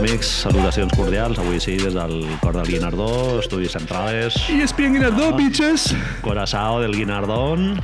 amics? 0.00 0.28
Salutacions 0.46 0.92
cordials. 0.96 1.38
Avui 1.38 1.60
sí, 1.60 1.76
des 1.76 1.92
del 1.92 2.24
cor 2.40 2.56
del 2.56 2.68
Guinardó, 2.68 3.40
estudis 3.40 3.72
centrales, 3.72 4.34
Y 4.48 4.62
ESPN 4.62 4.94
Guinardó, 4.94 5.32
bitches. 5.36 5.94
Corazao 6.22 6.80
del 6.80 6.96
Guinardón. 6.96 7.80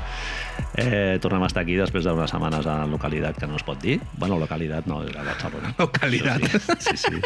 Eh, 0.78 1.18
tornem 1.20 1.42
a 1.42 1.48
estar 1.48 1.62
aquí 1.64 1.76
després 1.76 2.04
d'unes 2.04 2.30
setmanes 2.32 2.66
a 2.68 2.86
localitat 2.88 3.36
que 3.40 3.48
no 3.48 3.56
es 3.56 3.64
pot 3.64 3.80
dir. 3.80 3.98
Bueno, 4.20 4.38
localitat 4.40 4.88
no, 4.88 5.02
és 5.04 5.16
a 5.16 5.24
Barcelona. 5.24 5.74
Localitat. 5.78 6.44
Sí, 6.80 6.96
sí. 7.00 7.20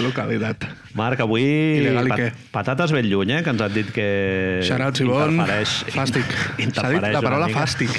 Localitat. 0.00 0.64
Marc, 0.96 1.20
avui 1.24 1.44
Il·legal 1.80 2.08
i 2.08 2.16
què? 2.16 2.30
patates 2.52 2.92
ben 2.96 3.08
lluny, 3.08 3.36
eh, 3.38 3.42
que 3.44 3.52
ens 3.56 3.64
han 3.64 3.76
dit 3.76 3.92
que 3.92 4.08
Xarat 4.68 5.00
Sibon, 5.00 5.40
fàstic. 5.44 6.36
S'ha 6.72 6.92
dit 6.92 7.08
la 7.08 7.24
paraula 7.24 7.52
fàstic. 7.52 7.96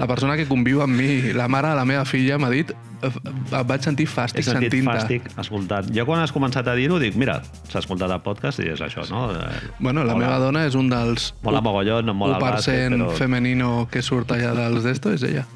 La 0.00 0.06
persona 0.08 0.34
que 0.38 0.46
conviu 0.48 0.80
amb 0.82 0.96
mi, 0.96 1.32
la 1.36 1.46
mare 1.52 1.68
de 1.74 1.76
la 1.76 1.84
meva 1.84 2.06
filla, 2.08 2.38
m'ha 2.40 2.48
dit 2.52 2.72
em 3.00 3.66
vaig 3.68 3.84
sentir 3.84 4.04
He 4.06 4.10
fàstic 4.10 4.44
sentit 4.44 4.72
sentint-te. 4.72 4.92
fàstic 4.96 5.28
escoltant. 5.40 5.88
Jo 5.96 6.04
quan 6.08 6.20
has 6.24 6.32
començat 6.32 6.66
a 6.68 6.74
dir-ho 6.76 6.98
dic, 7.00 7.14
mira, 7.20 7.38
s'ha 7.70 7.80
escoltat 7.80 8.10
el 8.12 8.20
podcast 8.24 8.60
i 8.64 8.68
és 8.74 8.80
això, 8.84 9.04
no? 9.12 9.26
Eh, 9.32 9.70
Bueno, 9.78 10.04
la 10.04 10.12
mola- 10.14 10.26
meva 10.26 10.38
dona 10.42 10.64
és 10.68 10.74
un 10.76 10.88
dels 10.92 11.30
Mola 11.42 11.60
mogollon, 11.64 12.04
no 12.06 12.14
mola 12.14 12.36
el 12.36 12.42
1% 12.42 12.50
bàsquet, 12.56 12.96
però... 12.96 13.10
femenino 13.16 13.88
que 13.90 14.02
surt 14.02 14.32
allà 14.36 14.52
dels 14.56 14.84
d'esto, 14.84 15.12
és 15.12 15.22
ella. 15.22 15.46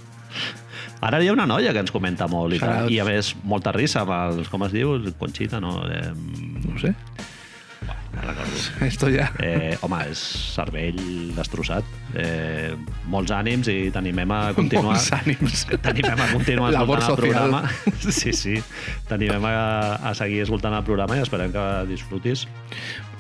Ara 1.05 1.19
hi 1.23 1.29
ha 1.29 1.33
una 1.34 1.45
noia 1.47 1.73
que 1.75 1.81
ens 1.84 1.91
comenta 1.92 2.27
molt 2.29 2.55
i, 2.56 2.58
tal, 2.62 2.89
i 2.91 2.98
a 3.01 3.05
més 3.05 3.34
molta 3.45 3.73
risa 3.77 4.03
amb 4.06 4.12
els, 4.17 4.48
com 4.48 4.62
es 4.64 4.73
diu, 4.73 4.95
Conxita, 5.20 5.61
no? 5.61 5.83
Eh, 5.89 6.12
No 6.64 6.79
sé. 6.81 6.95
Recordo. 8.23 8.62
Esto 8.87 9.11
ja... 9.12 9.29
Eh, 9.43 9.77
home, 9.84 10.01
és 10.11 10.23
cervell 10.55 11.01
destrossat. 11.37 11.87
Eh, 12.15 12.73
molts 13.11 13.34
ànims 13.34 13.70
i 13.73 13.91
t'animem 13.95 14.31
a 14.34 14.41
continuar. 14.57 14.95
Molts 14.97 15.11
ànims. 15.17 15.67
T'animem 15.84 16.25
a 16.25 16.29
continuar 16.33 16.73
escoltant 16.75 17.11
el 17.11 17.20
programa. 17.23 17.62
Sí, 18.05 18.35
sí. 18.37 18.59
T'animem 19.09 19.47
a, 19.48 19.57
a 20.11 20.15
seguir 20.19 20.42
escoltant 20.45 20.77
el 20.77 20.85
programa 20.87 21.19
i 21.19 21.25
esperem 21.25 21.55
que 21.55 21.65
disfrutis. 21.91 22.47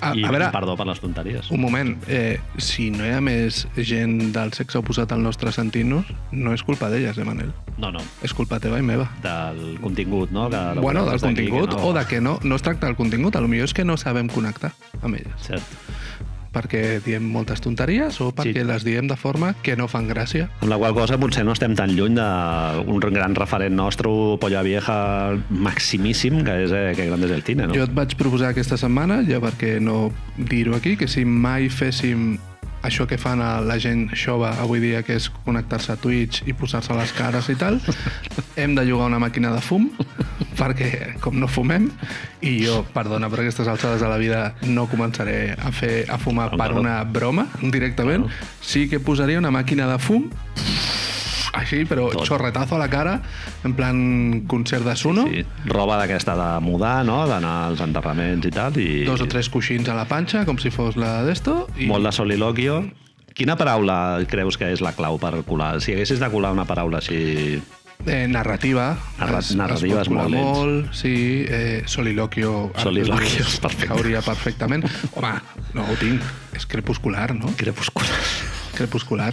A, 0.04 0.14
I 0.14 0.24
a 0.24 0.30
veure, 0.32 0.48
perdó 0.52 0.76
per 0.76 0.86
les 0.88 1.00
tonteries. 1.00 1.50
un 1.50 1.60
moment. 1.62 1.94
Eh, 2.08 2.38
si 2.58 2.90
no 2.90 3.06
hi 3.06 3.12
ha 3.14 3.20
més 3.24 3.64
gent 3.76 4.32
del 4.34 4.52
sexe 4.56 4.78
oposat 4.80 5.12
al 5.12 5.22
nostre 5.24 5.52
sentint-nos, 5.54 6.10
no 6.32 6.52
és 6.54 6.62
culpa 6.62 6.90
d'elles, 6.92 7.16
eh, 7.18 7.24
Manel? 7.24 7.52
No, 7.78 7.90
no, 7.90 7.98
És 8.22 8.32
culpa 8.34 8.60
teva 8.62 8.78
i 8.78 8.82
meva. 8.82 9.08
del 9.22 9.78
contingut, 9.80 10.30
no? 10.30 10.48
Que 10.50 10.56
Bueno, 10.80 11.00
elaborem 11.02 11.10
del 11.10 11.20
contingut 11.20 11.70
no... 11.70 11.82
o 11.88 11.92
de 11.92 12.04
que 12.06 12.20
no, 12.20 12.38
no 12.42 12.54
es 12.56 12.62
tracta 12.62 12.86
del 12.86 12.96
contingut, 12.96 13.34
a 13.36 13.40
lo 13.40 13.48
millor 13.48 13.64
és 13.64 13.74
que 13.74 13.84
no 13.84 13.96
sabem 13.96 14.28
connectar 14.28 14.72
amb 15.02 15.16
elles. 15.16 15.34
Cert. 15.42 15.62
Perquè 16.54 17.00
diem 17.04 17.24
moltes 17.26 17.60
tonteries 17.60 18.20
o 18.22 18.30
perquè 18.32 18.62
Sí. 18.62 18.68
les 18.68 18.84
diem 18.86 19.08
de 19.10 19.16
forma 19.16 19.54
que 19.62 19.74
no 19.76 19.88
fan 19.88 20.06
gràcia. 20.08 20.48
Amb 20.60 20.70
la 20.70 20.78
qual 20.78 20.94
cosa 20.94 21.18
potser 21.18 21.44
no 21.44 21.52
estem 21.52 21.74
tan 21.74 21.90
lluny 21.96 22.14
d'un 22.14 23.00
gran 23.12 23.34
referent 23.34 23.74
nostre, 23.74 24.08
Polla 24.40 24.62
Vieja 24.62 25.34
maximíssim, 25.50 26.44
que 26.44 26.64
és 26.64 26.72
eh, 26.72 26.92
que 26.94 27.06
grande 27.06 27.26
és 27.26 27.32
el 27.32 27.42
cine, 27.42 27.66
no? 27.66 27.74
Jo 27.74 27.84
et 27.88 27.94
vaig 27.94 28.14
proposar 28.16 28.52
aquesta 28.54 28.76
setmana, 28.80 29.22
ja 29.26 29.40
perquè 29.42 29.80
no 29.80 30.12
dir-ho 30.36 30.76
aquí, 30.76 30.96
que 30.96 31.08
si 31.08 31.24
mai 31.24 31.68
féssim 31.68 32.38
això 32.84 33.06
que 33.08 33.18
fan 33.20 33.40
a 33.42 33.58
la 33.64 33.78
gent 33.80 34.10
jove 34.18 34.48
avui 34.60 34.82
dia, 34.82 35.02
que 35.02 35.16
és 35.18 35.30
connectar-se 35.46 35.94
a 35.94 35.98
Twitch 36.00 36.44
i 36.48 36.54
posar-se 36.56 36.94
les 36.96 37.12
cares 37.16 37.48
i 37.52 37.56
tal, 37.58 37.80
hem 38.60 38.76
de 38.76 38.84
llogar 38.86 39.08
una 39.10 39.22
màquina 39.22 39.52
de 39.54 39.62
fum, 39.64 39.88
perquè 40.58 41.14
com 41.24 41.38
no 41.40 41.48
fumem, 41.50 41.88
i 42.44 42.58
jo, 42.62 42.82
perdona, 42.94 43.30
per 43.32 43.42
aquestes 43.42 43.70
alçades 43.70 44.04
de 44.04 44.10
la 44.10 44.20
vida 44.20 44.44
no 44.68 44.86
començaré 44.90 45.54
a 45.56 45.72
fer 45.72 46.04
a 46.12 46.20
fumar 46.20 46.52
per 46.54 46.72
una 46.76 47.00
broma 47.04 47.48
directament, 47.62 48.28
sí 48.60 48.86
que 48.90 49.00
posaria 49.00 49.40
una 49.40 49.54
màquina 49.54 49.88
de 49.90 49.98
fum 50.02 50.28
així, 51.54 51.84
però 51.88 52.08
Tot. 52.12 52.26
xorretazo 52.26 52.76
a 52.76 52.78
la 52.82 52.88
cara, 52.90 53.20
en 53.64 53.74
plan 53.74 54.42
concert 54.46 54.84
de 54.84 54.96
Suno, 54.96 55.26
Sí, 55.30 55.44
roba 55.66 55.96
d'aquesta 56.00 56.34
de 56.38 56.48
mudar, 56.64 57.04
no? 57.06 57.22
D'anar 57.30 57.54
als 57.70 57.80
enterraments 57.80 58.46
i 58.46 58.50
tal, 58.54 58.76
i 58.78 59.04
dos 59.04 59.20
o 59.22 59.28
tres 59.30 59.48
coixins 59.48 59.88
a 59.88 59.94
la 59.94 60.04
panxa, 60.10 60.44
com 60.44 60.58
si 60.58 60.70
fos 60.74 60.96
la 61.00 61.22
d'esto, 61.24 61.68
i 61.78 61.86
molt 61.90 62.04
de 62.04 62.12
soliloquio. 62.12 62.82
Quina 63.34 63.56
paraula 63.58 64.20
creus 64.30 64.54
que 64.56 64.68
és 64.70 64.80
la 64.84 64.92
clau 64.94 65.16
per 65.18 65.40
colar? 65.44 65.80
Si 65.82 65.90
haguessis 65.92 66.20
de 66.22 66.28
colar 66.30 66.52
una 66.54 66.64
paraula 66.68 66.98
així... 67.02 67.60
eh, 68.06 68.26
narrativa. 68.28 68.92
Narra- 69.18 69.40
narrativa 69.58 70.02
és 70.02 70.08
pot 70.08 70.14
colar 70.14 70.28
molt 70.30 70.38
molt, 70.38 70.92
sí, 70.94 71.44
eh, 71.48 71.82
soliloquio. 71.86 72.70
Soliloquio, 72.78 73.44
perfecte. 73.60 73.88
Cauria 73.90 74.22
perfectament. 74.22 74.84
Home, 75.16 75.32
no 75.74 75.82
ho 75.90 75.96
tinc, 75.98 76.22
és 76.54 76.66
crepuscular, 76.66 77.32
no? 77.34 77.50
Crepuscular. 77.56 78.10
Crepuscular. 78.74 79.32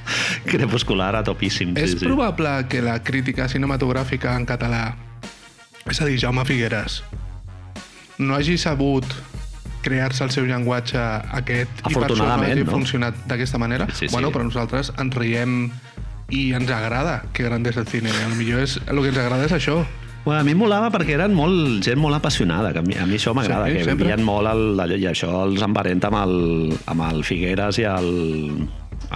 Crepuscular 0.52 1.14
a 1.16 1.24
topíssim. 1.26 1.74
és 1.76 1.92
sí, 1.92 1.98
sí. 1.98 2.06
probable 2.06 2.54
que 2.68 2.82
la 2.82 3.00
crítica 3.02 3.48
cinematogràfica 3.48 4.36
en 4.36 4.46
català, 4.46 4.84
és 5.90 6.00
a 6.00 6.08
dir, 6.08 6.18
Jaume 6.22 6.44
Figueres, 6.48 7.02
no 8.18 8.36
hagi 8.36 8.58
sabut 8.58 9.06
crear-se 9.82 10.22
el 10.24 10.30
seu 10.30 10.44
llenguatge 10.46 11.00
aquest 11.40 11.80
i 11.90 11.96
per 11.96 12.06
això 12.06 12.22
no 12.22 12.28
hagi 12.46 12.62
no? 12.62 12.70
funcionat 12.70 13.24
d'aquesta 13.26 13.58
manera. 13.58 13.88
Sí, 13.90 14.06
sí. 14.06 14.12
Bueno, 14.14 14.30
però 14.30 14.46
nosaltres 14.46 14.92
ens 15.02 15.16
riem 15.18 15.72
i 16.32 16.52
ens 16.56 16.70
agrada 16.70 17.24
que 17.34 17.44
gran 17.44 17.66
és 17.66 17.76
el 17.76 17.88
cine. 17.90 18.12
A 18.22 18.28
lo 18.30 18.38
millor 18.38 18.62
és, 18.62 18.78
el 18.86 19.02
que 19.02 19.10
ens 19.10 19.18
agrada 19.18 19.48
és 19.50 19.56
això. 19.56 19.82
Bueno, 20.24 20.38
a 20.38 20.44
mi 20.46 20.52
em 20.54 20.60
molava 20.62 20.86
perquè 20.94 21.16
eren 21.16 21.34
molt, 21.34 21.80
gent 21.82 21.98
molt 21.98 22.14
apassionada, 22.14 22.70
que 22.72 22.78
a 22.78 22.86
mi, 22.86 22.94
a 22.94 23.06
mi 23.10 23.18
això 23.18 23.34
m'agrada, 23.34 23.66
Sí, 23.66 23.80
que 23.80 23.84
sempre. 23.88 24.06
vivien 24.06 24.22
molt 24.22 24.46
el, 24.52 24.78
i 25.02 25.08
això 25.10 25.32
els 25.42 25.64
emparenta 25.66 26.12
amb 26.12 26.20
el, 26.22 26.36
amb 26.86 27.02
el 27.08 27.24
Figueres 27.26 27.80
i 27.82 27.88
el, 27.90 28.12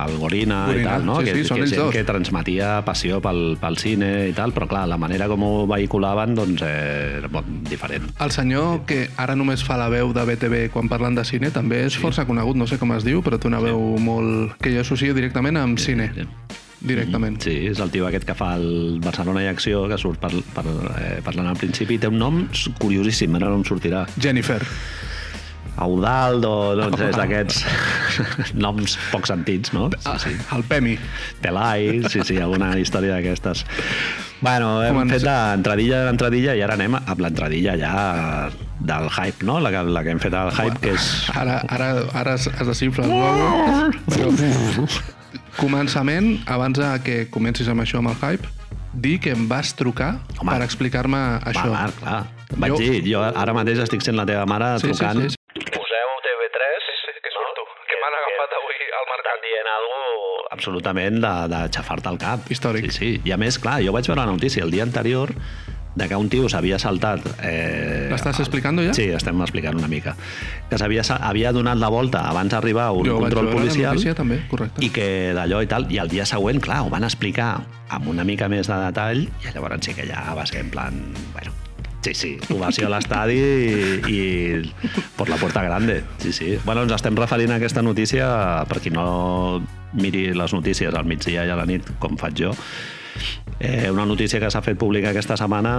el 0.05 0.19
Gorina, 0.21 0.65
i 0.67 0.75
Gorina, 0.75 0.91
tal, 0.91 1.07
no? 1.07 1.19
sí, 1.21 1.29
que, 1.29 1.37
sí, 1.39 1.45
són 1.49 1.61
que 1.61 1.67
ells 1.67 1.77
dos. 1.77 1.93
que 1.95 2.05
transmetia 2.09 2.71
passió 2.87 3.21
pel, 3.25 3.57
pel 3.61 3.79
cine 3.81 4.11
i 4.31 4.35
tal, 4.37 4.53
però 4.57 4.69
clar, 4.71 4.85
la 4.91 4.99
manera 5.01 5.29
com 5.31 5.45
ho 5.47 5.53
vehiculaven 5.71 6.37
doncs, 6.39 6.65
eh, 6.67 7.23
era 7.23 7.31
molt 7.33 7.49
diferent. 7.71 8.11
El 8.23 8.35
senyor 8.35 8.85
que 8.89 9.07
ara 9.17 9.39
només 9.39 9.65
fa 9.67 9.79
la 9.81 9.89
veu 9.93 10.13
de 10.17 10.27
BTV 10.29 10.67
quan 10.75 10.91
parlen 10.93 11.17
de 11.19 11.25
cine 11.29 11.53
també 11.55 11.85
és 11.87 11.97
força 12.01 12.27
conegut, 12.29 12.59
no 12.59 12.69
sé 12.69 12.81
com 12.83 12.93
es 12.97 13.07
diu, 13.07 13.25
però 13.25 13.41
té 13.41 13.49
una 13.51 13.63
veu 13.65 13.81
molt... 14.03 14.59
que 14.63 14.75
jo 14.75 14.85
associo 14.85 15.17
directament 15.17 15.61
amb 15.61 15.81
cine. 15.83 16.13
sí. 16.15 16.29
Directament. 16.87 17.39
Sí, 17.41 17.55
és 17.71 17.81
el 17.81 17.91
tio 17.91 18.05
aquest 18.07 18.27
que 18.29 18.35
fa 18.37 18.53
el 18.59 19.01
Barcelona 19.03 19.43
i 19.43 19.49
Acció, 19.51 19.87
que 19.91 19.97
surt 19.99 20.21
per, 20.23 20.31
per, 20.55 20.65
eh, 21.01 21.19
parlant 21.25 21.49
al 21.51 21.59
principi, 21.59 21.97
i 21.97 22.03
té 22.03 22.11
un 22.13 22.19
nom 22.21 22.43
curiosíssim, 22.79 23.35
ara 23.39 23.49
no 23.51 23.63
em 23.63 23.65
sortirà. 23.67 24.05
Jennifer. 24.21 24.61
Audaldo, 25.77 26.75
doncs 26.79 27.01
és 27.09 27.17
d'aquests 27.19 27.65
noms 28.65 28.95
poc 29.13 29.27
sentits, 29.29 29.73
no? 29.77 29.91
Ah, 30.09 30.17
sí. 30.19 30.33
El 30.57 30.65
Pemi. 30.65 30.95
Pelai, 31.43 32.03
sí, 32.09 32.23
sí, 32.25 32.39
alguna 32.41 32.71
història 32.81 33.17
d'aquestes. 33.19 33.65
Bueno, 34.41 34.83
hem 34.85 34.95
Com 34.95 35.03
ens- 35.07 35.13
fet 35.17 35.25
l'entradilla 35.29 36.01
de 36.03 36.07
l'entradilla 36.11 36.55
i 36.57 36.63
ara 36.65 36.75
anem 36.77 36.97
amb 36.99 37.21
l'entradilla 37.21 37.77
ja 37.81 37.93
del 38.81 39.09
hype, 39.11 39.45
no? 39.49 39.59
La, 39.61 39.71
que- 39.73 39.85
la 39.93 40.03
que 40.05 40.11
hem 40.17 40.21
fet 40.21 40.35
al 40.37 40.51
hype, 40.53 40.81
que 40.81 40.95
és... 40.97 41.07
Ara, 41.35 41.61
ara, 41.69 41.93
ara 42.15 42.35
es, 42.37 42.47
es 42.49 42.67
desinfla 42.69 43.05
el 43.05 43.13
globo. 43.13 43.91
Però, 44.13 44.89
començament, 45.57 46.35
abans 46.53 46.77
de 46.79 46.91
que 47.05 47.17
comencis 47.33 47.69
amb 47.73 47.85
això, 47.85 48.01
amb 48.03 48.13
el 48.13 48.19
hype, 48.21 48.49
dir 48.97 49.19
que 49.21 49.33
em 49.37 49.47
vas 49.49 49.75
trucar 49.77 50.19
Home. 50.41 50.51
per 50.53 50.61
explicar-me 50.65 51.21
això. 51.45 51.69
Va, 51.69 51.87
Marc, 51.87 51.99
clar. 52.01 52.23
Vaig 52.57 52.73
Jo- 52.73 52.79
dir, 52.79 53.03
jo 53.09 53.21
ara 53.27 53.53
mateix 53.57 53.81
estic 53.83 54.01
sent 54.05 54.17
la 54.17 54.25
teva 54.29 54.45
mare 54.47 54.77
Sí, 54.79 54.87
sí, 54.87 54.93
trucant. 54.93 55.21
sí, 55.25 55.31
sí. 55.35 55.37
Poseu 55.73 56.11
TV3. 56.25 56.85
Sí, 56.87 56.95
sí, 57.03 57.13
que 57.25 57.33
surto. 57.35 57.65
Que 57.89 57.97
m'han 58.01 58.15
agafat 58.21 58.55
avui 58.61 58.77
al 59.01 59.07
mercat. 59.11 59.25
Estan 59.27 59.43
dient 59.49 59.69
alguna 59.77 60.07
absolutament 60.57 61.21
de, 61.23 61.35
de 61.53 61.63
xafar-te 61.77 62.11
el 62.11 62.19
cap. 62.19 62.51
Històric. 62.51 62.91
Sí, 62.91 62.99
sí. 62.99 63.15
I 63.29 63.37
a 63.37 63.41
més, 63.41 63.61
clar, 63.63 63.79
jo 63.85 63.93
vaig 63.95 64.09
veure 64.09 64.25
la 64.25 64.31
notícia 64.33 64.65
el 64.65 64.73
dia 64.75 64.83
anterior 64.89 65.33
de 65.97 66.05
que 66.11 66.17
un 66.21 66.27
tio 66.29 66.45
s'havia 66.53 66.77
saltat... 66.77 67.23
Eh, 67.41 68.11
L'estàs 68.11 68.37
explicant 68.43 68.77
ja? 68.85 68.93
Sí, 68.93 69.07
estem 69.17 69.39
explicant 69.41 69.79
una 69.81 69.89
mica. 69.89 70.13
Que 70.69 70.77
s'havia 70.77 71.01
sa- 71.09 71.17
havia 71.25 71.55
donat 71.57 71.81
la 71.81 71.89
volta 71.89 72.21
abans 72.29 72.53
d'arribar 72.53 72.91
a 72.91 72.97
un 72.99 73.09
jo 73.09 73.15
control 73.23 73.49
policial 73.55 73.95
notícia 73.97 74.13
també, 74.19 74.43
correcte. 74.51 74.85
i 74.85 74.91
que 74.93 75.07
d'allò 75.39 75.63
i 75.65 75.71
tal, 75.71 75.87
i 75.89 75.97
el 76.03 76.13
dia 76.13 76.27
següent, 76.29 76.61
clar, 76.61 76.83
ho 76.85 76.91
van 76.93 77.07
explicar 77.09 77.55
amb 77.89 78.11
una 78.13 78.27
mica 78.29 78.51
més 78.53 78.69
de 78.69 78.77
detall 78.83 79.25
i 79.25 79.55
llavors 79.55 79.89
sí 79.89 79.97
que 79.97 80.05
ja 80.11 80.35
va 80.37 80.45
ser 80.45 80.67
en 80.67 80.69
plan, 80.75 81.01
bueno, 81.33 81.55
sí, 82.05 82.13
sí, 82.13 82.35
ovació 82.53 82.91
a 82.91 82.93
l'estadi 82.93 83.39
i, 83.41 83.89
i 84.13 84.21
per 85.17 85.31
la 85.33 85.41
puerta 85.41 85.65
grande, 85.65 86.03
sí, 86.21 86.29
sí. 86.37 86.53
Bueno, 86.69 86.85
ens 86.85 86.93
estem 87.01 87.17
referint 87.17 87.57
a 87.57 87.57
aquesta 87.57 87.81
notícia 87.81 88.29
per 88.69 88.83
qui 88.85 88.93
no 88.93 89.63
miri 89.95 90.33
les 90.35 90.55
notícies 90.55 90.95
al 90.95 91.07
migdia 91.07 91.47
i 91.47 91.51
a 91.51 91.57
la 91.59 91.67
nit, 91.69 91.87
com 92.03 92.17
faig 92.19 92.37
jo, 92.41 92.53
eh, 93.61 93.91
una 93.91 94.07
notícia 94.07 94.41
que 94.41 94.51
s'ha 94.51 94.63
fet 94.63 94.79
pública 94.79 95.11
aquesta 95.11 95.37
setmana 95.39 95.79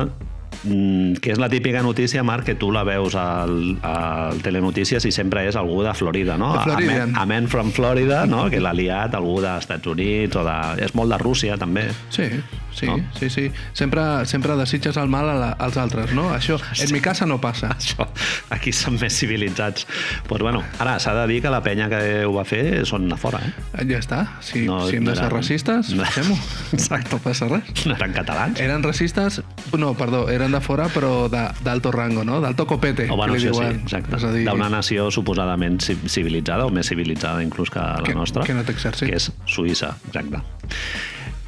que 1.21 1.31
és 1.31 1.37
la 1.39 1.47
típica 1.49 1.81
notícia, 1.85 2.23
Marc, 2.23 2.43
que 2.45 2.55
tu 2.55 2.71
la 2.73 2.83
veus 2.83 3.13
al, 3.15 3.77
al 3.85 4.39
Telenotícies 4.43 5.05
i 5.05 5.11
sempre 5.13 5.45
és 5.47 5.55
algú 5.55 5.83
de 5.85 5.93
Florida, 5.95 6.37
no? 6.37 6.49
A 6.57 6.65
man, 6.81 7.13
a 7.15 7.25
man 7.29 7.47
from 7.47 7.71
Florida, 7.71 8.25
no? 8.25 8.47
que 8.49 8.59
l'ha 8.59 8.73
liat 8.73 9.15
algú 9.15 9.37
dels 9.43 9.65
Estats 9.67 9.87
Units 9.87 10.35
o 10.35 10.43
de... 10.47 10.55
És 10.87 10.95
molt 10.97 11.13
de 11.13 11.19
Rússia, 11.21 11.57
també. 11.61 11.85
Sí, 12.09 12.25
sí, 12.73 12.87
no? 12.89 12.97
sí, 13.19 13.29
sí. 13.29 13.45
Sempre, 13.77 14.25
sempre 14.25 14.55
desitges 14.59 14.97
el 14.97 15.07
mal 15.13 15.29
a 15.29 15.35
la, 15.37 15.51
als 15.61 15.77
altres, 15.77 16.11
no? 16.17 16.27
Això, 16.35 16.57
en 16.83 16.91
mi 16.95 17.01
casa 17.05 17.25
no 17.29 17.39
passa. 17.43 17.71
Això, 17.77 18.07
aquí 18.53 18.73
són 18.75 18.97
més 18.99 19.13
civilitzats. 19.19 19.85
Pues 20.27 20.41
bueno, 20.41 20.63
ara 20.81 20.97
s'ha 20.99 21.13
de 21.21 21.27
dir 21.31 21.41
que 21.45 21.53
la 21.53 21.61
penya 21.63 21.87
que 21.91 22.01
ho 22.25 22.33
va 22.35 22.43
fer 22.49 22.83
són 22.89 23.07
a 23.13 23.17
fora, 23.21 23.39
eh? 23.45 23.85
Ja 23.87 24.01
està. 24.01 24.23
Si, 24.41 24.65
No, 24.67 24.81
si 24.89 24.97
hem 24.97 25.05
no 25.05 25.13
de 25.13 25.17
ser 25.21 25.27
eren- 25.29 25.37
racistes, 25.37 25.93
no. 25.95 26.03
fem-ho. 26.17 26.35
Exacte. 26.77 27.13
No 27.13 27.21
passa 27.23 27.47
res. 27.47 27.85
No 27.87 27.95
eren 27.95 28.11
catalans. 28.17 28.59
Eren 28.59 28.83
racistes, 28.83 29.41
no, 29.77 29.93
perdó, 29.97 30.25
eren 30.37 30.53
de 30.55 30.61
fora, 30.63 30.87
però 30.93 31.27
d'alto 31.29 31.91
rango, 31.91 32.23
no? 32.23 32.39
D'alto 32.41 32.65
copete, 32.65 33.09
O 33.11 33.17
bueno, 33.17 33.33
li 33.35 33.41
sí, 33.41 33.47
exacte. 33.49 34.17
Dir, 34.31 34.45
D'una 34.47 34.69
nació 34.69 35.09
suposadament 35.11 35.81
ci- 35.83 35.97
civilitzada, 36.07 36.65
o 36.65 36.71
més 36.71 36.87
civilitzada 36.87 37.43
inclús 37.43 37.69
que 37.73 37.79
la 37.79 38.01
Que- 38.03 38.15
nostra. 38.15 38.43
que 38.43 38.53
no 38.53 38.63
té 38.63 38.71
exèrcit. 38.73 39.09
Que 39.09 39.15
és 39.17 39.31
Suïssa, 39.45 39.95
exacte. 40.07 40.41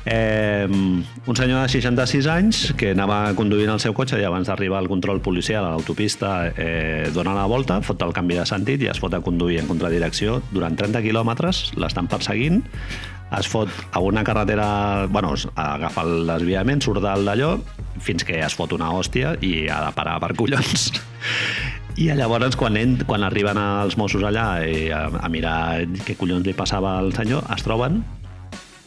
Eh, 0.06 0.66
un 0.70 1.36
senyor 1.36 1.62
de 1.62 1.70
66 1.70 2.26
anys 2.32 2.74
que 2.80 2.92
anava 2.96 3.34
conduint 3.36 3.70
el 3.70 3.82
seu 3.84 3.94
cotxe 3.94 4.18
i 4.18 4.24
abans 4.26 4.48
d'arribar 4.48 4.80
al 4.80 4.88
control 4.88 5.20
policial 5.22 5.66
a 5.68 5.74
l'autopista 5.76 6.48
eh, 6.56 7.12
dona 7.14 7.34
la 7.36 7.44
volta, 7.46 7.82
fot 7.86 8.02
el 8.02 8.14
canvi 8.16 8.40
de 8.40 8.46
sentit 8.48 8.82
i 8.82 8.88
es 8.90 8.98
fot 9.04 9.14
a 9.14 9.20
conduir 9.22 9.60
en 9.60 9.68
contradirecció 9.68 10.40
durant 10.56 10.78
30 10.80 11.04
quilòmetres, 11.04 11.74
l'estan 11.78 12.08
perseguint 12.08 12.64
es 13.38 13.48
fot 13.48 13.70
a 13.94 14.00
una 14.00 14.24
carretera 14.24 15.06
bueno, 15.10 15.34
agafa 15.56 16.02
el 16.02 16.26
desviament, 16.28 16.82
surt 16.82 17.02
dalt 17.04 17.28
d'allò 17.28 17.60
fins 18.02 18.24
que 18.26 18.40
es 18.42 18.56
fot 18.56 18.72
una 18.74 18.90
hòstia 18.96 19.36
i 19.46 19.68
ha 19.70 19.84
de 19.86 19.92
parar 19.94 20.20
per 20.24 20.32
collons 20.36 20.90
i 22.00 22.08
llavors, 22.16 22.56
quan, 22.56 22.78
ell, 22.80 22.94
quan 23.06 23.26
arriben 23.28 23.58
els 23.60 23.98
Mossos 24.00 24.24
allà 24.24 24.62
i 24.64 24.88
a, 24.96 25.02
a 25.20 25.28
mirar 25.30 25.82
què 26.08 26.16
collons 26.16 26.46
li 26.48 26.54
passava 26.56 26.94
al 27.02 27.12
senyor, 27.14 27.44
es 27.54 27.64
troben... 27.66 28.02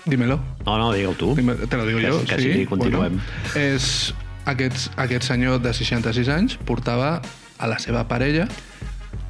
Dímelo. 0.07 0.39
No, 0.67 0.79
no, 0.81 0.89
digue-ho 0.95 1.13
tu. 1.15 1.35
Dime- 1.37 1.55
Te 1.69 1.77
lo 1.77 1.85
digo 1.87 1.99
Que- 2.01 2.07
yo, 2.09 2.25
que 2.25 2.39
sí. 2.41 2.53
sí, 2.55 2.67
continuem. 2.67 3.19
Bueno, 3.21 3.21
és, 3.55 4.15
aquest, 4.51 4.89
aquest 4.99 5.29
senyor 5.29 5.61
de 5.63 5.71
66 5.77 6.29
anys 6.33 6.57
portava 6.67 7.21
a 7.59 7.69
la 7.71 7.79
seva 7.79 8.09
parella 8.09 8.49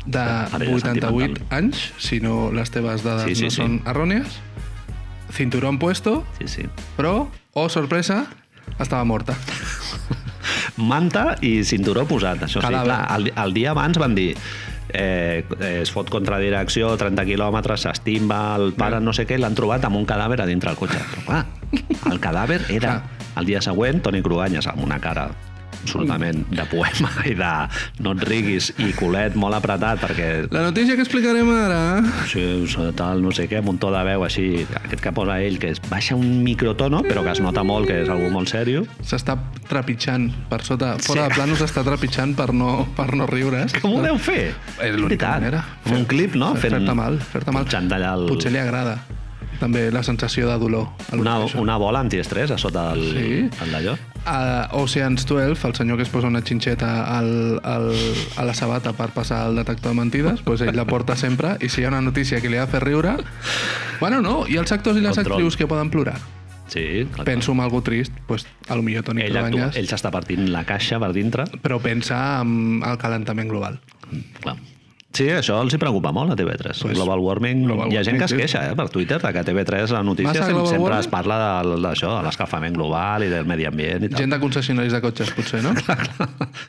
de 0.07 0.23
Parella 0.53 0.77
88 0.79 1.27
sentimental. 1.27 1.59
anys, 1.59 1.83
si 1.99 2.21
no 2.21 2.51
les 2.55 2.71
teves 2.71 3.03
dades 3.05 3.27
Sí, 3.29 3.35
sí, 3.35 3.45
no 3.45 3.51
sí. 3.51 3.57
són 3.61 3.77
errònies, 3.85 4.39
cinturón 5.33 5.79
puesto, 5.79 6.25
Sí, 6.39 6.49
sí. 6.49 6.63
però, 6.97 7.29
oh 7.55 7.69
sorpresa, 7.69 8.27
estava 8.79 9.05
morta. 9.05 9.35
Manta 10.77 11.37
i 11.45 11.63
cinturó 11.69 12.07
posat, 12.09 12.45
això 12.47 12.61
sí. 12.61 12.67
Cadàver. 12.67 12.89
Clar, 12.89 13.01
el, 13.19 13.33
el 13.37 13.55
dia 13.55 13.71
abans 13.73 13.99
van 14.01 14.15
dir 14.17 14.33
eh, 14.93 15.45
es 15.83 15.93
fot 15.93 16.11
contradirecció, 16.13 16.95
30 17.01 17.25
quilòmetres, 17.29 17.85
s'estimba, 17.87 18.41
el 18.61 18.73
pare 18.77 19.01
no 19.01 19.15
sé 19.17 19.27
què, 19.29 19.39
l'han 19.41 19.57
trobat 19.59 19.85
amb 19.89 19.97
un 20.01 20.07
cadàver 20.09 20.41
a 20.43 20.49
dintre 20.49 20.73
del 20.73 20.81
cotxe. 20.81 21.01
Però 21.13 21.25
clar, 21.29 21.47
el 22.13 22.21
cadàver 22.21 22.61
era 22.73 22.99
el 23.37 23.49
dia 23.49 23.63
següent 23.65 24.03
Toni 24.05 24.21
Cruanyes 24.25 24.67
amb 24.69 24.83
una 24.85 24.99
cara 25.01 25.31
absolutament 25.83 26.45
de 26.51 26.65
poema 26.71 27.11
i 27.31 27.35
de 27.39 27.53
no 28.05 28.15
et 28.17 28.25
riguis 28.29 28.71
i 28.83 28.93
culet 28.97 29.35
molt 29.39 29.57
apretat 29.59 30.01
perquè 30.03 30.29
La 30.53 30.63
notícia 30.69 30.97
que 30.97 31.03
explicarem 31.05 31.49
ara... 31.55 31.81
sí, 32.31 32.43
tal, 32.97 33.23
no 33.23 33.33
sé 33.35 33.49
què, 33.51 33.59
amb 33.63 33.73
un 33.75 33.79
to 33.83 33.91
de 33.95 34.03
veu 34.07 34.25
així, 34.27 34.47
aquest 34.83 35.03
que 35.03 35.13
posa 35.15 35.39
ell, 35.43 35.59
que 35.63 35.71
es 35.75 35.81
baixa 35.91 36.17
un 36.19 36.43
microtono, 36.45 37.03
però 37.07 37.23
que 37.25 37.33
es 37.35 37.41
nota 37.45 37.63
molt 37.67 37.89
que 37.91 38.01
és 38.03 38.11
algú 38.13 38.29
molt 38.33 38.51
sèrio. 38.53 38.85
S'està 39.07 39.37
trepitjant 39.69 40.29
per 40.51 40.63
sota, 40.67 40.95
fora 41.03 41.25
Sí. 41.25 41.29
de 41.29 41.35
plano 41.37 41.57
s'està 41.59 41.85
trepitjant 41.87 42.35
per 42.39 42.53
no, 42.55 42.87
per 42.97 43.13
no 43.17 43.27
riure's. 43.27 43.75
Com 43.81 43.97
ho 43.99 44.03
deu 44.05 44.19
fer? 44.19 44.53
És 44.83 44.97
l'única 44.99 45.35
manera. 45.39 45.65
Com 45.85 45.99
un 46.03 46.07
clip, 46.11 46.35
no? 46.39 46.55
Fer-te 46.57 46.95
mal, 46.95 47.19
fer-te 47.21 47.53
mal. 47.55 47.67
El... 47.67 48.27
Potser 48.29 48.53
li 48.53 48.59
agrada 48.59 48.99
també 49.63 49.91
la 49.95 50.03
sensació 50.03 50.49
de 50.49 50.57
dolor. 50.59 50.89
Una, 51.15 51.37
una 51.61 51.77
bola 51.79 52.01
antiestrès 52.03 52.51
a 52.51 52.59
sota 52.59 52.91
del, 52.93 53.05
Sí. 53.13 53.71
d'allò. 53.71 53.95
A 54.25 54.69
Oceans 54.73 55.27
12, 55.27 55.67
el 55.67 55.75
senyor 55.75 55.97
que 55.97 56.05
es 56.05 56.09
posa 56.09 56.29
una 56.29 56.43
xinxeta 56.47 57.19
al, 57.19 57.59
al, 57.65 57.89
a 58.37 58.45
la 58.47 58.55
sabata 58.55 58.93
per 58.95 59.09
passar 59.11 59.49
el 59.49 59.57
detector 59.59 59.91
de 59.91 59.99
mentides, 59.99 60.45
doncs 60.47 60.63
ell 60.63 60.77
la 60.79 60.85
porta 60.87 61.17
sempre 61.19 61.57
i 61.61 61.69
si 61.69 61.83
hi 61.83 61.89
ha 61.89 61.91
una 61.91 62.01
notícia 62.01 62.41
que 62.41 62.49
li 62.53 62.57
ha 62.61 62.67
de 62.69 62.73
fer 62.77 62.85
riure... 62.85 63.17
Bueno, 63.99 64.21
no, 64.23 64.45
i 64.47 64.57
els 64.59 64.71
actors 64.75 64.97
i 64.99 65.03
les 65.03 65.15
Control. 65.17 65.35
actrius 65.39 65.57
que 65.59 65.67
poden 65.67 65.91
plorar. 65.91 66.17
Sí, 66.73 67.05
clar. 67.13 67.27
Penso 67.27 67.53
en 67.53 67.61
algú 67.61 67.83
trist, 67.85 68.15
doncs, 68.29 68.47
a 68.69 68.75
lo 68.79 68.83
millor 68.83 69.05
Toni 69.05 69.23
ell, 69.27 69.37
actua, 69.37 69.51
Cruanyes, 69.51 69.77
ell 69.77 69.91
s'està 69.91 70.11
partint 70.15 70.47
la 70.55 70.63
caixa 70.65 70.99
per 71.03 71.13
dintre. 71.13 71.45
però 71.61 71.79
pensa 71.83 72.41
en 72.41 72.81
el 72.87 72.99
calentament 72.99 73.51
global. 73.51 73.81
Clar. 74.41 74.57
Sí, 75.13 75.27
això 75.29 75.59
els 75.61 75.75
hi 75.75 75.79
preocupa 75.81 76.09
molt 76.17 76.33
a 76.33 76.37
TV3. 76.39 76.79
Pues, 76.83 76.95
global 76.97 77.21
warming. 77.21 77.67
global 77.67 77.93
Hi 77.93 77.99
ha 78.01 78.05
gent 78.07 78.17
que 78.19 78.25
es 78.31 78.33
queixa 78.33 78.63
eh, 78.71 78.77
per 78.79 78.87
Twitter 78.89 79.19
de 79.21 79.33
que 79.35 79.43
a 79.43 79.45
TV3 79.45 79.93
la 79.93 80.03
notícia 80.03 80.33
sempre, 80.47 80.63
warming? 80.65 80.99
es 80.99 81.09
parla 81.13 81.37
d'això, 81.69 82.15
de 82.19 82.23
l'escalfament 82.27 82.77
global 82.79 83.27
i 83.27 83.29
del 83.33 83.45
medi 83.49 83.67
ambient 83.69 84.07
i 84.07 84.09
tal. 84.09 84.23
Gent 84.25 84.33
de 84.33 84.41
concessionaris 84.41 84.97
de 84.97 85.03
cotxes, 85.05 85.35
potser, 85.37 85.61
no? 85.65 85.75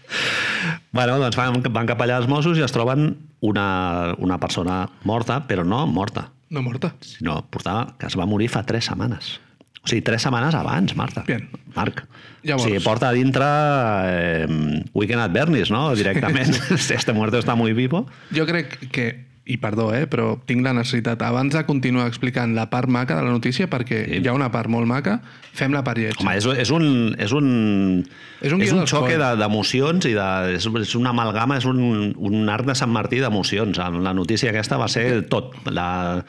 Bueno, 0.93 1.15
doncs 1.17 1.35
van, 1.39 1.57
van 1.73 1.87
cap 1.89 2.01
allà 2.05 2.19
els 2.21 2.27
Mossos 2.29 2.59
i 2.59 2.63
es 2.65 2.71
troben 2.75 3.07
una, 3.41 4.13
una 4.21 4.37
persona 4.37 4.83
morta, 5.09 5.39
però 5.49 5.63
no 5.65 5.85
morta, 5.89 6.27
No 6.53 6.61
morta. 6.61 6.91
sinó 7.01 7.39
portava, 7.49 7.95
que 7.97 8.05
es 8.05 8.13
va 8.19 8.27
morir 8.29 8.47
fa 8.53 8.61
tres 8.63 8.85
setmanes. 8.91 9.39
O 9.83 9.89
sigui, 9.91 10.01
tres 10.01 10.23
setmanes 10.23 10.55
abans, 10.55 10.95
Marta. 10.95 11.25
Bien. 11.27 11.49
Marc. 11.75 12.05
Llavors. 12.43 12.63
O 12.63 12.69
sigui, 12.69 12.79
porta 12.83 13.09
a 13.09 13.15
dintre 13.15 13.43
eh, 13.43 14.47
Weekend 14.93 15.21
at 15.21 15.33
Bernie's, 15.35 15.71
no? 15.71 15.93
Directament. 15.95 16.55
este 16.71 17.13
muerto 17.13 17.37
está 17.37 17.55
muy 17.55 17.73
vivo. 17.73 18.07
Jo 18.31 18.45
crec 18.45 18.77
que, 18.91 19.25
i 19.45 19.57
perdó, 19.59 19.89
eh, 19.93 20.05
però 20.07 20.37
tinc 20.47 20.63
la 20.63 20.71
necessitat, 20.71 21.19
abans 21.21 21.51
de 21.53 21.65
continuar 21.67 22.05
explicant 22.07 22.53
la 22.55 22.69
part 22.71 22.87
maca 22.87 23.17
de 23.17 23.23
la 23.25 23.31
notícia, 23.33 23.67
perquè 23.69 24.05
Sí. 24.07 24.21
hi 24.23 24.27
ha 24.27 24.33
una 24.33 24.47
part 24.53 24.69
molt 24.71 24.87
maca, 24.87 25.17
fem 25.51 25.73
la 25.75 25.81
part 25.83 25.97
lletja. 25.99 26.21
Home, 26.23 26.37
és, 26.37 26.45
és 26.45 26.71
un... 26.71 27.15
És 27.19 27.33
un, 27.35 28.05
És 28.43 28.51
un 28.55 28.61
és 28.61 28.71
un 28.71 28.85
xoque 28.87 29.15
Coen. 29.15 29.19
de- 29.19 29.35
d'emocions 29.41 30.05
i 30.05 30.13
de, 30.13 30.55
és, 30.55 30.65
és 30.67 30.95
una 30.95 31.11
amalgama, 31.11 31.57
és 31.57 31.65
un, 31.65 32.13
un 32.17 32.49
arc 32.49 32.65
de 32.67 32.75
Sant 32.75 32.91
Martí 32.91 33.19
d'emocions. 33.19 33.77
La 33.77 34.13
notícia 34.13 34.49
aquesta 34.51 34.77
va 34.77 34.87
ser 34.87 35.23
tot. 35.27 35.53
La, 35.71 36.23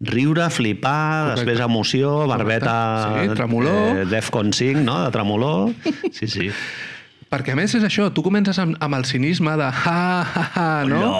riure, 0.00 0.50
flipar, 0.50 1.30
Correcte. 1.32 1.40
després 1.46 1.64
emoció, 1.64 2.26
barbeta... 2.28 2.76
Sí, 3.22 3.34
tremolor. 3.34 4.02
Eh, 4.02 4.04
Defcon 4.12 4.52
5, 4.52 4.80
no?, 4.84 5.04
de 5.06 5.10
tremolor. 5.10 5.72
Sí, 6.12 6.26
sí. 6.28 6.50
Perquè 7.28 7.52
a 7.52 7.58
més 7.58 7.74
és 7.76 7.84
això, 7.84 8.08
tu 8.14 8.22
comences 8.24 8.56
amb, 8.62 8.78
amb 8.80 8.96
el 8.96 9.04
cinisme 9.08 9.52
de 9.60 9.66
ha, 9.68 9.96
ha, 10.24 10.44
ha, 10.48 10.68
no? 10.88 11.00
No. 11.02 11.16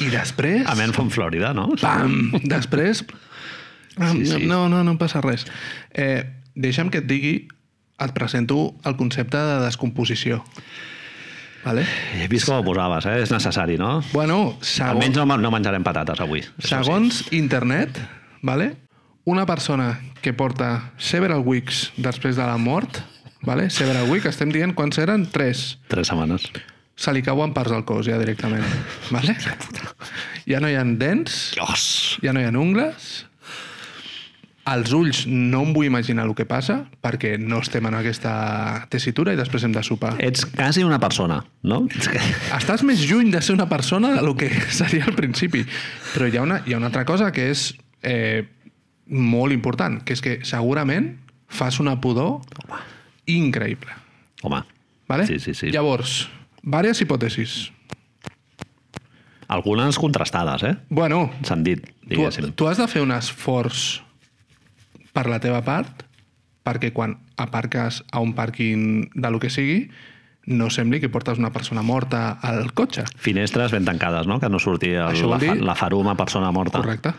I 0.00 0.08
després... 0.12 0.64
A 0.68 0.76
Men 0.78 0.94
from 0.96 1.10
Florida, 1.12 1.52
no? 1.56 1.68
Pam! 1.80 2.32
Després... 2.54 3.04
Sí, 3.92 4.24
sí. 4.24 4.46
No, 4.48 4.64
no, 4.72 4.80
no 4.86 4.96
passa 4.96 5.20
res. 5.20 5.44
Eh, 5.92 6.22
deixa'm 6.56 6.88
que 6.88 7.02
et 7.02 7.08
digui, 7.10 7.34
et 8.00 8.14
presento 8.16 8.70
el 8.88 8.96
concepte 8.96 9.36
de 9.36 9.58
descomposició. 9.66 10.40
Vale? 11.62 11.84
He 12.16 12.24
vist 12.32 12.48
com 12.48 12.56
ho 12.56 12.64
posaves, 12.64 13.04
eh? 13.10 13.18
És 13.22 13.30
necessari, 13.34 13.76
no? 13.78 13.98
Bueno, 14.14 14.56
segons... 14.64 14.96
Almenys 14.96 15.20
no, 15.20 15.36
no 15.44 15.52
menjarem 15.52 15.84
patates 15.84 16.24
avui. 16.24 16.40
això 16.56 16.64
sí. 16.64 16.72
Segons 16.72 17.20
internet, 17.36 18.00
vale? 18.40 18.72
una 19.24 19.46
persona 19.46 20.00
que 20.20 20.32
porta 20.32 20.92
several 20.98 21.42
weeks 21.46 21.92
després 21.96 22.36
de 22.36 22.46
la 22.46 22.58
mort, 22.58 23.02
vale? 23.42 23.70
several 23.70 24.10
week, 24.10 24.26
estem 24.30 24.52
dient 24.54 24.76
quants 24.78 25.00
eren? 25.02 25.26
Tres. 25.32 25.78
Tres 25.88 26.12
setmanes. 26.12 26.48
Se 26.96 27.12
li 27.14 27.22
cauen 27.24 27.54
parts 27.56 27.72
del 27.72 27.84
cos 27.88 28.06
ja 28.06 28.18
directament. 28.20 28.64
Vale? 29.10 29.36
Ja 30.46 30.60
no 30.60 30.70
hi 30.70 30.74
ha 30.76 30.84
dents, 30.84 31.52
Dios! 31.56 32.18
ja 32.22 32.32
no 32.34 32.42
hi 32.42 32.48
ha 32.48 32.54
ungles, 32.58 33.24
als 34.64 34.92
ulls 34.94 35.24
no 35.26 35.64
em 35.66 35.72
vull 35.74 35.88
imaginar 35.88 36.24
el 36.28 36.34
que 36.38 36.46
passa, 36.46 36.84
perquè 37.02 37.34
no 37.40 37.58
estem 37.64 37.86
en 37.88 37.96
aquesta 37.98 38.32
tessitura 38.92 39.34
i 39.34 39.38
després 39.38 39.64
hem 39.66 39.74
de 39.74 39.82
sopar. 39.82 40.14
Ets 40.22 40.46
quasi 40.52 40.84
una 40.86 41.00
persona, 41.02 41.40
no? 41.66 41.82
Estàs 42.54 42.84
més 42.86 43.02
lluny 43.08 43.32
de 43.34 43.42
ser 43.42 43.56
una 43.56 43.68
persona 43.70 44.12
del 44.14 44.30
que 44.38 44.50
seria 44.70 45.08
al 45.08 45.18
principi. 45.18 45.64
Però 46.12 46.30
hi 46.30 46.38
ha 46.38 46.46
una, 46.46 46.60
hi 46.66 46.76
ha 46.76 46.78
una 46.78 46.92
altra 46.92 47.04
cosa 47.08 47.32
que 47.34 47.48
és 47.50 47.72
eh, 48.06 48.46
molt 49.10 49.54
important, 49.54 49.98
que 50.06 50.14
és 50.14 50.22
que 50.22 50.38
segurament 50.46 51.16
fas 51.52 51.80
una 51.82 51.98
pudor 52.00 52.40
increïble. 53.26 53.92
Home, 54.42 54.62
Vale? 55.08 55.26
Sí, 55.26 55.38
sí, 55.40 55.52
sí. 55.54 55.70
Llavors, 55.70 56.28
diverses 56.62 57.02
hipòtesis. 57.02 57.72
algunes 59.48 59.98
contrastades, 59.98 60.62
eh? 60.62 60.76
Bueno, 60.88 61.30
S'han 61.44 61.62
dit, 61.64 61.82
tu, 61.84 62.08
diguéssim. 62.08 62.52
tu 62.56 62.68
has 62.68 62.78
de 62.80 62.86
fer 62.88 63.02
un 63.04 63.12
esforç 63.12 64.00
per 65.12 65.26
la 65.28 65.40
teva 65.44 65.60
part 65.66 66.06
perquè 66.64 66.92
quan 66.94 67.18
aparques 67.36 68.02
a 68.12 68.20
un 68.22 68.32
pàrquing 68.34 69.10
de 69.12 69.30
lo 69.30 69.40
que 69.42 69.50
sigui 69.50 69.90
no 70.46 70.70
sembli 70.70 70.98
que 71.00 71.08
portes 71.12 71.38
una 71.38 71.52
persona 71.52 71.82
morta 71.82 72.38
al 72.42 72.72
cotxe. 72.74 73.04
Finestres 73.16 73.70
ben 73.70 73.84
tancades, 73.84 74.26
no? 74.26 74.40
Que 74.40 74.48
no 74.48 74.58
surti 74.58 74.88
el, 74.94 75.20
vol 75.22 75.30
la, 75.36 75.38
dir- 75.38 75.60
la 75.62 75.74
faruma 75.78 76.16
persona 76.16 76.50
morta. 76.50 76.78
Correcte. 76.80 77.12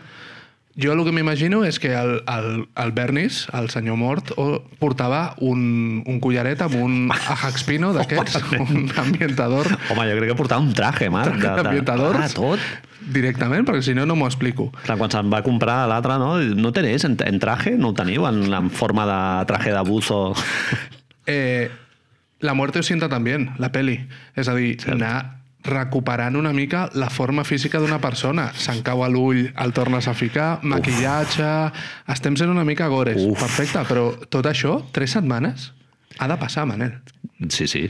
Jo 0.74 0.90
el 0.90 1.04
que 1.06 1.12
m'imagino 1.14 1.60
és 1.62 1.76
que 1.78 1.92
el, 1.94 2.16
el, 2.26 2.64
el 2.82 2.92
Bernis, 2.96 3.44
el 3.54 3.68
senyor 3.70 3.94
mort, 3.94 4.32
o, 4.34 4.58
portava 4.80 5.36
un, 5.38 6.02
un 6.02 6.18
collaret 6.22 6.64
amb 6.66 6.74
un 6.80 6.96
ajaxpino 7.14 7.92
d'aquests, 7.94 8.40
un 8.58 8.88
ambientador 8.98 9.70
Home, 9.70 10.08
jo 10.10 10.16
crec 10.18 10.32
que 10.32 10.36
portava 10.40 10.64
un 10.64 10.72
traje, 10.74 11.06
Marc. 11.14 11.38
De, 11.38 11.46
de, 11.46 11.62
ambientador 11.62 12.18
ah, 12.18 12.26
tot. 12.34 12.58
directament, 13.14 13.62
perquè 13.68 13.84
si 13.86 13.94
no, 13.94 14.02
no 14.08 14.18
m'ho 14.18 14.26
explico. 14.26 14.72
Clar, 14.82 14.98
quan 14.98 15.14
se'n 15.14 15.30
va 15.30 15.44
comprar 15.46 15.84
l'altre, 15.90 16.18
no? 16.18 16.32
No 16.58 16.74
tenéis 16.74 17.06
en, 17.06 17.14
en 17.22 17.38
traje? 17.38 17.76
No 17.78 17.92
ho 17.92 17.96
teniu 17.96 18.26
en, 18.26 18.42
en 18.50 18.74
forma 18.74 19.06
de 19.06 19.22
traje 19.50 19.70
de 19.76 19.86
buzo? 19.86 20.24
Eh, 21.30 21.70
la 22.44 22.52
muerte 22.52 22.80
os 22.80 22.86
sienta 22.86 23.08
también, 23.08 23.52
la 23.62 23.70
peli. 23.72 24.00
És 24.34 24.50
a 24.50 24.58
dir, 24.58 24.74
anar 24.90 25.43
recuperant 25.64 26.36
una 26.36 26.52
mica 26.52 26.90
la 26.94 27.08
forma 27.10 27.44
física 27.44 27.80
d'una 27.80 27.98
persona. 28.00 28.50
Se'n 28.52 28.82
cau 28.84 29.02
a 29.04 29.08
l'ull, 29.08 29.46
el 29.50 29.72
tornes 29.76 30.08
a 30.08 30.14
ficar, 30.14 30.58
maquillatge... 30.62 31.50
Estem 32.12 32.36
sent 32.36 32.52
una 32.52 32.64
mica 32.68 32.88
gores. 32.92 33.18
Uf. 33.22 33.40
Perfecte, 33.40 33.82
però 33.88 34.10
tot 34.28 34.46
això, 34.50 34.76
tres 34.92 35.16
setmanes, 35.16 35.70
ha 36.18 36.28
de 36.28 36.36
passar, 36.40 36.66
Manel. 36.68 36.98
Sí, 37.48 37.66
sí. 37.66 37.88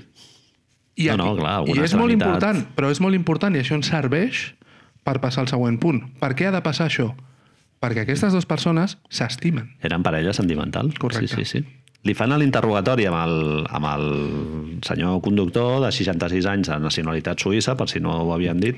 I, 0.94 1.08
No, 1.10 1.16
no, 1.18 1.30
clar, 1.36 1.56
I 1.66 1.74
és 1.82 1.94
molt 1.98 2.14
important, 2.14 2.60
però 2.76 2.90
és 2.94 3.00
molt 3.02 3.18
important 3.18 3.54
i 3.56 3.64
això 3.64 3.74
ens 3.74 3.90
serveix 3.90 4.52
per 5.04 5.18
passar 5.20 5.42
al 5.42 5.50
següent 5.50 5.80
punt. 5.82 6.04
Per 6.20 6.30
què 6.38 6.46
ha 6.48 6.54
de 6.54 6.62
passar 6.62 6.86
això? 6.86 7.10
Perquè 7.82 8.04
aquestes 8.06 8.32
dues 8.32 8.46
persones 8.46 8.94
s'estimen. 9.12 9.74
Eren 9.84 10.06
parella 10.06 10.32
sentimental. 10.32 10.94
Correcte. 10.96 11.26
Sí, 11.34 11.42
sí, 11.44 11.58
sí. 11.58 11.83
Li 12.04 12.12
fan 12.12 12.34
l'interrogatori 12.36 13.06
amb, 13.08 13.16
el, 13.16 13.36
amb 13.72 13.90
el 13.94 14.06
senyor 14.84 15.22
conductor 15.24 15.78
de 15.86 15.92
66 15.94 16.48
anys 16.50 16.68
de 16.68 16.78
nacionalitat 16.84 17.40
suïssa, 17.40 17.78
per 17.80 17.88
si 17.88 18.02
no 18.04 18.18
ho 18.26 18.32
havien 18.34 18.60
dit. 18.60 18.76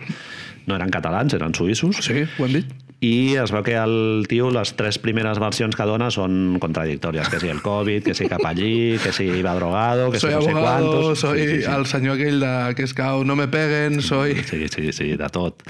No 0.67 0.79
eren 0.79 0.91
catalans, 0.95 1.35
eren 1.35 1.55
suïssos. 1.55 2.05
Sí, 2.07 2.23
ho 2.27 2.47
hem 2.47 2.61
dit? 2.61 2.75
I 3.05 3.37
es 3.37 3.51
veu 3.53 3.61
que 3.61 3.75
el 3.77 4.25
tio, 4.31 4.49
les 4.55 4.71
tres 4.79 4.97
primeres 5.03 5.37
versions 5.43 5.77
que 5.77 5.85
dona 5.85 6.09
són 6.15 6.57
contradictòries. 6.63 7.29
Que 7.29 7.41
si 7.43 7.51
el 7.53 7.61
Covid, 7.61 8.07
que 8.07 8.15
si 8.17 8.29
cap 8.31 8.41
allí, 8.49 8.97
que 9.03 9.13
si 9.13 9.27
iba 9.43 9.53
drogado, 9.59 10.09
que 10.11 10.21
soy 10.23 10.33
si 10.33 10.37
no 10.37 10.43
sé 10.43 10.51
abogado, 10.55 10.93
quantos... 10.93 11.19
soy 11.21 11.43
Sí, 11.43 11.49
sí, 11.49 11.63
sí. 11.63 11.71
el 11.77 11.87
senyor 11.87 12.17
aquell 12.17 12.41
de, 12.41 12.75
que 12.75 12.87
es 12.89 12.95
cau, 12.95 13.25
no 13.25 13.37
me 13.37 13.49
peguen, 13.49 14.01
soy... 14.01 14.37
Sí, 14.49 14.69
sí, 14.73 14.93
sí, 14.93 15.13
de 15.17 15.29
tot. 15.29 15.61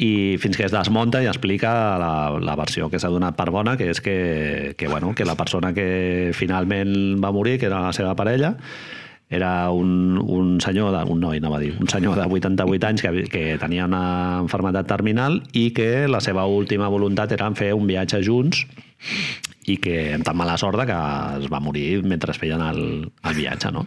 I 0.00 0.38
fins 0.40 0.56
que 0.56 0.64
es 0.64 0.72
desmunta 0.72 1.20
i 1.20 1.28
explica 1.28 1.72
la, 2.00 2.12
la 2.40 2.54
versió 2.56 2.88
que 2.88 3.00
s'ha 3.02 3.10
donat 3.12 3.36
per 3.36 3.50
bona, 3.52 3.76
que 3.76 3.90
és 3.92 4.00
que, 4.00 4.72
que, 4.78 4.88
bueno, 4.88 5.12
que 5.14 5.28
la 5.28 5.36
persona 5.36 5.74
que 5.76 6.32
finalment 6.36 7.20
va 7.20 7.34
morir, 7.36 7.58
que 7.60 7.68
era 7.68 7.82
la 7.84 7.92
seva 7.92 8.14
parella, 8.16 8.54
era 9.30 9.70
un, 9.70 10.18
un 10.18 10.60
senyor, 10.60 10.90
de, 10.96 11.04
un 11.12 11.20
noi, 11.22 11.38
anava 11.38 11.60
a 11.60 11.62
dir, 11.62 11.76
un 11.78 11.88
senyor 11.88 12.18
de 12.18 12.26
88 12.26 12.88
anys 12.88 13.04
que, 13.04 13.12
que 13.30 13.44
tenia 13.62 13.86
una 13.86 14.42
malaltia 14.42 14.82
terminal 14.90 15.38
i 15.54 15.68
que 15.76 16.08
la 16.10 16.20
seva 16.20 16.48
última 16.50 16.90
voluntat 16.90 17.36
era 17.36 17.46
fer 17.54 17.70
un 17.78 17.86
viatge 17.86 18.24
junts 18.26 18.64
i 19.70 19.78
que 19.78 20.14
amb 20.16 20.26
tan 20.26 20.36
mala 20.36 20.58
sort 20.58 20.82
que 20.82 20.98
es 21.38 21.46
va 21.52 21.62
morir 21.62 22.02
mentre 22.02 22.34
feien 22.34 22.64
el, 22.64 22.82
el 23.06 23.36
viatge, 23.38 23.70
no? 23.70 23.86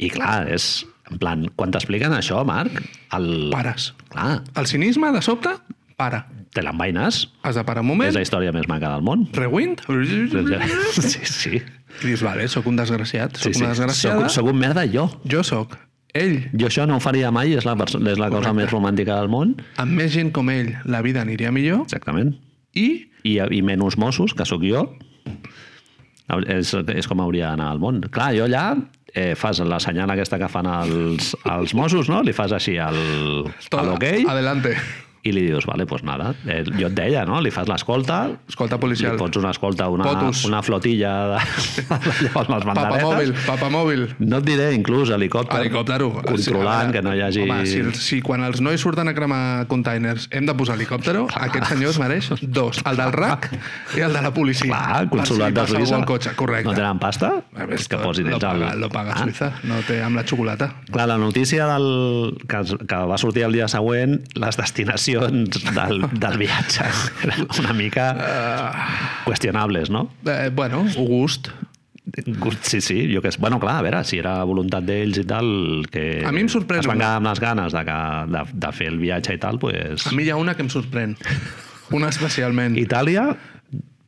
I 0.00 0.10
clar, 0.10 0.48
és... 0.50 0.80
En 1.10 1.18
plan, 1.18 1.44
quan 1.58 1.72
t'expliquen 1.74 2.12
això, 2.14 2.44
Marc, 2.46 2.76
el... 3.16 3.28
Pares. 3.52 3.92
Clar, 4.12 4.42
El 4.56 4.66
cinisme, 4.70 5.10
de 5.12 5.22
sobte, 5.22 5.50
para. 5.98 6.24
te 6.54 6.62
l'envaines. 6.62 7.28
Has 7.42 7.54
de 7.58 7.64
parar 7.66 7.82
un 7.82 7.88
moment, 7.90 8.08
És 8.08 8.14
la 8.16 8.22
història 8.22 8.52
més 8.54 8.66
maca 8.70 8.92
del 8.94 9.02
món. 9.06 9.26
rewind, 9.34 9.82
Sí, 10.94 11.20
sí. 11.26 11.56
i 11.60 12.06
dius, 12.06 12.22
vale, 12.22 12.46
sóc 12.48 12.66
un 12.70 12.76
desgraciat, 12.78 13.36
sí, 13.36 13.48
sóc 13.50 13.54
sí. 13.54 13.60
una 13.62 13.70
desgraciada, 13.74 14.28
Soc, 14.28 14.36
soc 14.40 14.50
un 14.52 14.58
merda 14.58 14.86
jo. 14.88 15.08
jo 15.28 15.42
sóc 15.44 15.76
ell. 16.14 16.48
Jo 16.58 16.66
això 16.66 16.86
no 16.90 16.96
ho 16.98 17.00
faria 17.02 17.30
mai, 17.30 17.52
és 17.54 17.62
la, 17.66 17.76
és 17.78 18.18
la 18.18 18.30
cosa 18.32 18.50
més 18.56 18.70
romàntica 18.72 19.14
del 19.20 19.28
món. 19.30 19.52
Amb 19.78 19.92
més 19.94 20.10
gent 20.14 20.32
com 20.34 20.48
ell, 20.50 20.72
la 20.90 21.02
vida 21.06 21.20
aniria 21.22 21.52
millor, 21.54 21.84
Exactament. 21.86 22.32
i 22.74 23.06
I, 23.22 23.36
i 23.52 23.60
menys 23.62 23.98
Mossos, 24.00 24.32
que 24.34 24.46
sóc 24.48 24.62
jo, 24.64 24.86
és, 26.50 26.70
és 26.94 27.06
com 27.10 27.20
hauria 27.22 27.50
d'anar 27.50 27.68
al 27.74 27.80
món. 27.82 28.00
Clar, 28.14 28.30
jo 28.38 28.46
allà 28.46 28.64
eh, 29.14 29.34
fas 29.38 29.60
la 29.66 29.80
senyal 29.82 30.10
aquesta 30.14 30.38
que 30.40 30.48
fan 30.50 30.68
els, 30.70 31.34
els 31.44 31.74
Mossos, 31.74 32.10
no? 32.12 32.22
Li 32.26 32.34
fas 32.36 32.54
així 32.56 32.78
al, 32.78 32.98
a 33.48 33.86
l'hoquei 33.86 34.26
adelante. 34.28 34.76
I 35.22 35.32
li 35.36 35.42
dius, 35.50 35.66
vale, 35.68 35.84
pues 35.86 36.02
nada. 36.02 36.30
Eh, 36.48 36.62
jo 36.78 36.86
et 36.88 36.94
deia, 36.96 37.26
no? 37.28 37.40
Li 37.44 37.50
fas 37.52 37.68
l'escolta, 37.68 38.30
Escolta 38.48 38.76
li 38.76 38.80
policial. 38.80 39.18
fots 39.20 39.36
una 39.36 39.50
escolta, 39.50 39.88
una, 39.92 40.04
Potus. 40.04 40.44
una 40.48 40.62
flotilla 40.64 41.10
de, 41.34 41.40
amb 42.34 42.48
les 42.54 42.64
banderetes. 42.64 43.04
mòbil, 43.04 43.34
papa 43.46 43.68
mòbil. 43.68 44.06
No 44.20 44.38
et 44.40 44.46
diré, 44.46 44.70
inclús 44.74 45.10
helicòpter, 45.12 45.60
Helicòptero. 45.60 46.08
controlant 46.24 46.88
Sí, 46.88 46.92
que 46.96 47.02
no 47.02 47.14
hi 47.14 47.20
hagi... 47.26 47.42
Home, 47.44 47.66
si, 47.66 47.82
si 48.00 48.20
quan 48.24 48.44
els 48.46 48.62
nois 48.64 48.80
surten 48.80 49.08
a 49.08 49.14
cremar 49.16 49.66
containers 49.68 50.28
hem 50.32 50.46
de 50.48 50.54
posar 50.56 50.78
helicòptero, 50.78 51.26
aquest 51.36 51.68
senyor 51.74 51.90
es 51.92 52.00
mereix 52.00 52.30
dos. 52.40 52.80
El 52.88 52.96
del 52.96 53.12
RAC 53.12 53.50
i 53.98 54.00
el 54.06 54.16
de 54.16 54.22
la 54.24 54.32
policia. 54.32 54.70
Clar, 54.72 55.02
Per 55.04 55.18
consolat 55.18 55.52
si 55.52 55.58
de 55.60 55.66
Suïssa. 55.74 56.00
cotxe, 56.08 56.32
correcte. 56.38 56.70
No 56.70 56.74
tenen 56.78 56.98
pasta? 57.02 57.32
A 57.52 57.58
veure, 57.60 57.76
És 57.76 57.88
que 57.90 57.98
posin 58.00 58.32
ells 58.32 58.44
el... 58.54 58.64
lo 58.80 58.88
paga 58.88 59.12
Ah. 59.20 59.24
Suïssa, 59.26 59.52
no 59.68 59.80
té 59.84 60.00
amb 60.02 60.16
la 60.16 60.24
xocolata. 60.24 60.70
Clar, 60.90 61.08
la 61.10 61.18
notícia 61.18 61.66
del, 61.66 62.38
que, 62.48 62.62
que 62.86 63.04
va 63.10 63.18
sortir 63.20 63.42
el 63.44 63.52
dia 63.58 63.68
següent, 63.68 64.20
les 64.38 64.56
destinacions 64.56 65.09
del, 65.18 66.04
del 66.20 66.38
viatge 66.40 66.86
una 67.62 67.72
mica 67.76 68.06
qüestionables, 69.26 69.90
no? 69.90 70.08
Eh, 70.26 70.50
bueno, 70.54 70.84
gust. 70.96 71.50
Sí, 72.62 72.80
sí, 72.80 72.96
jo 73.14 73.20
que... 73.22 73.30
Bueno, 73.38 73.60
clar, 73.60 73.76
a 73.78 73.82
veure, 73.86 74.00
si 74.08 74.18
era 74.18 74.40
voluntat 74.48 74.82
d'ells 74.82 75.20
i 75.20 75.24
tal, 75.30 75.50
que 75.92 76.24
A 76.26 76.32
mi 76.34 76.42
em 76.42 76.48
sorprèn 76.50 76.82
es 76.82 76.88
van 76.90 76.98
quedar 76.98 77.20
amb 77.20 77.28
les 77.28 77.38
ganes 77.42 77.76
de, 77.76 77.82
que, 77.86 77.98
de, 78.34 78.42
de 78.64 78.70
fer 78.74 78.88
el 78.90 78.98
viatge 78.98 79.36
i 79.36 79.38
tal, 79.42 79.60
pues... 79.62 80.08
A 80.10 80.14
mi 80.16 80.24
hi 80.26 80.32
ha 80.34 80.38
una 80.40 80.56
que 80.58 80.64
em 80.66 80.70
sorprèn. 80.72 81.14
Una 81.94 82.10
especialment. 82.10 82.74
Itàlia, 82.80 83.28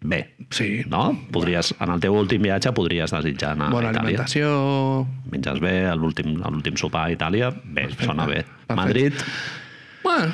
bé. 0.03 0.19
Sí. 0.51 0.83
No? 0.91 1.13
Podries, 1.31 1.75
en 1.79 1.95
el 1.95 2.03
teu 2.03 2.17
últim 2.19 2.43
viatge 2.43 2.73
podries 2.75 3.15
desitjar 3.15 3.53
anar 3.55 3.71
Bona 3.71 3.93
a 3.93 3.95
Itàlia. 3.95 4.03
alimentació... 4.09 4.51
Menges 5.31 5.63
bé, 5.63 5.77
l'últim 5.95 6.77
sopar 6.81 7.07
a 7.07 7.15
Itàlia, 7.15 7.53
bé, 7.63 7.87
sona 8.03 8.27
bé. 8.27 8.43
Perfecte. 8.43 8.81
Madrid, 8.83 9.27
Bueno, 10.03 10.33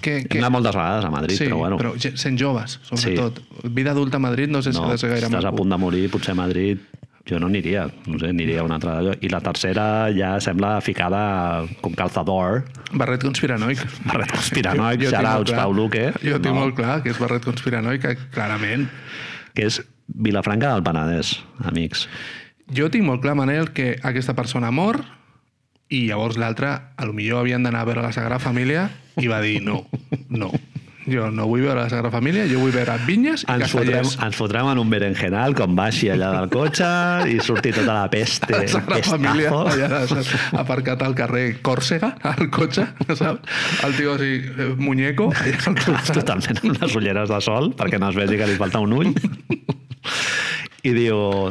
que, 0.00 0.16
hem 0.22 0.28
que... 0.28 0.38
anat 0.42 0.52
moltes 0.54 0.74
vegades 0.76 1.04
a 1.04 1.10
Madrid, 1.10 1.36
sí, 1.38 1.46
però 1.48 1.58
bueno, 1.62 1.78
però 1.80 1.92
sent 1.98 2.38
joves, 2.40 2.78
Sí. 2.82 2.96
sobretot. 2.96 3.40
Vida 3.70 3.92
adulta 3.92 4.16
a 4.16 4.20
Madrid 4.20 4.48
no 4.48 4.62
sé 4.62 4.72
si 4.72 4.78
no, 4.80 4.88
ha 4.88 4.92
de 4.92 4.98
ser 4.98 5.10
gaire 5.10 5.26
estàs 5.28 5.44
a 5.46 5.52
punt 5.52 5.70
de 5.70 5.78
morir, 5.78 6.08
potser 6.10 6.32
a 6.32 6.40
Madrid 6.40 6.80
jo 7.28 7.38
no 7.38 7.46
aniria, 7.46 7.84
no 8.08 8.18
sé, 8.18 8.30
aniria 8.32 8.60
a 8.60 8.64
un 8.64 8.72
altre 8.72 8.90
lloc. 9.04 9.22
I 9.22 9.28
la 9.30 9.38
tercera 9.44 9.84
ja 10.16 10.32
sembla 10.40 10.80
ficada 10.80 11.66
com 11.80 11.92
calzador, 11.94 12.64
Barret 12.92 13.22
conspiranoic. 13.22 13.84
barret 14.08 14.32
conspiranoic, 14.38 15.04
tinc 15.04 15.14
clar. 15.20 15.44
Pau 15.60 15.72
Luque. 15.76 16.08
Jo 16.24 16.40
tinc 16.40 16.54
no, 16.54 16.64
molt 16.64 16.74
clar 16.74 17.02
que 17.04 17.12
és 17.12 17.20
barret 17.20 17.44
conspiranoic, 17.44 18.02
que 18.02 18.16
clarament. 18.34 18.88
Que 19.54 19.68
és 19.68 19.82
Vilafranca 20.10 20.72
del 20.74 20.82
Penedès, 20.82 21.36
amics. 21.70 22.08
Jo 22.74 22.88
tinc 22.90 23.04
molt 23.06 23.22
clar, 23.22 23.36
Manel, 23.38 23.70
que 23.76 23.92
aquesta 24.02 24.34
persona 24.34 24.72
mor 24.74 25.04
i 25.90 26.04
llavors 26.08 26.36
l'altre, 26.38 26.70
a 26.96 27.04
lo 27.08 27.12
millor 27.16 27.42
havien 27.44 27.62
d'anar 27.66 27.82
a 27.82 27.88
veure 27.88 28.02
la 28.06 28.12
Sagrada 28.14 28.38
Família 28.42 28.88
i 29.20 29.26
va 29.30 29.40
dir 29.42 29.58
no, 29.64 29.84
no. 30.30 30.52
Jo 31.10 31.30
no 31.32 31.46
vull 31.48 31.62
veure 31.64 31.80
la 31.80 31.88
Sagrada 31.90 32.12
Família, 32.12 32.44
jo 32.46 32.60
vull 32.60 32.70
veure 32.74 32.92
vinyes 33.06 33.42
i 33.42 33.46
Ens 33.50 33.72
fotrem, 33.72 33.88
castellers. 34.04 34.12
ens 34.22 34.36
fotrem 34.38 34.68
en 34.70 34.78
un 34.78 34.90
berenjenal 34.92 35.56
com 35.58 35.72
baixi 35.74 36.10
allà 36.12 36.28
del 36.36 36.50
cotxe 36.52 36.90
i 37.32 37.38
sortir 37.42 37.72
tota 37.74 37.96
la 37.96 38.04
peste. 38.12 38.52
La 38.52 38.68
Sagrada 38.70 39.08
Família, 39.08 39.48
pestazo. 39.50 39.88
allà 39.88 40.02
saps, 40.12 40.30
aparcat 40.60 41.02
al 41.02 41.16
carrer 41.18 41.46
Còrsega, 41.66 42.12
al 42.30 42.46
cotxe, 42.54 42.84
saps? 43.08 43.58
El 43.88 43.96
tio 43.98 44.14
així, 44.14 44.30
eh, 44.54 44.68
muñeco, 44.78 45.32
allà 45.32 45.58
al 45.72 45.80
costat. 45.80 46.14
totalment 46.20 46.62
amb 46.62 46.84
les 46.84 46.94
ulleres 47.00 47.32
de 47.32 47.40
sol 47.48 47.72
perquè 47.80 47.98
no 47.98 48.12
es 48.12 48.20
vegi 48.20 48.38
que 48.38 48.46
li 48.52 48.60
falta 48.60 48.84
un 48.84 48.94
ull 49.00 49.10
i 50.84 50.94
diu 50.96 51.50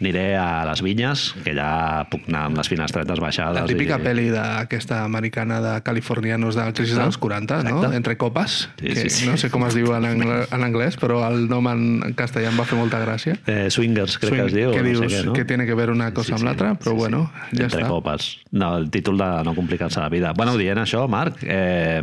aniré 0.00 0.36
a 0.38 0.64
les 0.68 0.80
vinyes 0.84 1.34
que 1.44 1.52
ja 1.56 2.04
puc 2.10 2.28
anar 2.28 2.44
amb 2.48 2.58
les 2.60 2.68
finestretes 2.70 3.18
baixades 3.18 3.60
La 3.60 3.66
típica 3.66 3.96
i... 3.98 4.04
pel·li 4.04 4.26
d'aquesta 4.30 5.00
americana 5.04 5.60
de 5.64 5.72
californianos 5.82 6.54
de 6.54 6.66
crisi 6.72 6.94
dels 6.94 7.18
40, 7.18 7.62
no? 7.64 7.76
Exacte. 7.78 7.96
Entre 7.96 8.16
copes, 8.16 8.68
Sí, 8.78 8.86
que 8.86 8.94
sí, 8.96 9.10
sí. 9.10 9.26
no 9.28 9.36
sé 9.36 9.50
com 9.50 9.64
es 9.66 9.74
diu 9.74 9.90
en, 9.96 10.04
angle, 10.06 10.40
en 10.54 10.64
anglès, 10.64 10.96
però 11.00 11.24
el 11.28 11.48
nom 11.50 11.66
en, 11.72 12.12
castellà 12.18 12.52
em 12.52 12.58
va 12.60 12.64
fer 12.68 12.78
molta 12.78 13.00
gràcia. 13.02 13.36
eh, 13.46 13.68
swingers 13.70 14.18
crec 14.18 14.30
Swing, 14.30 14.40
que 14.42 14.46
es 14.46 14.54
diu 14.54 14.70
que 14.72 14.82
no 14.82 14.88
dius 14.88 15.00
sé 15.00 15.08
què, 15.18 15.24
no? 15.26 15.32
que 15.34 15.44
tiene 15.44 15.66
que 15.66 15.74
ver 15.74 15.90
una 15.90 16.12
cosa 16.14 16.34
amb 16.36 16.44
l'altra, 16.44 16.74
però 16.78 16.94
bueno, 16.94 17.30
ja 17.52 17.64
Entre 17.66 17.82
està. 17.82 17.88
copes 17.88 18.38
no, 18.52 18.76
el 18.78 18.90
títol 18.90 19.18
de 19.18 19.28
no 19.44 19.54
complicar-se 19.54 20.00
la 20.00 20.08
vida 20.08 20.32
bueno, 20.36 20.56
dient 20.56 20.78
això, 20.78 21.06
Marc 21.08 21.42
eh, 21.42 22.00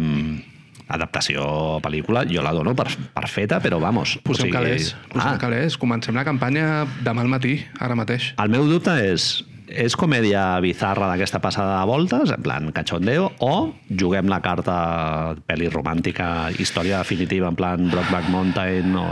adaptació 0.88 1.44
a 1.78 1.82
pel·lícula 1.82 2.26
jo 2.30 2.44
la 2.46 2.54
dono 2.54 2.76
per, 2.78 2.88
per 3.14 3.28
feta, 3.32 3.60
però 3.64 3.80
vamos 3.82 4.18
Posem 4.24 4.52
calés, 4.54 4.94
posem 5.10 5.34
ah, 5.34 5.40
calés. 5.42 5.78
Comencem 5.82 6.16
la 6.16 6.24
campanya 6.28 6.86
demà 7.04 7.22
al 7.26 7.32
matí, 7.32 7.58
ara 7.80 7.96
mateix. 7.98 8.34
El 8.42 8.50
meu 8.54 8.68
dubte 8.70 8.94
és 9.02 9.44
és 9.66 9.96
comèdia 9.98 10.60
bizarra 10.62 11.08
d'aquesta 11.10 11.40
passada 11.42 11.80
de 11.80 11.86
voltes, 11.90 12.30
en 12.30 12.42
plan 12.46 12.68
cachondeo, 12.72 13.32
o 13.42 13.74
juguem 13.90 14.30
la 14.30 14.38
carta 14.40 15.34
pel·li 15.50 15.72
romàntica, 15.74 16.52
història 16.62 17.00
definitiva, 17.02 17.50
en 17.50 17.58
plan 17.58 17.90
Brokeback 17.90 18.30
Mountain 18.30 18.94
o 18.96 19.08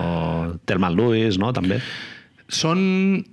Thelma 0.69 0.91
Lewis, 0.93 1.39
no?, 1.41 1.49
també. 1.57 1.79
Són 2.53 3.25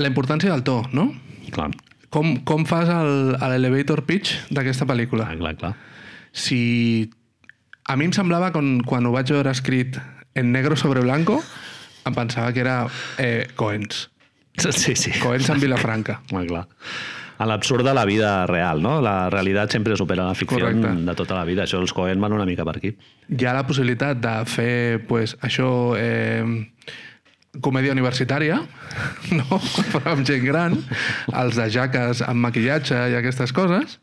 la 0.00 0.08
importància 0.08 0.48
del 0.50 0.64
to, 0.64 0.78
no? 0.96 1.10
Clar, 1.52 1.68
Com, 2.12 2.38
com 2.44 2.64
fas 2.68 2.88
el- 2.88 3.36
l'elevator 3.36 4.02
pitch 4.08 4.48
d'aquesta 4.50 4.84
pel·lícula? 4.88 5.28
clar, 5.36 5.38
clar. 5.38 5.56
clar. 5.56 5.74
si 6.32 7.10
A 7.88 7.96
mi 7.98 8.06
em 8.06 8.12
semblava, 8.14 8.52
quan, 8.54 8.76
quan 8.86 9.06
ho 9.06 9.12
vaig 9.14 9.32
veure 9.34 9.50
escrit 9.50 9.98
en 10.38 10.52
negro 10.54 10.76
sobre 10.78 11.02
blanco, 11.02 11.40
em 12.06 12.14
pensava 12.14 12.52
que 12.54 12.62
era 12.62 12.76
eh, 13.18 13.48
Coens. 13.56 14.08
Sí, 14.58 14.94
sí. 14.94 15.12
Coens 15.22 15.48
en 15.50 15.60
Vilafranca. 15.62 16.20
Molt 16.34 16.50
clar. 16.50 16.66
A 17.42 17.46
l'absurd 17.48 17.82
de 17.82 17.94
la 17.96 18.04
vida 18.06 18.46
real, 18.46 18.82
no? 18.84 19.00
La 19.02 19.26
realitat 19.32 19.72
sempre 19.74 19.96
supera 19.98 20.28
la 20.28 20.36
ficció 20.38 20.60
Correcte. 20.60 20.92
de 21.08 21.14
tota 21.18 21.34
la 21.34 21.46
vida. 21.48 21.64
Això 21.64 21.80
els 21.82 21.94
Cohen 21.96 22.20
van 22.22 22.36
una 22.36 22.46
mica 22.46 22.66
per 22.68 22.76
aquí. 22.78 22.92
Hi 23.32 23.48
ha 23.48 23.56
la 23.56 23.64
possibilitat 23.66 24.20
de 24.22 24.34
fer, 24.46 25.02
pues, 25.08 25.34
això, 25.42 25.96
eh, 25.98 26.44
comèdia 27.64 27.96
universitària, 27.96 28.60
no? 29.40 29.58
però 29.96 30.14
amb 30.14 30.28
gent 30.28 30.44
gran, 30.46 30.78
els 31.32 31.58
de 31.58 31.66
jaques 31.72 32.22
amb 32.28 32.46
maquillatge 32.46 33.00
i 33.10 33.18
aquestes 33.18 33.52
coses, 33.56 33.98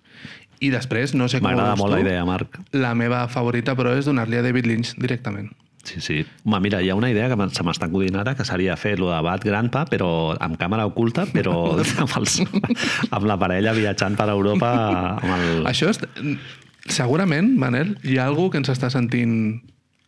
i 0.59 0.69
després, 0.73 1.13
no 1.15 1.27
sé 1.31 1.39
com 1.39 1.47
M'agrada 1.49 1.75
molt 1.79 1.93
la 1.95 2.01
idea, 2.03 2.25
Marc. 2.27 2.59
la 2.75 2.93
meva 2.95 3.27
favorita, 3.31 3.75
però, 3.79 3.93
és 3.97 4.05
donar-li 4.05 4.37
a 4.37 4.41
David 4.43 4.65
Lynch 4.67 4.93
directament. 4.99 5.51
Sí, 5.87 6.01
sí. 6.03 6.25
Home, 6.43 6.59
mira, 6.59 6.81
hi 6.83 6.89
ha 6.91 6.95
una 6.99 7.09
idea 7.09 7.29
que 7.31 7.37
se 7.55 7.63
m'està 7.63 7.87
acudint 7.87 8.17
ara, 8.19 8.35
que 8.35 8.43
seria 8.45 8.75
fer 8.77 8.97
lo 8.99 9.07
de 9.13 9.21
Bat 9.23 9.45
Grandpa, 9.47 9.85
però 9.89 10.35
amb 10.37 10.57
càmera 10.59 10.85
oculta, 10.85 11.23
però 11.31 11.53
amb, 12.03 12.11
els, 12.19 12.41
amb 13.09 13.25
la 13.25 13.37
parella 13.39 13.71
viatjant 13.73 14.17
per 14.19 14.27
Europa 14.29 14.73
amb 15.21 15.31
el... 15.37 15.65
Això 15.71 15.89
és... 15.89 16.01
Segurament, 16.89 17.51
Manel, 17.59 17.97
hi 18.03 18.17
ha 18.17 18.25
algú 18.29 18.49
que 18.49 18.57
ens 18.61 18.69
està 18.71 18.89
sentint 18.89 19.33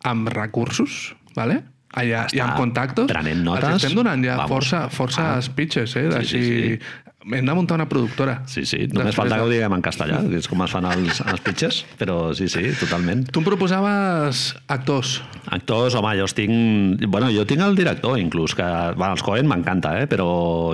amb 0.07 0.29
recursos, 0.33 1.13
¿vale? 1.35 1.59
Allà, 1.91 2.23
i 2.31 2.39
amb 2.39 2.53
Està 2.53 2.57
contactos. 2.57 3.07
prenent 3.11 3.41
notes. 3.43 3.67
Els 3.67 3.83
estem 3.83 3.97
donant 3.97 4.23
ja 4.23 4.37
Vamos. 4.39 4.51
força, 4.53 4.85
força 4.89 5.25
Ah. 5.35 5.41
speeches, 5.43 5.95
eh? 5.99 6.07
Sí, 6.09 6.17
Així... 6.17 6.41
sí, 6.41 6.79
Hem 7.21 7.45
de 7.45 7.53
muntar 7.53 7.77
una 7.77 7.85
productora. 7.85 8.39
Sí, 8.49 8.63
sí, 8.65 8.87
només 8.89 9.11
Després 9.11 9.19
falta 9.19 9.37
que 9.37 9.45
ho 9.45 9.51
diguem 9.51 9.75
en 9.75 9.83
castellà, 9.85 10.23
que 10.25 10.39
és 10.41 10.49
com 10.49 10.63
es 10.65 10.73
fan 10.73 10.87
els, 10.89 11.21
els 11.21 11.43
pitches, 11.45 11.83
però 11.99 12.17
sí, 12.37 12.47
sí, 12.49 12.63
totalment. 12.79 13.27
Tu 13.29 13.43
em 13.43 13.45
proposaves 13.45 14.43
actors. 14.73 15.19
Actors, 15.53 15.97
home, 15.99 16.15
jo 16.17 16.25
tinc... 16.33 17.05
Bueno, 17.05 17.29
jo 17.33 17.45
tinc 17.45 17.61
el 17.61 17.77
director, 17.77 18.17
inclús, 18.17 18.57
que... 18.57 18.65
Bueno, 18.97 19.13
els 19.13 19.25
Cohen 19.25 19.49
m'encanta, 19.51 19.93
eh? 20.01 20.09
Però 20.09 20.29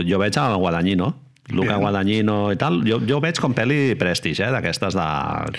jo 0.08 0.22
veig 0.24 0.40
el 0.40 0.56
Guadagnino, 0.64 1.12
Luca 1.50 1.74
Bien. 1.74 1.82
Guadagnino 1.82 2.38
i 2.52 2.60
tal. 2.60 2.82
Jo, 2.88 3.00
jo 3.08 3.20
veig 3.24 3.40
com 3.40 3.56
pel·li 3.56 3.96
prestige, 4.00 4.48
eh? 4.48 4.52
D'aquestes 4.56 4.96
de... 4.96 5.08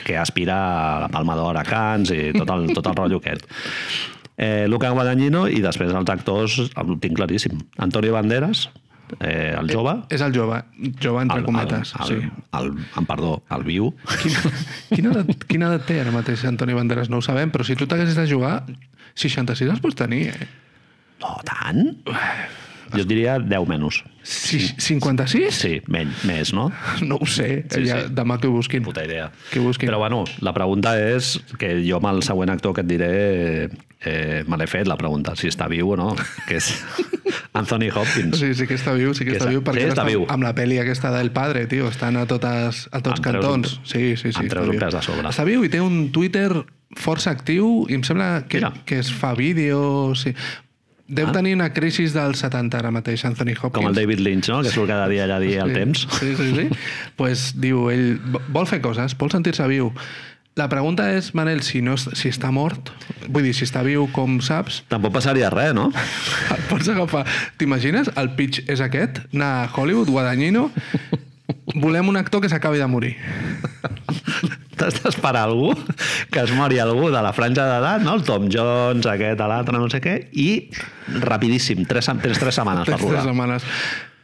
que 0.05 0.19
aspira 0.21 0.57
a 0.57 0.99
la 1.05 1.13
Palma 1.13 1.37
d'Or 1.37 1.61
a 1.61 1.65
Cannes 1.69 2.13
i 2.13 2.33
tot 2.37 2.49
el, 2.53 2.69
tot 2.77 2.89
el 2.89 2.97
rotllo 2.97 3.21
aquest. 3.23 3.49
Eh, 4.39 4.67
Luca 4.71 4.91
Guadagnino 4.95 5.49
i 5.51 5.63
després 5.65 5.93
els 5.93 6.13
actors 6.13 6.61
el 6.69 6.99
tinc 7.03 7.17
claríssim. 7.19 7.57
Antonio 7.83 8.13
Banderas, 8.15 8.69
eh, 9.21 9.55
el 9.59 9.71
jove, 9.73 9.95
És 10.15 10.23
el 10.25 10.35
jove, 10.35 10.61
jove 11.03 11.23
entre 11.23 11.39
el, 11.41 11.47
cometes. 11.47 11.95
el, 12.01 12.07
sí. 12.07 12.15
el, 12.15 12.31
el, 12.61 12.71
el, 13.01 13.07
perdó, 13.09 13.33
el 13.57 13.65
viu. 13.67 13.91
Quina, 14.23 14.43
quina, 14.93 15.13
edat, 15.17 15.45
quina 15.49 15.73
edat 15.73 15.87
té 15.89 16.01
ara 16.03 16.15
mateix 16.15 16.45
Antoni 16.49 16.77
Banderas? 16.77 17.11
No 17.13 17.21
ho 17.23 17.25
sabem, 17.25 17.51
però 17.55 17.67
si 17.67 17.77
tu 17.79 17.89
t'haguessis 17.91 18.19
de 18.19 18.27
jugar, 18.31 18.63
66 19.19 19.73
els 19.75 19.83
pots 19.85 19.99
tenir, 19.99 20.29
eh? 20.35 20.49
No, 21.23 21.35
tant? 21.49 21.97
Jo 22.95 23.05
diria 23.05 23.39
10 23.39 23.67
menys. 23.69 24.03
Si, 24.23 24.59
56? 24.79 25.55
Sí, 25.55 25.81
menys, 25.89 26.25
més, 26.29 26.53
no? 26.53 26.71
No 27.09 27.17
ho 27.21 27.27
sé, 27.27 27.65
Sí, 27.71 27.85
ja, 27.87 28.03
sí. 28.07 28.13
demà 28.15 28.39
que 28.41 28.49
ho 28.49 28.53
busquin. 28.53 28.83
Puta 28.85 29.05
idea. 29.05 29.31
Que 29.53 29.61
busquin. 29.61 29.89
Però 29.89 29.99
bueno, 29.99 30.25
la 30.41 30.53
pregunta 30.53 30.95
és 31.01 31.39
que 31.59 31.79
jo 31.85 31.97
amb 32.01 32.11
el 32.13 32.23
següent 32.23 32.51
actor 32.53 32.75
que 32.77 32.85
et 32.85 32.89
diré 32.91 33.13
eh, 34.05 34.45
me 34.47 34.57
l'he 34.61 34.67
fet 34.71 34.87
la 34.87 34.97
pregunta, 34.97 35.35
si 35.37 35.49
està 35.49 35.67
viu 35.69 35.91
o 35.95 35.97
no, 35.99 36.13
que 36.47 36.57
és 36.61 36.69
Anthony 37.59 37.89
Hopkins. 37.95 38.39
Sí, 38.39 38.53
sí 38.55 38.67
que 38.69 38.77
està 38.79 38.93
viu, 38.95 39.15
sí 39.15 39.25
que, 39.25 39.33
Que 39.33 39.39
està 39.41 39.49
està- 39.49 39.55
viu, 39.57 39.63
perquè 39.65 39.87
sí, 39.89 39.93
està 39.95 40.05
viu. 40.07 40.27
amb 40.29 40.45
la 40.47 40.53
pel·li 40.55 40.79
aquesta 40.81 41.11
del 41.17 41.33
padre, 41.35 41.67
tio, 41.67 41.89
estan 41.89 42.17
a, 42.21 42.27
totes, 42.31 42.87
a 42.93 43.01
tots 43.01 43.19
Em 43.19 43.25
treus 43.25 43.45
cantons. 43.45 43.79
un- 43.79 43.85
Sí, 43.89 44.17
sí, 44.17 44.33
sí. 44.33 44.39
em 44.45 44.49
treus 44.49 44.69
està 44.69 44.75
un 44.77 44.79
pes 44.85 44.95
de 44.95 45.03
sobre. 45.03 45.29
Està 45.29 45.45
viu 45.49 45.65
i 45.65 45.69
té 45.73 45.81
un 45.81 46.11
Twitter 46.13 46.51
força 46.97 47.31
actiu 47.35 47.87
i 47.89 47.95
em 47.99 48.03
sembla 48.07 48.45
que, 48.49 48.59
Mira. 48.63 48.73
que 48.85 48.99
es 49.01 49.11
fa 49.13 49.35
vídeos... 49.35 50.23
Sí. 50.23 50.35
Deu 51.09 51.27
Ah. 51.29 51.33
tenir 51.33 51.55
una 51.57 51.71
crisi 51.73 52.05
dels 52.13 52.39
70 52.45 52.79
ara 52.79 52.91
mateix, 52.93 53.25
Anthony 53.25 53.55
Hopkins. 53.57 53.73
Com 53.73 53.87
el 53.89 53.95
David 53.97 54.21
Lynch, 54.21 54.49
no? 54.53 54.61
que 54.63 54.69
surt 54.69 54.89
cada 54.91 55.09
dia 55.09 55.25
allà 55.25 55.37
a 55.37 55.41
dir 55.41 55.55
el 55.59 55.73
temps. 55.73 56.07
Sí, 56.21 56.35
sí, 56.37 56.55
sí. 56.55 56.69
pues 57.17 57.55
diu, 57.57 57.89
ell 57.91 58.19
vo- 58.21 58.43
vol 58.53 58.67
fer 58.69 58.83
coses, 58.85 59.17
vol 59.17 59.31
sentir-se 59.33 59.67
viu. 59.69 59.91
La 60.59 60.67
pregunta 60.69 61.07
és, 61.15 61.31
Manel, 61.39 61.63
si, 61.63 61.81
no, 61.81 61.95
si 61.97 62.29
està 62.29 62.51
mort, 62.51 62.91
vull 63.29 63.45
dir, 63.47 63.55
si 63.55 63.63
està 63.65 63.85
viu, 63.87 64.09
com 64.13 64.41
saps, 64.43 64.83
Tampoc 64.91 65.13
passaria 65.15 65.49
res, 65.55 65.73
no? 65.73 65.93
el 66.51 66.63
pots 66.69 66.89
agafar. 66.91 67.25
T'imagines? 67.57 68.11
El 68.19 68.33
pitch 68.35 68.65
és 68.69 68.81
aquest, 68.83 69.21
anar 69.33 69.53
a 69.65 69.71
Hollywood, 69.73 70.11
Guadagnino, 70.11 70.73
volem 71.77 72.09
un 72.11 72.17
actor 72.19 72.43
que 72.43 72.49
s'acabi 72.51 72.77
de 72.83 72.87
morir. 72.91 73.15
T'has 74.79 74.97
d'esperar 75.03 75.43
algú 75.49 75.73
que 76.31 76.41
es 76.45 76.53
mori 76.57 76.79
algú 76.83 77.11
de 77.11 77.23
la 77.25 77.33
franja 77.37 77.65
d'edat, 77.67 78.03
no? 78.07 78.15
El 78.15 78.23
Tom 78.27 78.49
Jones, 78.53 79.07
aquest, 79.11 79.41
l'altre, 79.41 79.77
no 79.79 79.89
sé 79.91 80.01
què, 80.05 80.17
i 80.39 80.71
rapidíssim, 81.21 81.85
tres, 81.89 82.07
tens 82.23 82.39
tres 82.39 82.55
setmanes 82.61 82.87
per 82.87 82.95
Tres, 82.97 83.01
tres 83.01 83.11
rodar. 83.11 83.25
setmanes. 83.29 83.63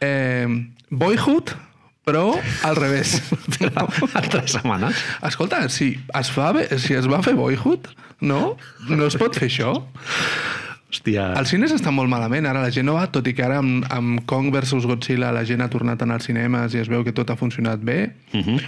Eh, 0.00 0.46
Boyhood, 0.90 1.54
però 2.04 2.26
al 2.62 2.76
revés. 2.76 3.16
En 3.64 4.28
tres 4.30 4.52
setmanes. 4.52 4.94
Escolta, 5.24 5.62
si 5.72 5.94
es, 6.20 6.30
fa 6.30 6.52
bé, 6.52 6.68
si 6.78 6.94
es 6.94 7.06
va 7.10 7.22
fer 7.24 7.34
Boyhood, 7.38 7.88
no? 8.20 8.56
No 8.90 9.06
es 9.08 9.16
pot 9.20 9.34
fer 9.38 9.48
això? 9.48 9.72
Hòstia. 10.94 11.32
Els 11.40 11.50
cines 11.50 11.72
estan 11.74 11.94
molt 11.96 12.06
malament, 12.12 12.46
ara 12.46 12.60
la 12.62 12.70
gent 12.70 12.86
no 12.86 12.94
va, 12.94 13.08
tot 13.10 13.26
i 13.26 13.32
que 13.34 13.42
ara 13.42 13.56
amb, 13.58 13.82
amb 13.90 14.20
Kong 14.30 14.52
versus 14.54 14.84
Godzilla 14.86 15.32
la 15.34 15.42
gent 15.48 15.64
ha 15.64 15.70
tornat 15.72 15.98
a 16.02 16.06
anar 16.06 16.20
als 16.20 16.28
cinemes 16.28 16.76
i 16.76 16.82
es 16.84 16.90
veu 16.92 17.02
que 17.02 17.10
tot 17.16 17.30
ha 17.32 17.36
funcionat 17.40 17.80
bé, 17.82 18.12
Uh 18.34 18.40
-huh. 18.44 18.60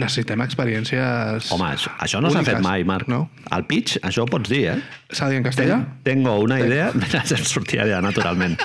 Necessitem 0.00 0.42
experiències 0.42 1.50
Home, 1.54 1.68
això, 1.76 1.92
això 2.02 2.20
no 2.22 2.30
s'ha 2.32 2.42
fet 2.46 2.62
mai, 2.64 2.84
Marc. 2.86 3.08
No? 3.10 3.28
El 3.54 3.66
pitch, 3.70 3.98
això 4.02 4.24
ho 4.24 4.30
pots 4.30 4.50
dir, 4.50 4.64
eh? 4.72 4.78
S'ha 5.10 5.28
de 5.28 5.36
dir 5.36 5.42
en 5.42 5.46
castellà? 5.46 5.80
Tengo 6.06 6.36
una 6.42 6.58
idea, 6.60 6.90
em 6.94 7.44
sortia 7.54 7.86
ja 7.90 8.00
naturalment. 8.02 8.58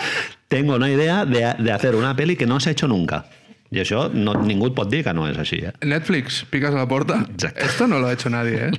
Tengo 0.50 0.76
una 0.76 0.90
idea 0.90 1.26
de, 1.26 1.44
de 1.60 1.72
hacer 1.72 1.96
una 1.96 2.16
peli 2.16 2.36
que 2.36 2.48
no 2.50 2.60
s'ha 2.60 2.72
hecho 2.72 2.88
nunca. 2.88 3.26
I 3.70 3.84
això 3.84 4.08
no, 4.10 4.34
ningú 4.42 4.72
et 4.72 4.74
pot 4.74 4.90
dir 4.90 5.04
que 5.06 5.14
no 5.14 5.28
és 5.30 5.38
així, 5.38 5.60
eh? 5.62 5.76
Netflix, 5.86 6.42
picas 6.50 6.74
a 6.74 6.80
la 6.82 6.88
puerta. 6.90 7.20
Exacte. 7.30 7.68
Esto 7.68 7.86
no 7.88 8.00
lo 8.00 8.08
ha 8.08 8.14
hecho 8.14 8.32
nadie, 8.34 8.66
¿eh? 8.66 8.72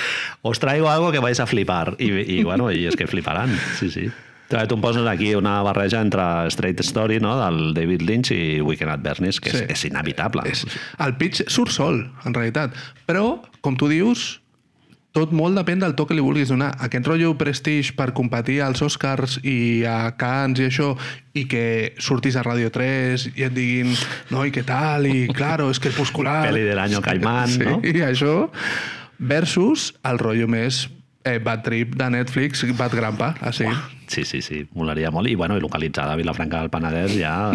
Os 0.42 0.58
traigo 0.58 0.88
algo 0.88 1.12
que 1.12 1.20
vais 1.20 1.40
a 1.40 1.46
flipar. 1.46 1.96
I, 2.00 2.08
i 2.38 2.40
bueno, 2.44 2.70
i 2.72 2.86
és 2.88 2.96
que 2.96 3.06
fliparan, 3.06 3.52
sí, 3.76 3.90
sí. 3.92 4.08
Tu 4.48 4.56
em 4.56 4.80
poses 4.80 5.04
aquí 5.06 5.34
una 5.36 5.58
barreja 5.62 6.00
entre 6.00 6.22
Straight 6.48 6.80
Story, 6.80 7.20
no?, 7.20 7.34
del 7.36 7.74
David 7.76 8.00
Lynch 8.08 8.30
i 8.32 8.60
Weekend 8.64 8.90
at 8.94 9.02
Bernie's, 9.04 9.40
que 9.44 9.50
Sí. 9.52 9.56
és, 9.66 9.70
és 9.76 9.84
inevitable. 9.90 10.42
És, 10.48 10.64
el 11.04 11.16
pitch 11.20 11.44
surt 11.52 11.70
sol, 11.74 12.06
en 12.24 12.32
realitat. 12.34 12.72
Però, 13.06 13.42
com 13.60 13.76
tu 13.76 13.88
dius, 13.92 14.40
tot 15.12 15.32
molt 15.36 15.56
depèn 15.58 15.80
del 15.80 15.94
to 15.98 16.06
que 16.06 16.14
li 16.16 16.24
vulguis 16.24 16.48
donar. 16.48 16.70
Aquest 16.84 17.06
rotllo 17.08 17.34
prestige 17.36 17.92
per 17.96 18.12
competir 18.16 18.60
als 18.64 18.80
Oscars 18.84 19.38
i 19.42 19.84
a 19.84 20.14
Cannes 20.16 20.60
i 20.60 20.68
això, 20.68 20.92
i 21.34 21.44
que 21.48 21.94
surtis 21.98 22.36
a 22.36 22.42
Radio 22.46 22.70
3 22.72 23.28
i 23.36 23.44
et 23.48 23.52
diguin, 23.52 23.92
no, 24.30 24.44
i 24.48 24.52
què 24.54 24.64
tal, 24.64 25.06
i 25.10 25.26
claro, 25.28 25.68
és 25.72 25.80
crepuscular... 25.82 26.46
Peli 26.48 26.64
del 26.68 26.78
año 26.78 27.00
Caimán, 27.04 27.48
sí, 27.52 27.64
no? 27.64 27.80
I 27.84 28.00
això, 28.06 28.48
versus 29.18 29.94
el 30.08 30.18
rotllo 30.22 30.48
més 30.48 30.86
eh, 31.24 31.38
bad 31.38 31.62
trip 31.62 31.94
de 31.94 32.10
Netflix, 32.10 32.64
bad 32.76 32.94
grandpa, 32.94 33.34
així. 33.40 33.66
Sí, 34.08 34.24
sí, 34.24 34.40
sí, 34.40 34.62
molaria 34.72 35.10
molt. 35.12 35.28
I, 35.28 35.34
bueno, 35.36 35.56
i 35.58 35.60
localitzada 35.60 36.14
a 36.14 36.16
Vilafranca 36.16 36.62
del 36.62 36.70
Penedès 36.72 37.12
ja 37.18 37.52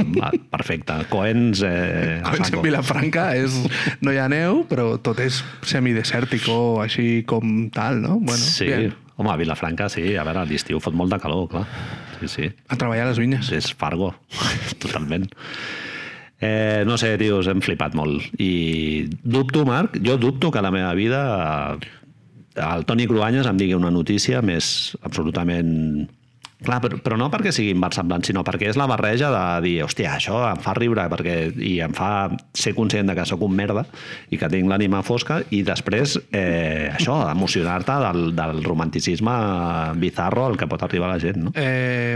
perfecte. 0.54 1.00
Coens... 1.10 1.64
Eh, 1.66 2.22
saco. 2.44 2.60
en 2.60 2.68
Vilafranca 2.68 3.32
és, 3.40 3.58
no 4.06 4.14
hi 4.14 4.20
ha 4.22 4.28
neu, 4.30 4.64
però 4.70 4.94
tot 5.02 5.22
és 5.24 5.42
semidesèrtico, 5.66 6.58
així 6.84 7.24
com 7.30 7.70
tal, 7.74 8.04
no? 8.04 8.20
Bueno, 8.20 8.42
sí, 8.42 8.70
bien. 8.70 8.94
home, 9.16 9.34
a 9.34 9.40
Vilafranca 9.40 9.90
sí, 9.90 10.14
a 10.16 10.28
veure, 10.28 10.46
a 10.46 10.50
l'estiu 10.50 10.84
fot 10.84 10.94
molt 10.98 11.16
de 11.16 11.22
calor, 11.24 11.48
clar. 11.56 11.66
Sí, 12.20 12.30
sí. 12.30 12.52
A 12.70 12.78
treballar 12.78 13.08
a 13.08 13.14
les 13.14 13.24
vinyes. 13.24 13.50
És 13.56 13.74
Fargo, 13.74 14.14
totalment. 14.84 15.26
Eh, 16.44 16.84
no 16.86 16.98
sé, 17.00 17.16
tios, 17.18 17.48
hem 17.48 17.62
flipat 17.64 17.96
molt. 17.96 18.30
I 18.38 19.08
dubto, 19.24 19.64
Marc, 19.66 19.98
jo 20.04 20.20
dubto 20.20 20.52
que 20.52 20.60
a 20.60 20.66
la 20.66 20.74
meva 20.76 20.94
vida 20.94 21.24
el 22.56 22.84
Toni 22.86 23.08
Cruanyes 23.10 23.48
em 23.50 23.60
digui 23.60 23.78
una 23.78 23.94
notícia 23.94 24.44
més 24.46 24.98
absolutament... 25.04 26.10
Clar, 26.64 26.78
però, 26.80 26.96
però 27.04 27.18
no 27.20 27.26
perquè 27.28 27.52
sigui 27.52 27.74
inversemblant, 27.74 28.24
sinó 28.24 28.40
perquè 28.48 28.70
és 28.72 28.78
la 28.80 28.86
barreja 28.88 29.28
de 29.34 29.42
dir, 29.66 29.74
hòstia, 29.84 30.14
això 30.16 30.38
em 30.48 30.62
fa 30.64 30.72
riure 30.78 31.04
perquè, 31.12 31.34
i 31.60 31.74
em 31.84 31.92
fa 31.92 32.30
ser 32.56 32.72
conscient 32.78 33.12
de 33.12 33.18
que 33.18 33.26
sóc 33.28 33.44
un 33.44 33.52
merda 33.58 33.84
i 34.32 34.40
que 34.40 34.48
tinc 34.48 34.72
l'ànima 34.72 35.02
fosca 35.04 35.42
i 35.52 35.60
després 35.68 36.16
eh, 36.32 36.88
això, 36.94 37.18
emocionar-te 37.34 38.00
del, 38.06 38.32
del 38.38 38.64
romanticisme 38.64 39.36
bizarro 40.00 40.48
al 40.48 40.56
que 40.56 40.70
pot 40.72 40.88
arribar 40.88 41.12
la 41.12 41.20
gent, 41.20 41.44
no? 41.50 41.56
Eh, 41.60 42.16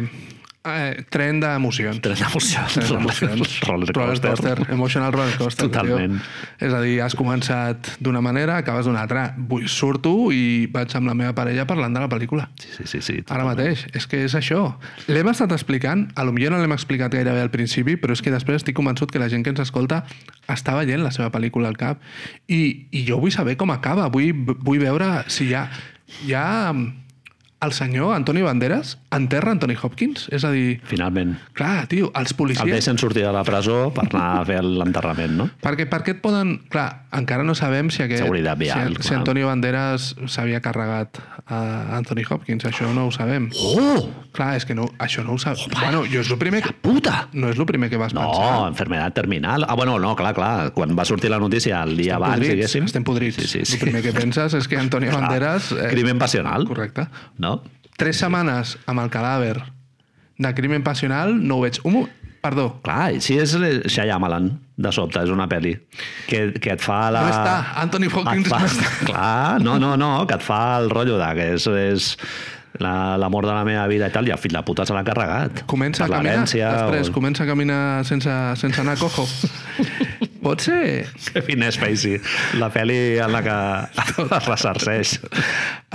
Eh, 0.68 1.04
tren 1.14 1.40
d'emocions. 1.42 2.00
Tren 2.04 2.18
d'emocions. 2.20 2.78
D'emocions. 2.90 3.54
Roller 3.68 3.94
coaster. 3.94 4.66
Emotional 4.74 5.14
roller 5.16 5.38
coaster. 5.40 5.68
Totalment. 5.68 6.18
Tio. 6.18 6.68
És 6.68 6.74
a 6.74 6.82
dir, 6.84 6.98
has 7.06 7.16
començat 7.18 7.94
d'una 8.04 8.22
manera, 8.26 8.58
acabes 8.62 8.88
d'una 8.90 9.04
altra. 9.06 9.28
Vull, 9.38 9.68
surto 9.72 10.32
i 10.36 10.68
vaig 10.74 10.94
amb 11.00 11.12
la 11.12 11.16
meva 11.18 11.34
parella 11.38 11.68
parlant 11.70 11.96
de 11.96 12.04
la 12.04 12.10
pel·lícula. 12.12 12.50
Sí, 12.60 12.74
sí, 12.76 12.88
sí. 12.88 13.02
sí 13.10 13.18
Ara 13.34 13.48
mateix. 13.48 13.88
És 13.98 14.10
que 14.10 14.24
és 14.26 14.38
això. 14.38 14.64
L'hem 15.12 15.32
estat 15.32 15.56
explicant, 15.56 16.08
a 16.16 16.28
lo 16.28 16.36
millor 16.36 16.56
no 16.56 16.62
l'hem 16.62 16.76
explicat 16.76 17.14
gairebé 17.14 17.46
al 17.46 17.54
principi, 17.54 17.98
però 17.98 18.16
és 18.18 18.24
que 18.24 18.34
després 18.34 18.62
estic 18.62 18.78
convençut 18.78 19.12
que 19.12 19.22
la 19.22 19.32
gent 19.32 19.46
que 19.46 19.54
ens 19.56 19.64
escolta 19.64 20.04
està 20.52 20.78
veient 20.80 21.04
la 21.04 21.14
seva 21.16 21.32
pel·lícula 21.34 21.72
al 21.72 21.80
cap. 21.80 22.04
I, 22.48 22.88
i 22.92 23.04
jo 23.08 23.22
vull 23.22 23.34
saber 23.34 23.58
com 23.60 23.72
acaba. 23.74 24.10
Vull, 24.14 24.34
vull 24.62 24.84
veure 24.84 25.24
si 25.32 25.52
hi 25.52 25.58
ha... 25.58 25.68
Hi 26.24 26.32
ha 26.40 26.48
el 27.60 27.72
senyor 27.74 28.14
Antoni 28.16 28.42
Banderas 28.46 29.00
enterra 29.12 29.52
Anthony 29.52 29.74
Hopkins. 29.82 30.28
És 30.32 30.44
a 30.46 30.52
dir, 30.54 30.80
Finalment. 30.86 31.38
clar, 31.58 31.88
tio, 31.90 32.12
els 32.14 32.32
El 32.32 32.38
policies... 32.38 32.70
deixen 32.70 32.98
sortir 33.02 33.24
de 33.26 33.32
la 33.34 33.44
presó 33.48 33.92
per 33.96 34.06
anar 34.12 34.42
a 34.42 34.46
fer 34.46 34.60
l'enterrament, 34.64 35.34
no? 35.40 35.50
Perquè 35.66 35.88
per 35.90 36.04
què 36.06 36.14
et 36.18 36.22
poden... 36.22 36.60
Clar, 36.70 37.08
encara 37.18 37.44
no 37.48 37.56
sabem 37.58 37.90
si 37.90 38.04
aquest... 38.06 38.22
Seguretat 38.24 38.60
vial, 38.62 38.94
si, 38.98 39.02
si 39.02 39.10
clar. 39.10 39.20
Antonio 39.24 39.48
Banderas 39.50 40.12
s'havia 40.30 40.62
carregat 40.62 41.18
a 41.48 41.98
Anthony 41.98 42.26
Hopkins. 42.30 42.68
Això 42.70 42.92
no 42.94 43.08
ho 43.08 43.12
sabem. 43.16 43.50
Oh! 43.58 44.06
Clar, 44.38 44.52
és 44.60 44.68
que 44.70 44.76
no, 44.78 44.86
això 45.02 45.24
no 45.26 45.34
ho 45.34 45.40
sabem. 45.42 45.72
bueno, 45.80 46.04
jo 46.06 46.22
és 46.22 46.30
el 46.30 46.38
primer 46.38 46.62
que... 46.62 46.76
Puta! 46.84 47.24
No 47.34 47.50
és 47.50 47.58
el 47.58 47.66
primer 47.66 47.90
que 47.90 47.98
vas 47.98 48.14
No, 48.14 48.22
pensar. 48.28 48.68
enfermedad 48.70 49.14
terminal. 49.18 49.66
Ah, 49.68 49.74
bueno, 49.74 49.98
no, 49.98 50.14
clar, 50.20 50.36
clar. 50.38 50.74
Quan 50.78 50.94
va 51.00 51.06
sortir 51.10 51.32
la 51.34 51.40
notícia 51.42 51.82
el 51.82 51.96
dia 51.98 52.20
abans, 52.20 52.36
podrits, 52.38 52.54
diguéssim... 52.54 52.86
estem 52.86 53.04
podrits. 53.08 53.40
Sí, 53.42 53.48
sí, 53.48 53.66
sí. 53.66 53.80
El 53.80 53.88
primer 53.88 54.04
que 54.06 54.14
penses 54.14 54.54
és 54.54 54.68
que 54.70 54.78
Antonio 54.84 55.10
Clar, 55.10 55.24
Banderas... 55.24 55.72
Crimen 55.90 56.20
passional. 56.22 56.68
Correcte. 56.70 57.08
No? 57.42 57.47
Tres 57.98 58.20
setmanes 58.22 58.76
amb 58.86 59.02
el 59.04 59.10
cadàver 59.14 59.56
de 60.38 60.52
crimen 60.54 60.84
passional 60.86 61.34
no 61.36 61.58
ho 61.58 61.64
veig. 61.66 61.80
Un, 61.84 61.94
mo- 61.96 62.08
perdó, 62.44 62.68
Clar, 62.86 63.16
si 63.26 63.40
és 63.42 63.56
Shyamalan, 63.90 64.52
de 64.78 64.92
sobte, 64.94 65.20
és 65.26 65.32
una 65.34 65.48
pel·li 65.50 65.72
que, 66.30 66.52
que 66.62 66.76
et 66.78 66.84
fa 66.84 67.08
la... 67.12 67.24
no 67.26 67.32
està. 67.34 67.56
Anthony 67.82 68.06
Hopkins 68.14 68.46
et 68.46 68.52
fa... 68.54 68.60
no 68.62 68.70
està. 68.70 68.92
Clar, 69.10 69.58
no, 69.66 69.80
no, 69.82 69.96
no, 69.98 70.12
que 70.30 70.38
et 70.38 70.46
fa 70.46 70.62
el 70.78 70.92
rotllo 70.94 71.18
de 71.18 71.32
que 71.40 71.48
és, 71.56 71.66
és 71.82 72.12
la- 72.84 73.18
l'amor 73.18 73.48
de 73.50 73.56
la 73.58 73.66
meva 73.66 73.88
vida 73.90 74.08
i 74.08 74.14
tal, 74.14 74.30
i 74.30 74.36
el 74.36 74.38
fill 74.40 74.54
de 74.54 74.62
puta 74.68 74.86
se 74.86 74.94
l'ha 74.94 75.04
carregat. 75.08 75.64
Comença 75.66 76.06
a 76.06 76.12
caminar, 76.14 76.46
després 76.46 77.10
o- 77.10 77.16
comença 77.18 77.44
a 77.44 77.50
caminar 77.50 77.82
sense, 78.06 78.38
sense 78.62 78.86
anar 78.86 79.00
cojo. 79.02 79.26
Pot 80.48 80.64
ser... 80.64 81.04
Kevin 81.34 81.66
Spacey, 81.76 82.22
la 82.56 82.70
pel·li 82.72 83.18
en 83.20 83.34
la 83.34 83.42
que 83.44 83.56
es 84.38 84.46
ressarceix. 84.48 85.18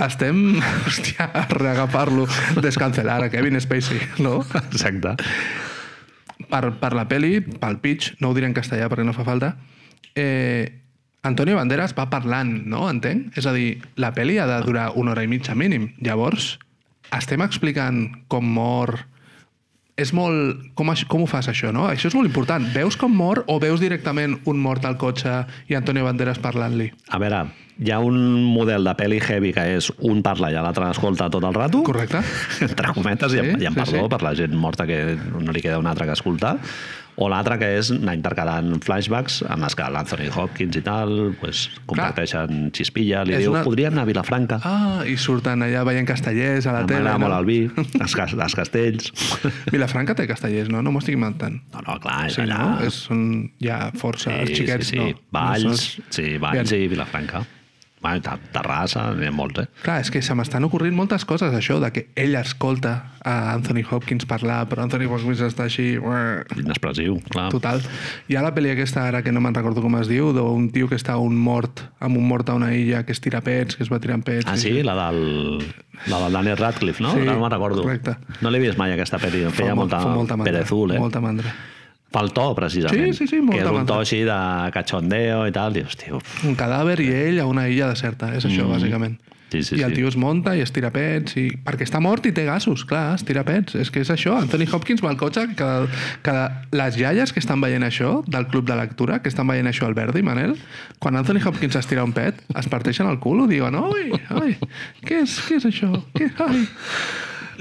Estem, 0.05 0.43
hòstia, 0.61 1.25
a 1.25 1.47
reagafar-lo, 1.49 2.27
descancelar 2.61 3.17
a 3.25 3.31
Kevin 3.33 3.57
Spacey, 3.63 3.97
no? 4.21 4.43
Exacte. 4.61 5.15
Per, 6.51 6.61
per 6.77 6.91
la 6.93 7.07
peli, 7.09 7.39
pel 7.41 7.79
pitch, 7.81 8.13
no 8.21 8.29
ho 8.29 8.37
diré 8.37 8.45
en 8.45 8.53
castellà 8.53 8.91
perquè 8.91 9.07
no 9.07 9.15
fa 9.17 9.25
falta, 9.25 9.55
eh, 10.13 10.83
Antonio 11.23 11.57
Banderas 11.57 11.95
va 11.97 12.11
parlant, 12.11 12.51
no? 12.69 12.85
Entenc? 12.91 13.33
És 13.39 13.47
a 13.49 13.55
dir, 13.55 13.79
la 13.97 14.11
peli 14.13 14.37
ha 14.37 14.45
de 14.45 14.59
durar 14.67 14.91
una 14.99 15.15
hora 15.15 15.23
i 15.25 15.31
mitja 15.31 15.55
mínim. 15.57 15.95
Llavors, 16.03 16.59
estem 17.09 17.41
explicant 17.41 18.05
com 18.29 18.53
mor... 18.59 18.99
És 19.99 20.09
molt... 20.15 20.63
Com, 20.73 20.89
com 21.09 21.23
ho 21.23 21.27
fas, 21.29 21.47
això, 21.51 21.69
no? 21.75 21.85
Això 21.89 22.09
és 22.09 22.15
molt 22.17 22.29
important. 22.29 22.65
Veus 22.73 22.97
com 22.97 23.13
mor 23.13 23.43
o 23.45 23.59
veus 23.61 23.81
directament 23.83 24.39
un 24.49 24.61
mort 24.61 24.85
al 24.89 24.97
cotxe 24.97 25.43
i 25.69 25.77
Antonio 25.77 26.07
Banderas 26.07 26.41
parlant-li? 26.41 26.89
A 27.13 27.19
veure, 27.21 27.43
hi 27.77 27.93
ha 27.93 27.99
un 28.01 28.17
model 28.53 28.89
de 28.89 28.95
pel·li 28.97 29.19
heavy 29.21 29.53
que 29.53 29.65
és 29.77 29.91
un 30.09 30.23
parla 30.25 30.49
i 30.49 30.57
l'altre 30.57 30.89
escolta 30.89 31.29
tot 31.33 31.45
el 31.45 31.53
rato. 31.53 31.83
Correcte? 31.85 32.23
entre 32.65 32.93
cometes, 32.97 33.33
i, 33.33 33.37
Sí, 33.37 33.45
amb, 33.45 33.61
i 33.61 33.69
amb 33.69 33.77
sí, 33.77 33.83
perdó 33.83 34.03
sí. 34.07 34.11
per 34.15 34.21
la 34.25 34.33
gent 34.37 34.57
morta 34.57 34.89
que 34.89 34.99
no 35.37 35.53
li 35.53 35.61
queda 35.61 35.81
un 35.81 35.89
altre 35.89 36.09
que 36.09 36.17
escoltar, 36.17 36.57
o 37.15 37.27
l'altre 37.29 37.59
que 37.61 37.67
és 37.77 37.91
anar 37.93 38.15
intercalant 38.17 38.71
flashbacks 38.83 39.41
en 39.45 39.61
els 39.63 39.75
que 39.77 39.85
l'Anthony 39.93 40.29
Hopkins 40.33 40.75
i 40.79 40.81
tal 40.85 41.33
pues, 41.39 41.67
comparteixen 41.85 42.71
xispilla, 42.73 43.23
li 43.23 43.35
És 43.37 43.43
diu, 43.43 43.51
una- 43.53 43.63
podríem 43.63 43.93
anar 43.93 44.03
a 44.07 44.09
Vilafranca, 44.09 44.59
Ah, 44.65 45.03
i 45.05 45.15
surten 45.17 45.61
allà 45.61 45.83
veient 45.85 46.07
castellers 46.07 46.65
a 46.67 46.73
la 46.73 46.85
tele. 46.85 47.03
m'agrada 47.03 47.17
no? 47.19 47.27
molt 47.27 47.39
el 47.39 47.45
vi, 47.45 47.59
els, 48.03 48.15
cas- 48.15 48.33
els 48.33 48.55
castells... 48.55 49.11
Vilafranca 49.71 50.15
té 50.15 50.27
castellers, 50.27 50.69
no? 50.73 50.81
No 50.81 50.91
m'ho 50.91 50.99
estic 51.03 51.15
inventant. 51.17 51.59
No, 51.73 51.81
no, 51.87 51.99
clar, 52.03 52.27
és 52.27 52.33
Sí, 52.39 52.41
allà... 52.47 52.59
no? 52.63 52.77
És, 52.87 53.01
són, 53.07 53.25
hi 53.61 53.69
ha 53.69 53.91
força, 53.95 54.33
els 54.41 54.51
xiquets, 54.57 54.87
sí, 54.89 54.97
sí. 54.97 55.01
no? 55.13 55.27
Valls, 55.31 55.67
No 55.99 56.07
sí, 56.09 56.37
Valls 56.41 56.71
Bien. 56.71 56.81
i 56.83 56.87
Vilafranca. 56.95 57.43
Bueno, 58.03 58.19
Ta- 58.21 58.37
Terrassa, 58.51 59.05
n'hi 59.15 59.29
ha 59.29 59.31
molts, 59.31 59.61
eh? 59.63 59.67
Clar, 59.81 60.01
és 60.03 60.09
que 60.11 60.19
se 60.21 60.35
m'estan 60.35 60.65
ocorrint 60.67 60.93
moltes 60.93 61.23
coses, 61.25 61.53
això, 61.55 61.77
de 61.79 61.89
que 61.95 62.01
ell 62.19 62.35
escolta 62.35 63.13
a 63.23 63.53
Anthony 63.53 63.79
Hopkins 63.89 64.25
parlar, 64.27 64.65
però 64.67 64.83
Anthony 64.83 65.05
Hopkins 65.07 65.39
està 65.45 65.63
així... 65.69 65.93
Inexpressiu, 66.59 67.15
clar. 67.31 67.47
Total. 67.53 67.79
Hi 68.27 68.35
ha 68.35 68.41
la 68.43 68.51
pel·li 68.55 68.73
aquesta, 68.73 69.05
ara 69.07 69.21
que 69.23 69.31
no 69.31 69.39
me'n 69.39 69.55
recordo 69.55 69.81
com 69.85 69.95
es 70.01 70.09
diu, 70.11 70.33
d'un 70.35 70.67
tio 70.75 70.89
que 70.91 70.99
està 70.99 71.15
un 71.17 71.37
mort, 71.39 71.85
amb 72.03 72.19
un 72.19 72.27
mort 72.27 72.49
a 72.51 72.57
una 72.59 72.73
illa, 72.75 73.05
que 73.07 73.15
es 73.15 73.21
tira 73.23 73.39
pets, 73.41 73.77
que 73.79 73.83
es 73.87 73.91
va 73.93 74.01
tirant 74.03 74.23
pets... 74.27 74.47
Ah, 74.51 74.57
i- 74.59 74.63
sí? 74.65 74.73
La 74.83 74.97
del, 75.07 75.63
la 76.11 76.19
del 76.25 76.33
Daniel 76.41 76.57
Radcliffe, 76.59 77.01
no? 77.03 77.13
Sí, 77.15 77.23
no 77.23 77.39
me'n 77.39 77.51
recordo. 77.55 77.83
correcte. 77.87 78.17
No 78.43 78.51
l'he 78.51 78.59
vist 78.59 78.77
mai, 78.77 78.91
aquesta 78.91 79.17
pel·li. 79.23 79.45
Em 79.47 79.53
Fa 79.55 79.63
feia 79.63 79.75
mo- 79.75 79.85
molta, 79.85 80.03
fa 80.03 80.11
molta 80.11 80.35
mandra. 80.35 80.51
perezul, 80.51 80.91
eh? 80.91 80.99
Molta 80.99 81.21
mandra. 81.23 81.55
Pel 82.13 82.31
to, 82.35 82.47
precisament. 82.57 83.13
Sí, 83.13 83.23
sí, 83.23 83.29
sí, 83.31 83.41
molta 83.41 83.63
Que 83.63 83.65
és 83.65 83.81
un 83.81 83.89
to 83.89 83.99
així 84.03 84.23
de 84.27 84.39
cachondeo 84.75 85.43
i 85.49 85.53
tal. 85.55 85.73
Dius, 85.73 85.97
tio... 85.97 86.21
uf, 86.21 86.41
Un 86.45 86.57
cadàver 86.59 86.99
i 87.01 87.09
ell 87.09 87.39
a 87.41 87.47
una 87.49 87.65
illa 87.71 87.89
deserta, 87.89 88.29
és 88.37 88.45
això, 88.45 88.67
bàsicament. 88.69 89.17
Mm. 89.17 89.33
Sí, 89.53 89.61
sí, 89.61 89.75
I 89.77 89.83
el 89.85 89.91
sí. 89.91 89.99
tio 89.99 90.07
es 90.09 90.15
munta 90.17 90.55
i 90.57 90.63
es 90.63 90.71
tira 90.73 90.89
pets, 90.89 91.35
i... 91.37 91.43
perquè 91.61 91.85
està 91.85 91.99
mort 92.01 92.25
i 92.25 92.31
té 92.33 92.41
gasos, 92.47 92.81
clar, 92.89 93.03
es 93.19 93.25
tira 93.27 93.43
pets. 93.45 93.75
És 93.77 93.91
que 93.93 94.01
és 94.01 94.09
això, 94.09 94.33
Anthony 94.41 94.65
Hopkins 94.65 95.03
va 95.05 95.11
al 95.11 95.19
cotxe, 95.19 95.43
cada, 95.59 95.85
cada... 96.25 96.47
les 96.73 96.97
iaies 96.97 97.33
que 97.33 97.41
estan 97.43 97.61
veient 97.61 97.85
això, 97.85 98.15
del 98.25 98.47
club 98.49 98.65
de 98.69 98.77
lectura, 98.79 99.19
que 99.21 99.29
estan 99.29 99.49
veient 99.51 99.69
això 99.69 99.85
al 99.85 99.93
Verdi, 99.97 100.25
Manel, 100.25 100.55
quan 100.97 101.19
Anthony 101.21 101.43
Hopkins 101.45 101.77
es 101.77 101.89
tira 101.89 102.05
un 102.05 102.15
pet, 102.17 102.41
es 102.49 102.69
parteixen 102.71 103.09
el 103.11 103.21
cul, 103.21 103.43
ho 103.45 103.49
diuen, 103.49 103.77
oi, 103.77 104.09
oi, 104.41 104.57
què 105.05 105.21
és, 105.21 105.37
què 105.45 105.61
és 105.61 105.69
això? 105.69 105.91
Què, 106.17 106.31
ai. 106.47 106.65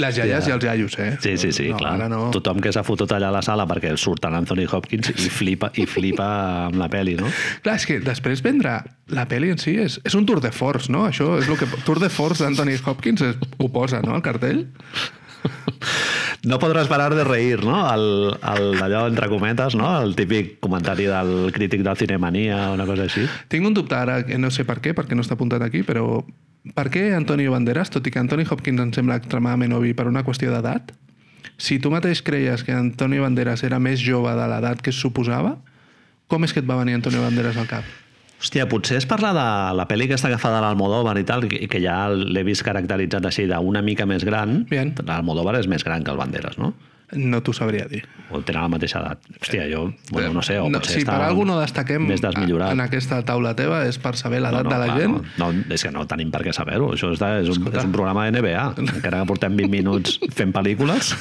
Les 0.01 0.19
iaies 0.19 0.49
i 0.49 0.55
els 0.55 0.65
iaios, 0.65 0.97
eh? 1.03 1.11
Sí, 1.21 1.35
sí, 1.41 1.53
sí, 1.53 1.69
no, 1.73 1.79
clar. 1.81 1.95
Ara 1.99 2.09
no. 2.13 2.23
Tothom 2.35 2.63
que 2.65 2.73
s'ha 2.75 2.85
fotut 2.87 3.13
allà 3.13 3.29
a 3.33 3.37
la 3.37 3.43
sala 3.45 3.67
perquè 3.69 3.93
surt 4.01 4.25
l'Anthony 4.25 4.65
Hopkins 4.71 5.13
i 5.13 5.29
flipa, 5.33 5.73
i 5.77 5.87
flipa 5.89 6.29
amb 6.69 6.79
la 6.81 6.89
pel·li, 6.93 7.17
no? 7.21 7.31
Clar, 7.65 7.77
és 7.81 7.89
que 7.89 7.99
després 8.05 8.45
vendre 8.45 8.79
la 9.13 9.27
pel·li 9.29 9.53
en 9.53 9.61
si 9.61 9.77
és, 9.81 9.99
és 10.05 10.17
un 10.19 10.29
tour 10.29 10.41
de 10.45 10.53
force, 10.55 10.93
no? 10.93 11.07
Això 11.11 11.35
és 11.41 11.51
el 11.51 11.59
que... 11.61 11.69
Tour 11.87 12.01
de 12.03 12.13
force 12.13 12.45
d'Anthony 12.45 12.79
Hopkins 12.85 13.27
és, 13.27 13.43
ho 13.59 13.69
posa, 13.73 14.01
no?, 14.05 14.17
el 14.17 14.25
cartell. 14.25 14.67
No 16.43 16.57
podràs 16.59 16.89
parar 16.91 17.13
de 17.15 17.23
reir, 17.23 17.61
no? 17.63 17.77
El, 17.87 18.33
el, 18.35 18.65
allò 18.83 19.05
entre 19.07 19.29
cometes, 19.31 19.77
no? 19.79 19.87
El 20.03 20.17
típic 20.19 20.57
comentari 20.65 21.07
del 21.07 21.53
crític 21.55 21.85
del 21.87 21.99
Cinemania 22.01 22.57
o 22.71 22.73
una 22.75 22.87
cosa 22.89 23.07
així. 23.07 23.29
Tinc 23.53 23.69
un 23.69 23.77
dubte 23.77 23.95
ara, 23.95 24.17
no 24.43 24.51
sé 24.51 24.67
per 24.67 24.81
què, 24.83 24.91
perquè 24.97 25.15
no 25.15 25.23
està 25.23 25.39
apuntat 25.39 25.63
aquí, 25.63 25.85
però 25.87 26.25
per 26.77 26.89
què 26.95 27.09
Antonio 27.17 27.53
Banderas, 27.55 27.91
tot 27.91 28.07
i 28.07 28.13
que 28.15 28.21
Anthony 28.23 28.45
Hopkins 28.49 28.83
em 28.85 28.93
sembla 28.95 29.19
extremadament 29.19 29.75
obvi 29.75 29.95
per 29.99 30.07
una 30.11 30.23
qüestió 30.27 30.53
d'edat, 30.55 30.93
si 31.59 31.79
tu 31.83 31.91
mateix 31.91 32.23
creies 32.23 32.63
que 32.67 32.75
Antonio 32.75 33.25
Banderas 33.27 33.65
era 33.67 33.81
més 33.83 34.03
jove 34.03 34.31
de 34.39 34.47
l'edat 34.51 34.83
que 34.83 34.95
es 34.95 35.01
suposava, 35.03 35.57
com 36.31 36.47
és 36.47 36.55
que 36.55 36.63
et 36.63 36.69
va 36.69 36.79
venir 36.79 36.95
Antonio 36.97 37.23
Banderas 37.25 37.59
al 37.59 37.69
cap? 37.71 37.89
Hòstia, 38.43 38.65
potser 38.67 38.97
és 38.99 39.07
parlar 39.07 39.31
de 39.37 39.49
la 39.79 39.85
pel·li 39.87 40.09
que 40.11 40.17
està 40.19 40.27
agafada 40.31 40.59
a 40.59 40.63
l'Almodóvar 40.65 41.15
i 41.21 41.27
tal, 41.27 41.45
que, 41.47 41.61
que 41.71 41.81
ja 41.83 42.09
l'he 42.11 42.43
vist 42.47 42.65
caracteritzat 42.67 43.29
així 43.29 43.45
d'una 43.51 43.83
mica 43.87 44.07
més 44.11 44.25
gran. 44.27 44.65
Bien. 44.71 44.91
L'Almodóvar 45.07 45.61
és 45.61 45.69
més 45.71 45.85
gran 45.87 46.03
que 46.03 46.11
el 46.11 46.19
Banderas, 46.19 46.59
no? 46.59 46.73
No 47.13 47.43
t'ho 47.45 47.53
sabria 47.53 47.85
dir. 47.91 48.03
O 48.33 48.41
tenen 48.41 48.63
la 48.65 48.71
mateixa 48.73 49.03
edat. 49.03 49.27
Hòstia, 49.37 49.67
jo, 49.69 49.83
bueno, 50.11 50.33
no 50.33 50.43
sé, 50.45 50.57
o 50.61 50.69
no, 50.73 50.81
potser 50.81 51.03
si 51.03 51.05
per 51.05 51.19
alguna 51.21 51.57
no 51.57 51.61
destaquem 51.61 52.07
en 52.09 52.81
aquesta 52.81 53.19
taula 53.29 53.53
teva 53.59 53.83
és 53.85 53.99
per 54.01 54.15
saber 54.17 54.41
l'edat 54.41 54.65
de 54.65 54.79
la 54.81 54.87
clar, 54.89 54.97
gent. 55.03 55.19
No, 55.37 55.51
no, 55.53 55.67
és 55.75 55.85
que 55.85 55.93
no 55.93 56.07
tenim 56.09 56.31
per 56.33 56.41
què 56.47 56.55
saber-ho. 56.57 56.93
Això 56.97 57.13
està, 57.13 57.35
és, 57.43 57.51
un, 57.53 57.69
és 57.69 57.85
un 57.85 57.93
programa 57.93 58.25
de 58.25 58.39
NBA. 58.39 58.65
Encara 58.87 59.21
que 59.21 59.29
portem 59.29 59.61
20 59.61 59.73
minuts 59.75 60.17
fent 60.33 60.55
pel·lícules. 60.57 61.13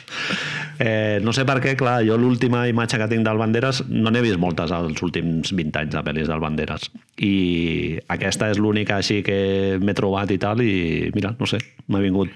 eh, 0.80 1.20
no 1.20 1.36
sé 1.36 1.44
per 1.48 1.58
què, 1.60 1.76
clar, 1.76 2.00
jo 2.08 2.16
l'última 2.20 2.64
imatge 2.72 3.02
que 3.02 3.10
tinc 3.12 3.28
del 3.28 3.40
Banderas 3.40 3.84
no 3.90 4.08
n'he 4.08 4.24
vist 4.24 4.40
moltes 4.40 4.72
als 4.72 5.04
últims 5.04 5.52
20 5.52 5.84
anys 5.84 5.96
de 5.98 6.04
pel·lis 6.08 6.32
del 6.32 6.40
Banderas. 6.40 6.88
I 7.20 8.00
aquesta 8.16 8.48
és 8.48 8.60
l'única 8.62 8.96
així 8.96 9.20
que 9.26 9.76
m'he 9.82 9.96
trobat 9.98 10.32
i 10.32 10.40
tal, 10.40 10.64
i 10.64 11.10
mira, 11.12 11.36
no 11.36 11.48
sé, 11.50 11.60
m'ha 11.92 12.00
vingut, 12.00 12.32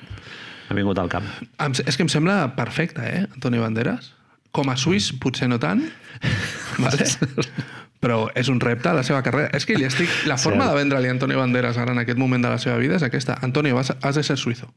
m'ha 0.69 0.77
vingut 0.77 0.99
al 0.99 1.09
cap. 1.13 1.23
Em, 1.59 1.73
és 1.87 1.97
que 1.97 2.03
em 2.07 2.09
sembla 2.13 2.55
perfecte, 2.57 3.03
eh, 3.05 3.27
Antonio 3.35 3.63
Banderas? 3.63 4.13
Com 4.55 4.69
a 4.71 4.77
suís, 4.79 5.11
potser 5.19 5.49
no 5.51 5.59
tant, 5.59 5.83
vale? 6.79 7.07
però 8.05 8.27
és 8.37 8.51
un 8.53 8.61
repte 8.61 8.91
a 8.91 8.95
la 8.99 9.03
seva 9.03 9.23
carrera. 9.25 9.49
És 9.57 9.65
que 9.67 9.79
li 9.79 9.87
estic... 9.89 10.11
La 10.29 10.37
forma 10.37 10.67
Cert. 10.67 10.75
de 10.75 10.81
vendre-li 10.83 11.09
a 11.09 11.15
Antonio 11.17 11.39
Banderas 11.41 11.79
ara 11.81 11.93
en 11.97 12.03
aquest 12.03 12.19
moment 12.21 12.43
de 12.45 12.51
la 12.53 12.59
seva 12.61 12.77
vida 12.79 12.99
és 13.01 13.03
aquesta. 13.07 13.39
Antonio, 13.43 13.75
vas, 13.79 13.95
has 14.01 14.15
de 14.21 14.23
ser 14.27 14.37
suïzo. 14.37 14.69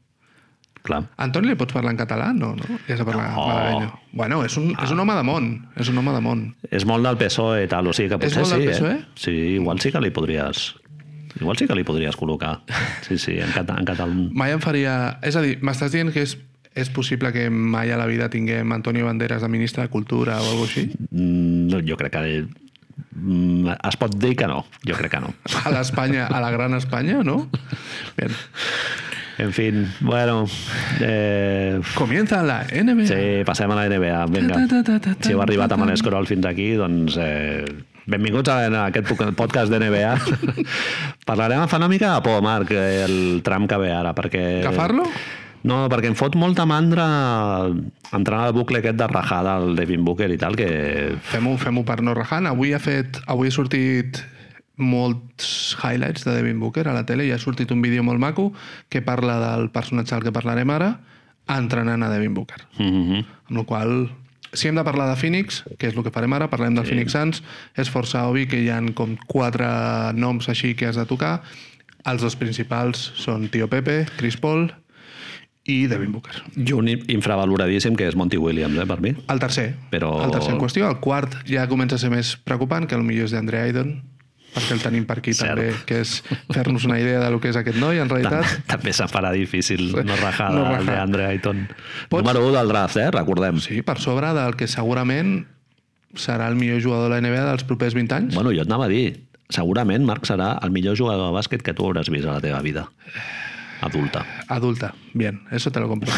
Clar. 0.82 1.02
Antonio, 1.20 1.50
li 1.52 1.58
pots 1.58 1.74
parlar 1.76 1.92
en 1.92 1.98
català? 2.00 2.30
No, 2.32 2.54
no? 2.56 2.64
Li 2.86 2.94
has 2.94 2.98
de 3.02 3.04
parlar 3.04 3.28
No. 3.34 3.44
malagueño. 3.46 3.92
Bueno, 4.16 4.38
és 4.46 4.56
un, 4.56 4.70
és 4.80 4.90
un 4.94 5.00
home 5.04 5.12
de 5.18 5.24
món. 5.26 5.48
És 5.76 5.90
un 5.92 5.98
home 6.00 6.14
de 6.16 6.20
món. 6.24 6.44
És 6.70 6.86
molt 6.88 7.04
del 7.04 7.18
PSOE 7.20 7.66
i 7.66 7.68
tal, 7.68 7.90
o 7.90 7.92
sigui 7.92 8.08
que 8.08 8.16
És 8.24 8.32
potser 8.32 8.44
molt 8.46 8.54
del 8.54 8.62
sí, 8.62 8.68
PSOE? 8.72 8.92
eh? 8.94 9.04
Sí, 9.14 9.34
igual 9.58 9.80
sí 9.84 9.92
que 9.92 10.00
li 10.00 10.10
podries... 10.14 10.70
Igual 11.40 11.56
sí 11.60 11.66
que 11.68 11.74
li 11.76 11.84
podries 11.84 12.16
col·locar. 12.16 12.60
Sí, 13.06 13.18
sí, 13.18 13.36
en, 13.38 13.50
cata, 13.54 13.76
en 13.78 13.84
català. 13.88 14.12
Mai 14.32 14.52
em 14.56 14.60
faria... 14.64 15.18
És 15.22 15.36
a 15.36 15.42
dir, 15.44 15.58
m'estàs 15.62 15.92
dient 15.92 16.10
que 16.14 16.22
és, 16.24 16.36
és 16.74 16.88
possible 16.94 17.32
que 17.34 17.48
mai 17.50 17.90
a 17.92 17.98
la 18.00 18.06
vida 18.06 18.28
tinguem 18.32 18.72
Antonio 18.72 19.04
Banderas 19.06 19.42
de 19.42 19.48
ministre 19.52 19.82
de 19.84 19.88
Cultura 19.92 20.40
o 20.40 20.46
alguna 20.50 20.68
així? 20.70 20.88
Mm, 21.10 21.68
no, 21.72 21.80
jo 21.86 21.96
crec 22.00 22.12
que... 22.16 22.46
mm, 23.14 23.76
Es 23.88 23.96
pot 24.00 24.14
dir 24.18 24.34
que 24.36 24.46
no, 24.50 24.64
jo 24.86 24.94
crec 24.98 25.12
que 25.16 25.20
no. 25.20 25.34
A 25.64 25.70
l'Espanya, 25.74 26.26
a 26.26 26.40
la 26.40 26.50
gran 26.50 26.74
Espanya, 26.74 27.22
no? 27.22 27.48
Bien. 28.16 28.30
En 29.38 29.52
fin, 29.52 29.84
bueno... 30.00 30.46
Eh, 31.00 31.78
Comienza 31.94 32.42
la 32.42 32.64
NBA. 32.64 33.06
sí, 33.06 33.44
passem 33.46 33.70
a 33.70 33.76
la 33.76 33.84
NBA. 33.88 34.24
Vinga. 34.34 34.54
Ta, 34.54 34.66
ta, 34.66 34.82
ta, 34.82 34.96
ta, 34.98 35.14
ta, 35.14 35.22
Si 35.28 35.30
heu 35.36 35.42
arribat 35.44 35.70
amb 35.76 35.84
ta. 35.86 35.92
l'escroll 35.92 36.26
fins 36.26 36.48
aquí, 36.50 36.72
doncs... 36.74 37.14
Eh, 37.22 37.64
benvinguts 38.08 38.50
a 38.50 38.86
aquest 38.86 39.12
podcast 39.40 39.72
d'NBA. 39.72 40.14
Parlarem, 41.28 41.64
em 41.64 41.68
fa 41.70 41.80
una 41.80 41.90
mica 41.90 42.14
de 42.14 42.22
por, 42.24 42.40
Marc, 42.44 42.72
el 42.72 43.42
tram 43.44 43.68
que 43.68 43.78
ve 43.80 43.92
ara, 43.92 44.14
perquè... 44.16 44.46
Agafar-lo? 44.64 45.04
No, 45.68 45.82
perquè 45.90 46.08
em 46.08 46.16
fot 46.16 46.36
molta 46.38 46.64
mandra 46.68 47.04
entrar 48.14 48.44
al 48.46 48.54
bucle 48.56 48.78
aquest 48.78 48.96
de 49.00 49.08
rajada 49.10 49.56
al 49.58 49.74
Devin 49.76 50.04
Booker 50.06 50.30
i 50.32 50.38
tal, 50.40 50.56
que... 50.56 50.68
Fem-ho 51.32 51.56
fem 51.60 51.82
per 51.84 52.00
no 52.06 52.14
rajant. 52.16 52.48
Avui 52.50 52.72
ha 52.72 52.82
fet... 52.82 53.20
Avui 53.26 53.50
ha 53.50 53.54
sortit 53.54 54.22
molts 54.78 55.74
highlights 55.82 56.22
de 56.24 56.36
Devin 56.36 56.60
Booker 56.62 56.86
a 56.86 56.94
la 56.94 57.02
tele 57.04 57.26
i 57.26 57.32
ha 57.34 57.40
sortit 57.42 57.72
un 57.74 57.82
vídeo 57.82 58.04
molt 58.06 58.22
maco 58.22 58.52
que 58.88 59.02
parla 59.02 59.40
del 59.42 59.72
personatge 59.74 60.14
del 60.14 60.28
que 60.28 60.34
parlarem 60.34 60.70
ara 60.70 60.92
entrenant 61.50 62.04
a 62.06 62.12
Devin 62.12 62.34
Booker. 62.34 62.62
Mm 62.78 63.02
-hmm. 63.02 63.24
Amb 63.50 63.58
la 63.58 63.64
qual 63.64 64.10
si 64.52 64.68
hem 64.68 64.74
de 64.78 64.84
parlar 64.84 65.08
de 65.10 65.16
Phoenix, 65.20 65.62
que 65.78 65.88
és 65.88 65.96
el 65.96 66.02
que 66.06 66.10
farem 66.14 66.32
ara, 66.32 66.48
parlem 66.50 66.74
del 66.74 66.84
sí. 66.86 66.92
Phoenix 66.94 67.12
Suns, 67.12 67.42
és 67.76 67.90
força 67.90 68.26
obvi 68.28 68.46
que 68.48 68.60
hi 68.62 68.68
han 68.70 68.92
com 68.96 69.16
quatre 69.28 69.68
noms 70.14 70.48
així 70.48 70.74
que 70.74 70.86
has 70.88 70.96
de 70.96 71.04
tocar. 71.06 71.42
Els 72.08 72.22
dos 72.22 72.36
principals 72.36 73.12
són 73.18 73.48
Tio 73.52 73.68
Pepe, 73.68 74.06
Chris 74.16 74.36
Paul 74.40 74.70
i 75.68 75.86
Devin 75.86 76.12
Booker. 76.14 76.38
I 76.56 76.72
un 76.72 76.88
infravaloradíssim 76.88 77.96
que 77.98 78.06
és 78.08 78.16
Monty 78.16 78.38
Williams, 78.40 78.78
eh, 78.78 78.86
per 78.88 79.00
mi. 79.04 79.10
El 79.28 79.38
tercer, 79.42 79.74
Però- 79.90 80.24
el 80.24 80.30
tercer 80.30 80.54
en 80.54 80.60
qüestió. 80.60 80.88
El 80.88 81.00
quart 81.00 81.34
ja 81.44 81.66
comença 81.68 81.96
a 81.96 81.98
ser 81.98 82.08
més 82.10 82.36
preocupant, 82.36 82.86
que 82.88 82.96
potser 82.96 83.24
és 83.24 83.30
d'Andre 83.32 83.60
Aydon, 83.60 84.02
perquè 84.54 84.72
el 84.74 84.80
tenim 84.82 85.04
per 85.06 85.18
aquí 85.18 85.32
Cert. 85.34 85.54
també, 85.54 85.74
que 85.86 86.00
és 86.00 86.22
fer-nos 86.54 86.84
una 86.88 86.98
idea 86.98 87.20
de 87.20 87.30
lo 87.30 87.38
que 87.40 87.48
és 87.52 87.56
aquest 87.56 87.76
noi, 87.78 87.98
en 88.02 88.08
realitat. 88.08 88.42
També, 88.46 88.64
també 88.66 88.92
se'm 88.96 89.08
farà 89.12 89.30
difícil 89.32 89.92
no 90.04 90.16
rajar 90.16 90.50
No 90.52 90.64
rajar. 90.64 90.96
d'Andre 90.96 91.26
Ayton. 91.26 91.68
Pots- 92.08 92.24
Número 92.24 92.46
1 92.48 92.56
del 92.58 92.68
draft, 92.68 92.96
eh? 92.96 93.10
Recordem. 93.10 93.60
Sí, 93.60 93.82
per 93.82 93.98
sobre 94.00 94.32
del 94.34 94.56
que 94.56 94.66
segurament 94.66 95.46
serà 96.14 96.48
el 96.48 96.56
millor 96.56 96.80
jugador 96.82 97.10
de 97.12 97.20
la 97.20 97.20
NBA 97.28 97.44
dels 97.50 97.64
propers 97.64 97.94
20 97.94 98.14
anys. 98.16 98.34
Bueno, 98.34 98.50
jo 98.50 98.62
et 98.62 98.66
anava 98.68 98.86
a 98.86 98.88
dir, 98.88 99.26
segurament 99.48 100.04
Marc 100.04 100.24
serà 100.26 100.58
el 100.64 100.70
millor 100.70 100.96
jugador 100.96 101.28
de 101.30 101.36
bàsquet 101.38 101.62
que 101.62 101.74
tu 101.74 101.84
hauràs 101.86 102.08
vist 102.10 102.24
a 102.26 102.32
la 102.32 102.40
teva 102.40 102.60
vida. 102.62 102.88
Adulta. 103.80 104.24
Adulta, 104.48 104.94
bien, 105.14 105.42
eso 105.52 105.70
te 105.70 105.78
lo 105.78 105.86
compro. 105.88 106.10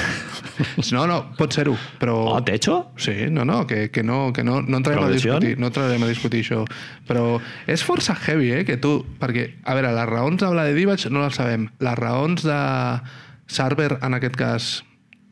No, 0.97 1.07
no, 1.07 1.19
pot 1.39 1.55
ser-ho, 1.55 1.77
però... 2.01 2.17
Oh, 2.35 2.41
techo? 2.45 2.81
Sí, 3.01 3.29
no, 3.31 3.45
no, 3.49 3.63
que, 3.67 3.89
que 3.95 4.03
no, 4.03 4.33
que 4.33 4.45
no, 4.45 4.61
no 4.63 4.81
entrarem 4.81 5.07
a 5.07 5.11
discutir, 5.15 5.57
no 5.61 5.71
entrarem 5.71 6.03
a 6.03 6.11
discutir 6.11 6.43
això. 6.45 6.65
Però 7.09 7.39
és 7.71 7.85
força 7.87 8.17
heavy, 8.27 8.53
eh, 8.59 8.63
que 8.69 8.79
tu... 8.83 8.99
Perquè, 9.21 9.47
a 9.65 9.79
veure, 9.79 9.95
les 9.97 10.11
raons 10.11 10.41
de 10.43 10.53
Vlade 10.53 11.11
no 11.11 11.25
les 11.25 11.37
sabem. 11.39 11.69
Les 11.81 11.99
raons 11.99 12.45
de 12.47 12.61
Sarver, 13.51 13.97
en 14.03 14.15
aquest 14.15 14.37
cas, 14.39 14.71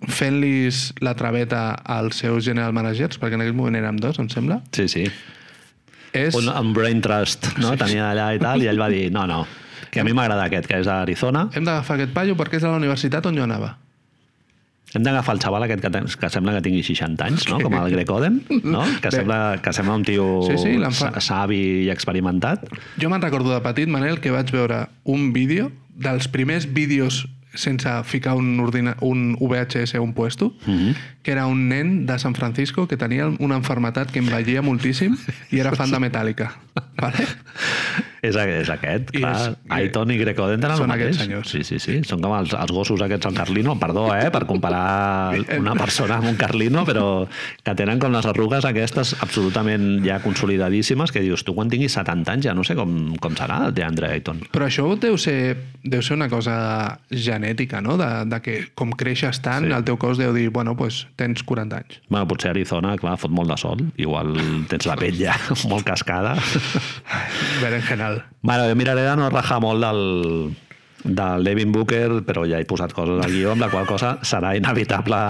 fent-lis 0.06 0.92
la 1.02 1.14
traveta 1.18 1.72
als 1.84 2.20
seus 2.22 2.44
general 2.46 2.72
managers, 2.76 3.18
perquè 3.18 3.38
en 3.38 3.42
aquell 3.44 3.56
moment 3.58 3.78
érem 3.78 3.98
dos, 3.98 4.18
em 4.22 4.28
sembla, 4.30 4.60
Sí, 4.74 4.86
sí. 4.88 5.06
és... 6.12 6.34
Un, 6.38 6.48
un 6.48 6.72
brain 6.74 7.02
trust, 7.04 7.50
no? 7.58 7.74
Tenia 7.78 8.12
allà 8.12 8.30
i 8.36 8.42
tal, 8.42 8.62
i 8.62 8.70
ell 8.70 8.80
va 8.80 8.88
dir, 8.92 9.08
no, 9.14 9.26
no, 9.30 9.42
que 9.90 10.00
a 10.00 10.06
mi 10.06 10.14
m'agrada 10.14 10.46
aquest, 10.46 10.68
que 10.70 10.78
és 10.82 10.86
d'Arizona. 10.88 11.48
Hem 11.54 11.66
d'agafar 11.66 11.98
aquest 11.98 12.14
paio 12.14 12.38
perquè 12.38 12.60
és 12.60 12.66
de 12.66 12.70
la 12.70 12.78
universitat 12.80 13.26
on 13.30 13.38
jo 13.38 13.46
anava. 13.46 13.74
Hem 14.94 15.04
d'agafar 15.04 15.34
el 15.36 15.42
xaval 15.42 15.66
aquest 15.66 15.82
que, 15.84 15.90
ten, 15.92 16.06
que 16.08 16.30
sembla 16.32 16.54
que 16.56 16.62
tingui 16.64 16.82
60 16.86 17.26
anys, 17.26 17.48
no? 17.50 17.58
com 17.60 17.74
el 17.76 17.90
Greg 17.92 18.10
Oden, 18.10 18.40
no? 18.62 18.84
que, 19.02 19.10
Bé. 19.10 19.16
sembla, 19.18 19.40
que 19.62 19.72
sembla 19.76 19.98
un 20.00 20.06
tio 20.08 20.28
Sí, 20.48 20.56
sí, 20.62 20.76
fa- 20.96 21.12
savi 21.20 21.60
i 21.84 21.90
experimentat. 21.92 22.64
Jo 23.00 23.10
me'n 23.12 23.24
recordo 23.24 23.52
de 23.52 23.60
petit, 23.64 23.90
Manel, 23.92 24.22
que 24.24 24.32
vaig 24.32 24.52
veure 24.54 24.86
un 25.04 25.32
vídeo 25.36 25.70
dels 25.98 26.30
primers 26.32 26.70
vídeos 26.72 27.26
sense 27.58 27.90
ficar 28.04 28.36
un, 28.36 28.60
ordina 28.60 28.96
un 29.00 29.36
VHS 29.40 29.96
a 29.96 30.00
un 30.00 30.12
puesto, 30.14 30.54
mm. 30.66 30.70
-hmm. 30.72 30.96
que 31.22 31.32
era 31.32 31.46
un 31.46 31.68
nen 31.68 32.06
de 32.06 32.18
San 32.18 32.34
Francisco 32.34 32.86
que 32.86 32.96
tenia 32.96 33.26
una 33.26 33.56
enfermetat 33.56 34.10
que 34.10 34.20
envellia 34.20 34.62
moltíssim 34.62 35.16
i 35.50 35.58
era 35.58 35.74
fan 35.74 35.90
de 35.90 35.98
Metallica. 35.98 36.56
Vale? 37.02 37.26
És, 38.22 38.34
és 38.34 38.68
aquest, 38.70 39.14
I 39.14 39.20
clar. 39.20 39.34
és- 39.50 39.56
Aiton 39.68 40.10
i 40.10 40.18
tenen 40.18 40.70
el 40.72 40.76
Són 40.76 40.88
mateix. 40.88 41.04
aquests 41.06 41.22
senyors. 41.22 41.48
Sí, 41.50 41.62
sí, 41.64 41.78
sí. 41.78 42.00
Són 42.04 42.20
com 42.20 42.32
els, 42.38 42.52
els 42.52 42.72
gossos 42.72 43.00
aquests 43.02 43.26
al 43.26 43.34
Carlino. 43.34 43.78
Perdó, 43.78 44.08
eh, 44.16 44.30
per 44.30 44.44
comparar 44.46 45.34
una 45.58 45.74
persona 45.74 46.16
amb 46.16 46.28
un 46.28 46.36
Carlino, 46.36 46.84
però 46.84 47.26
que 47.62 47.74
tenen 47.78 47.98
com 47.98 48.12
les 48.12 48.26
arrugues 48.26 48.64
aquestes 48.64 49.14
absolutament 49.22 50.04
ja 50.04 50.18
consolidadíssimes 50.24 51.12
que 51.12 51.20
dius, 51.20 51.44
tu 51.44 51.54
quan 51.54 51.68
tinguis 51.70 51.92
70 51.92 52.32
anys 52.32 52.44
ja 52.48 52.54
no 52.54 52.64
sé 52.64 52.74
com, 52.74 53.14
com 53.20 53.34
serà 53.38 53.66
el 53.68 53.74
DeAndre 53.74 54.08
Ayton. 54.10 54.40
Però 54.52 54.66
això 54.66 54.88
deu 54.98 55.16
ser, 55.18 55.56
deu 55.84 56.02
ser 56.02 56.16
una 56.16 56.28
cosa 56.28 56.98
genètica, 57.10 57.80
no? 57.80 57.96
De, 58.00 58.08
de 58.26 58.40
que 58.42 58.56
com 58.74 58.90
creixes 58.92 59.40
tant, 59.42 59.64
Sí. 59.64 59.70
sí. 59.70 59.76
el 59.76 59.84
teu 59.84 59.96
cos 59.98 60.18
deu 60.18 60.32
dir, 60.34 60.48
bueno, 60.50 60.76
pues, 60.76 61.06
tens 61.16 61.42
40 61.42 61.76
anys. 61.76 62.00
Bueno, 62.08 62.26
potser 62.28 62.50
Arizona, 62.50 62.96
clar, 62.96 63.16
fot 63.18 63.30
molt 63.30 63.50
de 63.50 63.56
sol. 63.60 63.82
Igual 63.96 64.34
tens 64.68 64.86
la 64.86 64.96
pell 64.96 65.16
ja 65.18 65.34
molt 65.70 65.84
cascada. 65.86 66.36
Berenjenal. 67.60 68.07
Bueno, 68.42 68.68
jo 68.68 68.78
miraré 68.78 69.04
de 69.06 69.14
no 69.18 69.28
rajar 69.30 69.60
molt 69.62 69.84
del, 69.84 70.00
del 71.04 71.44
Devin 71.44 71.72
Booker, 71.72 72.20
però 72.26 72.44
ja 72.48 72.60
he 72.60 72.66
posat 72.68 72.92
coses 72.96 73.20
al 73.24 73.32
guió, 73.32 73.52
amb 73.54 73.64
la 73.64 73.70
qual 73.72 73.86
cosa 73.88 74.16
serà 74.26 74.54
inevitable 74.58 75.20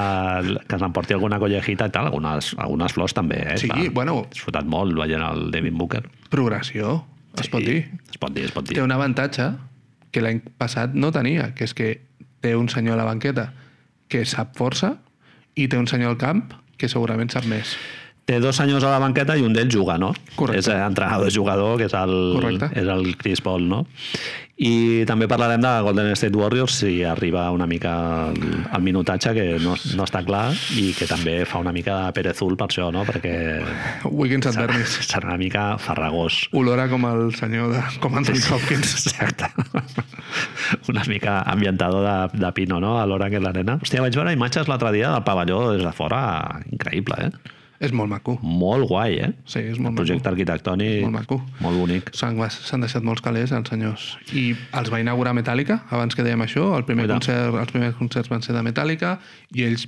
que 0.69 0.81
s'emporti 0.81 1.17
alguna 1.17 1.41
collejita 1.43 1.89
i 1.89 1.95
tal, 1.95 2.11
algunes, 2.11 2.55
algunes 2.59 2.97
flors 2.97 3.17
també, 3.17 3.41
eh? 3.55 3.59
Sí, 3.61 3.71
Va, 3.71 3.81
bueno. 4.01 4.19
He 4.27 4.35
disfrutat 4.37 4.69
molt 4.69 4.97
veient 4.99 5.25
el 5.25 5.49
Devin 5.55 5.79
Booker. 5.79 6.05
Progressió, 6.33 7.01
es 7.39 7.51
pot 7.53 7.65
dir. 7.65 7.83
Es 8.11 8.21
pot 8.21 8.35
dir, 8.35 8.49
es 8.49 8.55
pot 8.55 8.67
dir. 8.67 8.79
Té 8.79 8.85
un 8.85 8.95
avantatge 8.95 9.53
que 10.13 10.25
l'any 10.25 10.41
passat 10.61 10.95
no 10.97 11.13
tenia, 11.15 11.53
que 11.55 11.69
és 11.69 11.75
que 11.77 11.93
té 12.41 12.55
un 12.57 12.69
senyor 12.73 12.97
a 12.97 13.03
la 13.03 13.09
banqueta 13.09 13.51
que 14.09 14.25
sap 14.25 14.57
força 14.57 14.95
i 15.59 15.69
té 15.69 15.79
un 15.79 15.89
senyor 15.91 16.15
al 16.15 16.21
camp 16.21 16.47
que 16.79 16.89
segurament 16.89 17.31
sap 17.35 17.47
més. 17.51 17.75
Té 18.29 18.37
dos 18.45 18.59
senyors 18.61 18.85
a 18.85 18.91
la 18.93 18.99
banqueta 19.01 19.39
i 19.41 19.45
un 19.47 19.55
d'ells 19.57 19.73
juga, 19.73 19.95
no? 19.97 20.11
Correcte. 20.37 20.61
És 20.61 20.67
eh, 20.69 20.77
entrenador 20.85 21.33
jugador, 21.33 21.79
que 21.81 21.87
és 21.89 21.95
el, 21.97 22.13
Correcte. 22.37 22.69
és 22.77 22.91
el 22.93 23.15
Chris 23.17 23.41
Paul, 23.41 23.65
no? 23.71 23.87
I 24.59 25.05
també 25.07 25.29
parlarem 25.31 25.63
de 25.63 25.71
Golden 25.87 26.11
State 26.19 26.35
Warriors 26.37 26.75
si 26.81 27.05
arriba 27.07 27.45
una 27.55 27.65
mica 27.71 27.93
el, 28.35 28.41
el 28.75 28.83
minutatge, 28.83 29.31
que 29.37 29.45
no, 29.63 29.77
no 29.95 30.05
està 30.05 30.25
clar, 30.27 30.49
i 30.77 30.91
que 30.99 31.07
també 31.09 31.39
fa 31.47 31.61
una 31.63 31.71
mica 31.73 31.95
de 32.03 32.13
perezul 32.17 32.57
per 32.59 32.67
això, 32.67 32.89
no? 32.93 33.05
Perquè 33.09 33.33
Wiggins 34.11 34.51
et 34.51 34.59
Bernis. 34.59 34.97
serà 35.07 35.31
una 35.31 35.39
mica 35.41 35.65
farragós. 35.81 36.41
Olora 36.59 36.89
com 36.91 37.07
el 37.09 37.31
senyor 37.39 37.71
de, 37.77 37.85
com 38.03 38.19
Anthony 38.19 38.43
Hopkins. 38.51 38.97
Exacte. 39.07 39.49
Una 40.93 41.05
mica 41.09 41.39
ambientador 41.49 42.05
de, 42.05 42.43
de 42.45 42.51
Pino, 42.53 42.81
no? 42.83 42.99
A 43.01 43.07
l'hora 43.09 43.31
que 43.33 43.41
l'arena. 43.41 43.79
Hòstia, 43.81 44.03
vaig 44.05 44.19
veure 44.19 44.35
imatges 44.37 44.69
l'altre 44.69 44.91
dia 44.93 45.15
del 45.15 45.25
pavelló 45.25 45.71
des 45.73 45.87
de 45.87 45.95
fora. 45.97 46.21
Increïble, 46.75 47.31
eh? 47.31 47.55
És 47.81 47.93
molt 47.95 48.11
maco. 48.11 48.35
Molt 48.43 48.89
guai, 48.91 49.19
eh? 49.23 49.29
Sí, 49.47 49.61
és 49.71 49.79
molt 49.79 49.95
Projecte 49.95 50.25
maco. 50.25 50.33
arquitectònic 50.35 51.03
Molt 51.05 51.15
maco. 51.15 51.37
molt 51.63 51.79
bonic. 51.79 52.09
S'han 52.13 52.81
deixat 52.83 53.05
molts 53.07 53.23
calés, 53.23 53.53
els 53.55 53.69
senyors. 53.71 54.17
I 54.35 54.57
els 54.75 54.91
va 54.91 54.99
inaugurar 54.99 55.33
Metallica, 55.39 55.85
abans 55.91 56.17
que 56.19 56.25
dèiem 56.27 56.43
això. 56.43 56.77
El 56.77 56.85
primer 56.85 57.05
Mira. 57.07 57.15
concert, 57.21 57.55
els 57.55 57.71
primers 57.71 57.95
concerts 57.95 58.29
van 58.29 58.43
ser 58.43 58.57
de 58.57 58.63
Metallica 58.67 59.21
i 59.55 59.63
ells, 59.63 59.87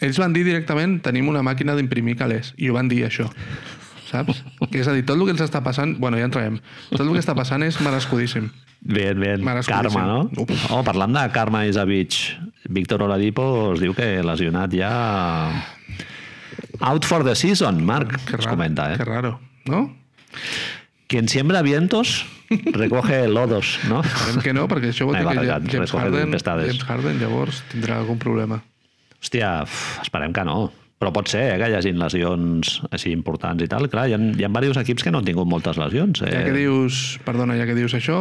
ells 0.00 0.18
van 0.18 0.32
dir 0.32 0.44
directament 0.44 1.02
tenim 1.04 1.28
una 1.28 1.42
màquina 1.42 1.76
d'imprimir 1.76 2.16
calés. 2.16 2.54
I 2.56 2.70
ho 2.70 2.74
van 2.74 2.88
dir, 2.88 3.04
això. 3.04 3.28
Saps? 4.08 4.42
Que 4.70 4.80
és 4.80 4.88
a 4.88 4.92
dir, 4.92 5.04
tot 5.04 5.16
el 5.18 5.24
que 5.24 5.30
ens 5.36 5.40
està 5.44 5.62
passant... 5.62 5.98
Bueno, 6.00 6.16
ja 6.16 6.24
entrarem. 6.28 6.58
Tot 6.90 7.00
el 7.04 7.12
que 7.12 7.20
està 7.20 7.34
passant 7.36 7.62
és 7.62 7.78
merescudíssim. 7.80 8.48
Ben. 8.80 9.18
Merescudíssim. 9.20 9.68
Karma, 9.68 10.06
no? 10.08 10.46
Oh, 10.70 10.82
parlant 10.82 11.12
de 11.12 11.28
Karma 11.32 11.66
Isavich, 11.68 12.38
Víctor 12.68 13.02
Oladipo 13.04 13.72
es 13.74 13.80
diu 13.84 13.92
que 13.94 14.22
lesionat 14.24 14.72
ja... 14.72 14.90
Out 16.82 17.06
for 17.06 17.22
the 17.24 17.34
season, 17.34 17.84
Marc, 17.86 18.10
Que 18.26 18.36
es 18.36 18.44
raro, 18.44 18.56
comenta, 18.56 18.92
eh? 18.92 18.96
que 18.98 19.04
raro, 19.04 19.40
no? 19.66 19.96
Quien 21.06 21.28
siembra 21.28 21.62
vientos 21.62 22.26
recoge 22.72 23.28
lodos, 23.36 23.78
no? 23.88 24.00
Esperem 24.02 24.42
que 24.42 24.52
no, 24.56 24.66
perquè 24.68 24.90
això 24.90 25.06
vol 25.08 25.16
dir 25.16 25.24
que 25.28 25.72
James 25.72 25.92
Harden. 25.94 26.36
James 26.36 26.84
Harden 26.88 27.18
llavors 27.20 27.62
tindrà 27.72 28.00
algun 28.02 28.18
problema. 28.18 28.62
Hòstia, 29.22 29.62
esperem 30.02 30.34
que 30.34 30.44
no. 30.48 30.72
Però 31.02 31.10
pot 31.10 31.26
ser 31.30 31.42
eh, 31.50 31.58
que 31.58 31.66
hi 31.70 31.74
hagin 31.74 31.98
lesions 31.98 32.76
així 32.94 33.10
importants 33.10 33.62
i 33.64 33.66
tal. 33.70 33.88
Clar, 33.90 34.06
hi 34.06 34.14
ha, 34.14 34.18
hi 34.22 34.44
ha 34.46 34.50
diversos 34.52 34.82
equips 34.84 35.02
que 35.02 35.10
no 35.10 35.18
han 35.18 35.26
tingut 35.26 35.48
moltes 35.50 35.78
lesions. 35.80 36.22
Eh? 36.22 36.30
Ja 36.30 36.44
que 36.46 36.54
dius, 36.54 37.18
perdona, 37.26 37.56
ja 37.58 37.66
que 37.66 37.74
dius 37.74 37.94
això, 37.98 38.18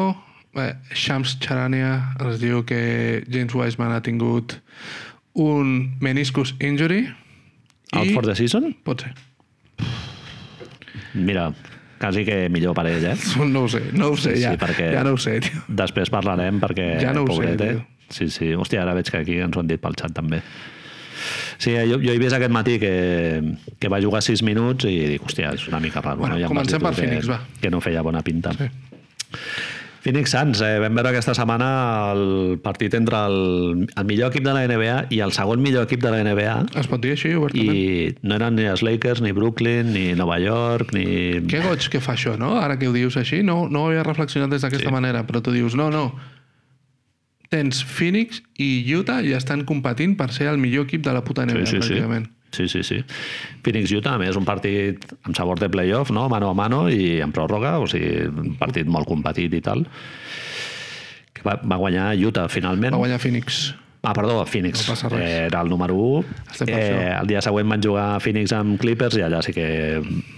eh, 0.58 0.72
Shams 0.98 1.36
Charania 1.44 1.92
ens 2.18 2.40
diu 2.42 2.64
que 2.66 3.24
James 3.30 3.54
Wiseman 3.54 3.94
ha 3.94 4.02
tingut 4.06 4.58
un 5.38 5.92
meniscus 6.02 6.56
injury 6.60 7.06
Out 7.94 8.08
i 8.08 8.14
for 8.16 8.24
the 8.26 8.36
season? 8.36 8.74
pot 8.86 9.02
ser. 9.04 9.14
Mira, 11.14 11.52
quasi 12.00 12.24
que 12.26 12.50
millor 12.50 12.74
per 12.76 12.88
ell, 12.88 13.06
eh? 13.06 13.18
No 13.52 13.66
ho 13.66 13.70
sé, 13.70 13.82
no 13.94 14.12
ho 14.14 14.18
sé, 14.18 14.36
Sí, 14.38 14.44
ja, 14.44 14.54
sí, 14.54 14.58
perquè- 14.62 14.92
ja 14.94 15.04
no 15.04 15.14
ho 15.14 15.18
sé, 15.20 15.40
tio. 15.44 15.64
Després 15.68 16.10
parlarem 16.14 16.60
perquè, 16.62 17.00
Ja 17.02 17.14
no 17.14 17.24
ho 17.24 17.28
sé, 17.28 17.34
pobret, 17.34 17.62
eh? 17.62 17.74
tio. 17.76 17.88
Sí, 18.12 18.28
sí. 18.30 18.52
Hòstia, 18.60 18.82
ara 18.84 18.94
veig 18.98 19.08
que 19.12 19.18
aquí 19.22 19.38
ens 19.40 19.56
ho 19.56 19.62
han 19.62 19.68
dit 19.70 19.80
pel 19.82 19.96
xat 19.96 20.12
també. 20.16 20.42
Sí, 21.62 21.72
jo, 21.88 22.00
jo 22.02 22.12
he 22.12 22.18
vist 22.20 22.34
aquest 22.36 22.52
matí 22.52 22.80
que, 22.82 22.92
que 23.80 23.88
va 23.92 24.00
jugar 24.02 24.24
6 24.26 24.42
minuts 24.44 24.88
i 24.90 24.96
dic, 25.14 25.22
hòstia, 25.28 25.54
és 25.54 25.68
una 25.70 25.80
mica 25.80 26.02
raro. 26.02 26.18
Bueno, 26.24 26.36
no? 26.36 26.42
Ja 26.42 26.50
comencem 26.50 26.82
per 26.82 26.92
que, 26.96 27.04
Phoenix, 27.04 27.30
va. 27.30 27.38
Que 27.62 27.70
no 27.72 27.80
feia 27.84 28.02
bona 28.02 28.24
pinta. 28.26 28.52
Sí. 28.58 28.68
Phoenix 30.02 30.32
Suns, 30.34 30.58
eh, 30.66 30.80
vam 30.82 30.96
veure 30.98 31.12
aquesta 31.12 31.36
setmana 31.38 31.68
el 32.16 32.58
partit 32.64 32.96
entre 32.98 33.20
el, 33.30 33.36
el 33.86 34.06
millor 34.10 34.32
equip 34.32 34.44
de 34.48 34.54
la 34.56 34.64
NBA 34.66 34.96
i 35.14 35.20
el 35.22 35.32
segon 35.36 35.62
millor 35.62 35.86
equip 35.86 36.02
de 36.02 36.10
la 36.10 36.24
NBA 36.26 36.56
Es 36.82 36.90
pot 36.90 37.04
dir 37.04 37.12
així, 37.14 37.36
obertament? 37.38 37.70
i 37.78 38.16
no 38.26 38.36
eren 38.40 38.58
ni 38.58 38.66
els 38.66 38.82
Lakers, 38.82 39.22
ni 39.22 39.32
Brooklyn, 39.38 39.94
ni 39.94 40.08
Nova 40.18 40.40
York, 40.42 40.96
ni... 40.98 41.06
Que 41.46 41.62
goig 41.62 41.86
que 41.94 42.02
fa 42.02 42.16
això, 42.18 42.34
no? 42.42 42.56
Ara 42.58 42.80
que 42.82 42.90
ho 42.90 42.96
dius 42.98 43.16
així, 43.22 43.44
no, 43.46 43.68
no 43.70 43.84
ho 43.86 43.92
havia 43.92 44.04
reflexionat 44.08 44.50
des 44.50 44.66
d'aquesta 44.66 44.90
Sí. 44.90 44.96
manera, 44.98 45.22
però 45.30 45.44
tu 45.46 45.54
dius, 45.54 45.76
no, 45.78 45.92
no, 45.94 46.08
tens 47.52 47.84
Phoenix 47.86 48.42
i 48.58 48.72
Utah 48.96 49.22
i 49.22 49.34
estan 49.38 49.66
competint 49.70 50.18
per 50.18 50.32
ser 50.34 50.48
el 50.50 50.58
millor 50.58 50.88
equip 50.88 51.04
de 51.06 51.14
la 51.14 51.22
puta 51.28 51.46
NBA, 51.46 51.66
sí, 51.68 51.78
sí, 51.78 51.82
sí. 51.82 51.94
pràcticament. 52.00 52.26
Sí, 52.32 52.41
sí, 52.52 52.84
sí. 52.84 53.00
Phoenix-Utah, 53.64 54.16
a 54.16 54.22
més, 54.22 54.36
un 54.36 54.46
partit 54.46 55.06
amb 55.24 55.36
sabor 55.38 55.60
de 55.60 55.70
playoff, 55.70 56.12
no? 56.12 56.28
mano 56.30 56.50
a 56.52 56.54
mano 56.58 56.86
i 56.90 57.20
en 57.24 57.32
pròrroga, 57.32 57.78
o 57.80 57.88
sigui, 57.88 58.26
un 58.28 58.56
partit 58.60 58.88
molt 58.88 59.08
competit 59.08 59.54
i 59.54 59.62
tal. 59.62 59.86
Que 61.34 61.46
va, 61.48 61.58
va 61.64 61.78
guanyar 61.80 62.14
Utah, 62.20 62.48
finalment. 62.52 62.94
Va 62.96 63.04
guanyar 63.06 63.20
Phoenix. 63.24 63.74
Ah, 64.04 64.16
perdó, 64.18 64.40
Phoenix. 64.50 64.80
No 64.88 64.96
passa 64.96 65.10
res. 65.14 65.22
Eh, 65.22 65.44
Era 65.46 65.60
el 65.62 65.70
número 65.70 65.94
1. 65.94 66.22
Estem 66.50 66.72
per 66.72 66.78
Eh, 66.82 67.12
el 67.20 67.28
dia 67.30 67.42
següent 67.46 67.70
van 67.70 67.84
jugar 67.86 68.06
Phoenix 68.20 68.50
amb 68.58 68.80
Clippers 68.82 69.14
i 69.20 69.22
allà 69.22 69.44
sí 69.46 69.54
que 69.54 69.68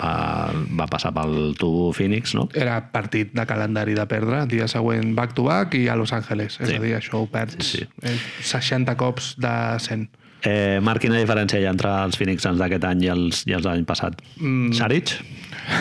va, 0.01 0.51
va 0.75 0.87
passar 0.91 1.13
pel 1.15 1.53
tubo 1.55 1.93
Phoenix, 1.95 2.33
no? 2.35 2.49
Era 2.59 2.81
partit 2.91 3.31
de 3.31 3.45
calendari 3.47 3.95
de 3.95 4.03
perdre, 4.11 4.41
dia 4.51 4.67
següent 4.67 5.13
back-to-back 5.15 5.77
i 5.79 5.85
a 5.87 5.95
Los 5.95 6.11
Angeles. 6.11 6.59
És 6.59 6.73
Sí. 6.73 6.75
a 6.75 6.83
dir, 6.83 6.91
això 6.99 7.21
ho 7.23 7.29
perds 7.31 7.63
Sí, 7.77 7.87
eh, 8.01 8.17
60 8.41 8.97
cops 8.99 9.35
de 9.39 9.55
100. 9.79 10.09
Eh, 10.43 10.79
Marc, 10.83 11.03
quina 11.05 11.19
diferència 11.21 11.61
hi 11.61 11.67
ha 11.67 11.71
entre 11.71 11.91
els 12.03 12.17
Phoenix 12.19 12.43
Suns 12.43 12.59
d'aquest 12.59 12.83
any 12.89 13.05
i 13.05 13.11
els, 13.13 13.45
i 13.47 13.55
els 13.55 13.63
de 13.63 13.69
l'any 13.71 13.85
passat? 13.87 14.19
Mm. 14.41 14.73
Saric? 14.75 15.13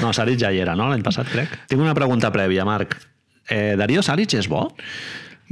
No, 0.03 0.12
Saric 0.14 0.38
ja 0.42 0.53
hi 0.55 0.61
era, 0.62 0.77
no? 0.79 0.87
L'any 0.92 1.03
passat, 1.03 1.27
crec. 1.33 1.57
Tinc 1.70 1.83
una 1.83 1.96
pregunta 1.98 2.31
prèvia, 2.35 2.66
Marc. 2.68 2.94
Eh, 3.51 3.75
Darío 3.81 4.05
Saric 4.07 4.38
és 4.38 4.46
bo? 4.48 4.68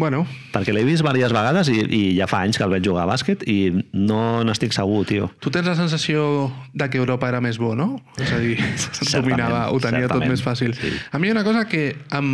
Bueno, 0.00 0.22
Perquè 0.54 0.72
l'he 0.72 0.84
vist 0.86 1.02
diverses 1.04 1.34
vegades 1.34 1.68
i, 1.68 1.80
i 1.92 2.00
ja 2.16 2.24
fa 2.30 2.38
anys 2.46 2.56
que 2.56 2.64
el 2.64 2.70
veig 2.72 2.86
jugar 2.86 3.02
a 3.04 3.10
bàsquet 3.10 3.42
i 3.50 3.56
no 3.92 4.40
n'estic 4.48 4.72
segur, 4.72 5.02
tio. 5.04 5.28
tu 5.44 5.50
tens 5.52 5.66
la 5.68 5.74
sensació 5.76 6.48
de 6.72 6.88
que 6.88 6.96
Europa 7.02 7.28
era 7.28 7.42
més 7.44 7.58
bo, 7.60 7.74
no? 7.76 7.98
És 8.16 8.32
a 8.32 8.38
dir, 8.40 8.56
dominava, 9.18 9.66
ho 9.68 9.76
tenia 9.82 10.06
tot 10.06 10.14
certament, 10.14 10.32
més 10.32 10.44
fàcil. 10.46 10.72
sí. 10.78 10.94
A 11.12 11.20
mi 11.20 11.28
hi 11.28 11.34
ha 11.34 11.36
una 11.36 11.44
cosa 11.44 11.66
que 11.68 11.98
em, 12.16 12.30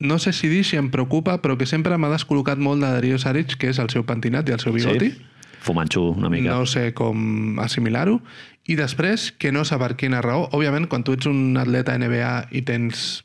no 0.00 0.18
sé 0.18 0.32
si 0.32 0.50
dir 0.50 0.64
si 0.64 0.80
em 0.80 0.90
preocupa, 0.90 1.38
però 1.44 1.54
que 1.60 1.68
sempre 1.68 1.94
m'ha 2.00 2.10
descol·locat 2.10 2.58
molt 2.58 2.82
de 2.82 2.90
Darío 2.96 3.20
Saric, 3.22 3.54
que 3.60 3.70
és 3.70 3.78
el 3.78 3.92
seu 3.92 4.02
pentinat 4.08 4.48
i 4.48 4.56
el 4.56 4.64
seu 4.64 4.74
bigoti. 4.74 5.12
Sí? 5.12 5.29
Fumanxú, 5.60 6.06
una 6.16 6.30
mica. 6.32 6.50
No 6.54 6.66
sé 6.66 6.92
com 6.96 7.58
assimilar-ho. 7.60 8.20
I 8.70 8.76
després, 8.78 9.30
que 9.32 9.50
no 9.52 9.64
sé 9.66 9.76
per 9.80 9.94
quina 9.98 10.20
raó. 10.24 10.46
Òbviament, 10.56 10.86
quan 10.88 11.02
tu 11.04 11.12
ets 11.16 11.26
un 11.28 11.56
atleta 11.60 11.96
NBA 11.98 12.32
i 12.56 12.62
tens 12.68 13.24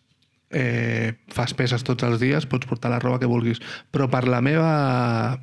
eh, 0.52 1.14
fas 1.32 1.54
peses 1.54 1.84
tots 1.86 2.04
els 2.08 2.20
dies, 2.20 2.48
pots 2.50 2.68
portar 2.68 2.92
la 2.92 3.00
roba 3.04 3.20
que 3.22 3.30
vulguis. 3.30 3.62
Però 3.92 4.10
per 4.12 4.26
la 4.28 4.42
meva... 4.42 5.38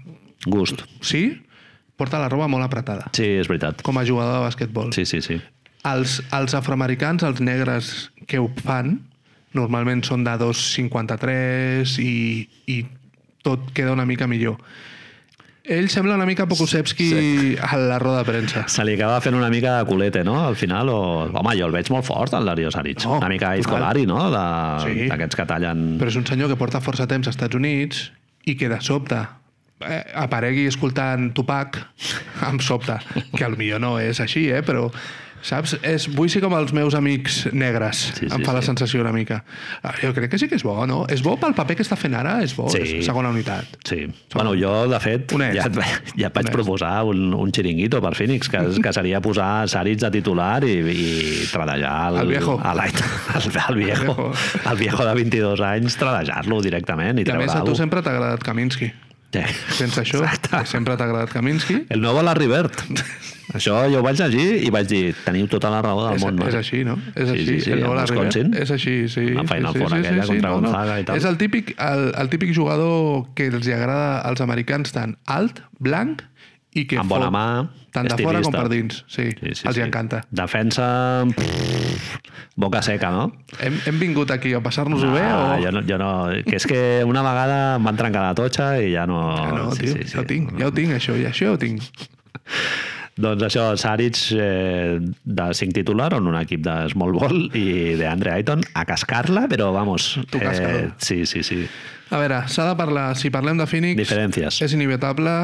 Gust. 0.46 0.82
Sí, 1.06 1.40
porta 1.96 2.18
la 2.18 2.28
roba 2.32 2.48
molt 2.50 2.64
apretada, 2.66 3.06
Sí, 3.14 3.28
és 3.38 3.46
veritat. 3.46 3.82
com 3.86 3.98
a 4.00 4.04
jugador 4.04 4.40
de 4.40 4.44
basquetbol. 4.48 4.90
Sí, 4.96 5.04
sí, 5.06 5.20
sí. 5.22 5.36
Els, 5.86 6.16
els 6.34 6.54
afroamericans, 6.58 7.22
els 7.22 7.40
negres 7.40 8.10
que 8.26 8.40
ho 8.42 8.48
fan, 8.64 8.96
normalment 9.54 10.02
són 10.02 10.24
de 10.26 10.34
2,53 10.40 11.98
i, 12.02 12.48
i 12.66 12.76
tot 13.46 13.70
queda 13.74 13.92
una 13.94 14.06
mica 14.06 14.26
millor. 14.26 14.58
Ell 15.64 15.86
sembla 15.88 16.16
una 16.18 16.26
mica 16.26 16.46
Pokusevski 16.50 17.04
sí. 17.08 17.56
a 17.62 17.76
la 17.78 17.98
roda 18.02 18.24
de 18.24 18.24
premsa. 18.26 18.64
Se 18.66 18.82
li 18.84 18.96
acaba 18.96 19.20
fent 19.22 19.36
una 19.38 19.48
mica 19.50 19.76
de 19.78 19.84
culete, 19.86 20.24
no? 20.26 20.40
Al 20.46 20.56
final, 20.58 20.88
o... 20.90 20.96
Home, 21.30 21.52
jo 21.58 21.68
el 21.68 21.74
veig 21.76 21.86
molt 21.94 22.04
fort, 22.08 22.34
el 22.34 22.48
Darío 22.50 22.70
Saric. 22.74 23.04
No, 23.04 23.18
una 23.20 23.28
mica 23.30 23.52
total. 23.52 23.60
Iscolari, 23.62 24.06
no? 24.10 24.18
Sí. 24.82 24.96
De- 25.04 25.06
D'aquests 25.12 25.38
que 25.38 25.46
tallen... 25.46 25.84
Però 26.00 26.10
és 26.10 26.18
un 26.18 26.26
senyor 26.26 26.50
que 26.50 26.58
porta 26.58 26.80
força 26.82 27.06
temps 27.06 27.30
als 27.30 27.36
Estats 27.38 27.54
Units 27.54 28.08
i 28.50 28.56
que 28.58 28.66
de 28.72 28.80
sobte 28.82 29.20
eh, 29.86 30.02
aparegui 30.18 30.66
escoltant 30.66 31.30
Tupac, 31.36 31.78
em 32.50 32.58
sobta. 32.58 32.98
Que 33.30 33.46
potser 33.46 33.78
no 33.82 33.96
és 34.02 34.18
així, 34.24 34.48
eh? 34.50 34.64
però 34.66 34.88
saps? 35.42 35.76
És, 35.82 36.06
vull 36.14 36.30
ser 36.32 36.40
com 36.44 36.54
els 36.56 36.72
meus 36.72 36.94
amics 36.94 37.48
negres. 37.52 38.04
Sí, 38.14 38.26
sí, 38.26 38.30
em 38.34 38.44
fa 38.46 38.54
la 38.54 38.62
sí. 38.62 38.70
sensació 38.70 39.00
una 39.02 39.12
mica. 39.12 39.42
Ah, 39.82 39.92
Jo 40.00 40.12
crec 40.14 40.30
que 40.30 40.38
sí 40.38 40.48
que 40.48 40.56
és 40.56 40.62
bo, 40.64 40.76
no? 40.86 41.02
És 41.10 41.22
bo 41.22 41.36
pel 41.40 41.54
paper 41.58 41.76
que 41.76 41.82
està 41.86 41.96
fent 41.98 42.14
ara? 42.18 42.38
És 42.42 42.54
bo? 42.56 42.68
Sí. 42.72 42.80
És 43.00 43.06
segona 43.06 43.30
unitat. 43.34 43.76
Sí. 43.88 44.06
Bueno, 44.34 44.54
jo, 44.58 44.86
de 44.88 45.00
fet, 45.02 45.32
ja, 45.34 45.50
ja 45.58 45.66
et 45.68 45.76
vaig 45.76 46.46
Honest. 46.46 46.52
proposar 46.54 46.94
un, 47.10 47.34
un 47.34 47.52
xiringuito 47.52 48.00
per 48.00 48.14
Phoenix, 48.14 48.48
que, 48.48 48.62
que 48.82 48.92
seria 48.94 49.20
posar 49.20 49.68
Saric 49.68 50.00
de 50.06 50.10
titular 50.10 50.62
i, 50.64 50.78
i 50.78 51.46
treballar 51.52 52.12
el, 52.12 52.20
El 52.22 52.28
viejo. 52.36 52.58
a 52.62 52.74
l'any- 52.78 52.94
el, 53.36 53.50
el, 53.68 53.76
viejo, 53.84 54.32
el 54.70 54.76
viejo 54.78 55.04
de 55.06 55.14
22 55.14 55.60
anys, 55.60 55.96
treballar-lo 56.00 56.60
directament 56.62 57.18
i 57.18 57.26
I 57.26 57.30
a 57.34 57.38
més, 57.40 57.54
a 57.54 57.64
tu 57.64 57.74
sempre 57.78 58.02
t'ha 58.02 58.14
agradat 58.14 58.42
Kaminsky. 58.46 58.92
Sí. 59.32 59.40
Tens 59.78 59.96
això, 59.96 60.20
Exacte. 60.22 60.58
sempre 60.68 60.96
t'ha 60.96 61.06
agradat 61.08 61.30
Kaminsky. 61.32 61.86
El 61.88 62.02
nou 62.04 62.18
Larry 62.22 62.46
Bird. 62.50 62.74
Això 63.56 63.74
jo 63.90 63.98
ho 64.00 64.02
vaig 64.04 64.16
llegir 64.16 64.62
i 64.64 64.68
vaig 64.72 64.86
dir, 64.88 65.00
teniu 65.26 65.48
tota 65.50 65.68
la 65.72 65.80
raó 65.84 66.06
del 66.06 66.16
És, 66.16 66.22
món. 66.24 66.36
no? 66.38 66.46
és 66.48 66.54
així, 66.56 66.84
no? 66.88 66.94
És 67.14 67.28
Sí, 67.28 67.34
així. 67.34 67.44
sí, 67.46 67.56
sí, 67.66 67.70
el 67.74 67.82
amb 67.82 67.88
Nola 67.90 68.04
River 68.06 68.26
Wisconsin. 68.26 68.54
És 68.62 68.70
així, 68.70 68.94
sí. 69.12 69.24
La 69.34 69.44
Final 69.44 69.72
sí, 69.74 69.78
Four 69.82 69.90
sí, 69.90 69.96
aquella 69.98 70.26
contra 70.30 70.50
Gonzaga 70.54 70.98
i 71.00 71.04
tal. 71.04 71.16
És 71.20 71.24
el 71.28 71.36
típic, 71.40 71.74
el, 71.78 72.04
el 72.22 72.30
típic 72.32 72.54
jugador 72.56 73.26
que 73.34 73.48
els 73.48 73.68
agrada 73.68 74.20
als 74.20 74.40
americans 74.40 74.92
tant 74.94 75.16
alt, 75.26 75.60
blanc 75.80 76.22
i 76.74 76.86
que 76.88 76.96
Amb 77.00 77.12
bona 77.12 77.28
mà, 77.32 77.44
tant 77.92 78.08
de 78.08 78.16
fora 78.22 78.40
com 78.44 78.54
per 78.54 78.68
dins. 78.72 79.02
Sí, 79.10 79.28
Sí, 79.36 79.52
sí, 79.58 79.66
els 79.68 79.76
sí. 79.76 79.82
encanta. 79.84 80.22
Defensa... 80.32 80.86
pff, 81.28 82.20
boca 82.56 82.80
seca, 82.84 83.10
no? 83.12 83.26
Hem, 83.60 83.76
hem 83.90 83.98
vingut 84.00 84.32
aquí 84.32 84.54
a 84.56 84.60
passar-nos-ho 84.64 85.10
bé 85.12 85.24
o... 85.26 85.42
Ah, 85.52 85.58
jo 85.60 85.72
no, 85.74 85.82
jo 85.88 85.98
no... 86.00 86.10
Que 86.46 86.56
és 86.56 86.66
que 86.68 86.80
una 87.08 87.24
vegada 87.26 87.58
em 87.76 87.84
van 87.90 88.00
trencar 88.00 88.24
la 88.24 88.32
totxa 88.38 88.72
i 88.80 88.94
ja 88.94 89.04
no... 89.08 89.20
Ah, 89.36 89.52
no, 89.52 89.68
tio, 89.76 89.98
ja 90.00 90.22
ho 90.22 90.26
tinc, 90.28 90.56
ja 90.60 90.70
ho 90.70 90.74
tinc, 90.76 90.96
això, 90.96 91.16
ja, 91.20 91.34
això 91.34 91.50
ja 91.50 91.54
ho 91.56 91.60
tinc. 91.60 91.84
Doncs 93.22 93.44
això, 93.44 93.66
Saric 93.76 94.16
eh, 94.40 94.96
de 94.96 95.46
5 95.52 95.76
titular 95.76 96.08
en 96.16 96.30
un 96.30 96.38
equip 96.40 96.62
de 96.64 96.76
small 96.94 97.12
ball 97.12 97.42
i 97.52 97.92
de 98.00 98.06
Andre 98.08 98.32
Ayton 98.38 98.64
a 98.72 98.86
cascar-la, 98.88 99.44
però 99.52 99.68
vamos... 99.76 100.14
Tu 100.32 100.40
cascador. 100.40 100.94
sí, 100.96 101.26
sí, 101.28 101.44
sí. 101.44 101.66
A 102.08 102.20
veure, 102.20 102.42
s'ha 102.48 102.64
de 102.70 102.74
parlar, 102.80 103.10
si 103.20 103.28
parlem 103.32 103.60
de 103.60 103.68
Phoenix... 103.68 104.00
Diferències. 104.00 104.62
És 104.64 104.72
inevitable 104.76 105.36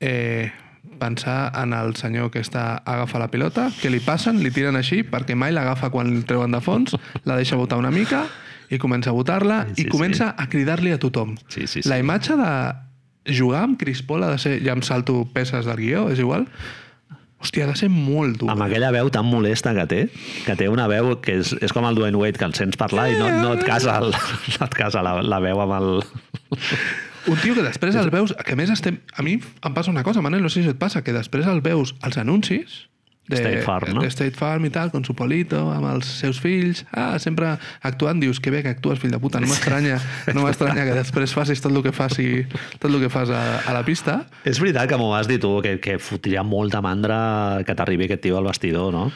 eh, 0.00 0.50
pensar 0.98 1.52
en 1.62 1.72
el 1.72 1.94
senyor 1.96 2.30
que 2.32 2.42
està 2.44 2.82
agafa 2.84 3.20
la 3.20 3.30
pilota, 3.32 3.70
que 3.80 3.90
li 3.92 4.00
passen, 4.04 4.42
li 4.44 4.52
tiren 4.52 4.76
així, 4.80 5.02
perquè 5.06 5.36
mai 5.36 5.52
l'agafa 5.52 5.90
quan 5.92 6.10
el 6.12 6.24
treuen 6.28 6.52
de 6.52 6.60
fons, 6.64 6.96
la 7.24 7.38
deixa 7.38 7.58
botar 7.60 7.80
una 7.80 7.92
mica 7.94 8.26
i 8.70 8.78
comença 8.78 9.10
a 9.10 9.16
botar-la 9.16 9.64
Sí, 9.70 9.82
i 9.82 9.84
sí, 9.84 9.88
comença 9.90 10.30
a 10.36 10.46
cridar-li 10.50 10.92
a 10.94 11.00
tothom. 11.02 11.34
Sí, 11.48 11.66
sí, 11.66 11.82
sí. 11.82 11.88
La 11.90 11.98
imatge 11.98 12.36
de 12.38 12.52
jugar 13.36 13.64
amb 13.64 13.80
ha 13.80 14.30
de 14.30 14.38
ser... 14.38 14.60
Ja 14.64 14.72
em 14.72 14.82
salto 14.82 15.24
peces 15.32 15.66
del 15.66 15.76
guió, 15.76 16.08
és 16.10 16.18
igual. 16.22 16.46
Hòstia, 17.40 17.64
ha 17.64 17.72
de 17.72 17.76
ser 17.76 17.88
molt 17.88 18.38
dur. 18.40 18.50
Amb 18.52 18.62
aquella 18.66 18.90
veu 18.92 19.08
tan 19.10 19.24
molesta 19.24 19.72
que 19.74 19.86
té, 19.88 20.00
que 20.44 20.56
té 20.56 20.68
una 20.68 20.86
veu 20.92 21.16
que 21.24 21.38
és, 21.40 21.54
és 21.60 21.72
com 21.72 21.86
el 21.88 21.96
Dwayne 21.96 22.20
Wade, 22.20 22.38
que 22.38 22.44
el 22.44 22.54
sents 22.54 22.76
parlar 22.76 23.08
i 23.10 23.16
no, 23.18 23.30
no 23.40 23.54
et 23.56 23.64
casa, 23.64 23.96
el, 23.98 24.12
no 24.54 24.66
et 24.66 24.76
casa 24.76 25.02
la, 25.02 25.18
la 25.24 25.40
veu 25.40 25.62
amb 25.64 25.78
el... 25.80 26.04
Un 27.28 27.40
tio 27.40 27.56
que 27.56 27.64
després 27.64 27.96
el 28.00 28.12
veus... 28.12 28.34
Que 28.46 28.54
a 28.56 28.60
més 28.60 28.70
estem... 28.72 29.00
A 29.16 29.24
mi 29.26 29.38
em 29.40 29.74
passa 29.76 29.92
una 29.92 30.04
cosa, 30.06 30.22
Manel, 30.24 30.44
no 30.44 30.52
sé 30.52 30.64
si 30.64 30.72
et 30.72 30.78
passa, 30.80 31.04
que 31.04 31.16
després 31.16 31.48
el 31.50 31.60
veus 31.64 31.94
als 32.06 32.20
anuncis 32.20 32.86
de 33.30 33.36
State 33.36 33.62
Farm, 33.62 33.94
no? 33.94 34.02
De 34.02 34.10
State 34.10 34.36
Farm 34.36 34.64
i 34.66 34.70
tal, 34.70 34.90
con 34.90 35.04
su 35.04 35.14
polito, 35.14 35.60
amb 35.70 35.86
els 35.92 36.08
seus 36.20 36.40
fills... 36.42 36.84
Ah, 36.90 37.14
sempre 37.22 37.54
actuant, 37.86 38.20
dius, 38.20 38.40
que 38.42 38.50
bé 38.50 38.64
que 38.64 38.72
actues, 38.74 38.98
fill 38.98 39.14
de 39.14 39.20
puta, 39.22 39.40
no 39.40 39.48
m'estranya 39.50 40.00
no 40.34 40.44
m'estranya 40.44 40.84
que 40.88 40.96
després 40.98 41.34
facis 41.36 41.62
tot 41.62 41.72
el 41.72 41.84
que 41.86 41.94
faci 41.94 42.44
tot 42.82 42.90
el 42.90 42.98
que 43.02 43.10
fas 43.12 43.30
a, 43.30 43.42
a 43.62 43.76
la 43.76 43.84
pista. 43.86 44.24
És 44.44 44.60
veritat 44.62 44.90
que 44.90 44.98
m'ho 45.00 45.12
vas 45.12 45.30
dir 45.30 45.38
tu, 45.42 45.56
que, 45.64 45.78
que 45.82 45.98
fotria 46.02 46.42
molta 46.42 46.82
mandra 46.84 47.62
que 47.66 47.76
t'arribi 47.78 48.10
aquest 48.10 48.26
tio 48.26 48.40
al 48.40 48.50
vestidor, 48.50 48.90
no? 48.94 49.10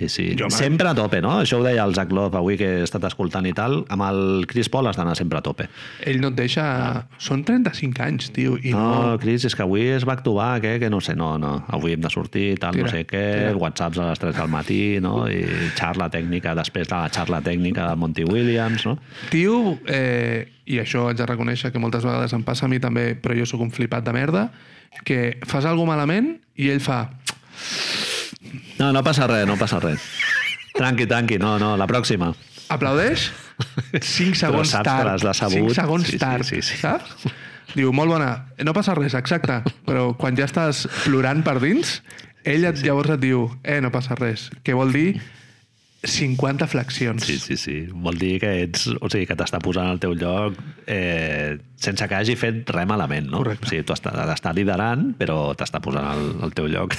Sí, 0.00 0.08
sí. 0.08 0.34
Jo, 0.38 0.48
sempre 0.48 0.88
a 0.88 0.94
tope, 0.96 1.18
no? 1.20 1.34
Això 1.42 1.58
ho 1.60 1.64
deia 1.64 1.82
el 1.84 1.92
Zach 1.92 2.08
Love 2.16 2.38
avui 2.38 2.56
que 2.56 2.68
he 2.78 2.84
estat 2.86 3.04
escoltant 3.04 3.44
i 3.44 3.50
tal. 3.52 3.82
Amb 3.92 4.06
el 4.06 4.46
Chris 4.48 4.70
Paul 4.72 4.88
has 4.88 4.96
d'anar 4.96 5.12
sempre 5.18 5.36
a 5.36 5.42
tope. 5.44 5.66
Ell 6.08 6.22
no 6.22 6.30
et 6.32 6.38
deixa... 6.38 6.64
Són 7.20 7.42
35 7.44 8.00
anys, 8.06 8.30
tio, 8.32 8.54
i 8.56 8.72
no... 8.72 8.80
No, 8.80 9.18
Chris, 9.20 9.44
és 9.44 9.56
que 9.56 9.66
avui 9.66 9.90
back 10.08 10.24
to 10.24 10.32
back, 10.38 10.64
eh? 10.64 10.78
que 10.80 10.88
no 10.88 11.02
sé, 11.04 11.12
no, 11.20 11.34
no. 11.36 11.52
Avui 11.68 11.92
hem 11.98 12.00
de 12.00 12.08
sortir, 12.08 12.54
tal, 12.62 12.78
Tira, 12.78 12.86
no 12.88 12.94
sé 12.94 13.02
què, 13.04 13.24
tira. 13.42 13.52
whatsapps 13.60 14.00
a 14.00 14.08
les 14.08 14.24
3 14.24 14.38
del 14.40 14.48
matí, 14.56 14.80
no? 15.04 15.26
I 15.28 15.44
xarla 15.76 16.08
tècnica 16.08 16.56
després 16.56 16.88
de 16.88 16.96
la 16.96 17.12
xarla 17.12 17.42
tècnica 17.44 17.90
de 17.90 18.00
Monty 18.00 18.24
Williams, 18.24 18.88
no? 18.88 18.96
Tio, 19.28 19.76
eh, 19.84 20.48
i 20.64 20.80
això 20.80 21.10
haig 21.10 21.20
de 21.20 21.28
reconèixer 21.28 21.74
que 21.74 21.82
moltes 21.82 22.08
vegades 22.08 22.32
em 22.32 22.46
passa 22.46 22.64
a 22.64 22.72
mi 22.72 22.80
també, 22.80 23.10
però 23.20 23.36
jo 23.36 23.44
sóc 23.44 23.60
un 23.60 23.74
flipat 23.74 24.08
de 24.08 24.16
merda, 24.16 24.48
que 25.04 25.36
fas 25.44 25.68
alguna 25.68 25.92
malament 25.92 26.38
i 26.56 26.72
ell 26.72 26.80
fa... 26.80 27.02
No, 28.78 28.92
no 28.92 29.02
passa 29.04 29.26
res, 29.28 29.46
no 29.46 29.56
passa 29.60 29.80
res. 29.82 30.00
Tranqui, 30.76 31.06
tranqui, 31.10 31.36
no, 31.38 31.58
no, 31.60 31.74
la 31.76 31.86
pròxima. 31.90 32.32
aplaudeix 32.70 33.30
5 34.00 34.36
segons 34.38 34.70
saps 34.70 34.84
que 34.84 34.88
tard. 34.88 35.08
l'has 35.10 35.22
decebut. 35.26 35.72
5 35.72 35.74
segons 35.74 36.06
Sí, 36.06 36.12
sí, 36.12 36.18
tard, 36.22 36.44
sí, 36.46 36.62
sí. 36.62 36.76
saps? 36.78 37.26
Diu, 37.74 37.92
molt 37.92 38.10
bona, 38.10 38.30
no 38.64 38.72
passa 38.74 38.94
res, 38.94 39.14
exacte, 39.14 39.60
però 39.86 40.12
quan 40.18 40.36
ja 40.38 40.46
estàs 40.48 40.86
plorant 41.04 41.42
per 41.46 41.58
dins, 41.62 42.00
Ell 42.42 42.64
et, 42.64 42.78
llavors 42.80 43.10
et 43.12 43.20
diu, 43.20 43.42
eh, 43.68 43.82
no 43.84 43.90
passa 43.92 44.14
res. 44.16 44.46
Què 44.64 44.72
vol 44.72 44.94
dir? 44.94 45.20
50 46.02 46.66
flexions. 46.66 47.24
Sí, 47.28 47.38
sí, 47.38 47.56
sí. 47.60 47.74
Vol 47.92 48.16
dir 48.18 48.38
que 48.40 48.50
ets, 48.64 48.86
o 49.00 49.08
sigui, 49.12 49.26
que 49.28 49.36
t'està 49.36 49.58
posant 49.60 49.90
al 49.90 49.98
teu 50.00 50.14
lloc 50.16 50.56
eh, 50.88 51.58
sense 51.76 52.06
que 52.08 52.16
hagi 52.16 52.36
fet 52.40 52.70
res 52.72 52.88
malament, 52.88 53.28
no? 53.28 53.42
Correcte. 53.42 53.66
O 53.66 53.68
sigui, 53.68 53.84
tu 53.84 53.92
està- 53.92 54.14
t'està 54.16 54.54
liderant, 54.56 55.10
però 55.20 55.52
t'està 55.58 55.82
posant 55.84 56.08
al, 56.08 56.24
al 56.46 56.54
teu 56.56 56.70
lloc. 56.72 56.96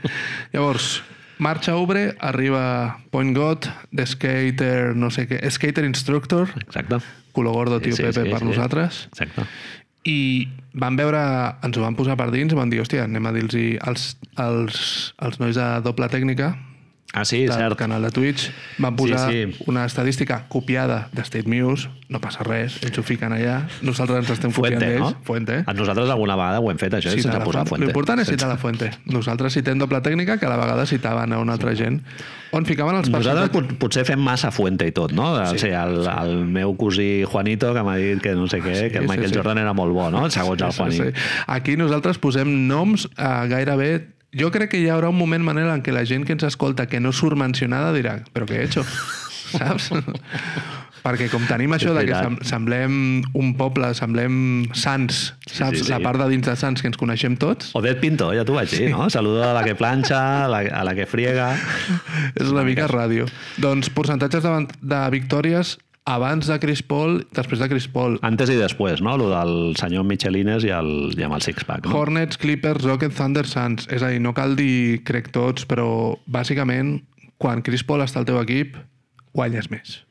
Llavors, 0.52 1.02
marxa 1.38 1.76
Ubre, 1.80 2.10
arriba 2.20 2.98
Point 3.10 3.32
God, 3.36 3.70
The 3.96 4.06
Skater, 4.06 4.92
no 4.96 5.08
sé 5.14 5.24
què, 5.30 5.40
Skater 5.50 5.86
Instructor, 5.88 6.52
Exacte. 6.66 7.00
culo 7.32 7.52
gordo, 7.56 7.80
tio 7.80 7.96
Pepe, 7.96 8.26
per 8.28 8.42
nosaltres. 8.44 9.06
Exacte. 9.14 9.46
I 10.04 10.50
van 10.76 10.98
veure, 11.00 11.18
ens 11.64 11.78
ho 11.78 11.80
van 11.80 11.96
posar 11.96 12.18
per 12.20 12.28
dins 12.30 12.52
i 12.52 12.58
van 12.58 12.68
dir, 12.68 12.82
hòstia, 12.84 13.06
anem 13.08 13.24
a 13.24 13.32
dir-los 13.32 13.56
als, 13.88 14.10
als, 14.36 14.78
als 15.16 15.40
nois 15.40 15.56
de 15.56 15.68
doble 15.80 16.10
tècnica 16.12 16.52
Ah, 17.14 17.24
sí, 17.24 17.44
del 17.46 17.52
cert. 17.54 17.76
canal 17.78 18.02
de 18.02 18.10
Twitch, 18.10 18.50
van 18.78 18.96
posar 18.96 19.30
Sí, 19.30 19.44
sí. 19.52 19.64
una 19.66 19.84
estadística 19.84 20.46
copiada 20.48 21.08
de 21.12 21.22
State 21.22 21.46
Muse, 21.48 21.88
no 22.08 22.20
passa 22.20 22.42
res, 22.42 22.80
ells 22.82 22.98
ho 22.98 23.04
fiquen 23.06 23.32
allà, 23.32 23.60
nosaltres 23.86 24.18
ens 24.24 24.30
estem 24.34 24.50
copiant 24.50 24.80
Fuente, 24.80 24.98
no? 24.98 25.06
d'ells. 25.12 25.24
Fuente. 25.24 25.62
A 25.66 25.72
nosaltres 25.74 26.10
alguna 26.10 26.34
vegada 26.34 26.58
ho 26.60 26.70
hem 26.72 26.78
fet, 26.78 26.92
això, 26.98 27.10
Citar 27.14 27.22
sense 27.22 27.38
la 27.38 27.44
posar 27.44 27.60
fuente. 27.62 27.68
fuente. 27.70 27.86
L'important 27.86 28.20
és 28.24 28.28
citar 28.28 28.48
la 28.50 28.56
fuente. 28.58 28.90
Nosaltres 29.06 29.54
citem 29.54 29.78
doble 29.78 30.00
tècnica, 30.02 30.38
que 30.38 30.46
a 30.46 30.50
la 30.50 30.56
vegada 30.58 30.86
citaven 30.86 31.32
a 31.32 31.38
una 31.38 31.52
altra 31.54 31.74
gent, 31.78 32.00
on 32.50 32.66
ficaven 32.66 32.96
els 32.98 33.08
Nosaltres 33.10 33.50
pot, 33.50 33.72
potser 33.78 34.04
fem 34.04 34.18
massa 34.20 34.50
fuente 34.50 34.86
i 34.86 34.92
tot, 34.94 35.12
no? 35.12 35.30
Sí. 35.46 35.54
O 35.54 35.58
sigui, 35.58 35.74
el, 35.78 36.02
el 36.06 36.44
meu 36.46 36.74
cosí 36.76 37.22
Juanito, 37.30 37.72
que 37.74 37.82
m'ha 37.86 37.94
dit 37.96 38.20
que 38.22 38.34
no 38.34 38.48
sé 38.50 38.58
què, 38.62 38.74
Sí, 38.74 38.90
que 38.90 38.98
el 38.98 39.08
Michael 39.08 39.30
sí. 39.30 39.36
Jordan 39.38 39.58
era 39.58 39.72
molt 39.72 39.94
bo, 39.94 40.10
no? 40.10 40.28
Segons 40.30 40.62
el 40.62 40.72
Juanito. 40.72 41.04
Sí, 41.04 41.10
sí. 41.14 41.44
Aquí 41.46 41.76
nosaltres 41.78 42.18
posem 42.18 42.50
noms 42.66 43.06
a 43.16 43.46
gairebé... 43.46 44.10
Jo 44.38 44.50
crec 44.54 44.74
que 44.74 44.80
hi 44.82 44.88
haurà 44.90 45.10
un 45.12 45.18
moment, 45.18 45.44
Manel, 45.46 45.70
en 45.70 45.82
què 45.84 45.94
la 45.94 46.04
gent 46.08 46.26
que 46.26 46.34
ens 46.34 46.46
escolta 46.46 46.88
que 46.90 47.00
no 47.00 47.12
surt 47.14 47.38
mencionada 47.38 47.92
dirà 47.94 48.18
però 48.34 48.48
què 48.48 48.58
he 48.58 48.64
hecho? 48.68 48.82
Saps? 49.54 49.92
Perquè 51.04 51.26
com 51.28 51.42
tenim 51.44 51.74
això 51.76 51.92
de 51.92 52.06
que 52.08 52.16
sem 52.16 52.38
semblem 52.48 52.94
un 53.36 53.50
poble, 53.58 53.90
semblem 53.94 54.36
sants, 54.72 55.34
saps? 55.44 55.76
sí, 55.76 55.84
sí. 55.84 55.90
La 55.92 55.98
part 56.00 56.16
de 56.22 56.30
dins 56.32 56.48
de 56.48 56.54
sants 56.56 56.80
que 56.80 56.88
ens 56.88 56.96
coneixem 56.96 57.36
tots. 57.36 57.74
Odet 57.76 58.00
Pinto, 58.00 58.30
ja 58.32 58.46
t'ho 58.48 58.56
vaig 58.56 58.72
dir, 58.72 58.88
no? 58.94 59.10
Saludo 59.12 59.44
a 59.44 59.52
la 59.52 59.66
que 59.66 59.76
planxa, 59.76 60.22
a 60.46 60.48
la, 60.48 60.62
a 60.64 60.80
la 60.88 60.94
que 60.96 61.04
friega... 61.04 61.50
És 62.40 62.48
una 62.48 62.64
mica 62.64 62.88
ràdio. 62.88 63.28
Doncs 63.60 63.92
percentatges 63.92 64.48
de, 64.48 64.54
de 64.80 65.02
victòries 65.12 65.76
abans 66.04 66.46
de 66.46 66.58
Chris 66.60 66.82
Paul, 66.84 67.22
després 67.32 67.60
de 67.60 67.68
Chris 67.68 67.86
Paul. 67.88 68.18
Antes 68.26 68.52
i 68.52 68.58
després, 68.60 69.00
no? 69.04 69.16
Lo 69.20 69.30
del 69.32 69.74
senyor 69.80 70.04
Michelines 70.04 70.66
i, 70.66 70.72
el, 70.76 71.14
i 71.16 71.24
amb 71.24 71.38
el 71.38 71.44
six-pack, 71.44 71.88
no? 71.88 71.96
Hornets, 71.96 72.38
Clippers, 72.40 72.84
Rockets, 72.84 73.16
Thunder, 73.16 73.46
Suns. 73.48 73.88
És 73.92 74.04
a 74.04 74.12
dir, 74.12 74.20
no 74.24 74.34
cal 74.36 74.56
dir 74.58 75.00
crec 75.08 75.32
tots, 75.34 75.64
però 75.68 75.86
bàsicament 76.28 76.98
quan 77.40 77.64
Chris 77.64 77.84
Paul 77.88 78.04
està 78.04 78.20
al 78.20 78.28
teu 78.28 78.40
equip, 78.42 78.76
guanyes 79.34 79.70
més. 79.72 80.02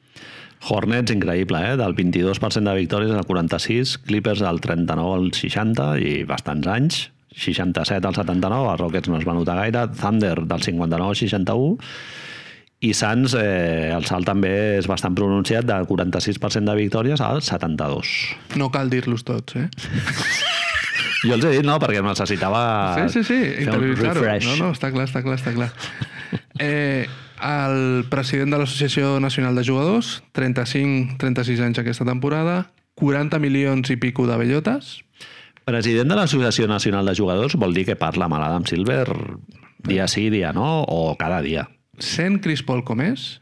Hornets, 0.64 1.14
increïble, 1.14 1.60
eh? 1.62 1.78
Del 1.78 1.94
22% 1.96 2.72
de 2.72 2.76
victòries 2.80 3.14
al 3.14 3.28
46, 3.30 3.98
Clippers 4.08 4.42
del 4.42 4.62
39 4.64 5.18
al 5.20 5.32
60 5.36 5.90
i 6.02 6.14
bastants 6.28 6.70
anys. 6.72 7.02
67 7.34 8.06
al 8.06 8.18
79, 8.18 8.68
els 8.72 8.82
Rockets 8.82 9.10
no 9.10 9.18
es 9.18 9.26
va 9.26 9.34
notar 9.34 9.58
gaire, 9.58 9.88
Thunder 9.98 10.36
del 10.46 10.62
59 10.62 11.10
al 11.10 11.18
61 11.18 11.80
i 12.84 12.92
Suns, 12.98 13.36
eh, 13.40 13.92
el 13.96 14.04
salt 14.08 14.28
també 14.28 14.52
és 14.80 14.88
bastant 14.92 15.16
pronunciat, 15.16 15.66
del 15.68 15.88
46% 15.88 16.68
de 16.68 16.76
victòries 16.78 17.24
al 17.24 17.42
72. 17.42 18.12
No 18.60 18.70
cal 18.74 18.92
dir-los 18.92 19.26
tots, 19.28 19.56
eh? 19.60 19.70
Jo 21.24 21.38
els 21.38 21.46
he 21.48 21.54
dit, 21.54 21.64
no, 21.64 21.78
perquè 21.80 22.02
necessitava 22.04 22.62
sí, 22.98 23.06
sí, 23.14 23.22
sí, 23.24 23.38
fer 23.64 23.78
un 23.78 23.86
interioritzar-ho. 23.94 24.50
No, 24.50 24.56
no, 24.60 24.72
està 24.76 24.90
clar, 24.92 25.06
està 25.08 25.22
clar, 25.24 25.38
està 25.40 25.54
clar. 25.56 25.70
Eh, 26.60 27.08
el 27.48 28.04
president 28.12 28.52
de 28.52 28.60
l'Associació 28.60 29.14
Nacional 29.24 29.56
de 29.56 29.64
Jugadors, 29.64 30.18
35-36 30.36 31.64
anys 31.64 31.80
aquesta 31.80 32.04
temporada, 32.10 32.66
40 33.00 33.40
milions 33.40 33.96
i 33.96 33.98
pico 34.04 34.28
de 34.28 34.36
bellotes, 34.42 34.98
President 35.64 36.12
de 36.12 36.18
l'Associació 36.20 36.68
Nacional 36.68 37.08
de 37.08 37.16
Jugadors 37.16 37.56
vol 37.56 37.72
dir 37.72 37.86
que 37.88 37.96
parla 37.96 38.28
amb 38.28 38.36
l'Adam 38.36 38.66
Silver 38.68 39.06
dia 39.88 40.10
sí, 40.12 40.28
dia 40.30 40.52
no, 40.52 40.84
o 40.84 41.16
cada 41.16 41.40
dia. 41.46 41.70
Sent 42.00 42.42
Chris 42.42 42.64
Paul 42.64 42.84
com 42.84 43.02
és, 43.02 43.42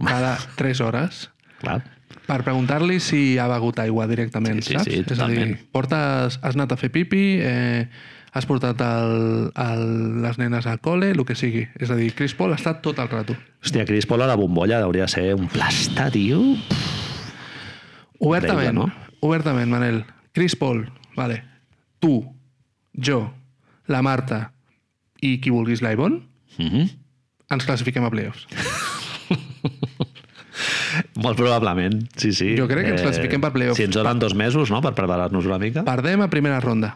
cada 0.00 0.36
3 0.56 0.80
hores, 0.80 1.30
Clar. 1.60 1.82
per 2.26 2.42
preguntar-li 2.44 3.00
si 3.00 3.38
ha 3.38 3.48
begut 3.48 3.78
aigua 3.78 4.06
directament, 4.06 4.62
Sí, 4.62 4.72
sí, 4.72 4.78
saps? 4.78 4.84
sí, 4.92 5.04
És 5.06 5.18
a 5.20 5.26
dir, 5.28 5.58
portes, 5.72 6.38
has 6.42 6.54
anat 6.56 6.72
a 6.72 6.76
fer 6.76 6.90
pipi, 6.90 7.38
eh, 7.42 7.88
has 8.32 8.46
portat 8.46 8.80
el, 8.80 9.50
el, 9.58 10.22
les 10.22 10.38
nenes 10.38 10.66
al 10.66 10.78
col·le, 10.80 11.10
el 11.10 11.24
que 11.26 11.34
sigui. 11.34 11.66
És 11.82 11.90
a 11.90 11.96
dir, 11.96 12.12
Chris 12.14 12.32
Paul 12.38 12.52
ha 12.52 12.56
estat 12.60 12.80
tot 12.80 12.98
el 13.02 13.08
rato. 13.10 13.34
Hòstia, 13.64 13.84
Cris 13.84 14.06
Paul 14.06 14.22
a 14.22 14.26
la 14.30 14.36
bombolla 14.38 14.78
hauria 14.80 15.02
de 15.02 15.08
ser 15.08 15.34
un 15.34 15.48
plasta, 15.48 16.10
tio. 16.14 16.38
Obertament, 18.20 18.74
no? 18.76 18.86
obertament, 19.20 19.68
Manel. 19.70 20.04
Chris 20.32 20.54
Paul, 20.56 20.86
vale. 21.16 21.42
Tu, 21.98 22.22
jo, 22.94 23.32
la 23.90 24.00
Marta 24.02 24.52
i 25.20 25.38
qui 25.40 25.50
vulguis 25.50 25.82
l'Ivon, 25.82 26.26
Mm 26.58 26.66
-hmm. 26.66 26.88
Ens 27.50 27.66
classifiquem 27.66 28.06
a 28.06 28.10
playoffs. 28.12 28.46
Molt 31.20 31.38
probablement, 31.38 32.02
sí, 32.18 32.32
sí. 32.36 32.52
Jo 32.58 32.66
crec 32.70 32.88
que 32.88 32.94
ens 32.96 33.04
classifiquem 33.04 33.42
per 33.42 33.52
playoffs. 33.54 33.78
Si 33.78 33.86
ens 33.86 33.96
donen 33.96 34.20
dos 34.22 34.34
mesos, 34.38 34.72
no?, 34.72 34.82
per 34.84 34.92
preparar-nos 34.96 35.46
una 35.48 35.58
mica. 35.62 35.84
Perdem 35.86 36.24
a 36.24 36.30
primera 36.32 36.60
ronda. 36.62 36.94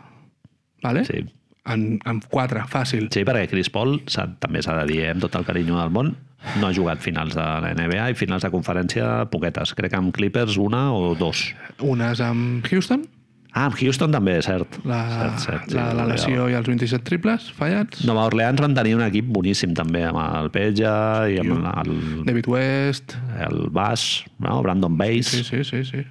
Vale? 0.84 1.04
Sí. 1.08 1.24
En, 1.70 1.98
en 2.04 2.20
quatre, 2.28 2.66
fàcil. 2.68 3.08
Sí, 3.14 3.22
perquè 3.24 3.48
Chris 3.48 3.70
Paul, 3.72 4.02
també 4.42 4.60
s'ha 4.64 4.76
de 4.82 4.88
dir, 4.90 5.00
eh, 5.06 5.12
amb 5.14 5.24
tot 5.24 5.36
el 5.38 5.46
carinyo 5.48 5.78
del 5.78 5.92
món, 5.94 6.12
no 6.60 6.68
ha 6.68 6.74
jugat 6.76 7.00
finals 7.00 7.32
de 7.36 7.44
la 7.64 7.72
NBA 7.72 8.10
i 8.12 8.18
finals 8.18 8.44
de 8.44 8.50
conferència 8.52 9.24
poquetes. 9.32 9.72
Crec 9.78 9.94
que 9.94 10.00
amb 10.00 10.12
Clippers 10.14 10.58
una 10.60 10.90
o 10.92 11.14
dos. 11.16 11.46
Unes 11.80 12.20
amb 12.24 12.68
Houston, 12.68 13.06
Ah, 13.54 13.68
amb 13.68 13.76
Houston 13.78 14.10
també, 14.10 14.32
cert. 14.42 14.80
la, 14.82 14.98
cert, 15.12 15.36
cert, 15.44 15.66
sí, 15.70 15.76
la, 15.78 15.92
la 15.94 16.08
lesió 16.10 16.48
i 16.50 16.56
els 16.58 16.66
27 16.66 17.06
triples 17.06 17.46
fallats. 17.54 18.00
Nova 18.02 18.24
Orleans 18.26 18.58
van 18.58 18.74
tenir 18.74 18.96
un 18.98 19.04
equip 19.06 19.28
boníssim 19.30 19.76
també, 19.78 20.02
amb 20.08 20.18
el 20.24 20.50
Peja 20.50 20.94
i 21.30 21.38
amb 21.38 21.60
el, 21.70 21.92
David 22.26 22.48
West. 22.50 23.14
el 23.46 23.68
Bass, 23.70 24.24
no? 24.42 24.58
Brandon 24.66 24.98
Bass. 24.98 25.30
Sí, 25.30 25.44
sí, 25.46 25.62
sí, 25.68 25.84
sí. 25.86 26.02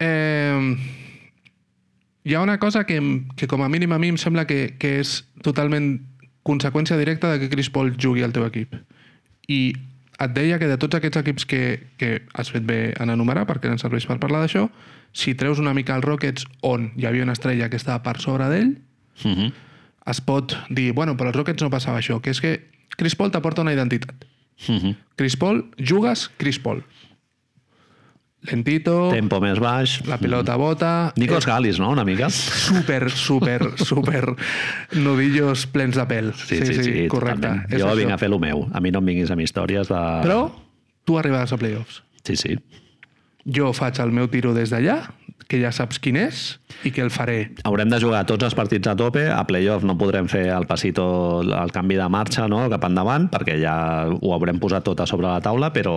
Eh, 0.00 0.72
hi 2.24 2.34
ha 2.34 2.40
una 2.40 2.56
cosa 2.58 2.86
que, 2.88 2.96
que 3.36 3.46
com 3.46 3.60
a 3.62 3.68
mínim 3.68 3.92
a 3.92 3.98
mi 4.00 4.08
em 4.14 4.16
sembla 4.16 4.46
que, 4.48 4.78
que 4.80 4.96
és 5.02 5.18
totalment 5.44 5.98
conseqüència 6.48 6.96
directa 6.96 7.34
de 7.34 7.42
que 7.42 7.50
Chris 7.52 7.68
Paul 7.70 7.92
jugui 8.00 8.24
al 8.24 8.32
teu 8.32 8.46
equip. 8.48 8.72
I 9.52 9.60
et 10.22 10.32
deia 10.32 10.56
que 10.62 10.70
de 10.70 10.80
tots 10.80 10.96
aquests 10.96 11.20
equips 11.20 11.46
que, 11.50 11.62
que 12.00 12.22
has 12.32 12.50
fet 12.54 12.64
bé 12.64 12.94
en 13.02 13.12
enumerar, 13.12 13.44
perquè 13.48 13.68
ens 13.68 13.84
serveix 13.84 14.08
per 14.08 14.16
parlar 14.22 14.40
d'això, 14.46 14.68
si 15.12 15.34
treus 15.34 15.58
una 15.58 15.74
mica 15.74 15.94
els 15.96 16.04
Rockets 16.04 16.46
on 16.62 16.92
hi 16.96 17.06
havia 17.06 17.22
una 17.22 17.32
estrella 17.32 17.68
que 17.68 17.76
estava 17.76 18.02
per 18.02 18.18
sobre 18.20 18.48
d'ell, 18.48 18.78
Uh 19.24 19.30
-huh. 19.30 19.52
es 20.06 20.20
pot 20.20 20.56
dir, 20.70 20.92
bueno, 20.94 21.16
però 21.16 21.26
als 21.28 21.36
Rockets 21.36 21.62
no 21.62 21.70
passava 21.70 21.98
això, 21.98 22.20
que 22.20 22.30
és 22.30 22.40
que 22.40 22.68
Chris 22.96 23.14
Paul 23.14 23.30
t'aporta 23.30 23.60
una 23.62 23.72
identitat. 23.72 24.24
Uh 24.68 24.74
-huh. 24.74 24.96
Chris 25.16 25.36
Paul, 25.36 25.70
jugues 25.78 26.30
Chris 26.38 26.58
Paul. 26.58 26.82
Lentito, 28.42 29.10
Tempo 29.12 29.38
més 29.40 29.60
baix. 29.62 30.00
la 30.08 30.16
pilota 30.18 30.56
bota... 30.56 31.12
Nikos 31.16 31.46
Galis, 31.46 31.78
no?, 31.78 31.90
una 31.90 32.02
mica. 32.04 32.28
super, 32.28 33.08
super, 33.08 33.60
super 33.90 34.34
nudillos 34.98 35.66
plens 35.70 35.94
de 35.94 36.06
pèl. 36.10 36.32
Sí, 36.34 36.58
sí, 36.66 36.74
sí, 36.82 37.06
correcte. 37.08 37.40
totalment. 37.46 37.72
És 37.72 37.80
Jo 37.84 37.94
vinc 37.94 38.10
a 38.10 38.18
fer 38.18 38.28
el 38.32 38.40
meu. 38.40 38.68
A 38.74 38.80
mi 38.80 38.90
no 38.90 38.98
em 38.98 39.04
vinguis 39.12 39.30
amb 39.30 39.40
històries 39.44 39.86
de... 39.92 40.00
Però 40.26 40.50
tu 41.04 41.18
arribaràs 41.20 41.52
a 41.54 41.56
playoffs. 41.56 42.02
Sí, 42.24 42.34
sí. 42.34 42.58
Jo 43.46 43.72
faig 43.74 43.98
el 44.02 44.12
meu 44.14 44.28
tiro 44.30 44.52
des 44.54 44.70
d'allà, 44.70 45.00
que 45.52 45.60
ja 45.60 45.68
saps 45.74 45.98
quin 46.00 46.16
és, 46.16 46.56
i 46.88 46.90
que 46.94 47.02
el 47.04 47.10
faré. 47.12 47.50
Haurem 47.68 47.90
de 47.92 47.98
jugar 48.00 48.22
tots 48.26 48.46
els 48.46 48.54
partits 48.56 48.88
a 48.88 48.94
tope. 48.96 49.26
A 49.28 49.42
playoff 49.46 49.84
no 49.84 49.98
podrem 50.00 50.24
fer 50.32 50.46
el 50.54 50.64
passito, 50.66 51.04
el 51.44 51.72
canvi 51.74 51.98
de 52.00 52.06
marxa 52.10 52.46
no? 52.48 52.62
cap 52.72 52.86
endavant, 52.88 53.28
perquè 53.30 53.58
ja 53.60 53.74
ho 54.08 54.32
haurem 54.32 54.56
posat 54.62 54.86
tot 54.88 55.02
a 55.04 55.06
sobre 55.06 55.28
la 55.28 55.42
taula, 55.44 55.68
però 55.74 55.92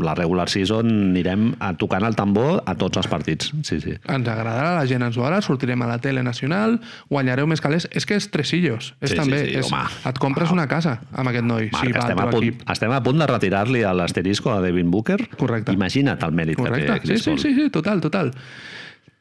la 0.00 0.14
regular 0.14 0.46
season 0.52 0.86
anirem 1.10 1.48
a 1.58 1.72
tocant 1.74 2.06
el 2.06 2.14
tambor 2.16 2.62
a 2.64 2.76
tots 2.78 3.00
els 3.02 3.10
partits. 3.10 3.50
Sí, 3.66 3.80
sí. 3.82 3.96
Ens 4.06 4.30
agradarà, 4.30 4.76
la 4.78 4.86
gent 4.86 5.02
ens 5.08 5.18
veurà, 5.18 5.42
sortirem 5.42 5.82
a 5.82 5.90
la 5.90 5.98
tele 5.98 6.22
nacional, 6.22 6.78
guanyareu 7.10 7.50
més 7.50 7.60
calés. 7.64 7.88
És 7.90 8.06
que 8.06 8.14
és 8.20 8.30
tresillos. 8.30 8.92
És 9.00 9.10
Sí, 9.10 9.16
sí, 9.16 9.20
també, 9.20 9.42
sí, 9.48 9.58
és, 9.58 9.66
home. 9.72 9.82
et 10.12 10.22
compres 10.22 10.54
una 10.54 10.68
casa 10.70 11.00
amb 11.12 11.32
aquest 11.34 11.44
noi, 11.50 11.68
Marc, 11.74 11.82
si 11.84 11.92
va 11.92 12.06
estem, 12.06 12.22
a 12.22 12.30
punt, 12.30 12.42
equip. 12.46 12.62
estem 12.76 12.94
a 12.94 13.02
punt 13.02 13.18
de 13.18 13.26
retirar-li 13.34 13.82
l'asterisco 13.82 14.54
a 14.54 14.60
Devin 14.62 14.90
Booker. 14.94 15.18
Correcte. 15.36 15.74
Imagina't 15.74 16.22
el 16.22 16.32
mèrit 16.38 16.56
Correcte. 16.62 17.00
que 17.02 17.08
té 17.08 17.18
Sí, 17.18 17.34
sí, 17.34 17.36
sí, 17.42 17.54
sí, 17.58 17.68
total, 17.74 18.00
total. 18.00 18.30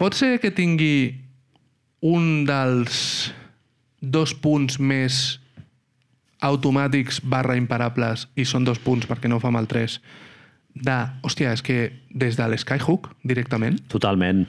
Pot 0.01 0.13
ser 0.17 0.39
que 0.43 0.51
tingui 0.51 1.15
un 2.05 2.43
dels 2.47 3.31
dos 4.01 4.33
punts 4.37 4.77
més 4.79 5.39
automàtics 6.45 7.21
barra 7.25 7.55
imparables 7.57 8.27
i 8.37 8.43
són 8.45 8.65
dos 8.67 8.77
punts 8.83 9.07
perquè 9.09 9.29
no 9.31 9.39
fa 9.41 9.49
mal 9.55 9.65
tres 9.71 9.99
de, 10.75 10.97
hòstia, 11.23 11.53
és 11.55 11.63
que 11.63 11.77
des 12.11 12.35
de 12.35 12.45
l'Skyhook 12.51 13.07
directament 13.23 13.79
Totalment. 13.89 14.43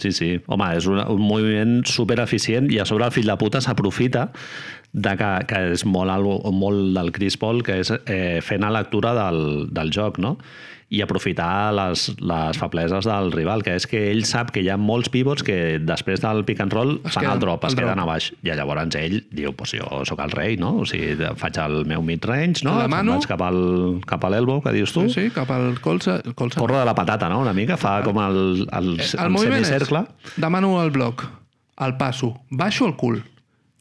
Sí, 0.00 0.12
sí. 0.16 0.28
Home, 0.48 0.66
és 0.78 0.86
un, 0.88 1.00
un 1.12 1.20
moviment 1.20 1.80
super 1.88 2.18
eficient 2.22 2.70
i 2.72 2.78
a 2.80 2.86
sobre 2.88 3.04
el 3.08 3.12
fill 3.12 3.28
de 3.28 3.36
puta 3.40 3.60
s'aprofita 3.60 4.28
de 4.92 5.12
que, 5.20 5.30
que 5.48 5.58
és 5.74 5.84
molt, 5.88 6.12
algo- 6.12 6.52
molt 6.56 6.94
del 6.96 7.10
Chris 7.12 7.36
Paul, 7.40 7.60
que 7.64 7.80
és 7.82 7.90
eh, 8.06 8.40
fent 8.44 8.64
la 8.64 8.70
lectura 8.78 9.12
del, 9.16 9.66
del 9.72 9.92
joc, 9.92 10.16
no? 10.20 10.36
I 10.90 11.00
aprofitar 11.04 11.70
les, 11.72 12.08
les 12.18 12.58
febleses 12.58 13.06
del 13.06 13.28
rival, 13.30 13.62
que 13.62 13.76
és 13.78 13.84
que 13.86 14.00
ell 14.10 14.24
sap 14.26 14.48
que 14.50 14.58
hi 14.64 14.68
ha 14.72 14.76
molts 14.76 15.06
pivots 15.14 15.44
que 15.46 15.78
després 15.78 16.18
del 16.18 16.40
pick 16.44 16.58
and 16.64 16.74
roll 16.74 16.96
Es 17.04 17.12
fan 17.14 17.22
queden 17.22 17.36
el 17.36 17.42
drop, 17.44 17.62
es 17.64 17.70
al 17.70 17.78
queden 17.78 17.94
drop. 17.94 18.02
a 18.02 18.10
baix. 18.10 18.32
I 18.42 18.50
llavors 18.58 18.96
ell 18.98 19.20
diu, 19.30 19.52
pues 19.54 19.76
jo 19.78 20.00
sóc 20.04 20.18
el 20.24 20.34
rei, 20.34 20.56
no? 20.58 20.72
O 20.82 20.86
sigui, 20.90 21.14
faig 21.38 21.60
el 21.62 21.84
meu 21.86 22.02
mid-range, 22.02 22.64
no? 22.66 22.74
Demano- 22.82 23.14
Vaig 23.20 23.28
cap 23.30 23.42
al, 23.46 23.60
cap 24.04 24.24
a 24.26 24.30
l'elbow, 24.34 24.58
que 24.66 24.72
dius 24.74 24.90
tu. 24.92 25.06
Sí, 25.08 25.28
sí, 25.28 25.30
cap 25.30 25.48
al 25.54 25.78
colze. 25.80 26.18
El 26.24 26.34
colze. 26.34 26.58
Corre 26.58 26.78
de 26.80 26.84
la 26.84 26.94
patata, 26.98 27.28
no? 27.30 27.38
Una 27.46 27.52
mica, 27.54 27.76
fa 27.78 28.00
com 28.02 28.18
el, 28.26 28.66
el, 28.72 28.90
Eh, 28.98 29.06
el, 29.14 29.30
el 29.30 29.38
semicercle. 29.38 30.00
és, 30.26 30.34
demano 30.42 30.82
el 30.82 30.90
bloc, 30.90 31.22
el 31.78 31.96
passo, 31.98 32.40
baixo 32.50 32.84
el 32.90 32.96
cul, 32.96 33.22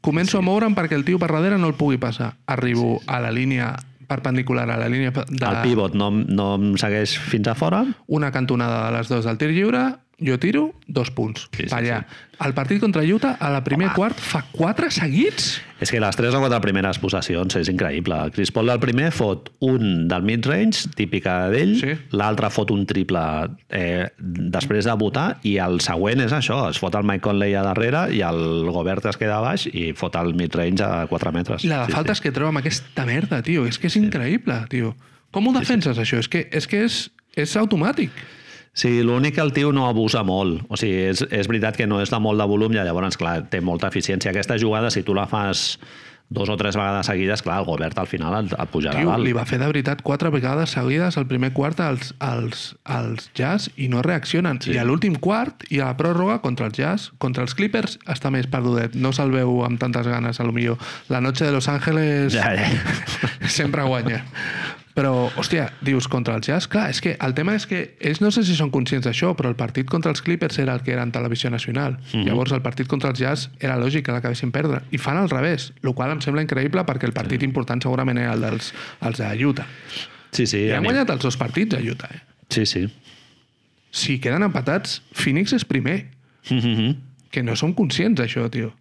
començo 0.05 0.37
sí. 0.37 0.37
a 0.37 0.41
moure'm 0.45 0.75
perquè 0.77 0.93
el 0.93 1.03
tio 1.03 1.17
per 1.17 1.31
darrere 1.33 1.57
no 1.57 1.67
el 1.67 1.73
pugui 1.73 1.97
passar. 1.97 2.35
Arribo 2.45 3.01
a 3.07 3.19
la 3.19 3.31
línia 3.31 3.73
perpendicular 4.09 4.65
a 4.69 4.77
la 4.81 4.89
línia 4.91 5.13
de 5.13 5.45
El 5.45 5.61
pivot 5.63 5.95
no, 5.97 6.09
no 6.11 6.51
em 6.57 6.73
segueix 6.81 7.15
fins 7.31 7.47
a 7.47 7.55
fora. 7.55 7.85
una 8.07 8.31
cantonada 8.35 8.85
de 8.87 8.97
les 8.97 9.09
dos 9.11 9.25
del 9.29 9.37
tir 9.37 9.53
lliure, 9.53 9.83
jo 10.21 10.37
tiro, 10.39 10.73
dos 10.87 11.09
punts. 11.11 11.47
Sí, 11.55 11.63
sí, 11.67 11.73
allà. 11.75 12.03
El 12.39 12.53
partit 12.55 12.79
contra 12.79 13.01
Utah, 13.03 13.33
a 13.39 13.49
la 13.51 13.59
primer 13.65 13.89
quart, 13.95 14.15
fa 14.23 14.45
quatre 14.51 14.87
seguits? 14.95 15.57
És 15.83 15.91
que 15.91 15.99
les 15.99 16.15
tres 16.15 16.33
o 16.35 16.39
quatre 16.39 16.59
primeres 16.63 16.99
possessions 16.99 17.55
és 17.59 17.67
increïble. 17.71 18.15
El 18.27 18.31
Chris 18.35 18.51
Paul 18.55 18.67
del 18.71 18.79
primer 18.79 19.09
fot 19.15 19.49
un 19.67 20.07
del 20.07 20.23
mid-range, 20.23 20.89
típica 20.95 21.49
d'ell, 21.51 21.75
Sí. 21.79 21.97
l'altre 22.15 22.49
fot 22.49 22.71
un 22.71 22.85
triple 22.87 23.19
eh, 23.69 24.07
després 24.19 24.85
de 24.85 24.95
votar, 24.99 25.39
i 25.43 25.57
el 25.57 25.79
següent 25.83 26.21
és 26.23 26.31
això, 26.31 26.69
es 26.69 26.79
fot 26.79 26.95
el 26.95 27.03
Mike 27.03 27.21
Conley 27.27 27.55
a 27.55 27.63
darrere 27.63 28.07
i 28.15 28.21
el 28.21 28.71
Gobert 28.71 29.05
es 29.11 29.17
queda 29.19 29.41
baix 29.43 29.67
i 29.73 29.91
fot 29.93 30.15
el 30.15 30.33
mid-range 30.33 30.83
a 30.83 31.07
4 31.11 31.31
metres. 31.35 31.63
La 31.67 31.85
de 31.85 31.93
faltes 31.93 32.21
que 32.21 32.31
treu 32.31 32.47
amb 32.47 32.59
aquesta 32.63 33.05
merda, 33.05 33.41
tio. 33.43 33.65
És 33.67 33.77
que 33.79 33.87
és 33.87 33.95
increïble, 33.99 34.61
tio. 34.69 34.95
Com 35.31 35.47
ho 35.47 35.51
defenses, 35.53 35.97
això? 35.99 36.17
És 36.23 36.27
que 36.31 36.47
és, 36.51 36.65
que 36.67 36.85
és, 36.87 37.11
és 37.35 37.55
automàtic. 37.59 38.09
Sí, 38.73 39.01
l'únic 39.03 39.35
que 39.35 39.41
el 39.41 39.51
tio 39.53 39.71
no 39.75 39.87
abusa 39.89 40.21
molt. 40.23 40.61
O 40.69 40.77
sigui, 40.79 41.09
és, 41.09 41.23
és 41.31 41.49
veritat 41.49 41.75
que 41.79 41.87
no 41.89 42.01
és 42.03 42.11
de 42.13 42.19
molt 42.21 42.39
de 42.39 42.45
volum 42.47 42.71
i 42.75 42.79
llavors, 42.79 43.17
clar, 43.19 43.41
té 43.49 43.59
molta 43.61 43.89
eficiència. 43.89 44.31
Aquesta 44.31 44.59
jugada, 44.61 44.91
si 44.93 45.03
tu 45.03 45.15
la 45.17 45.25
fas 45.27 45.79
dos 46.29 46.47
o 46.47 46.55
tres 46.57 46.75
vegades 46.77 47.07
seguides, 47.09 47.41
clar, 47.41 47.57
el 47.59 47.65
Gobert 47.65 47.97
al 47.97 48.05
final 48.05 48.35
et, 48.37 48.51
et 48.53 48.69
pujarà 48.69 48.99
Tio, 49.01 49.09
dalt. 49.09 49.23
li 49.25 49.31
va 49.33 49.47
fer 49.49 49.57
de 49.57 49.65
veritat 49.65 50.03
quatre 50.05 50.29
vegades 50.29 50.75
seguides 50.77 51.17
al 51.17 51.25
primer 51.27 51.49
quart 51.57 51.79
als, 51.81 52.11
als, 52.21 52.75
als 52.85 53.31
Jazz 53.33 53.71
i 53.81 53.87
no 53.89 54.03
reaccionen. 54.05 54.61
Sí. 54.61 54.75
I 54.75 54.77
a 54.77 54.85
l'últim 54.85 55.17
quart 55.17 55.65
i 55.73 55.81
a 55.81 55.89
la 55.89 55.97
pròrroga 55.97 56.37
contra 56.45 56.69
els 56.69 56.77
Jazz, 56.77 57.09
contra 57.17 57.41
els 57.43 57.57
Clippers, 57.57 57.97
està 58.05 58.29
més 58.29 58.45
perdudet. 58.45 58.93
No 58.93 59.09
se'l 59.11 59.33
veu 59.33 59.63
amb 59.65 59.81
tantes 59.81 60.05
ganes, 60.05 60.37
a 60.39 60.45
lo 60.45 60.53
millor. 60.53 60.77
La 61.09 61.19
noche 61.19 61.49
de 61.49 61.51
Los 61.51 61.67
Ángeles 61.67 62.37
Ja, 62.37 62.53
ja. 62.53 62.69
sempre 63.49 63.81
guanya. 63.89 64.21
Però, 64.99 65.29
hòstia, 65.39 65.69
dius 65.79 66.09
contra 66.11 66.33
els 66.35 66.49
Jazz? 66.49 66.67
Clar, 66.67 66.89
és 66.91 66.99
que 66.99 67.13
el 67.23 67.31
tema 67.37 67.53
és 67.55 67.63
que 67.69 67.77
ells 68.03 68.19
no 68.19 68.33
sé 68.35 68.41
si 68.43 68.51
són 68.57 68.67
conscients 68.73 69.05
d'això, 69.07 69.29
però 69.39 69.47
el 69.47 69.55
partit 69.55 69.87
contra 69.87 70.11
els 70.11 70.19
Clippers 70.25 70.59
era 70.59 70.73
el 70.75 70.83
que 70.83 70.91
era 70.91 71.05
en 71.07 71.13
televisió 71.15 71.49
nacional. 71.49 71.93
Mm 71.93 72.03
-hmm. 72.11 72.25
Llavors 72.27 72.51
el 72.51 72.61
partit 72.61 72.87
contra 72.87 73.09
els 73.11 73.19
Jazz 73.19 73.49
era 73.59 73.77
lògic 73.79 74.03
que 74.03 74.11
l'acabessin 74.11 74.51
perdre. 74.51 74.81
I 74.91 74.97
fan 74.97 75.15
al 75.15 75.29
revés, 75.29 75.71
el 75.83 75.93
qual 75.93 76.11
em 76.11 76.19
sembla 76.19 76.43
increïble 76.43 76.83
perquè 76.83 77.05
el 77.05 77.13
partit 77.13 77.43
important 77.43 77.81
segurament 77.81 78.17
era 78.17 78.33
el 78.33 78.41
dels 78.41 78.73
els 79.01 79.17
de 79.17 79.45
Utah. 79.45 79.67
Sí, 80.31 80.45
sí. 80.45 80.57
I 80.57 80.71
han 80.71 80.83
guanyat 80.83 81.09
els 81.09 81.21
dos 81.21 81.37
partits 81.37 81.75
a 81.75 81.79
Utah. 81.79 82.09
Eh? 82.13 82.19
Sí, 82.49 82.65
sí. 82.65 82.89
Si 83.91 84.19
queden 84.19 84.43
empatats, 84.43 85.01
Phoenix 85.13 85.53
és 85.53 85.63
primer. 85.63 86.07
Mhm. 86.49 86.95
Que 87.31 87.41
no 87.41 87.55
som 87.55 87.73
conscients 87.73 88.19
d'això, 88.19 88.49
tio. 88.49 88.73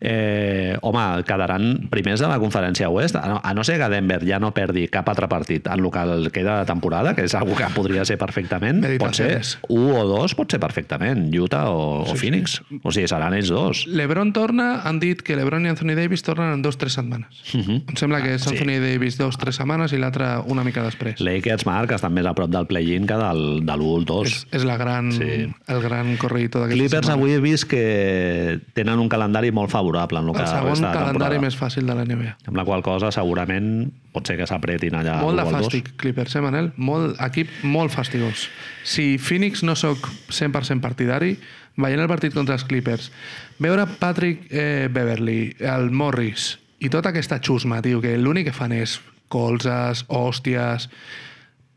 Eh, 0.00 0.78
home, 0.80 1.22
quedaran 1.28 1.88
primers 1.92 2.20
de 2.22 2.28
la 2.30 2.38
conferència 2.40 2.88
oest, 2.88 3.16
a 3.20 3.26
no, 3.28 3.40
a 3.44 3.52
no 3.52 3.64
ser 3.64 3.76
que 3.78 3.88
Denver 3.92 4.22
ja 4.24 4.38
no 4.40 4.48
perdi 4.56 4.86
cap 4.88 5.08
altre 5.12 5.28
partit 5.28 5.66
en 5.68 5.84
el 5.84 5.90
que 6.30 6.40
queda 6.40 6.60
de 6.60 6.66
temporada, 6.66 7.12
que 7.14 7.26
és 7.28 7.34
una 7.34 7.54
que 7.58 7.68
podria 7.74 8.04
ser 8.08 8.16
perfectament, 8.16 8.80
pot 9.02 9.14
ser 9.14 9.42
un 9.68 9.90
o 9.92 10.04
dos, 10.08 10.34
pot 10.34 10.50
ser 10.50 10.60
perfectament, 10.62 11.26
Utah 11.36 11.66
o, 11.68 12.00
o 12.08 12.14
Phoenix. 12.16 12.62
O 12.82 12.92
sigui, 12.94 13.08
seran 13.12 13.34
ells 13.36 13.50
dos. 13.52 13.84
LeBron 13.86 14.32
torna, 14.32 14.80
han 14.88 15.00
dit 15.02 15.20
que 15.20 15.36
LeBron 15.36 15.66
i 15.66 15.72
Anthony 15.74 15.92
Davis 15.98 16.24
tornen 16.24 16.54
en 16.54 16.62
dos 16.64 16.78
o 16.78 16.78
tres 16.78 16.96
setmanes. 16.96 17.42
Mhm. 17.52 17.82
Em 17.92 18.00
sembla 18.00 18.22
que 18.24 18.34
és 18.38 18.42
sí. 18.42 18.54
Anthony 18.54 18.78
Davis 18.80 19.18
dos 19.20 19.36
o 19.36 19.42
tres 19.44 19.56
setmanes 19.60 19.92
i 19.92 20.00
l'altre 20.00 20.30
una 20.46 20.64
mica 20.64 20.82
després. 20.86 21.20
Lakers, 21.20 21.66
Marc, 21.68 21.92
estan 21.92 22.14
més 22.16 22.24
a 22.24 22.32
prop 22.38 22.48
del 22.50 22.66
play-in 22.70 23.04
que 23.06 23.20
del, 23.20 23.66
de 23.68 23.76
l'1 23.76 24.08
2. 24.08 24.26
És, 24.32 24.46
és 24.62 24.64
la 24.64 24.78
gran, 24.80 25.12
Sí. 25.12 25.26
sí. 25.28 25.52
el 25.68 25.82
gran 25.84 26.16
corredito 26.16 26.60
d'aquesta 26.62 26.78
Clippers 26.80 27.06
setmana. 27.06 27.20
avui 27.20 27.36
he 27.36 27.40
vist 27.44 27.68
que 27.68 28.60
tenen 28.72 28.98
un 28.98 29.08
calendari 29.12 29.50
molt 29.52 29.68
favorable 29.68 29.89
en 29.96 30.28
el 30.28 30.34
que 30.34 30.42
El 30.42 30.48
segon 30.48 30.70
resta 30.70 30.90
de 30.90 30.98
calendari 30.98 31.38
més 31.42 31.56
fàcil 31.58 31.86
de 31.86 31.94
la 31.94 32.04
NBA. 32.04 32.36
Amb 32.48 32.56
la 32.56 32.64
qual 32.64 32.82
cosa 32.82 33.10
segurament 33.14 33.90
pot 34.14 34.26
ser 34.26 34.36
que 34.38 34.46
s'apretin 34.46 34.96
allà 34.98 35.20
molt 35.20 35.38
de 35.38 35.44
l'1 35.44 35.48
al 35.48 35.56
2. 35.62 35.68
fàstic, 35.68 35.92
Clippers, 36.00 36.36
eh, 36.36 36.42
Manel? 36.44 36.72
Molt, 36.76 37.16
equip 37.26 37.50
molt 37.62 37.94
fastigós. 37.94 38.48
Si 38.84 39.18
Phoenix 39.18 39.64
no 39.66 39.76
sóc 39.76 40.10
100% 40.30 40.80
partidari, 40.80 41.36
veient 41.76 42.00
el 42.00 42.10
partit 42.10 42.34
contra 42.34 42.54
els 42.58 42.64
Clippers, 42.64 43.10
veure 43.58 43.86
Patrick 44.00 44.50
eh, 44.50 44.88
Beverly, 44.92 45.56
el 45.60 45.90
Morris 45.90 46.58
i 46.80 46.88
tota 46.88 47.10
aquesta 47.12 47.40
xusma, 47.44 47.82
tio, 47.84 48.00
que 48.00 48.16
l'únic 48.18 48.50
que 48.50 48.56
fan 48.56 48.76
és 48.76 49.00
colzes, 49.28 50.06
hòsties... 50.08 50.88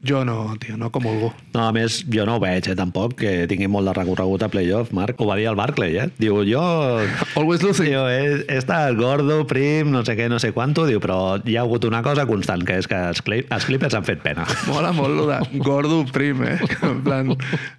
Jo 0.04 0.26
no, 0.28 0.54
tio, 0.60 0.76
no 0.76 0.90
comulgo. 0.92 1.32
No, 1.54 1.62
a 1.70 1.72
més, 1.72 2.02
jo 2.12 2.26
no 2.28 2.36
ho 2.36 2.42
veig, 2.44 2.68
eh, 2.68 2.76
tampoc, 2.76 3.14
que 3.22 3.46
tingui 3.48 3.70
molt 3.72 3.88
de 3.88 3.94
recorregut 3.96 4.44
a 4.44 4.50
playoff. 4.52 4.92
Marc, 4.92 5.16
ho 5.16 5.28
va 5.30 5.38
dir 5.40 5.46
el 5.48 5.56
Barclay, 5.56 5.96
eh? 5.96 6.08
Diu, 6.20 6.42
jo... 6.44 6.60
Always 7.40 7.64
losing. 7.64 7.88
Diu, 7.94 8.04
he, 8.12 8.42
he 8.44 8.58
estat 8.60 8.98
gordo, 9.00 9.40
prim, 9.48 9.94
no 9.96 10.04
sé 10.04 10.18
què, 10.20 10.28
no 10.32 10.42
sé 10.44 10.52
quanto, 10.52 10.84
diu, 10.90 11.00
però 11.04 11.38
hi 11.40 11.56
ha 11.56 11.64
hagut 11.64 11.88
una 11.88 12.04
cosa 12.04 12.28
constant, 12.28 12.66
que 12.68 12.82
és 12.84 12.90
que 12.92 13.00
els, 13.14 13.24
Cli 13.24 13.46
els 13.48 13.70
Clippers 13.70 13.96
han 13.96 14.04
fet 14.08 14.20
pena. 14.26 14.44
Mola 14.72 14.92
molt 14.98 15.16
lo 15.22 15.30
de 15.32 15.40
gordo 15.64 16.02
prim, 16.12 16.44
eh? 16.52 16.60
En 16.94 17.00
plan, 17.08 17.32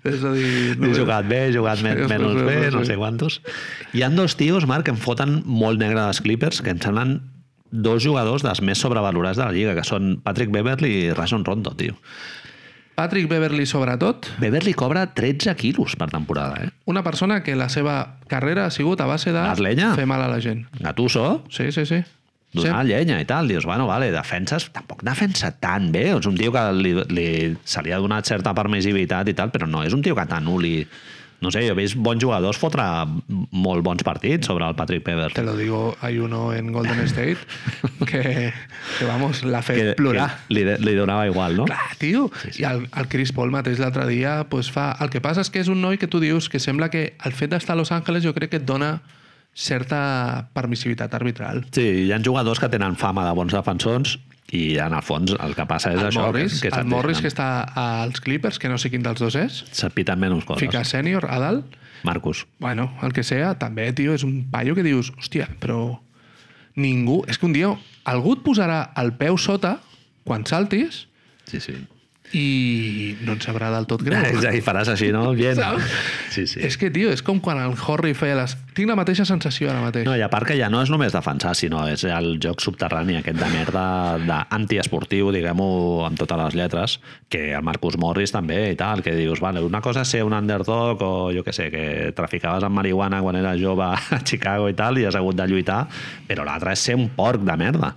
és 0.08 0.24
a 0.24 0.32
dir... 0.32 0.48
He 0.80 0.94
jugat 0.96 1.28
bé, 1.28 1.44
he 1.50 1.52
jugat 1.52 1.84
men 1.84 2.06
menys 2.08 2.40
bé, 2.48 2.58
no 2.72 2.86
sé 2.88 2.96
quantos. 2.96 3.42
Hi 3.92 4.06
han 4.06 4.16
dos 4.16 4.38
tios, 4.40 4.64
Marc, 4.70 4.88
que 4.88 4.96
em 4.96 5.00
foten 5.00 5.42
molt 5.44 5.82
negre 5.82 6.00
dels 6.00 6.24
Clippers, 6.24 6.64
que 6.64 6.72
em 6.72 6.80
semblen 6.80 7.18
dos 7.74 8.04
jugadors 8.04 8.44
dels 8.46 8.62
més 8.62 8.78
sobrevalorats 8.78 9.40
de 9.40 9.44
la 9.44 9.52
Lliga, 9.54 9.74
que 9.74 9.84
són 9.86 10.18
Patrick 10.22 10.52
Beverly 10.54 10.92
i 11.08 11.12
Rajon 11.16 11.44
Rondo, 11.44 11.74
tio. 11.74 11.98
Patrick 12.94 13.26
Beverly, 13.26 13.66
sobretot, 13.66 14.28
Beverly 14.38 14.72
cobra 14.78 15.08
13 15.18 15.56
quilos 15.58 15.96
per 15.98 16.12
temporada, 16.12 16.60
eh? 16.62 16.68
una 16.86 17.02
persona 17.02 17.40
que 17.42 17.56
la 17.58 17.66
seva 17.68 18.20
carrera 18.30 18.68
ha 18.68 18.70
sigut 18.70 19.00
a 19.02 19.08
base 19.10 19.32
de 19.34 19.42
fer 19.98 20.06
mal 20.06 20.22
a 20.22 20.28
la 20.30 20.38
gent. 20.40 20.68
Gatuso, 20.78 21.42
Sí, 21.50 21.72
sí, 21.72 21.84
sí. 21.90 22.04
donar 22.54 22.84
llenya 22.86 23.18
i 23.20 23.26
tal. 23.26 23.48
Dius, 23.50 23.66
bueno, 23.66 23.88
vale, 23.90 24.12
defenses, 24.14 24.68
tampoc 24.70 25.02
defensa 25.02 25.50
tan 25.58 25.90
bé. 25.90 26.12
És 26.14 26.26
un 26.30 26.38
tio 26.38 26.52
que 26.54 26.62
li, 26.78 26.94
li, 27.10 27.26
se 27.66 27.82
li 27.82 27.90
ha 27.90 27.98
donat 27.98 28.30
certa 28.30 28.54
permissivitat 28.54 29.28
i 29.28 29.34
tal, 29.34 29.50
però 29.50 29.66
no 29.66 29.82
és 29.82 29.92
un 29.96 30.02
tio 30.06 30.14
que 30.14 30.26
t'anuli... 30.30 30.76
No 31.40 31.50
sé, 31.52 31.60
jo 31.66 31.74
he 31.74 31.76
vist 31.76 31.98
bons 32.00 32.22
jugadors 32.22 32.58
fotre 32.60 32.84
molt 33.28 33.84
bons 33.84 34.04
partits 34.06 34.46
sobre 34.48 34.66
el 34.68 34.76
Patrick 34.78 35.04
Beverly. 35.04 35.34
Te 35.34 35.42
lo 35.44 35.56
digo, 35.56 35.96
hay 36.00 36.18
uno 36.18 36.52
en 36.54 36.72
Golden 36.72 37.00
State 37.00 37.36
que, 38.06 38.52
que 38.98 39.04
vamos, 39.04 39.42
l'ha 39.44 39.62
fet 39.62 39.80
que, 39.80 39.96
plorar. 39.98 40.30
que 40.48 40.54
li, 40.54 40.64
li 40.80 40.94
donava 40.96 41.26
igual, 41.26 41.56
no? 41.56 41.66
Clar, 41.68 41.96
tio. 41.98 42.30
Sí, 42.42 42.52
sí. 42.52 42.62
I 42.62 42.68
el, 42.70 42.86
el 42.88 43.10
Chris 43.12 43.34
Paul 43.36 43.52
mateix 43.52 43.82
l'altre 43.82 44.06
dia 44.08 44.42
pues, 44.48 44.70
fa... 44.72 44.92
El 45.04 45.12
que 45.12 45.20
passa 45.24 45.44
és 45.44 45.52
que 45.52 45.60
és 45.60 45.68
un 45.72 45.82
noi 45.84 46.00
que 46.00 46.08
tu 46.08 46.22
dius 46.22 46.48
que 46.48 46.62
sembla 46.62 46.88
que 46.92 47.12
el 47.24 47.36
fet 47.36 47.52
d'estar 47.52 47.76
a 47.76 47.82
Los 47.82 47.92
Angeles 47.92 48.24
jo 48.24 48.32
crec 48.36 48.54
que 48.54 48.62
et 48.62 48.68
dona 48.68 48.98
certa 49.54 50.48
permissivitat 50.52 51.14
arbitral. 51.14 51.64
Sí, 51.72 51.84
hi 52.06 52.12
ha 52.12 52.18
jugadors 52.22 52.58
que 52.60 52.68
tenen 52.68 52.96
fama 52.98 53.24
de 53.28 53.34
bons 53.38 53.54
defensors 53.54 54.18
i 54.54 54.76
en 54.82 54.92
el 54.94 55.02
fons 55.02 55.32
el 55.40 55.54
que 55.56 55.64
passa 55.66 55.92
és 55.94 56.00
El 56.02 56.08
això. 56.10 56.26
Morris, 56.26 56.60
que, 56.60 56.70
que 56.70 56.78
el 56.82 56.86
Morris 56.90 57.20
que 57.22 57.30
està 57.30 57.46
als 57.74 58.20
Clippers, 58.20 58.58
que 58.58 58.68
no 58.68 58.76
sé 58.78 58.90
quin 58.92 59.02
dels 59.02 59.18
dos 59.22 59.34
és, 59.38 59.62
S'apiten 59.72 60.18
menys 60.20 60.44
coses. 60.44 60.60
fica 60.66 60.84
sènior 60.84 61.26
a 61.30 61.38
dalt, 61.40 61.78
Marcus. 62.04 62.44
bueno, 62.60 62.90
el 63.02 63.12
que 63.16 63.22
sea, 63.24 63.54
també, 63.58 63.92
tio, 63.96 64.12
és 64.14 64.22
un 64.26 64.44
paio 64.50 64.74
que 64.74 64.82
dius, 64.84 65.12
hòstia, 65.16 65.48
però 65.62 65.98
ningú... 66.76 67.22
És 67.28 67.38
que 67.38 67.46
un 67.46 67.52
dia 67.54 67.70
algú 68.04 68.34
et 68.36 68.42
posarà 68.44 68.92
el 69.00 69.14
peu 69.16 69.38
sota 69.38 69.78
quan 70.24 70.44
saltis 70.46 71.06
Sí, 71.46 71.60
sí. 71.60 71.74
I 72.32 73.14
no 73.22 73.36
et 73.36 73.44
sabrà 73.44 73.68
del 73.74 73.86
tot 73.90 74.02
greu. 74.02 74.40
I 74.54 74.62
faràs 74.64 74.88
així, 74.90 75.10
no? 75.14 75.28
Bien. 75.36 75.54
Saps? 75.58 75.90
Sí, 76.34 76.46
sí. 76.50 76.62
És 76.66 76.78
que, 76.80 76.90
tio, 76.94 77.12
és 77.14 77.22
com 77.22 77.40
quan 77.44 77.60
el 77.62 77.76
Horry 77.78 78.14
feia 78.16 78.38
les... 78.38 78.56
Tinc 78.74 78.90
la 78.90 78.96
mateixa 78.98 79.26
sensació 79.28 79.68
ara 79.70 79.82
mateix. 79.84 80.06
No, 80.08 80.16
i 80.18 80.22
a 80.24 80.30
part 80.32 80.48
que 80.48 80.56
ja 80.58 80.70
no 80.72 80.80
és 80.82 80.90
només 80.90 81.14
defensar, 81.14 81.52
sinó 81.54 81.84
és 81.90 82.02
el 82.08 82.40
joc 82.42 82.64
subterrani 82.64 83.20
aquest 83.20 83.38
de 83.38 83.50
merda 83.52 83.84
d'antiesportiu, 84.24 85.30
diguem-ho 85.34 85.68
amb 86.08 86.18
totes 86.18 86.40
les 86.40 86.58
lletres, 86.58 86.98
que 87.30 87.52
el 87.54 87.66
Marcus 87.66 87.98
Morris 88.02 88.34
també 88.34 88.72
i 88.72 88.78
tal, 88.80 89.04
que 89.04 89.14
dius, 89.14 89.42
vale, 89.44 89.62
una 89.62 89.82
cosa 89.84 90.02
és 90.02 90.14
ser 90.16 90.24
un 90.26 90.34
underdog 90.34 91.04
o 91.06 91.14
jo 91.34 91.44
que 91.46 91.54
sé, 91.54 91.70
que 91.70 92.12
traficaves 92.16 92.66
amb 92.66 92.80
marihuana 92.80 93.22
quan 93.22 93.38
eres 93.38 93.60
jove 93.62 93.86
a 93.86 94.22
Chicago 94.26 94.66
i 94.72 94.78
tal 94.78 94.98
i 94.98 95.06
has 95.06 95.18
hagut 95.18 95.38
de 95.38 95.46
lluitar, 95.50 95.84
però 96.26 96.46
l'altre 96.48 96.74
és 96.74 96.88
ser 96.90 96.98
un 96.98 97.12
porc 97.14 97.46
de 97.46 97.60
merda. 97.60 97.94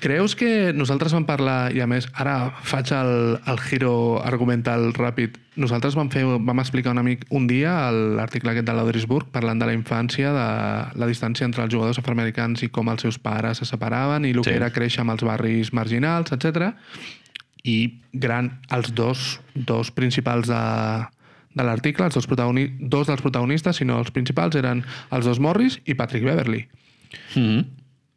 Creus 0.00 0.34
que 0.36 0.72
nosaltres 0.76 1.12
vam 1.14 1.24
parlar, 1.24 1.72
i 1.74 1.80
a 1.80 1.86
més, 1.86 2.06
ara 2.14 2.52
faig 2.62 2.90
el, 2.92 3.38
el 3.48 3.58
giro 3.64 4.20
argumental 4.22 4.92
ràpid. 4.94 5.38
Nosaltres 5.56 5.96
vam, 5.96 6.10
fer, 6.12 6.24
vam 6.24 6.60
explicar 6.60 6.92
un 6.92 6.98
amic 7.00 7.24
un 7.30 7.46
dia 7.48 7.90
l'article 7.90 8.52
aquest 8.52 8.66
de 8.68 8.74
l'Odrisburg 8.76 9.30
parlant 9.32 9.58
de 9.58 9.66
la 9.66 9.72
infància, 9.72 10.32
de 10.36 10.98
la 11.00 11.08
distància 11.08 11.46
entre 11.48 11.64
els 11.64 11.72
jugadors 11.72 11.98
afroamericans 12.02 12.62
i 12.62 12.68
com 12.68 12.88
els 12.92 13.02
seus 13.06 13.18
pares 13.18 13.62
se 13.62 13.64
separaven 13.64 14.24
i 14.28 14.34
el 14.34 14.42
Sí. 14.44 14.50
que 14.50 14.56
era 14.56 14.70
créixer 14.70 15.00
amb 15.00 15.14
els 15.16 15.24
barris 15.24 15.72
marginals, 15.72 16.32
etc. 16.32 16.74
I 17.64 18.00
gran, 18.12 18.60
els 18.70 18.92
dos, 18.94 19.40
dos 19.54 19.90
principals 19.90 20.46
de, 20.46 20.60
de 21.56 21.64
l'article, 21.64 22.04
els 22.04 22.14
dos, 22.14 22.26
protagoni 22.28 22.68
dos 22.78 23.08
dels 23.08 23.22
protagonistes, 23.24 23.76
sinó 23.80 23.98
els 23.98 24.12
principals, 24.12 24.54
eren 24.60 24.84
els 25.10 25.24
dos 25.24 25.40
Morris 25.40 25.80
i 25.86 25.94
Patrick 25.94 26.24
Beverly. 26.24 26.68
Mm 27.34 27.42
-hmm. 27.42 27.64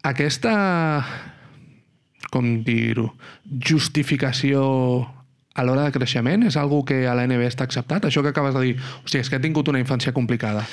Aquesta, 0.02 0.52
com 2.32 2.60
dir-ho, 2.66 3.10
justificació 3.66 4.62
a 5.54 5.66
l'hora 5.66 5.88
de 5.88 5.94
creixement 5.94 6.46
és 6.46 6.56
algo 6.56 6.84
que 6.86 7.02
a 7.10 7.14
la 7.18 7.26
NBA 7.26 7.50
està 7.50 7.66
acceptat? 7.66 8.06
Això 8.08 8.22
que 8.24 8.32
acabes 8.32 8.54
de 8.56 8.64
dir, 8.68 8.74
hòstia, 9.04 9.24
és 9.24 9.30
que 9.30 9.40
he 9.40 9.44
tingut 9.44 9.68
una 9.68 9.82
infància 9.82 10.14
complicada. 10.16 10.64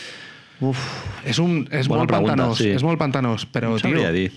Uf, 0.62 0.82
És, 1.22 1.38
un, 1.38 1.68
és 1.70 1.86
Bona 1.86 2.02
molt 2.02 2.10
pregunta, 2.10 2.34
pantanós, 2.34 2.58
sí. 2.58 2.72
és 2.74 2.86
molt 2.86 2.98
pantanós, 2.98 3.46
però, 3.54 3.76
no 3.78 3.82
tio, 3.82 4.14
dir. 4.16 4.32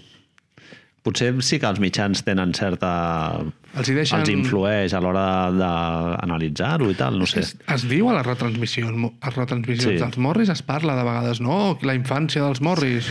Potser 1.03 1.31
sí 1.41 1.57
que 1.59 1.65
els 1.65 1.79
mitjans 1.81 2.21
tenen 2.27 2.51
certa... 2.53 3.41
els 3.73 3.89
hi 3.89 3.95
deixen... 3.97 4.21
Els 4.21 4.29
influeix 4.35 4.93
a 4.93 5.01
l'hora 5.01 5.23
d'analitzar-ho 5.57 6.91
i 6.93 6.97
tal, 6.99 7.17
no 7.21 7.25
sé. 7.31 7.41
Es, 7.41 7.55
es 7.73 7.85
diu 7.89 8.11
a 8.11 8.17
les 8.19 8.27
retransmissions, 8.27 8.93
a 9.09 9.31
les 9.31 9.37
retransmissions 9.39 9.95
Sí. 9.95 10.03
dels 10.03 10.19
Morris, 10.21 10.51
es 10.53 10.61
parla 10.67 10.99
de 10.99 11.05
vegades, 11.07 11.41
no, 11.41 11.79
la 11.89 11.95
infància 11.97 12.45
dels 12.45 12.61
Morris. 12.61 13.09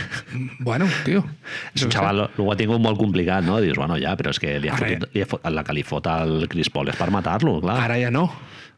bueno, 0.60 0.86
tio. 1.04 1.24
És 1.74 1.82
un 1.82 1.90
xaval, 1.90 2.28
ho 2.38 2.46
ha 2.52 2.56
tingut 2.60 2.78
molt 2.84 2.98
complicat, 3.00 3.42
no? 3.44 3.58
Dius, 3.60 3.76
bueno, 3.80 3.98
ja, 3.98 4.14
però 4.16 4.30
és 4.30 4.38
que 4.38 4.54
li 4.62 4.70
ha 4.70 4.76
Ara 4.78 4.86
fotit, 4.86 5.08
li 5.16 5.24
ha 5.26 5.30
fot, 5.34 5.50
la 5.50 5.64
que 5.66 5.74
li 5.80 5.82
fot 5.82 6.06
al 6.06 6.46
Chris 6.52 6.70
Paul 6.70 6.88
és 6.94 6.98
per 7.00 7.10
matar-lo, 7.10 7.58
clar. 7.64 7.80
Ara 7.88 7.98
ja 7.98 8.10
no. 8.14 8.28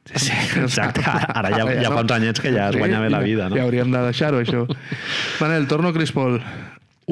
Sí, 0.09 0.33
exacte. 0.59 1.05
Ara 1.39 1.53
ja, 1.53 1.69
ja 1.85 1.93
fa 1.93 2.01
uns 2.03 2.17
anyets 2.17 2.41
que 2.43 2.51
ja 2.57 2.71
es 2.73 2.81
guanya 2.81 2.99
bé 3.05 3.13
la 3.13 3.21
ja- 3.21 3.29
vida, 3.29 3.49
no? 3.53 3.61
Ja 3.61 3.69
hauríem 3.69 3.93
de 3.93 4.01
deixar-ho, 4.09 4.41
això. 4.41 4.65
Manel, 5.45 5.69
torno 5.69 5.93
a 5.93 5.95
Chris 5.95 6.11
Paul. 6.17 6.41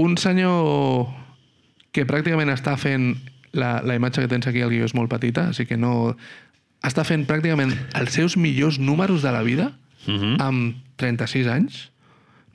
Un 0.00 0.16
senyor 0.16 1.06
que 1.92 2.06
pràcticament 2.06 2.52
està 2.54 2.76
fent... 2.80 3.14
La, 3.52 3.80
la 3.82 3.96
imatge 3.98 4.22
que 4.22 4.28
tens 4.30 4.46
aquí 4.46 4.60
al 4.62 4.70
guió 4.70 4.84
és 4.86 4.94
molt 4.94 5.10
petita, 5.10 5.48
així 5.50 5.64
que 5.66 5.76
no... 5.76 6.14
Està 6.86 7.02
fent 7.04 7.26
pràcticament 7.28 7.74
els 7.98 8.14
seus 8.14 8.36
millors 8.40 8.78
números 8.78 9.22
de 9.26 9.32
la 9.34 9.42
vida 9.42 9.72
Mhm. 10.06 10.36
amb 10.40 10.76
36 10.96 11.46
anys. 11.52 11.90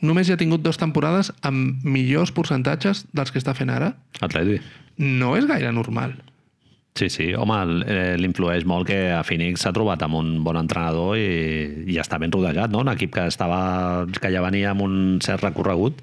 Només 0.02 0.26
ja 0.28 0.34
ha 0.34 0.38
tingut 0.42 0.64
dues 0.66 0.80
temporades 0.82 1.30
amb 1.46 1.84
millors 1.86 2.32
percentatges 2.34 3.04
dels 3.14 3.30
que 3.32 3.38
està 3.38 3.54
fent 3.54 3.70
ara. 3.70 3.92
Atleti. 4.20 4.58
No 4.98 5.36
és 5.38 5.46
gaire 5.46 5.70
normal. 5.72 6.16
Sí, 6.96 7.10
sí, 7.12 7.28
home, 7.36 7.84
eh, 7.86 8.16
l'influeix 8.18 8.66
molt 8.66 8.88
que 8.88 9.12
a 9.12 9.22
Phoenix 9.28 9.62
s'ha 9.62 9.74
trobat 9.76 10.02
amb 10.02 10.16
un 10.16 10.44
bon 10.44 10.58
entrenador 10.58 11.18
i, 11.20 11.86
i 11.92 12.00
està 12.00 12.18
ben 12.18 12.32
rodejat, 12.32 12.72
no? 12.72 12.80
Un 12.82 12.90
equip 12.94 13.14
que, 13.14 13.28
estava, 13.28 14.08
que 14.08 14.32
ja 14.32 14.42
venia 14.42 14.72
amb 14.72 14.82
un 14.82 15.20
cert 15.22 15.44
recorregut. 15.44 16.02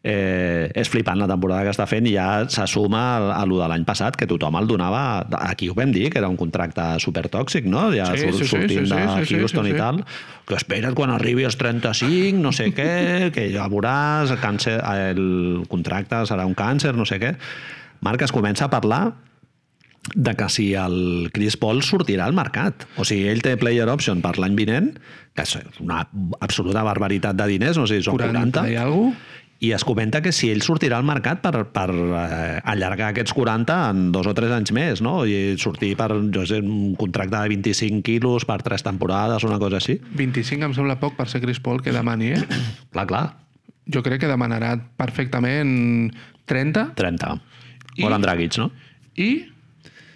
Eh, 0.00 0.70
és 0.80 0.88
flipant 0.88 1.18
la 1.20 1.26
temporada 1.28 1.66
que 1.66 1.72
està 1.74 1.84
fent 1.84 2.06
i 2.08 2.14
ja 2.14 2.46
se 2.48 2.64
suma 2.72 3.00
a, 3.18 3.24
a 3.36 3.42
lo 3.44 3.58
de 3.60 3.66
l'any 3.68 3.82
passat, 3.84 4.16
que 4.16 4.28
tothom 4.28 4.56
el 4.56 4.68
donava... 4.70 5.02
Aquí 5.44 5.68
ho 5.68 5.74
vam 5.76 5.92
dir, 5.92 6.06
que 6.08 6.16
era 6.22 6.30
un 6.32 6.38
contracte 6.40 6.86
supertòxic, 7.04 7.68
no? 7.68 7.90
Ja 7.92 8.08
Sí, 8.14 8.30
sí, 8.32 8.48
sortint 8.48 8.86
sí, 8.86 8.86
sí, 8.88 8.96
de 8.96 9.02
sí, 9.18 9.26
sí, 9.28 9.40
Houston 9.42 9.68
sí, 9.68 9.74
i 9.74 9.76
sí. 9.76 9.80
tal, 9.82 10.00
que 10.48 10.56
espera't 10.56 10.96
quan 10.96 11.12
arribi 11.12 11.44
als 11.44 11.60
35, 11.60 12.40
no 12.40 12.52
sé 12.56 12.70
què, 12.72 12.92
que 13.36 13.50
ja 13.52 13.68
veuràs, 13.68 14.32
el, 14.32 14.40
càncer, 14.40 14.78
el 14.80 15.66
contracte 15.68 16.24
serà 16.30 16.48
un 16.48 16.56
càncer, 16.56 16.94
no 16.96 17.04
sé 17.04 17.20
què. 17.20 17.34
Marc, 18.00 18.24
es 18.24 18.32
comença 18.32 18.70
a 18.70 18.72
parlar 18.72 19.04
de 20.14 20.32
que 20.34 20.48
si 20.48 20.72
el 20.74 21.28
Chris 21.34 21.58
Paul 21.60 21.82
sortirà 21.84 22.24
al 22.24 22.32
mercat. 22.32 22.86
O 22.96 23.04
sigui, 23.04 23.28
ell 23.28 23.44
té 23.44 23.58
player 23.60 23.84
option 23.92 24.22
per 24.24 24.38
l'any 24.40 24.56
vinent, 24.56 24.94
que 25.36 25.44
és 25.44 25.58
una 25.84 26.00
absoluta 26.40 26.82
barbaritat 26.86 27.36
de 27.36 27.50
diners, 27.52 27.76
no 27.76 27.84
sé 27.84 28.00
si 28.00 28.08
són 28.08 28.16
40, 28.16 28.64
40 28.64 28.64
i 28.72 28.80
alguna 28.80 29.12
cosa. 29.12 29.36
I 29.60 29.72
es 29.76 29.84
comenta 29.84 30.22
que 30.24 30.32
si 30.32 30.48
ell 30.48 30.62
sortirà 30.64 30.96
al 30.96 31.04
mercat 31.04 31.42
per, 31.44 31.66
per 31.68 31.90
eh, 31.92 32.60
allargar 32.72 33.10
aquests 33.12 33.34
40 33.36 33.74
en 33.90 34.06
dos 34.14 34.26
o 34.26 34.32
tres 34.36 34.52
anys 34.56 34.72
més, 34.72 35.02
no? 35.04 35.18
I 35.28 35.58
sortir 35.60 35.92
per, 36.00 36.08
jo 36.32 36.46
sé, 36.48 36.62
un 36.64 36.94
contracte 36.96 37.36
de 37.36 37.52
25 37.52 38.00
quilos 38.06 38.46
per 38.48 38.62
tres 38.64 38.82
temporades, 38.86 39.44
una 39.44 39.58
cosa 39.60 39.76
així. 39.76 39.98
25 40.16 40.70
em 40.70 40.76
sembla 40.76 40.96
poc 41.02 41.18
per 41.18 41.28
ser 41.28 41.42
Chris 41.44 41.60
Paul 41.60 41.82
que 41.84 41.92
demani, 41.92 42.32
eh? 42.38 42.42
Clar, 42.94 43.06
clar, 43.10 43.24
Jo 43.90 44.04
crec 44.06 44.20
que 44.22 44.28
demanarà 44.30 44.74
perfectament 44.96 46.12
30 46.46 46.92
30. 46.94 47.32
I- 47.98 48.06
Dragic, 48.22 48.56
no? 48.60 48.70
i 49.18 49.30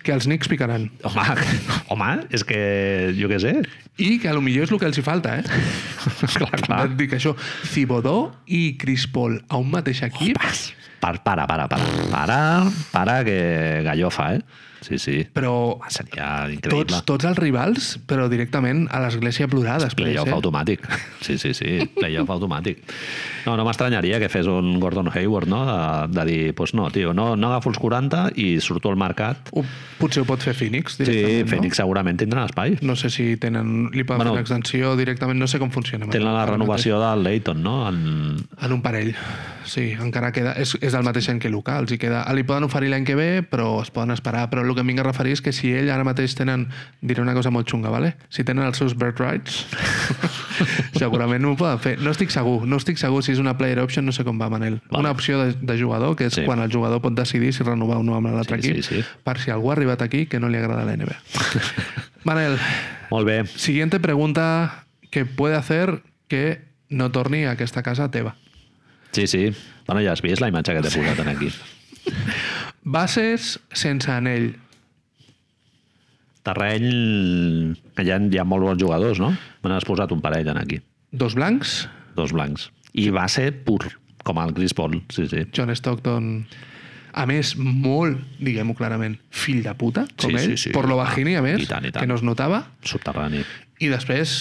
que 0.05 0.14
els 0.14 0.28
Knicks 0.28 0.50
picaran. 0.52 0.86
Home, 1.09 1.24
home, 1.94 2.11
és 2.34 2.44
que 2.46 2.61
jo 3.16 3.30
què 3.30 3.40
sé. 3.42 3.55
I 3.96 4.18
que 4.22 4.30
a 4.30 4.36
lo 4.36 4.42
millor 4.44 4.68
és 4.68 4.74
el 4.74 4.80
que 4.82 4.88
els 4.90 5.00
hi 5.00 5.05
falta, 5.07 5.38
eh? 5.40 5.62
clar, 6.38 6.61
clar. 6.66 6.80
Et 6.90 6.96
dic 7.00 7.16
això, 7.16 7.34
Cibodó 7.72 8.18
i 8.46 8.76
Chris 8.80 9.09
Paul 9.11 9.40
a 9.48 9.61
un 9.61 9.72
mateix 9.74 10.05
equip, 10.11 10.40
Para, 11.05 11.20
para, 11.20 11.46
para, 11.46 11.66
para, 11.68 11.84
para, 12.11 12.38
para, 12.90 13.24
que 13.24 13.82
gallofa, 13.84 14.36
eh? 14.36 14.40
Sí, 14.85 14.99
sí. 15.01 15.22
però 15.32 15.78
Seria 15.89 16.45
increïble. 16.53 16.85
tots, 16.85 17.05
tots 17.09 17.24
els 17.30 17.39
rivals, 17.41 17.95
però 18.07 18.26
directament 18.28 18.85
a 18.93 19.01
l'església 19.01 19.49
plorar 19.49 19.78
després, 19.80 20.11
Playoff 20.12 20.28
eh? 20.28 20.35
automàtic. 20.37 20.85
Sí, 21.24 21.39
sí, 21.41 21.55
sí, 21.57 21.78
playoff 21.97 22.28
automàtic. 22.35 22.82
No, 23.47 23.55
no 23.57 23.64
m'estranyaria 23.64 24.18
que 24.20 24.28
fes 24.32 24.47
un 24.49 24.78
Gordon 24.80 25.09
Hayward, 25.14 25.49
no? 25.49 25.62
De, 25.68 25.78
de 26.18 26.24
dir, 26.28 26.55
pues 26.57 26.74
no, 26.76 26.91
tio, 26.93 27.14
no, 27.16 27.30
no 27.37 27.49
agafo 27.49 27.72
els 27.72 27.80
40 27.80 28.26
i 28.41 28.59
surto 28.61 28.93
al 28.93 28.99
mercat. 29.01 29.49
Ho, 29.57 29.64
potser 30.01 30.22
ho 30.24 30.28
pot 30.28 30.45
fer 30.45 30.53
Phoenix 30.57 30.99
Sí, 30.99 31.05
directament, 31.05 31.49
Phoenix 31.55 31.80
segurament 31.80 32.20
tindrà 32.20 32.45
espai. 32.49 32.76
no? 32.80 32.93
No 32.95 32.97
sé 33.01 33.09
si 33.11 33.37
tenen, 33.41 33.89
li 33.93 34.05
poden 34.05 34.20
Bueno, 34.22 34.35
fer 34.37 34.45
l'extensió 34.45 34.95
directament, 35.01 35.41
no 35.41 35.49
sé 35.51 35.59
com 35.59 35.72
funciona. 35.74 36.07
Tenen 36.12 36.32
la 36.32 36.45
renovació 36.47 37.01
del 37.03 37.24
Leighton, 37.24 37.62
no? 37.64 37.89
En... 37.89 38.37
En 38.61 38.72
un 38.72 38.80
parell, 38.85 39.14
sí, 39.64 39.91
encara 39.99 40.30
queda... 40.32 40.53
És, 40.61 40.76
és 40.80 40.93
del 40.95 41.03
mateix 41.05 41.28
any 41.32 41.41
que 41.43 41.51
Luca, 41.53 41.78
els 41.82 41.93
hi 41.93 41.99
queda... 42.01 42.22
Li 42.37 42.45
poden 42.47 42.68
oferir 42.68 42.93
l'any 42.93 43.05
que 43.09 43.16
ve, 43.18 43.28
però 43.49 43.80
es 43.82 43.91
poden 43.95 44.12
esperar. 44.14 44.47
Però 44.53 44.62
el 44.74 44.76
que 44.76 44.82
em 44.82 44.90
vinc 44.90 45.00
a 45.00 45.06
referir 45.06 45.32
és 45.38 45.40
que 45.40 45.52
si 45.54 45.70
ell 45.72 45.88
ara 45.94 46.02
mateix 46.04 46.34
tenen... 46.34 46.66
Diré 47.00 47.22
una 47.22 47.32
cosa 47.38 47.52
molt 47.54 47.70
xunga, 47.70 47.88
¿vale? 47.94 48.16
Si 48.28 48.42
tenen 48.44 48.66
els 48.66 48.76
seus 48.82 48.96
bird 48.98 49.20
rights, 49.22 49.62
segurament 50.98 51.42
no 51.44 51.52
ho 51.54 51.56
poden 51.58 51.78
fer. 51.82 51.94
No 52.02 52.10
estic 52.14 52.30
segur, 52.34 52.66
no 52.66 52.78
estic 52.80 52.98
segur 53.00 53.22
si 53.24 53.32
és 53.34 53.40
una 53.42 53.56
player 53.58 53.78
option, 53.82 54.04
no 54.06 54.12
sé 54.14 54.24
com 54.26 54.38
va, 54.40 54.48
Manel. 54.52 54.80
Vale. 54.90 55.00
Una 55.06 55.12
opció 55.14 55.38
de, 55.42 55.54
de 55.60 55.78
jugador, 55.80 56.16
que 56.18 56.26
és 56.28 56.34
Sí. 56.34 56.44
quan 56.44 56.58
el 56.60 56.72
jugador 56.72 57.00
pot 57.04 57.14
decidir 57.14 57.52
si 57.54 57.62
renovar 57.62 57.98
o 57.98 58.02
no 58.02 58.16
amb 58.18 58.26
l'altre 58.34 58.60
Sí, 58.60 58.70
equip, 58.70 58.82
sí, 58.84 59.00
sí. 59.02 59.04
per 59.24 59.38
si 59.38 59.50
algú 59.54 59.70
ha 59.70 59.74
arribat 59.78 60.02
aquí 60.02 60.26
que 60.26 60.40
no 60.40 60.48
li 60.48 60.58
agrada 60.58 60.84
la 60.84 60.96
NBA. 60.96 61.16
Manel, 62.24 62.58
Molt 63.10 63.26
bé. 63.26 63.44
siguiente 63.46 64.00
pregunta 64.00 64.86
que 65.10 65.24
puede 65.26 65.54
hacer 65.56 66.02
que 66.28 66.64
no 66.88 67.10
torni 67.12 67.44
a 67.44 67.52
aquesta 67.52 67.82
casa 67.82 68.10
teva. 68.10 68.36
Sí, 69.12 69.26
sí. 69.26 69.52
Bueno, 69.86 70.00
ja 70.02 70.12
has 70.12 70.22
vist 70.22 70.40
la 70.40 70.48
imatge 70.48 70.74
que 70.74 70.82
t'he 70.82 70.90
posat 70.90 71.20
en 71.20 71.28
aquí. 71.28 71.52
Bases 72.84 73.60
sense 73.72 74.10
anell. 74.10 74.56
Terreny 76.45 77.74
que 77.97 78.05
hi 78.05 78.11
ha, 78.12 78.18
hi 78.20 78.38
ha 78.40 78.45
molt 78.49 78.66
bons 78.68 78.80
jugadors, 78.82 79.20
no? 79.22 79.32
Me 79.64 79.70
n'has 79.72 79.86
posat 79.88 80.12
un 80.12 80.20
parell 80.24 80.49
en 80.53 80.61
aquí. 80.61 80.80
Dos 81.12 81.34
blancs, 81.38 81.84
Dos 82.14 82.30
blancs. 82.30 82.68
I 82.95 83.09
va 83.11 83.24
ser 83.32 83.49
pur, 83.66 83.80
com 84.22 84.38
el 84.38 84.53
Chris 84.55 84.70
Paul. 84.76 85.01
Sí, 85.11 85.26
sí. 85.30 85.47
John 85.57 85.72
Stockton... 85.74 86.47
A 87.14 87.24
més, 87.30 87.53
molt, 87.57 88.18
diguem-ho 88.42 88.74
clarament, 88.74 89.12
fill 89.30 89.61
de 89.62 89.70
puta, 89.78 90.03
com 90.18 90.32
Sí, 90.32 90.34
ell, 90.34 90.55
sí, 90.57 90.57
sí. 90.64 90.70
por 90.74 90.88
lo 90.90 90.97
bajini, 90.99 91.36
a 91.38 91.42
més, 91.45 91.61
I 91.62 91.68
tant, 91.70 91.84
i 91.86 91.92
tant. 91.95 92.03
que 92.03 92.09
no 92.11 92.16
es 92.18 92.24
notava. 92.26 92.59
Subterrani. 92.82 93.45
I 93.78 93.90
després, 93.92 94.32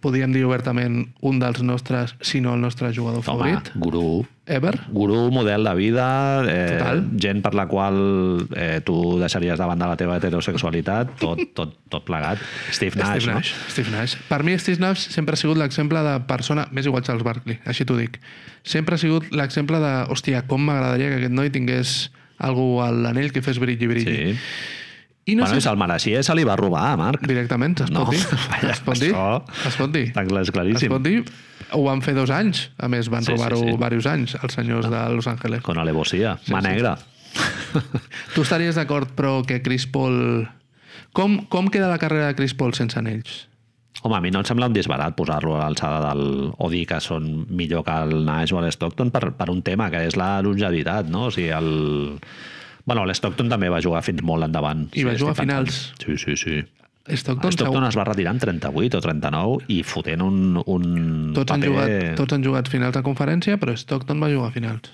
podríem 0.00 0.32
dir 0.32 0.42
obertament, 0.48 1.10
un 1.20 1.38
dels 1.40 1.62
nostres, 1.62 2.14
si 2.24 2.40
no 2.40 2.54
el 2.56 2.60
nostre 2.64 2.90
jugador 2.96 3.20
Home, 3.20 3.26
favorit, 3.26 3.70
gurú. 3.74 4.26
ever. 4.50 4.80
Gurú, 4.90 5.30
model 5.30 5.64
de 5.64 5.74
vida, 5.78 6.06
eh, 6.48 6.78
Total. 6.78 7.04
gent 7.20 7.42
per 7.44 7.54
la 7.54 7.66
qual 7.70 8.48
eh, 8.56 8.80
tu 8.84 9.18
deixaries 9.20 9.58
de 9.60 9.66
banda 9.68 9.86
la 9.86 9.96
teva 10.00 10.16
heterosexualitat, 10.18 11.12
tot, 11.22 11.38
tot, 11.54 11.76
tot 11.88 12.04
plegat. 12.08 12.40
Steve 12.72 12.96
Nash, 12.98 13.20
Steve 13.22 13.34
Nash, 13.34 13.52
no? 13.54 13.70
Steve 13.70 13.90
Nash. 13.94 14.16
Per 14.28 14.42
mi, 14.42 14.56
Steve 14.58 14.80
Nash 14.82 15.06
sempre 15.12 15.36
ha 15.36 15.40
sigut 15.40 15.60
l'exemple 15.60 16.02
de 16.02 16.16
persona... 16.26 16.66
Més 16.72 16.86
igual 16.88 17.04
Charles 17.06 17.22
Barkley, 17.26 17.60
així 17.68 17.84
t'ho 17.86 17.96
dic. 18.00 18.18
Sempre 18.64 18.96
ha 18.96 18.98
sigut 18.98 19.30
l'exemple 19.30 19.78
de, 19.78 19.94
hòstia, 20.10 20.42
com 20.48 20.64
m'agradaria 20.66 21.12
que 21.12 21.20
aquest 21.22 21.36
noi 21.36 21.52
tingués 21.54 22.10
algú 22.40 22.80
a 22.80 22.90
l'anell 22.90 23.32
que 23.36 23.42
fes 23.44 23.60
brilli, 23.60 23.86
brilli. 23.86 24.16
Sí. 24.16 24.38
I 25.30 25.36
no 25.38 25.44
bueno, 25.44 25.54
sé 25.60 25.64
se'l 25.68 25.78
mereixia 25.80 26.20
i 26.22 26.26
se 26.26 26.34
li 26.38 26.44
va 26.48 26.56
robar, 26.58 26.88
Marc. 26.98 27.22
directament, 27.28 27.78
es 27.86 27.90
No, 27.94 28.06
pot 28.08 28.16
dir? 28.16 28.24
vaja, 28.52 28.72
es 28.74 28.80
pot 28.86 28.98
dir? 28.98 29.12
això 29.14 29.68
Es 29.70 29.76
pot 29.78 29.92
dir? 29.94 30.06
Està 30.10 30.24
clar, 30.26 30.42
és 30.42 30.48
Es 30.50 30.54
claríssim. 30.56 30.90
pot 30.92 31.04
dir? 31.06 31.20
Ho 31.76 31.84
van 31.86 32.00
fer 32.02 32.14
dos 32.16 32.30
anys. 32.34 32.64
A 32.82 32.88
més, 32.90 33.08
van 33.12 33.22
Sí, 33.22 33.30
sí, 33.30 33.36
robar-ho 33.36 33.60
sí. 33.62 33.70
diversos 33.76 34.06
anys, 34.10 34.34
els 34.42 34.56
senyors 34.58 34.88
de 34.90 35.02
Los 35.14 35.28
Angeles. 35.30 35.62
Con 35.62 35.78
alevosía. 35.78 36.38
Sí, 36.44 36.52
Mà 36.52 36.62
sí. 36.64 36.68
negra. 36.72 36.96
Tu 38.34 38.42
estaries 38.42 38.74
d'acord, 38.74 39.12
però, 39.14 39.40
que 39.46 39.60
Chris 39.62 39.86
Paul... 39.86 40.48
Com, 41.12 41.40
com 41.50 41.68
queda 41.70 41.88
la 41.90 41.98
carrera 41.98 42.28
de 42.30 42.34
Chris 42.38 42.54
Paul 42.54 42.74
sense 42.74 42.98
anells? 42.98 43.46
Home, 44.02 44.16
a 44.16 44.20
mi 44.24 44.30
no 44.32 44.40
em 44.40 44.46
sembla 44.48 44.68
un 44.70 44.74
disbarat 44.74 45.14
posar-lo 45.18 45.56
a 45.58 45.64
l'alçada 45.66 45.98
del... 46.08 46.52
o 46.56 46.68
dir 46.72 46.84
que 46.88 47.00
són 47.04 47.44
millor 47.50 47.82
que 47.84 47.96
el 48.06 48.22
Nash 48.24 48.54
o 48.54 48.62
l'Stockton 48.62 49.10
per, 49.12 49.32
per 49.36 49.48
un 49.52 49.60
tema 49.66 49.90
que 49.92 50.00
és 50.06 50.16
la 50.16 50.38
longevitat, 50.42 51.10
no? 51.10 51.26
O 51.28 51.34
sigui, 51.34 51.50
el... 51.52 52.18
Bueno, 52.86 53.04
l'Stockton 53.06 53.48
també 53.52 53.68
va 53.72 53.80
jugar 53.84 54.02
fins 54.06 54.22
molt 54.26 54.44
endavant. 54.46 54.86
I 54.94 55.04
va 55.04 55.12
estic 55.12 55.24
jugar 55.26 55.34
a 55.36 55.40
pensant. 55.40 55.68
finals. 55.68 55.94
Sí, 56.04 56.16
sí, 56.18 56.36
sí. 56.36 56.60
Stockton, 57.16 57.50
Stockton 57.52 57.84
es 57.88 57.96
va 57.98 58.04
retirar 58.06 58.34
en 58.36 58.38
38 58.38 58.98
o 58.98 59.00
39 59.02 59.64
i 59.72 59.80
fotent 59.82 60.20
un, 60.22 60.58
un 60.66 61.32
tots, 61.34 61.50
han 61.50 61.62
paper... 61.64 61.70
jugat, 61.72 62.16
tots 62.20 62.36
han 62.36 62.44
jugat 62.44 62.68
finals 62.70 62.94
de 62.94 63.02
conferència, 63.02 63.56
però 63.58 63.74
Stockton 63.76 64.20
va 64.22 64.28
jugar 64.30 64.52
finals. 64.54 64.90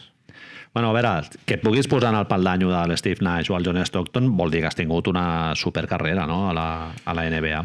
Bueno, 0.72 0.90
a 0.90 0.94
veure, 0.96 1.10
que 1.48 1.56
et 1.56 1.62
puguis 1.64 1.88
posar 1.88 2.10
en 2.12 2.18
el 2.20 2.26
pal 2.28 2.44
d'anyo 2.44 2.68
de 2.70 2.82
l'Steve 2.90 3.24
Nash 3.24 3.50
o 3.50 3.56
el 3.56 3.64
John 3.66 3.80
Stockton 3.84 4.30
vol 4.36 4.50
dir 4.52 4.60
que 4.62 4.68
has 4.70 4.76
tingut 4.76 5.08
una 5.08 5.54
supercarrera 5.56 6.26
no? 6.28 6.50
a, 6.50 6.54
la, 6.56 6.66
a 7.04 7.14
la 7.16 7.24
NBA. 7.32 7.60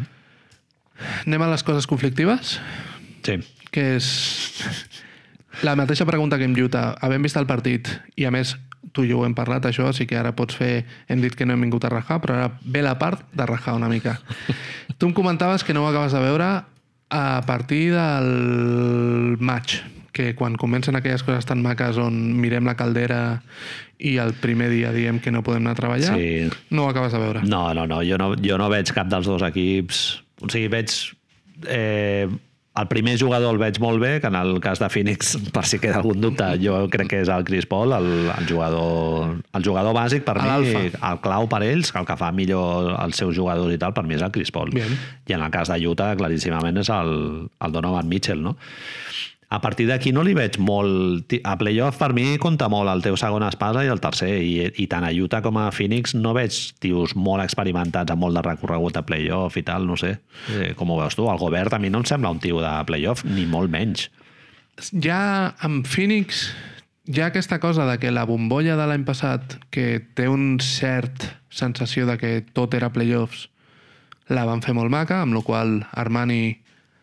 Anem 1.26 1.42
a 1.44 1.50
les 1.52 1.64
coses 1.66 1.86
conflictives, 1.90 2.58
Sí. 3.22 3.36
que 3.70 3.84
és 3.96 4.06
la 5.62 5.76
mateixa 5.78 6.06
pregunta 6.08 6.38
que 6.40 6.48
amb 6.48 6.58
Utah. 6.58 6.96
Havent 7.00 7.22
vist 7.24 7.36
el 7.40 7.46
partit, 7.46 7.88
i 8.16 8.24
a 8.26 8.32
més 8.34 8.56
tu 8.92 9.04
i 9.06 9.10
jo 9.12 9.20
ho 9.20 9.24
hem 9.26 9.34
parlat, 9.38 9.64
això, 9.70 9.86
així 9.88 10.06
que 10.10 10.18
ara 10.18 10.34
pots 10.36 10.56
fer... 10.58 10.84
Hem 11.08 11.22
dit 11.22 11.34
que 11.38 11.46
no 11.46 11.54
hem 11.54 11.62
vingut 11.64 11.84
a 11.86 11.92
rajar, 11.92 12.18
però 12.20 12.34
ara 12.34 12.50
ve 12.64 12.82
la 12.82 12.96
part 12.98 13.22
de 13.32 13.46
rajar 13.46 13.76
una 13.78 13.88
mica. 13.88 14.18
tu 14.98 15.06
em 15.06 15.14
comentaves 15.14 15.62
que 15.64 15.72
no 15.72 15.84
ho 15.84 15.88
acabes 15.88 16.12
de 16.12 16.20
veure 16.20 16.50
a 17.12 17.24
partir 17.46 17.92
del 17.94 19.36
maig, 19.38 19.78
que 20.12 20.34
quan 20.36 20.56
comencen 20.60 20.96
aquelles 20.96 21.22
coses 21.24 21.46
tan 21.48 21.62
maques 21.64 21.96
on 22.00 22.16
mirem 22.40 22.66
la 22.68 22.74
caldera 22.76 23.42
i 24.02 24.16
el 24.20 24.34
primer 24.34 24.68
dia 24.72 24.90
diem 24.92 25.20
que 25.24 25.30
no 25.32 25.40
podem 25.46 25.62
anar 25.64 25.72
a 25.76 25.80
treballar, 25.80 26.16
Sí. 26.18 26.50
no 26.70 26.84
ho 26.84 26.90
acabes 26.90 27.12
de 27.12 27.20
veure. 27.22 27.42
No, 27.48 27.72
no, 27.72 27.86
no, 27.86 28.02
jo 28.04 28.18
no, 28.20 28.32
jo 28.36 28.58
no 28.60 28.68
veig 28.68 28.90
cap 28.92 29.08
dels 29.08 29.26
dos 29.30 29.42
equips. 29.46 30.22
O 30.42 30.48
sigui, 30.52 30.68
veig... 30.72 30.90
Eh, 31.68 32.26
el 32.74 32.88
primer 32.88 33.18
jugador 33.20 33.52
el 33.52 33.60
veig 33.60 33.78
molt 33.82 34.00
bé, 34.00 34.12
que 34.22 34.30
en 34.30 34.36
el 34.38 34.56
cas 34.64 34.80
de 34.80 34.88
Phoenix, 34.88 35.34
per 35.54 35.64
si 35.68 35.78
queda 35.82 35.98
algun 36.00 36.22
dubte, 36.24 36.46
jo 36.62 36.78
crec 36.92 37.10
que 37.12 37.20
és 37.24 37.32
el 37.32 37.44
Chris 37.48 37.68
Paul, 37.68 37.92
el, 37.96 38.08
el, 38.32 38.46
jugador, 38.48 39.34
el 39.52 39.66
jugador 39.66 39.96
bàsic 39.96 40.24
per 40.24 40.38
mi, 40.40 40.72
el 40.88 41.20
clau 41.24 41.48
per 41.52 41.62
ells, 41.66 41.92
el 41.98 42.08
que 42.08 42.16
fa 42.16 42.32
millor 42.32 42.94
els 42.96 43.20
seus 43.20 43.36
jugadors 43.36 43.74
i 43.74 43.80
tal, 43.82 43.92
per 43.96 44.06
mi 44.08 44.16
és 44.16 44.24
el 44.24 44.32
Chris 44.32 44.54
Paul. 44.54 44.72
Bien. 44.72 44.96
I 45.28 45.36
en 45.36 45.44
el 45.44 45.52
cas 45.52 45.72
de 45.72 45.78
Utah, 45.84 46.14
claríssimament 46.16 46.80
és 46.80 46.92
el, 46.92 47.12
el 47.60 47.76
Donovan 47.76 48.08
Mitchell, 48.08 48.40
no? 48.42 48.56
A 49.52 49.60
partir 49.60 49.84
d'aquí 49.90 50.14
no 50.16 50.22
li 50.24 50.32
veig 50.32 50.56
molt... 50.62 51.34
A 51.44 51.58
playoff, 51.60 51.98
per 52.00 52.14
mi, 52.16 52.38
compta 52.40 52.70
molt 52.72 52.88
el 52.88 53.02
teu 53.04 53.18
segon 53.20 53.44
espasa 53.44 53.82
i 53.84 53.90
el 53.92 54.00
tercer. 54.00 54.30
I, 54.40 54.70
I 54.80 54.86
tant 54.88 55.04
a 55.04 55.12
Utah 55.12 55.42
com 55.44 55.58
a 55.60 55.66
Phoenix 55.76 56.16
no 56.16 56.32
veig 56.32 56.56
tios 56.80 57.12
molt 57.12 57.44
experimentats 57.44 58.14
amb 58.14 58.24
molt 58.24 58.38
de 58.38 58.44
recorregut 58.46 58.96
a 58.96 59.04
playoff 59.04 59.60
i 59.60 59.64
tal, 59.66 59.84
no 59.88 59.98
sé. 60.00 60.14
Eh, 60.56 60.72
com 60.78 60.88
ho 60.88 60.96
veus 61.02 61.18
tu? 61.18 61.28
El 61.28 61.40
Gobert 61.42 61.76
a 61.76 61.82
mi 61.82 61.92
no 61.92 62.00
em 62.00 62.08
sembla 62.08 62.32
un 62.32 62.40
tio 62.40 62.64
de 62.64 62.72
playoff, 62.88 63.26
ni 63.28 63.44
molt 63.44 63.72
menys. 63.72 64.08
ja 65.04 65.52
amb 65.60 65.86
Phoenix 65.86 66.46
hi 67.04 67.20
ha 67.20 67.26
aquesta 67.26 67.58
cosa 67.60 67.84
de 67.84 67.98
que 67.98 68.10
la 68.10 68.24
bombolla 68.24 68.76
de 68.78 68.86
l'any 68.86 69.04
passat, 69.04 69.58
que 69.74 70.00
té 70.14 70.28
un 70.30 70.60
cert 70.62 71.26
sensació 71.50 72.06
de 72.06 72.16
que 72.18 72.30
tot 72.54 72.74
era 72.78 72.92
playoffs, 72.94 73.48
la 74.30 74.46
van 74.46 74.62
fer 74.62 74.72
molt 74.72 74.90
maca, 74.90 75.20
amb 75.20 75.34
la 75.34 75.42
qual 75.42 75.82
Armani 75.92 76.61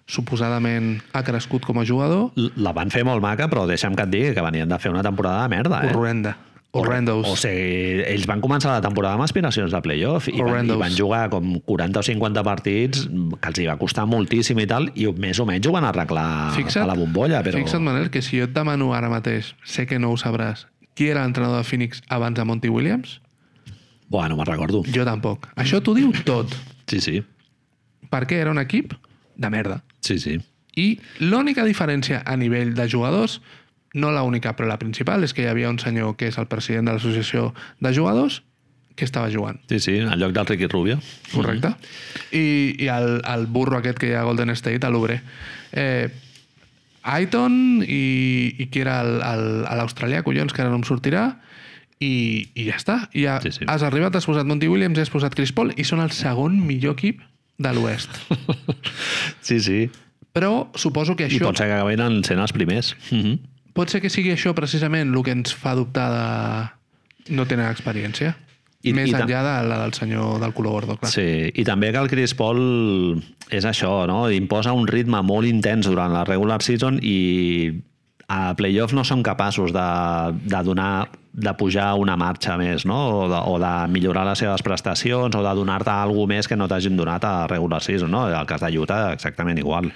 suposadament 0.09 0.97
ha 1.13 1.23
crescut 1.23 1.65
com 1.67 1.79
a 1.79 1.85
jugador. 1.85 2.33
La 2.57 2.73
van 2.75 2.91
fer 2.93 3.05
molt 3.07 3.21
maca, 3.23 3.47
però 3.51 3.67
deixa'm 3.69 3.95
que 3.97 4.07
et 4.07 4.13
digui 4.13 4.35
que 4.35 4.45
venien 4.45 4.69
de 4.69 4.79
fer 4.81 4.91
una 4.91 5.05
temporada 5.05 5.45
de 5.45 5.55
merda, 5.55 5.83
eh? 5.85 5.93
Horrenda. 5.93 6.35
Horrendos. 6.71 7.25
O 7.25 7.33
sigui, 7.33 8.03
ells 8.05 8.27
van 8.29 8.43
començar 8.43 8.75
la 8.75 8.81
temporada 8.83 9.17
amb 9.17 9.25
aspiracions 9.25 9.73
de 9.73 9.79
playoff 9.81 10.27
i 10.29 10.35
van, 10.37 10.67
i 10.69 10.75
van 10.77 10.93
jugar 10.93 11.23
com 11.33 11.55
40 11.65 11.97
o 11.97 12.03
50 12.05 12.43
partits 12.45 13.07
que 13.09 13.49
els 13.49 13.61
hi 13.63 13.65
va 13.65 13.77
costar 13.81 14.05
moltíssim 14.05 14.61
i 14.61 14.67
tal, 14.69 14.85
i 14.93 15.07
més 15.17 15.41
o 15.41 15.47
menys 15.49 15.65
ho 15.65 15.73
van 15.73 15.87
arreglar 15.89 16.27
Fixa't, 16.53 16.83
a 16.83 16.91
la 16.91 16.97
bombolla, 16.99 17.41
però... 17.45 17.57
fixa't, 17.57 17.81
Manel, 17.81 18.11
que 18.13 18.21
si 18.21 18.37
jo 18.37 18.45
et 18.45 18.53
demano 18.53 18.91
ara 18.93 19.09
mateix, 19.09 19.55
sé 19.65 19.87
que 19.89 19.97
no 19.97 20.13
ho 20.13 20.19
sabràs, 20.21 20.67
qui 20.93 21.09
era 21.09 21.25
l'entrenador 21.25 21.63
de 21.63 21.69
Phoenix 21.71 22.03
abans 22.05 22.37
de 22.37 22.45
Monty 22.45 22.69
Williams? 22.69 23.17
Buah, 24.09 24.29
no 24.29 24.37
me'n 24.37 24.49
recordo. 24.49 24.83
Jo 24.93 25.09
tampoc. 25.09 25.49
Això 25.57 25.81
t'ho 25.81 25.97
diu 25.97 26.13
tot. 26.25 26.53
Sí, 26.89 27.01
sí. 27.01 27.17
Perquè 28.13 28.43
era 28.43 28.53
un 28.53 28.61
equip 28.61 28.93
de 29.37 29.49
merda. 29.53 29.81
Sí, 30.01 30.19
sí. 30.19 30.37
I 30.79 30.99
l'única 31.19 31.65
diferència 31.67 32.21
a 32.25 32.35
nivell 32.39 32.73
de 32.77 32.85
jugadors, 32.89 33.39
no 33.93 34.11
la 34.13 34.21
única, 34.23 34.53
però 34.55 34.67
la 34.69 34.77
principal, 34.79 35.23
és 35.25 35.33
que 35.33 35.43
hi 35.43 35.49
havia 35.49 35.69
un 35.69 35.79
senyor 35.81 36.15
que 36.15 36.29
és 36.29 36.37
el 36.37 36.47
president 36.47 36.85
de 36.87 36.93
l'associació 36.95 37.53
de 37.81 37.91
jugadors 37.95 38.43
que 38.95 39.05
estava 39.07 39.31
jugant. 39.31 39.57
Sí, 39.71 39.79
sí, 39.79 39.97
en 39.97 40.11
lloc 40.19 40.33
del 40.35 40.45
Ricky 40.45 40.67
Rubio. 40.67 40.99
Correcte. 41.33 41.71
I, 42.35 42.75
i 42.83 42.87
el, 42.91 43.21
el 43.25 43.45
burro 43.47 43.79
aquest 43.79 43.97
que 43.97 44.09
hi 44.11 44.13
ha 44.13 44.21
a 44.21 44.27
Golden 44.27 44.51
State, 44.59 44.85
a 44.85 44.91
l'obrer. 44.91 45.21
Eh, 45.71 46.09
Aiton 47.03 47.81
i, 47.87 48.55
i 48.59 48.67
qui 48.69 48.81
era 48.83 48.99
l'australià, 49.03 50.21
collons, 50.25 50.51
que 50.53 50.61
ara 50.61 50.69
no 50.71 50.81
em 50.81 50.85
sortirà, 50.87 51.29
i, 51.99 52.11
i 52.55 52.67
ja 52.67 52.75
està. 52.79 52.97
I 53.15 53.23
ja 53.25 53.39
Sí, 53.43 53.51
sí. 53.55 53.65
has 53.67 53.83
arribat, 53.87 54.15
has 54.15 54.27
posat 54.27 54.47
Monty 54.47 54.67
Williams 54.71 54.99
has 54.99 55.11
posat 55.11 55.35
Chris 55.35 55.51
Paul 55.55 55.73
i 55.79 55.83
són 55.87 56.03
el 56.03 56.11
segon 56.15 56.59
millor 56.67 56.95
equip 56.99 57.23
de 57.59 57.73
l'oest. 57.75 58.09
Sí, 59.41 59.59
sí. 59.59 59.89
Però 60.33 60.69
suposo 60.77 61.15
que 61.17 61.25
I 61.25 61.31
això... 61.31 61.47
pot 61.47 61.57
ser 61.57 61.67
que 61.69 61.77
acabin 61.79 62.21
sent 62.27 62.39
els 62.41 62.53
primers. 62.53 62.95
Mm 63.11 63.21
-hmm. 63.23 63.39
Pot 63.73 63.89
ser 63.89 64.01
que 64.01 64.09
sigui 64.09 64.31
això 64.31 64.53
precisament 64.53 65.15
el 65.15 65.23
que 65.23 65.31
ens 65.31 65.53
fa 65.55 65.73
dubtar 65.75 66.09
de 66.13 67.33
no 67.35 67.45
tenir 67.45 67.65
experiència. 67.65 68.35
I- 68.81 68.89
I, 68.89 68.93
Més 68.93 69.09
i 69.09 69.13
enllà 69.13 69.41
de 69.43 69.67
la 69.67 69.77
del 69.81 69.93
senyor 69.93 70.39
del 70.39 70.53
color 70.53 70.71
gordo, 70.71 70.95
clar. 70.97 71.11
Sí, 71.11 71.51
i 71.53 71.63
també 71.63 71.91
que 71.91 71.97
el 71.97 72.07
Chris 72.07 72.33
Paul 72.33 73.21
és 73.49 73.65
això, 73.65 74.07
no? 74.07 74.31
imposa 74.31 74.71
un 74.71 74.87
ritme 74.87 75.21
molt 75.21 75.47
intens 75.47 75.85
durant 75.85 76.13
la 76.13 76.23
regular 76.23 76.61
season 76.61 76.99
i 77.01 77.81
a 78.29 78.53
playoff 78.55 78.93
no 78.93 79.03
són 79.03 79.23
capaços 79.23 79.73
de, 79.73 80.37
de 80.45 80.63
donar 80.63 81.09
de 81.33 81.53
pujar 81.53 81.93
una 82.01 82.15
marxa 82.17 82.57
més, 82.57 82.85
no? 82.89 82.97
O 83.19 83.27
de, 83.29 83.37
o 83.37 83.59
de 83.61 83.73
millorar 83.93 84.25
les 84.27 84.41
seves 84.41 84.63
prestacions 84.65 85.35
o 85.35 85.43
de 85.45 85.53
donar-te 85.55 85.93
alguna 85.93 86.35
més 86.35 86.49
que 86.49 86.57
no 86.57 86.67
t'hagin 86.67 86.97
donat 86.97 87.25
a 87.25 87.47
regular 87.47 87.81
season, 87.85 88.11
no? 88.11 88.25
El 88.27 88.49
cas 88.49 88.63
de 88.65 88.71
Utah 88.79 89.13
exactament 89.13 89.61
igual. 89.61 89.91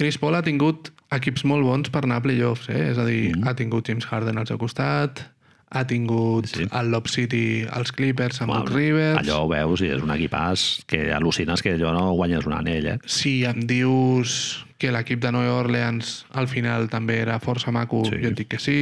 Chris 0.00 0.16
Paul 0.20 0.38
ha 0.38 0.44
tingut 0.44 0.92
equips 1.12 1.44
molt 1.44 1.66
bons 1.66 1.90
per 1.92 2.04
anar 2.06 2.20
a 2.20 2.24
playoffs, 2.24 2.70
eh? 2.72 2.90
És 2.92 3.00
a 3.00 3.04
dir, 3.08 3.34
mm. 3.34 3.48
ha 3.48 3.56
tingut 3.56 3.88
James 3.88 4.06
Harden 4.08 4.40
al 4.40 4.48
seu 4.48 4.60
costat, 4.60 5.24
ha 5.70 5.84
tingut 5.86 6.48
Sí. 6.50 6.66
el 6.66 6.90
Lob 6.90 7.06
City 7.08 7.66
als 7.70 7.92
Clippers 7.92 8.40
amb 8.42 8.54
els 8.56 8.72
Rivers... 8.72 9.20
Allò 9.20 9.44
ho 9.44 9.50
veus 9.50 9.82
i 9.84 9.90
és 9.94 10.02
un 10.02 10.10
equipàs 10.10 10.82
que 10.90 11.12
al·lucines 11.14 11.62
que 11.62 11.76
allò 11.76 11.92
no 11.94 12.10
guanyes 12.18 12.48
un 12.48 12.56
anell, 12.56 12.88
eh? 12.94 12.98
Si 13.06 13.44
em 13.46 13.62
dius 13.70 14.64
que 14.80 14.90
l'equip 14.90 15.20
de 15.22 15.30
New 15.36 15.52
Orleans 15.52 16.24
al 16.32 16.48
final 16.48 16.88
també 16.90 17.20
era 17.22 17.38
força 17.38 17.70
maco, 17.70 18.02
sí. 18.08 18.18
jo 18.22 18.32
et 18.32 18.38
dic 18.40 18.50
que 18.56 18.58
sí. 18.62 18.80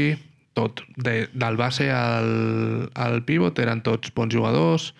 Tot, 0.58 0.82
de, 0.98 1.28
del 1.38 1.56
base 1.60 1.86
al, 1.94 2.88
al 2.98 3.20
pivot 3.28 3.58
eren 3.62 3.84
tots 3.86 4.10
bons 4.16 4.34
jugadors. 4.34 4.90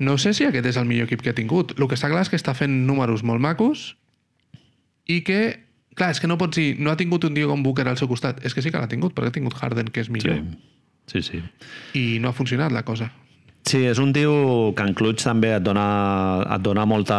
No 0.00 0.14
sé 0.16 0.32
si 0.32 0.46
aquest 0.46 0.64
és 0.70 0.78
el 0.80 0.86
millor 0.88 1.08
equip 1.10 1.20
que 1.26 1.34
ha 1.34 1.36
tingut. 1.36 1.74
El 1.76 1.88
que 1.90 1.96
està 1.98 2.08
clar 2.08 2.22
és 2.24 2.30
que 2.32 2.38
està 2.38 2.54
fent 2.56 2.72
números 2.88 3.24
molt 3.26 3.42
macos 3.44 3.90
i 5.10 5.20
que, 5.26 5.40
clar, 5.98 6.12
és 6.14 6.20
que 6.22 6.28
no 6.30 6.38
pots 6.40 6.56
dir 6.56 6.76
no 6.78 6.92
ha 6.92 6.96
tingut 7.00 7.24
un 7.28 7.34
Diego 7.36 7.56
Booker 7.60 7.88
al 7.90 7.98
seu 8.00 8.08
costat. 8.08 8.40
És 8.46 8.54
que 8.56 8.62
sí 8.64 8.70
que 8.72 8.80
l'ha 8.80 8.88
tingut, 8.88 9.12
perquè 9.16 9.32
ha 9.32 9.36
tingut 9.40 9.56
Harden, 9.58 9.90
que 9.92 10.00
és 10.06 10.08
millor. 10.14 10.38
Sí, 11.10 11.22
sí. 11.24 11.42
I 11.98 12.06
no 12.22 12.30
ha 12.30 12.36
funcionat 12.36 12.72
la 12.72 12.84
cosa. 12.86 13.10
Sí, 13.68 13.82
és 13.84 13.98
un 14.00 14.14
tio 14.16 14.72
que 14.76 14.84
en 14.86 14.94
clutch 14.96 15.26
també 15.26 15.50
et 15.58 15.64
dona, 15.66 15.84
et 16.54 16.62
dona 16.64 16.86
molta... 16.88 17.18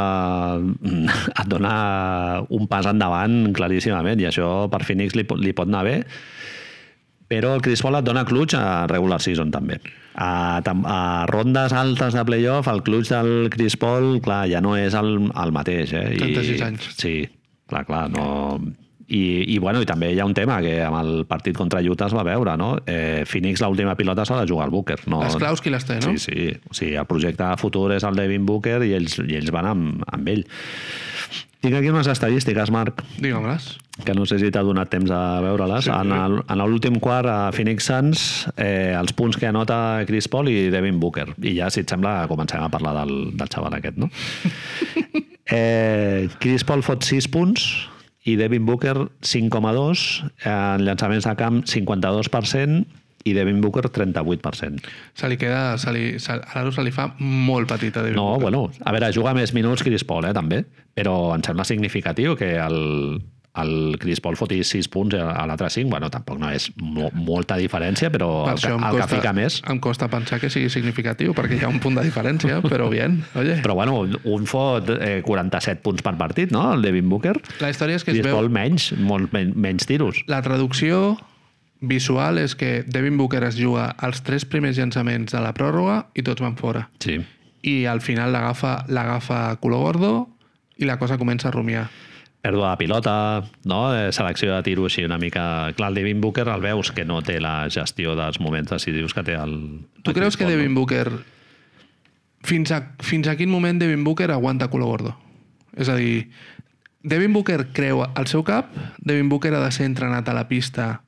et 1.44 1.48
dona 1.52 1.74
un 2.50 2.66
pas 2.72 2.88
endavant 2.90 3.52
claríssimament 3.54 4.24
i 4.24 4.30
això 4.32 4.48
per 4.72 4.82
Phoenix 4.88 5.18
li, 5.20 5.28
pot- 5.30 5.42
li 5.44 5.54
pot 5.54 5.70
anar 5.70 5.84
bé 5.86 5.98
però 7.30 7.54
el 7.56 7.64
Chris 7.66 7.84
Paul 7.86 8.00
et 8.00 8.08
dona 8.08 8.26
clutch 8.26 8.58
a 8.58 8.88
regular 8.90 9.22
season 9.22 9.54
també. 9.54 9.78
A, 10.20 10.60
a 10.60 11.00
rondes 11.30 11.76
altes 11.78 12.18
de 12.18 12.26
playoff 12.28 12.68
el 12.68 12.82
clutch 12.84 13.14
del 13.14 13.50
Chris 13.54 13.78
Paul 13.80 14.18
clar, 14.26 14.44
ja 14.52 14.60
no 14.66 14.76
és 14.76 14.98
el, 14.98 15.14
el 15.30 15.56
mateix 15.56 15.94
eh? 15.96 16.06
36 16.18 16.66
anys. 16.66 16.90
Sí, 16.98 17.16
clar, 17.70 17.86
clar 17.88 18.08
no... 18.12 18.28
I, 19.10 19.56
i, 19.56 19.58
bueno, 19.58 19.82
I 19.82 19.88
també 19.90 20.12
hi 20.14 20.20
ha 20.22 20.26
un 20.30 20.36
tema 20.38 20.60
que 20.62 20.76
amb 20.86 21.00
el 21.02 21.26
partit 21.26 21.58
contra 21.58 21.82
Utah 21.82 22.06
es 22.08 22.14
va 22.14 22.24
veure, 22.28 22.54
no? 22.62 22.76
Eh, 22.86 23.24
Phoenix 23.26 23.62
l'última 23.66 23.96
pilota 23.98 24.26
s'ha 24.26 24.38
de 24.44 24.48
jugar 24.52 24.68
al 24.68 24.72
Booker. 24.76 25.00
No, 25.10 25.24
Les 25.24 25.36
claus 25.36 25.62
qui 25.66 25.70
les 25.74 25.86
té, 25.86 25.98
no? 26.04 26.14
Sí, 26.18 26.30
sí. 26.30 26.50
O 26.70 26.74
sigui, 26.78 26.94
el 26.96 27.08
projecte 27.10 27.48
futur 27.58 27.92
és 27.98 28.06
el 28.06 28.16
Devin 28.16 28.46
Booker 28.46 28.84
i 28.86 28.94
ells, 28.94 29.18
i 29.26 29.36
ells 29.42 29.50
van 29.56 29.66
amb, 29.72 30.04
amb 30.14 30.30
ell. 30.30 30.46
Tinc 31.60 31.76
aquí 31.76 31.90
unes 31.92 32.08
estadístiques, 32.08 32.70
Marc, 32.72 33.02
Digue'm-les. 33.20 33.66
que 34.06 34.14
no 34.16 34.24
sé 34.30 34.38
si 34.40 34.48
t'ha 34.54 34.62
donat 34.64 34.88
temps 34.94 35.12
a 35.12 35.42
veure-les. 35.44 35.90
Sí. 35.90 35.92
En 35.92 36.14
el- 36.16 36.38
en 36.48 36.62
l'últim 36.62 37.02
quart 37.04 37.28
a 37.28 37.52
Phoenix 37.52 37.84
Suns, 37.90 38.48
eh, 38.56 38.94
els 38.96 39.12
punts 39.12 39.36
que 39.36 39.48
anota 39.50 40.06
Chris 40.08 40.30
Paul 40.32 40.48
i 40.54 40.70
Devin 40.72 41.02
Booker. 41.02 41.34
I 41.44 41.58
ja, 41.58 41.68
si 41.70 41.82
et 41.82 41.90
sembla, 41.92 42.28
comencem 42.32 42.64
a 42.64 42.70
parlar 42.70 42.94
del, 43.02 43.32
del 43.36 43.50
xaval 43.52 43.74
aquest, 43.76 43.98
no? 43.98 44.08
eh, 45.52 46.30
Chris 46.40 46.64
Paul 46.64 46.84
fot 46.86 47.04
6 47.04 47.28
punts 47.34 47.90
i 48.30 48.36
Devin 48.40 48.66
Booker 48.68 48.96
5,2, 49.26 50.06
en 50.46 50.86
llançaments 50.86 51.26
de 51.26 51.36
camp 51.40 51.62
52% 51.66 52.84
i 53.28 53.34
Devin 53.36 53.60
Booker 53.62 53.90
38%. 53.92 54.80
Se 55.20 55.28
li 55.30 55.38
queda... 55.42 55.78
Se 55.82 55.92
li, 55.92 56.04
se, 56.24 56.38
a 56.38 56.54
l'Aro 56.56 56.72
se 56.72 56.86
li 56.86 56.94
fa 56.96 57.10
molt 57.20 57.68
petita. 57.70 58.02
David 58.06 58.16
No, 58.16 58.30
Booker. 58.38 58.42
bueno, 58.48 58.62
a 58.88 58.94
veure, 58.96 59.10
juga 59.16 59.34
més 59.36 59.52
minuts 59.58 59.84
Chris 59.84 60.06
Paul, 60.08 60.30
eh, 60.30 60.34
també, 60.38 60.62
però 60.96 61.34
em 61.36 61.44
sembla 61.46 61.66
significatiu 61.68 62.38
que 62.40 62.54
el, 62.64 62.80
el 63.62 63.98
Chris 64.02 64.22
Paul 64.24 64.38
foti 64.40 64.62
6 64.66 64.90
punts 64.92 65.18
i 65.18 65.22
a 65.22 65.46
l'altre 65.50 65.70
5, 65.74 65.90
bueno, 65.92 66.10
tampoc 66.14 66.40
no 66.42 66.52
és 66.54 66.70
mo 66.80 67.10
molta 67.14 67.58
diferència, 67.60 68.12
però 68.14 68.30
Per 68.48 68.56
el, 68.56 68.62
que, 68.64 68.74
el 68.74 69.00
que 69.02 69.08
fica 69.16 69.34
més... 69.36 69.60
em 69.70 69.80
costa 69.84 70.10
pensar 70.12 70.40
que 70.42 70.52
sigui 70.54 70.72
significatiu, 70.74 71.34
perquè 71.38 71.60
hi 71.60 71.66
ha 71.68 71.72
un 71.72 71.80
punt 71.84 72.00
de 72.00 72.06
diferència, 72.08 72.62
però 72.72 72.90
bien, 72.92 73.22
oye. 73.40 73.60
Però 73.64 73.78
bueno, 73.80 74.02
un 74.24 74.48
fot 74.50 74.94
eh, 74.98 75.20
47 75.26 75.84
punts 75.86 76.06
per 76.06 76.16
partit, 76.20 76.54
no? 76.56 76.68
El 76.74 76.86
Devin 76.86 77.10
Booker. 77.10 77.38
La 77.64 77.72
història 77.74 78.00
és 78.00 78.06
que 78.06 78.14
es 78.14 78.20
Chris 78.20 78.30
veu... 78.30 78.38
Paul 78.38 78.52
menys, 78.54 78.92
molt 79.00 79.34
men 79.36 79.54
menys 79.60 79.88
tiros. 79.90 80.24
La 80.30 80.42
traducció 80.46 81.18
visual 81.80 82.38
és 82.42 82.56
que 82.60 82.84
Devin 82.88 83.18
Booker 83.18 83.44
es 83.48 83.58
juga 83.60 83.94
els 84.04 84.22
tres 84.28 84.46
primers 84.46 84.78
llançaments 84.78 85.32
de 85.32 85.42
la 85.44 85.54
pròrroga 85.56 86.04
i 86.14 86.26
tots 86.28 86.44
van 86.44 86.58
fora. 86.60 86.88
Sí. 87.04 87.20
I 87.64 87.86
al 87.92 88.02
final 88.04 88.32
l'agafa 88.34 89.42
color 89.60 89.84
gordo 89.88 90.14
i 90.80 90.88
la 90.88 91.00
cosa 91.00 91.18
comença 91.20 91.50
a 91.50 91.56
rumiar. 91.56 91.90
Pèrdua 92.50 92.74
de 92.74 92.82
pilota, 92.82 93.16
no? 93.70 93.82
Eh, 93.94 94.10
selecció 94.16 94.52
de 94.56 94.64
tiro 94.66 94.88
així 94.90 95.06
una 95.06 95.20
mica... 95.22 95.72
Clar, 95.78 95.92
el 95.94 96.00
Devin 96.02 96.22
Booker 96.22 96.48
el 96.50 96.64
veus 96.66 96.92
que 96.96 97.06
no 97.06 97.22
té 97.26 97.38
la 97.42 97.70
gestió 97.70 98.16
dels 98.18 98.42
moments 98.42 98.74
decisius 98.74 99.14
que 99.14 99.24
té 99.28 99.38
el... 99.38 99.56
Tu 100.04 100.16
creus 100.18 100.38
que 100.38 100.50
Devin 100.50 100.76
Booker... 100.78 101.12
Fins 102.48 102.72
a, 102.72 102.80
fins 103.04 103.28
a 103.28 103.36
quin 103.36 103.52
moment 103.52 103.82
Devin 103.82 104.06
Booker 104.08 104.30
aguanta 104.32 104.70
color 104.72 104.94
gordo? 104.94 105.14
És 105.76 105.90
a 105.92 105.98
dir, 106.00 106.30
Devin 107.04 107.34
Booker 107.36 107.66
creu 107.76 108.02
al 108.08 108.30
seu 108.32 108.46
cap, 108.48 108.72
Devin 108.98 109.30
Booker 109.30 109.54
ha 109.58 109.64
de 109.66 109.72
ser 109.76 109.90
entrenat 109.90 110.30
a 110.32 110.36
la 110.38 110.48
pista 110.48 111.02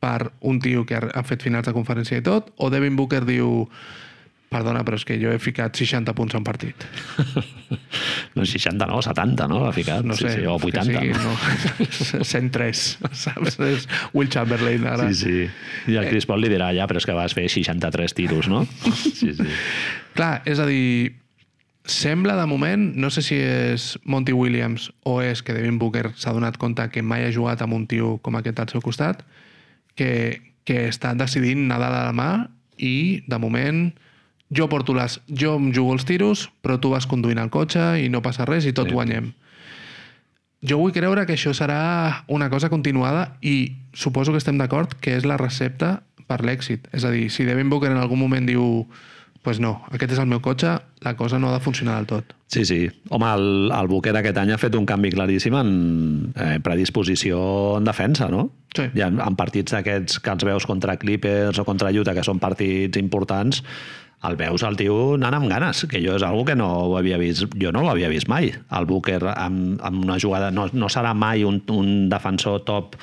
per 0.00 0.32
un 0.40 0.58
tio 0.64 0.86
que 0.88 0.96
ha 0.96 1.22
fet 1.28 1.44
finals 1.44 1.68
de 1.68 1.76
conferència 1.76 2.20
i 2.20 2.24
tot, 2.24 2.48
o 2.56 2.70
Devin 2.72 2.96
Booker 2.96 3.22
diu 3.28 3.68
perdona, 4.50 4.82
però 4.86 4.98
és 4.98 5.04
que 5.06 5.16
jo 5.20 5.30
he 5.30 5.38
ficat 5.38 5.78
60 5.78 6.14
punts 6.18 6.36
en 6.38 6.46
partit. 6.46 6.86
No, 8.34 8.44
60, 8.46 8.86
no, 8.86 9.00
70, 9.02 9.46
no? 9.50 9.60
L'ha 9.64 9.72
ficat, 9.74 10.04
No 10.06 10.14
sí, 10.14 10.24
sé, 10.26 10.40
sí, 10.40 10.46
o 10.46 10.56
que 10.58 10.70
80. 10.70 10.84
sigui, 10.86 11.10
no? 11.14 11.32
no. 12.18 12.24
103, 12.26 12.82
saps? 13.10 13.56
És 13.66 13.86
Will 14.14 14.30
Chamberlain 14.30 14.86
ara. 14.86 15.08
Sí, 15.10 15.18
sí. 15.18 15.90
I 15.90 15.98
el 15.98 16.06
Chris 16.10 16.26
Paul 16.30 16.42
li 16.44 16.50
dirà, 16.50 16.68
ja, 16.74 16.86
però 16.90 17.02
és 17.02 17.06
que 17.06 17.14
vas 17.16 17.34
fer 17.34 17.48
63 17.50 18.14
tiros, 18.14 18.50
no? 18.50 18.64
Sí, 19.20 19.32
sí. 19.34 19.46
Clar, 20.14 20.42
és 20.50 20.62
a 20.62 20.66
dir, 20.66 21.16
sembla 21.90 22.36
de 22.38 22.46
moment, 22.50 22.90
no 22.98 23.10
sé 23.10 23.22
si 23.26 23.38
és 23.38 23.92
Monty 24.04 24.34
Williams 24.36 24.90
o 25.06 25.18
és 25.22 25.42
que 25.42 25.54
Devin 25.56 25.78
Booker 25.82 26.12
s'ha 26.14 26.34
donat 26.36 26.58
compte 26.58 26.86
que 26.94 27.02
mai 27.02 27.26
ha 27.26 27.34
jugat 27.34 27.62
amb 27.66 27.74
un 27.78 27.86
tio 27.90 28.16
com 28.22 28.38
aquest 28.38 28.62
al 28.62 28.70
seu 28.70 28.82
costat, 28.84 29.24
que, 29.98 30.40
que 30.66 30.86
està 30.90 31.14
decidint 31.18 31.66
nedar 31.70 31.90
de 31.94 32.04
la 32.06 32.14
mà 32.14 32.30
i, 32.78 33.22
de 33.26 33.42
moment, 33.42 33.90
jo 34.50 34.68
porto 34.68 34.94
les... 34.94 35.20
Jo 35.28 35.56
em 35.58 35.70
jugo 35.74 35.92
els 35.94 36.04
tiros, 36.08 36.48
però 36.62 36.78
tu 36.80 36.90
vas 36.90 37.06
conduint 37.06 37.38
el 37.38 37.50
cotxe 37.50 38.00
i 38.02 38.08
no 38.10 38.22
passa 38.22 38.44
res 38.48 38.66
i 38.66 38.72
tot 38.72 38.88
Sí. 38.90 38.94
guanyem. 38.94 39.32
Jo 40.60 40.76
vull 40.76 40.92
creure 40.92 41.24
que 41.24 41.38
això 41.38 41.54
serà 41.56 42.24
una 42.28 42.50
cosa 42.50 42.68
continuada 42.68 43.36
i 43.40 43.76
suposo 43.94 44.32
que 44.32 44.38
estem 44.42 44.58
d'acord 44.60 44.92
que 45.00 45.16
és 45.16 45.24
la 45.24 45.38
recepta 45.40 46.02
per 46.28 46.42
l'èxit. 46.44 46.84
És 46.92 47.04
a 47.04 47.10
dir, 47.10 47.30
si 47.32 47.46
Devin 47.48 47.70
Booker 47.70 47.90
en 47.90 47.96
algun 47.96 48.18
moment 48.20 48.44
diu 48.46 48.86
pues 49.42 49.56
no, 49.58 49.80
aquest 49.88 50.12
és 50.12 50.18
el 50.20 50.26
meu 50.28 50.42
cotxe, 50.44 50.74
la 51.00 51.14
cosa 51.16 51.38
no 51.40 51.48
ha 51.48 51.54
de 51.54 51.62
funcionar 51.64 51.94
del 51.96 52.06
tot. 52.10 52.34
Sí, 52.52 52.66
sí. 52.68 52.90
Home, 53.08 53.24
el, 53.32 53.70
el 53.72 53.88
Booker 53.88 54.12
aquest 54.18 54.36
any 54.36 54.50
ha 54.52 54.58
fet 54.60 54.74
un 54.76 54.84
canvi 54.84 55.08
claríssim 55.14 55.54
en 55.56 55.70
eh, 56.36 56.58
predisposició 56.60 57.78
en 57.78 57.88
defensa, 57.88 58.28
no? 58.28 58.50
Sí. 58.76 58.84
I 58.94 59.06
en, 59.06 59.16
en 59.24 59.38
partits 59.40 59.72
d'aquests 59.72 60.20
que 60.20 60.34
els 60.34 60.44
veus 60.44 60.66
contra 60.68 60.98
Clippers 61.00 61.56
o 61.58 61.64
contra 61.64 61.88
Utah, 61.88 62.12
que 62.12 62.26
són 62.26 62.38
partits 62.42 63.00
importants, 63.00 63.62
el 64.28 64.36
veus 64.36 64.62
el 64.68 64.76
tio 64.76 64.96
anant 65.16 65.38
amb 65.38 65.48
ganes, 65.48 65.84
que 65.88 66.00
jo 66.04 66.16
és 66.18 66.24
algo 66.26 66.44
que 66.44 66.56
no 66.58 66.68
ho 66.90 66.96
havia 66.98 67.18
vist, 67.20 67.46
jo 67.60 67.72
no 67.72 67.86
ho 67.86 67.90
havia 67.92 68.10
vist 68.12 68.28
mai. 68.28 68.52
El 68.76 68.88
Booker 68.88 69.22
amb, 69.32 69.80
amb 69.80 70.04
una 70.04 70.18
jugada, 70.20 70.50
no, 70.52 70.68
no 70.72 70.90
serà 70.92 71.14
mai 71.16 71.46
un, 71.48 71.62
un 71.72 72.08
defensor 72.12 72.64
top 72.68 72.98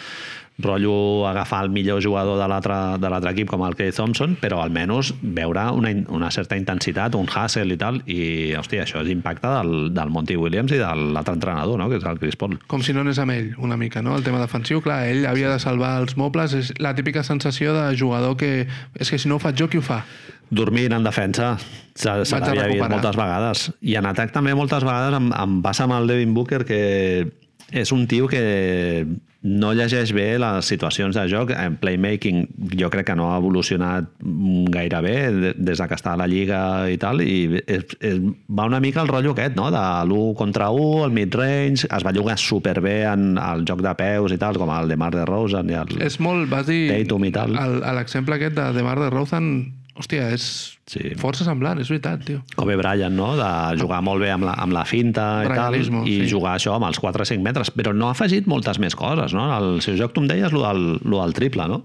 rotllo 0.60 1.28
agafar 1.28 1.64
el 1.66 1.70
millor 1.70 2.02
jugador 2.02 2.40
de 2.40 2.48
l'altre 2.50 3.32
equip 3.32 3.50
com 3.50 3.62
el 3.66 3.76
Clay 3.78 3.92
Thompson, 3.94 4.36
però 4.42 4.64
almenys 4.64 5.12
veure 5.22 5.68
una, 5.78 5.92
una 6.10 6.32
certa 6.34 6.58
intensitat, 6.58 7.16
un 7.16 7.30
hustle 7.30 7.76
i 7.76 7.78
tal, 7.78 8.00
i 8.10 8.20
hòstia, 8.58 8.86
això 8.86 9.04
és 9.04 9.12
impacte 9.14 9.52
del, 9.54 9.92
del 9.94 10.14
Monty 10.14 10.38
Williams 10.38 10.74
i 10.74 10.80
de 10.82 10.90
l'altre 11.14 11.36
entrenador, 11.38 11.78
no? 11.78 11.90
que 11.92 12.00
és 12.02 12.08
el 12.10 12.22
Chris 12.22 12.40
Paul. 12.40 12.58
Com 12.68 12.82
si 12.82 12.96
no 12.96 13.06
anés 13.06 13.22
amb 13.22 13.36
ell, 13.36 13.52
una 13.62 13.78
mica, 13.78 14.02
no? 14.02 14.16
El 14.18 14.26
tema 14.26 14.42
defensiu, 14.42 14.82
clar, 14.82 15.04
ell 15.12 15.28
havia 15.30 15.54
de 15.54 15.62
salvar 15.62 15.98
els 16.02 16.18
mobles, 16.18 16.58
és 16.58 16.74
la 16.82 16.96
típica 16.98 17.22
sensació 17.28 17.78
de 17.78 17.92
jugador 17.98 18.38
que 18.40 18.66
és 18.98 19.14
que 19.14 19.22
si 19.22 19.30
no 19.30 19.38
ho 19.38 19.44
faig 19.44 19.62
jo, 19.62 19.70
qui 19.70 19.78
ho 19.78 19.86
fa? 19.86 20.02
Dormint 20.50 20.94
en 20.96 21.04
defensa, 21.04 21.58
se, 21.94 22.14
se 22.26 22.40
l'havia 22.40 22.68
vist 22.72 22.90
moltes 22.94 23.16
vegades. 23.20 23.68
I 23.82 23.96
en 24.00 24.06
atac 24.08 24.32
també 24.32 24.54
moltes 24.56 24.84
vegades 24.88 25.18
em, 25.20 25.32
em 25.36 25.62
passa 25.66 25.84
amb 25.88 25.98
el 26.00 26.08
Devin 26.08 26.34
Booker 26.38 26.64
que 26.66 26.82
és 27.76 27.92
un 27.92 28.06
tio 28.08 28.30
que 28.32 29.06
no 29.48 29.70
llegeix 29.76 30.12
bé 30.16 30.38
les 30.40 30.66
situacions 30.66 31.16
de 31.16 31.24
joc. 31.30 31.52
En 31.56 31.76
playmaking 31.80 32.46
jo 32.80 32.90
crec 32.92 33.06
que 33.10 33.16
no 33.16 33.28
ha 33.32 33.38
evolucionat 33.40 34.08
gaire 34.74 35.02
bé 35.06 35.16
de- 35.32 35.54
des 35.56 35.78
de 35.80 35.88
que 35.88 35.96
està 35.96 36.14
a 36.14 36.18
la 36.20 36.28
Lliga 36.28 36.90
i 36.92 36.98
tal, 36.98 37.22
i 37.22 37.62
és, 37.68 37.86
és, 38.02 38.20
va 38.50 38.66
una 38.68 38.80
mica 38.84 39.02
el 39.04 39.08
rotllo 39.12 39.32
aquest, 39.36 39.56
no? 39.56 39.70
de 39.72 39.84
l'1 40.08 40.34
contra 40.36 40.70
1, 40.72 41.06
el 41.06 41.12
mid-range, 41.16 41.88
es 41.92 42.06
va 42.08 42.12
llogar 42.16 42.38
superbé 42.40 43.04
en 43.04 43.38
el 43.38 43.64
joc 43.68 43.82
de 43.86 43.94
peus 43.96 44.32
i 44.32 44.38
tal, 44.42 44.58
com 44.58 44.72
el 44.74 44.88
de 44.90 44.98
Mar 44.98 45.12
de 45.16 45.26
Rosen 45.26 45.70
i 45.70 45.78
el... 45.80 45.96
És 46.08 46.20
molt, 46.20 46.50
vas 46.50 46.66
dir... 46.68 46.88
Tatum 46.92 47.26
i 47.30 47.32
tal. 47.36 47.56
el- 47.56 47.84
a 47.84 47.94
L'exemple 48.00 48.36
aquest 48.40 48.56
de 48.58 48.72
DeMar 48.74 48.98
DeRozan, 49.00 49.52
hòstia, 49.98 50.32
és 50.34 50.78
Sí. 50.88 51.02
força 51.20 51.44
semblant, 51.44 51.82
és 51.82 51.90
veritat, 51.92 52.22
tio. 52.24 52.42
Kobe 52.56 52.78
Bryant, 52.80 53.14
no? 53.16 53.34
de 53.36 53.50
jugar 53.82 54.00
molt 54.06 54.22
bé 54.24 54.30
amb 54.32 54.46
la, 54.48 54.54
amb 54.64 54.72
la 54.72 54.86
finta 54.88 55.44
i 55.44 55.50
tal, 55.52 55.76
i 55.76 55.84
sí. 55.84 56.30
jugar 56.32 56.56
això 56.56 56.78
amb 56.78 56.88
els 56.88 57.00
4 57.04 57.26
o 57.26 57.28
5 57.28 57.44
metres, 57.44 57.74
però 57.76 57.92
no 57.94 58.08
ha 58.08 58.14
afegit 58.16 58.48
moltes 58.48 58.80
més 58.80 58.96
coses, 58.96 59.34
no? 59.36 59.50
El 59.58 59.82
seu 59.84 59.98
joc, 60.00 60.14
tu 60.16 60.24
em 60.24 60.30
deies, 60.32 60.54
lo 60.56 60.64
del, 60.64 61.00
lo 61.04 61.20
del 61.26 61.34
triple, 61.36 61.68
no? 61.68 61.82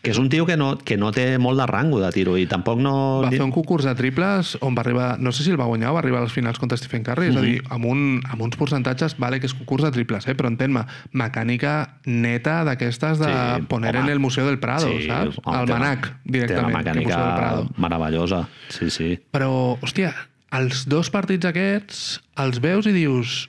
Que 0.00 0.12
és 0.12 0.18
un 0.18 0.28
tio 0.30 0.46
que 0.46 0.56
no, 0.56 0.76
que 0.78 0.96
no 0.96 1.10
té 1.10 1.38
molt 1.42 1.58
de 1.58 1.66
rango 1.66 1.98
de 1.98 2.08
tiro 2.14 2.36
i 2.38 2.44
tampoc 2.46 2.78
no... 2.78 2.92
Va 3.24 3.32
fer 3.32 3.42
un 3.42 3.50
concurs 3.50 3.82
de 3.84 3.94
triples 3.98 4.52
on 4.62 4.76
va 4.76 4.84
arribar, 4.84 5.18
no 5.18 5.32
sé 5.34 5.42
si 5.42 5.50
el 5.50 5.58
va 5.58 5.66
guanyar 5.66 5.90
o 5.90 5.94
va 5.96 5.98
arribar 6.04 6.20
a 6.20 6.26
les 6.28 6.32
finals 6.32 6.60
contra 6.62 6.78
Stephen 6.78 7.02
Curry, 7.02 7.32
és 7.32 7.36
a 7.36 7.40
dir, 7.42 7.56
Mhm. 7.64 7.72
amb, 7.74 7.84
un, 7.84 8.20
amb 8.30 8.42
uns 8.46 8.56
percentatges, 8.56 9.16
vale 9.18 9.40
que 9.40 9.46
és 9.50 9.54
concurs 9.54 9.82
de 9.82 9.90
triples, 9.90 10.28
eh? 10.28 10.36
però 10.38 10.46
entén-me, 10.52 10.84
mecànica 11.12 11.98
neta 12.06 12.62
d'aquestes 12.64 13.18
de 13.18 13.26
Sí, 13.26 13.62
poner 13.68 13.96
home. 13.96 14.06
en 14.06 14.12
el 14.12 14.20
Museu 14.20 14.46
del 14.46 14.60
Prado, 14.60 14.86
saps? 14.86 15.38
home, 15.44 15.56
té 15.58 15.62
una- 15.72 15.78
Manac, 15.78 16.06
Té 16.06 16.32
directament, 16.38 16.74
una 16.74 16.84
que 16.84 17.00
Museu 17.00 17.08
del 17.08 17.16
mecànica 17.18 17.36
Prado. 17.36 17.68
meravellosa, 17.76 18.48
sí, 18.68 18.90
sí. 18.90 19.18
Però, 19.32 19.78
hòstia, 19.82 20.14
els 20.52 20.86
dos 20.88 21.10
partits 21.10 21.44
aquests 21.44 22.20
els 22.36 22.60
veus 22.60 22.86
i 22.86 22.92
dius... 22.92 23.48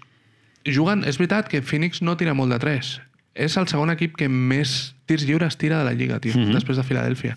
Juguen, 0.65 1.05
és 1.07 1.17
veritat 1.17 1.47
que 1.47 1.61
Phoenix 1.61 2.01
no 2.01 2.17
tira 2.17 2.33
molt 2.35 2.51
de 2.51 2.59
3. 2.59 3.01
És 3.33 3.55
el 3.57 3.67
segon 3.71 3.89
equip 3.93 4.17
que 4.17 4.27
més 4.27 4.93
tirs 5.09 5.25
lliures 5.25 5.57
tira 5.57 5.79
de 5.81 5.85
la 5.89 5.93
Lliga, 5.97 6.19
tio, 6.21 6.35
Mhm. 6.37 6.53
després 6.53 6.77
de 6.77 6.83
Filadèlfia. 6.85 7.35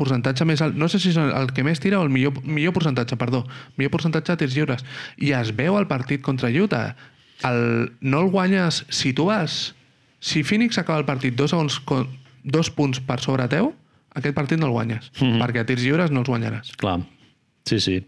Percentatge 0.00 0.46
més 0.48 0.62
alt, 0.64 0.74
no 0.80 0.88
sé 0.88 0.98
si 0.98 1.10
és 1.12 1.16
el 1.20 1.52
que 1.52 1.62
més 1.66 1.80
tira 1.80 1.98
o 2.00 2.02
el 2.06 2.08
millor, 2.08 2.38
millor 2.44 2.72
percentatge, 2.72 3.18
perdó, 3.20 3.42
millor 3.76 3.90
percentatge 3.92 4.32
de 4.32 4.36
tirs 4.40 4.54
lliures. 4.56 4.84
I 5.18 5.32
es 5.36 5.52
veu 5.54 5.76
el 5.78 5.86
partit 5.90 6.22
contra 6.24 6.48
Utah. 6.48 6.96
El, 7.44 7.92
no 8.00 8.20
el 8.24 8.30
guanyes 8.32 8.84
si 8.88 9.12
tu 9.12 9.26
vas... 9.26 9.74
Si 10.20 10.42
Phoenix 10.44 10.76
acaba 10.76 10.98
el 10.98 11.06
partit 11.06 11.34
dos, 11.34 11.50
segons, 11.50 11.78
dos 12.44 12.68
punts 12.70 13.00
per 13.00 13.20
sobre 13.24 13.46
teu, 13.48 13.70
aquest 14.12 14.34
partit 14.36 14.58
no 14.60 14.66
el 14.66 14.72
guanyes, 14.72 15.10
Mhm. 15.20 15.38
perquè 15.40 15.60
a 15.60 15.64
tirs 15.66 15.82
lliures 15.82 16.10
no 16.10 16.20
els 16.20 16.28
guanyaràs. 16.28 16.74
Clar, 16.76 17.00
sí, 17.64 17.80
sí. 17.80 18.04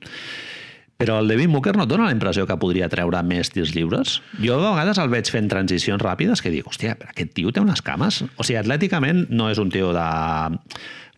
Però 1.02 1.18
el 1.18 1.30
Devin 1.30 1.50
Booker 1.50 1.74
no 1.74 1.86
et 1.86 1.90
dona 1.90 2.06
la 2.06 2.14
impressió 2.14 2.46
que 2.46 2.56
podria 2.62 2.88
treure 2.92 3.22
més 3.26 3.50
tirs 3.50 3.74
lliures? 3.74 4.20
Jo 4.38 4.60
a 4.60 4.72
vegades 4.76 5.00
el 5.02 5.10
veig 5.10 5.30
fent 5.34 5.50
transicions 5.50 6.02
ràpides 6.02 6.42
que 6.42 6.52
dic, 6.54 6.68
hòstia, 6.70 6.94
però 6.98 7.10
aquest 7.10 7.34
tio 7.34 7.50
té 7.50 7.62
unes 7.62 7.82
cames. 7.82 8.22
O 8.36 8.46
sigui, 8.46 8.60
atlèticament 8.60 9.26
no 9.34 9.50
és 9.50 9.58
un 9.62 9.72
tio 9.74 9.90
de 9.96 10.06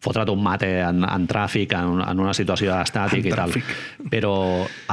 fotre't 0.05 0.31
un 0.33 0.43
mate 0.45 0.69
en, 0.85 1.03
en 1.09 1.27
tràfic, 1.31 1.73
en, 1.79 2.03
en 2.05 2.21
una 2.21 2.35
situació 2.37 2.75
estàtic 2.77 3.25
En 3.25 3.31
i 3.31 3.35
tal. 3.35 3.51
tràfic. 3.55 3.73
Però 4.13 4.35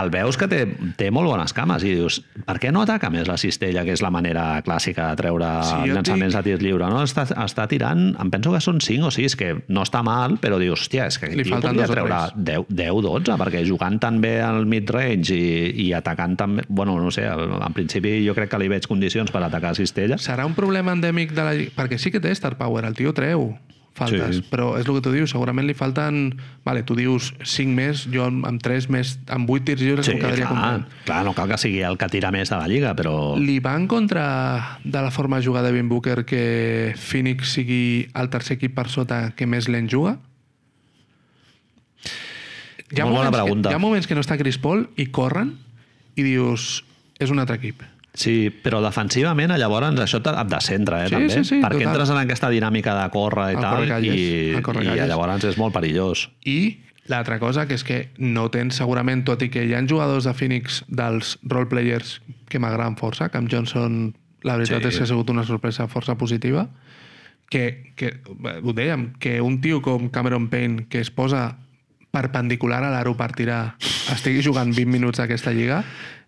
el 0.01 0.09
veus 0.13 0.37
que 0.39 0.47
té, 0.51 0.61
té 0.97 1.09
molt 1.13 1.27
bones 1.29 1.53
cames 1.57 1.83
i 1.83 1.93
dius, 1.97 2.21
per 2.47 2.57
què 2.63 2.71
no 2.73 2.85
ataca 2.85 3.09
més 3.13 3.27
la 3.27 3.37
cistella, 3.41 3.83
que 3.87 3.93
és 3.95 4.01
la 4.03 4.11
manera 4.13 4.45
clàssica 4.65 5.09
de 5.11 5.19
treure 5.21 5.49
Sí, 5.67 5.91
llançaments 5.91 6.33
dic- 6.33 6.39
de 6.39 6.43
tirs 6.49 6.63
lliure? 6.63 6.87
No? 6.91 7.01
Està, 7.03 7.25
està 7.43 7.67
tirant, 7.71 8.07
em 8.21 8.31
penso 8.33 8.53
que 8.55 8.61
són 8.63 8.79
5 8.81 9.09
o 9.09 9.11
6, 9.11 9.35
que 9.39 9.51
no 9.67 9.83
està 9.85 10.01
mal, 10.05 10.37
però 10.41 10.59
dius, 10.61 10.85
hòstia, 10.85 11.07
és 11.11 11.19
que 11.19 11.27
Li 11.31 11.41
aquest 11.41 11.49
tio 11.49 11.55
falten 11.57 11.75
podria 11.75 11.91
treure 11.91 12.19
tres. 12.31 12.45
10, 12.51 12.71
10 12.81 13.01
12, 13.07 13.37
perquè 13.41 13.63
jugant 13.67 13.99
tan 14.01 14.21
bé 14.23 14.37
al 14.45 14.65
mid-range 14.69 15.35
i, 15.35 15.87
i 15.87 15.91
atacant 15.97 16.37
tan 16.39 16.55
bé... 16.61 16.65
Bueno, 16.69 16.95
no 17.01 17.11
sé, 17.11 17.25
en 17.27 17.73
principi 17.75 18.21
jo 18.25 18.33
crec 18.37 18.49
que 18.53 18.59
li 18.61 18.69
veig 18.71 18.87
condicions 18.87 19.31
per 19.33 19.43
atacar 19.43 19.73
a 19.75 19.77
cistella. 19.77 20.17
Serà 20.21 20.45
un 20.47 20.55
problema 20.57 20.95
endèmic 20.95 21.35
de 21.35 21.43
la? 21.45 21.53
Perquè 21.75 21.97
sí 21.99 22.11
que 22.13 22.21
té 22.23 22.31
star 22.35 22.55
power, 22.59 22.85
el 22.87 22.95
tio 22.97 23.11
treu 23.17 23.51
faltes, 23.93 24.37
Sí. 24.37 24.43
però 24.49 24.77
és 24.79 24.87
el 24.87 24.95
que 24.95 25.01
tu 25.01 25.11
dius, 25.11 25.29
segurament 25.33 25.67
li 25.67 25.73
falten... 25.75 26.37
Vale, 26.63 26.83
tu 26.87 26.95
dius 26.95 27.33
5 27.43 27.73
més, 27.75 28.05
jo 28.13 28.23
amb, 28.23 28.45
amb 28.47 28.61
3 28.63 28.87
més, 28.93 29.17
amb 29.27 29.49
8 29.49 29.65
tirs 29.67 29.81
lliures 29.81 30.05
Sí, 30.05 30.13
em 30.13 30.19
quedaria 30.21 30.47
clar, 30.47 30.55
content. 30.79 31.03
clar, 31.05 31.23
no 31.25 31.33
cal 31.33 31.49
que 31.49 31.57
sigui 31.57 31.81
el 31.83 31.97
que 31.97 32.07
tira 32.13 32.31
més 32.31 32.49
de 32.49 32.55
la 32.57 32.67
lliga, 32.71 32.95
però... 32.95 33.35
Li 33.37 33.59
va 33.59 33.75
en 33.75 33.87
contra 33.91 34.79
de 34.83 35.01
la 35.01 35.11
forma 35.11 35.39
de 35.41 35.45
jugar 35.45 35.63
de 35.63 35.71
Ben 35.75 35.89
Booker 35.89 36.23
que 36.25 36.93
Phoenix 36.97 37.51
sigui 37.57 38.07
el 38.15 38.29
tercer 38.29 38.57
equip 38.57 38.73
per 38.77 38.87
sota 38.89 39.31
que 39.35 39.45
més 39.49 39.67
lent 39.67 39.89
juga? 39.91 40.17
Hi 42.91 42.99
ha, 42.99 43.05
Molt 43.05 43.17
bona 43.21 43.31
pregunta. 43.31 43.69
que, 43.69 43.73
hi 43.73 43.75
ha 43.75 43.79
moments 43.79 44.07
que 44.07 44.15
no 44.17 44.21
està 44.23 44.37
Chris 44.39 44.57
Paul 44.59 44.87
i 44.99 45.05
corren 45.15 45.53
i 46.19 46.23
dius, 46.27 46.83
és 47.19 47.31
un 47.31 47.39
altre 47.39 47.55
equip. 47.61 47.83
Sí, 48.13 48.49
però 48.51 48.81
defensivament 48.83 49.53
llavors 49.55 49.95
això 50.03 50.19
et 50.19 50.47
descentra, 50.51 51.05
eh, 51.05 51.07
Sí, 51.07 51.15
també. 51.15 51.29
sí, 51.29 51.43
sí, 51.45 51.55
perquè 51.61 51.79
total. 51.79 51.87
entres 51.93 52.09
en 52.09 52.17
aquesta 52.17 52.49
dinàmica 52.49 52.95
de 53.03 53.09
córrer 53.09 53.53
i 53.53 53.55
tal, 53.55 53.75
correcalles, 53.77 54.15
i, 54.15 54.61
correcalles. 54.61 55.05
i 55.05 55.07
llavors 55.07 55.43
és 55.45 55.57
molt 55.57 55.73
perillós. 55.73 56.29
I 56.43 56.79
l'altra 57.07 57.39
cosa, 57.39 57.65
que 57.67 57.73
és 57.75 57.83
que 57.83 58.09
no 58.17 58.49
tens 58.51 58.75
segurament, 58.75 59.23
tot 59.23 59.41
i 59.41 59.49
que 59.49 59.63
hi 59.65 59.73
ha 59.73 59.81
jugadors 59.87 60.25
de 60.25 60.33
Phoenix 60.33 60.83
dels 60.89 61.37
roleplayers 61.43 62.21
que 62.49 62.59
m'agraden 62.59 62.97
força, 62.97 63.29
Cam 63.29 63.47
Johnson, 63.47 64.13
la 64.43 64.57
veritat 64.57 64.81
Sí. 64.81 64.87
és 64.89 64.97
que 64.97 65.03
ha 65.03 65.07
sigut 65.07 65.29
una 65.29 65.43
sorpresa 65.45 65.87
força 65.87 66.17
positiva, 66.17 66.67
que, 67.49 67.93
que 67.95 68.19
ho 68.63 68.73
dèiem, 68.73 69.13
que 69.19 69.39
un 69.41 69.59
tio 69.61 69.81
com 69.81 70.09
Cameron 70.09 70.49
Payne, 70.49 70.87
que 70.89 70.99
es 70.99 71.11
posa 71.11 71.57
perpendicular 72.11 72.83
a 72.83 72.89
l'aro 72.91 73.13
per 73.17 73.31
tirar, 73.37 73.75
estigui 74.11 74.41
jugant 74.43 74.73
20 74.75 74.91
minuts 74.91 75.21
d'aquesta 75.21 75.53
lliga, 75.55 75.81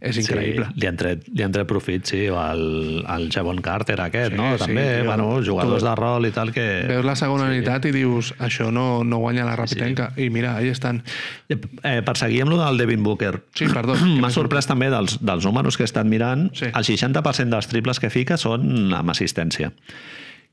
és 0.03 0.17
increïble. 0.19 0.65
Sí, 0.73 0.79
li 0.81 0.87
han 0.87 0.97
tret, 0.99 1.25
li 1.31 1.43
han 1.45 1.51
tret 1.55 1.67
profit, 1.67 2.05
sí, 2.07 2.21
o 2.31 2.35
el, 2.39 3.03
el 3.07 3.29
Javon 3.31 3.59
Carter 3.63 3.97
aquest, 4.03 4.31
Sí, 4.33 4.37
no? 4.39 4.49
sí, 4.57 4.63
També, 4.65 4.83
tio. 5.01 5.05
bueno, 5.07 5.27
jugadors 5.43 5.83
Tu- 5.83 5.87
de 5.89 5.93
rol 5.95 6.27
i 6.27 6.31
tal 6.35 6.51
que... 6.55 6.65
Veus 6.89 7.05
la 7.07 7.15
segona 7.19 7.45
unitat 7.51 7.85
i 7.87 7.93
dius, 7.95 8.33
això 8.39 8.67
no, 8.71 9.03
no 9.07 9.19
guanya 9.23 9.45
la 9.47 9.55
Rapitenca. 9.59 10.09
I 10.19 10.29
mira, 10.29 10.55
ahí 10.57 10.67
estan. 10.71 11.03
Eh, 11.47 12.01
per 12.03 12.15
seguir 12.19 12.41
amb 12.43 12.51
lo 12.55 12.59
del 12.63 12.77
Devin 12.79 13.03
Booker, 13.03 13.43
Sí, 13.55 13.67
perdó. 13.71 13.95
m'ha 14.23 14.31
sorprès 14.31 14.67
també 14.67 14.89
dels, 14.91 15.19
dels 15.23 15.47
números 15.47 15.75
que 15.79 15.83
he 15.83 15.89
estat 15.91 16.07
mirant, 16.07 16.49
Sí. 16.55 16.67
el 16.71 16.83
60% 16.87 17.49
dels 17.55 17.67
triples 17.71 17.99
que 18.03 18.09
fica 18.11 18.35
són 18.39 18.91
amb 18.95 19.11
assistència 19.15 19.71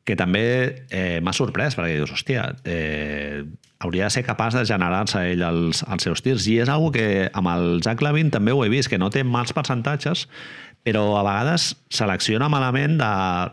que 0.05 0.15
també 0.17 0.87
eh, 0.91 1.19
m'ha 1.23 1.33
sorprès, 1.37 1.75
perquè 1.77 1.99
dius, 1.99 2.11
hòstia, 2.15 2.47
eh, 2.65 3.43
hauria 3.81 4.05
de 4.09 4.15
ser 4.15 4.25
capaç 4.27 4.55
de 4.59 4.65
generar-se 4.69 5.23
ell 5.33 5.43
els, 5.47 5.83
els 5.89 6.05
seus 6.05 6.21
tirs. 6.23 6.47
I 6.53 6.59
és 6.65 6.69
algo 6.69 6.91
que 6.93 7.31
amb 7.33 7.49
el 7.49 7.81
Zach 7.85 8.03
Lavin 8.05 8.31
també 8.31 8.53
ho 8.53 8.61
he 8.65 8.69
vist, 8.73 8.91
que 8.93 8.99
no 9.01 9.09
té 9.11 9.25
mals 9.25 9.55
percentatges, 9.57 10.27
però 10.85 11.03
a 11.19 11.25
vegades 11.25 11.75
selecciona 11.93 12.49
malament 12.53 12.99
de 13.01 13.11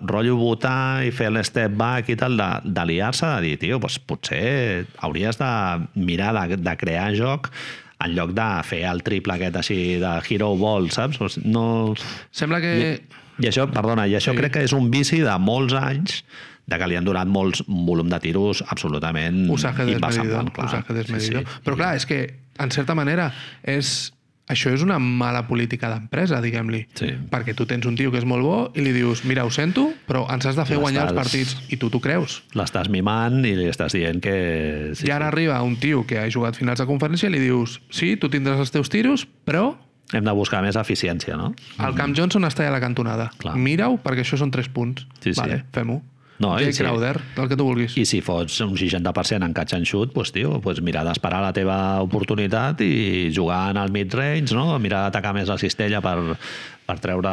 rotllo 0.08 0.38
votar 0.40 1.04
i 1.04 1.12
fer 1.12 1.28
l'step 1.32 1.74
back 1.80 2.12
i 2.14 2.16
tal, 2.20 2.38
de, 2.40 2.48
de 2.64 2.86
de 2.88 3.42
dir, 3.44 3.58
tio, 3.60 3.80
doncs 3.80 4.00
potser 4.00 4.86
hauries 5.04 5.38
de 5.40 5.52
mirar 5.96 6.34
de, 6.38 6.56
de 6.58 6.78
crear 6.80 7.14
joc 7.16 7.52
en 8.00 8.14
lloc 8.16 8.32
de 8.38 8.48
fer 8.64 8.84
el 8.86 9.02
triple 9.04 9.34
aquest 9.34 9.56
així 9.58 9.98
de 10.00 10.12
hero 10.30 10.56
ball, 10.56 10.90
saps? 10.92 11.20
O 11.20 11.28
sigui, 11.30 11.50
No... 11.52 11.96
Sembla 12.32 12.62
que... 12.62 13.02
I 13.40 13.46
això, 13.52 13.68
perdona, 13.70 14.08
i 14.08 14.16
això 14.18 14.32
Sí. 14.34 14.38
crec 14.38 14.54
que 14.56 14.64
és 14.66 14.74
un 14.74 14.90
vici 14.90 15.20
de 15.22 15.34
molts 15.38 15.74
anys 15.78 16.24
de 16.68 16.78
que 16.78 16.90
li 16.92 16.98
han 17.00 17.08
donat 17.08 17.30
molts, 17.32 17.64
volum 17.68 18.10
de 18.12 18.20
tiros 18.20 18.64
absolutament 18.68 19.48
Usaje 19.50 19.86
desmedido. 19.88 20.44
clar. 20.52 20.68
Usaje 20.68 20.94
desmedido. 20.94 21.40
Sí, 21.40 21.46
sí. 21.48 21.62
Però 21.64 21.80
clar, 21.80 21.96
és 21.96 22.06
que, 22.06 22.22
en 22.60 22.72
certa 22.72 22.96
manera, 22.96 23.32
és... 23.64 24.14
Això 24.48 24.72
és 24.72 24.80
una 24.80 24.96
mala 24.96 25.42
política 25.44 25.90
d'empresa, 25.92 26.38
diguem-li. 26.40 26.86
Sí. 26.96 27.10
Perquè 27.28 27.52
tu 27.52 27.66
tens 27.68 27.84
un 27.84 27.98
tio 28.00 28.14
que 28.14 28.22
és 28.22 28.24
molt 28.24 28.46
bo 28.48 28.60
i 28.80 28.86
li 28.86 28.94
dius, 28.96 29.26
mira, 29.28 29.44
ho 29.44 29.52
sento, 29.52 29.90
però 30.08 30.22
ens 30.32 30.48
has 30.48 30.56
de 30.56 30.64
fer 30.64 30.78
guanyar 30.80 31.10
els 31.10 31.18
partits. 31.18 31.58
I 31.68 31.76
tu 31.76 31.90
t'ho 31.92 32.00
creus. 32.00 32.38
L'estàs 32.56 32.88
mimant 32.88 33.44
i 33.44 33.52
li 33.60 33.68
estàs 33.68 33.92
dient 33.92 34.24
que... 34.24 34.94
I 35.04 35.12
ara 35.12 35.28
arriba 35.28 35.60
un 35.68 35.76
tio 35.76 36.06
que 36.08 36.22
ha 36.22 36.30
jugat 36.32 36.56
finals 36.56 36.80
de 36.80 36.88
conferència 36.88 37.28
i 37.28 37.34
li 37.36 37.44
dius, 37.44 37.82
sí, 37.92 38.14
tu 38.16 38.32
tindràs 38.32 38.64
els 38.64 38.72
teus 38.72 38.88
tiros, 38.88 39.28
però 39.44 39.74
Hem 40.16 40.24
de 40.24 40.32
buscar 40.32 40.62
més 40.64 40.78
eficiència, 40.80 41.36
no? 41.36 41.50
el 41.84 41.96
Camp 41.98 42.14
Johnson 42.16 42.48
està 42.48 42.64
a 42.70 42.72
la 42.72 42.80
cantonada. 42.80 43.28
Mira-ho, 43.60 43.98
perquè 44.00 44.24
això 44.24 44.40
són 44.40 44.54
tres 44.56 44.70
punts. 44.72 45.04
Sí, 45.20 45.34
sí. 45.34 45.42
Vale, 45.42 45.66
fem-ho. 45.76 46.00
No, 46.40 46.54
Jay 46.60 46.72
sí. 46.72 46.84
Crowder, 46.84 47.20
el 47.36 47.48
que 47.50 47.58
tu 47.58 47.66
vulguis. 47.66 47.96
I 47.98 48.06
si 48.06 48.20
fots 48.22 48.60
un 48.62 48.76
60% 48.78 49.46
en 49.46 49.56
catch 49.58 49.74
and 49.74 49.90
shoot, 49.90 50.14
doncs, 50.14 50.32
tio, 50.36 50.60
doncs 50.62 50.84
mirar 50.86 51.04
d'esperar 51.08 51.42
la 51.42 51.54
teva 51.56 51.78
oportunitat 52.06 52.84
i 52.86 53.32
jugar 53.34 53.72
en 53.72 53.82
el 53.82 53.94
mid-range, 53.94 54.54
no? 54.54 54.70
mirar 54.84 55.08
d'atacar 55.08 55.34
més 55.38 55.50
la 55.50 55.58
cistella 55.58 56.02
per, 56.06 56.38
per 56.86 57.00
treure 57.02 57.32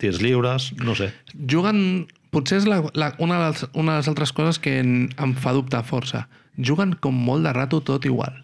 tirs 0.00 0.22
lliures, 0.24 0.72
no 0.80 0.96
sé. 0.98 1.12
Juguen... 1.34 2.08
Potser 2.30 2.60
és 2.60 2.66
la, 2.70 2.76
la, 2.94 3.08
una, 3.18 3.40
de 3.40 3.46
les, 3.48 3.64
una 3.74 3.96
de 3.96 4.02
les 4.04 4.08
altres 4.12 4.30
coses 4.30 4.60
que 4.62 4.76
en, 4.78 5.08
em 5.18 5.32
fa 5.34 5.50
dubtar 5.50 5.80
força. 5.82 6.28
Juguen 6.54 6.92
com 7.02 7.16
molt 7.26 7.42
de 7.42 7.50
rato 7.56 7.80
tot 7.82 8.06
igual. 8.06 8.36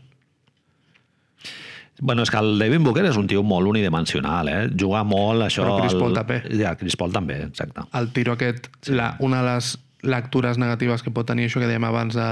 Bueno, 2.01 2.24
és 2.26 2.30
que 2.34 2.40
el 2.42 2.59
Devin 2.59 2.84
Booker 2.84 3.07
és 3.09 3.16
un 3.16 3.28
tio 3.30 3.44
molt 3.47 3.70
unidimensional, 3.70 4.51
eh? 4.51 4.59
Juga 4.74 5.05
molt 5.07 5.47
això... 5.47 5.64
Però 5.64 5.78
Chris 5.80 5.94
Paul 5.97 6.11
el... 6.11 6.18
també. 6.18 6.40
Ja, 6.59 6.74
Chris 6.76 6.99
Paul 6.99 7.14
també, 7.14 7.38
exacte. 7.47 7.86
El 7.97 8.11
tiro 8.16 8.34
aquest, 8.34 8.68
la, 8.90 9.12
una 9.24 9.40
de 9.40 9.55
les 9.55 9.70
lectures 10.07 10.59
negatives 10.59 11.02
que 11.02 11.11
pot 11.14 11.26
tenir 11.28 11.48
això 11.50 11.61
que 11.62 11.68
dèiem 11.70 11.84
abans 11.88 12.14
de, 12.16 12.28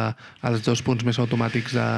els 0.48 0.64
dos 0.66 0.82
punts 0.86 1.04
més 1.04 1.18
automàtics 1.22 1.74
de, 1.76 1.88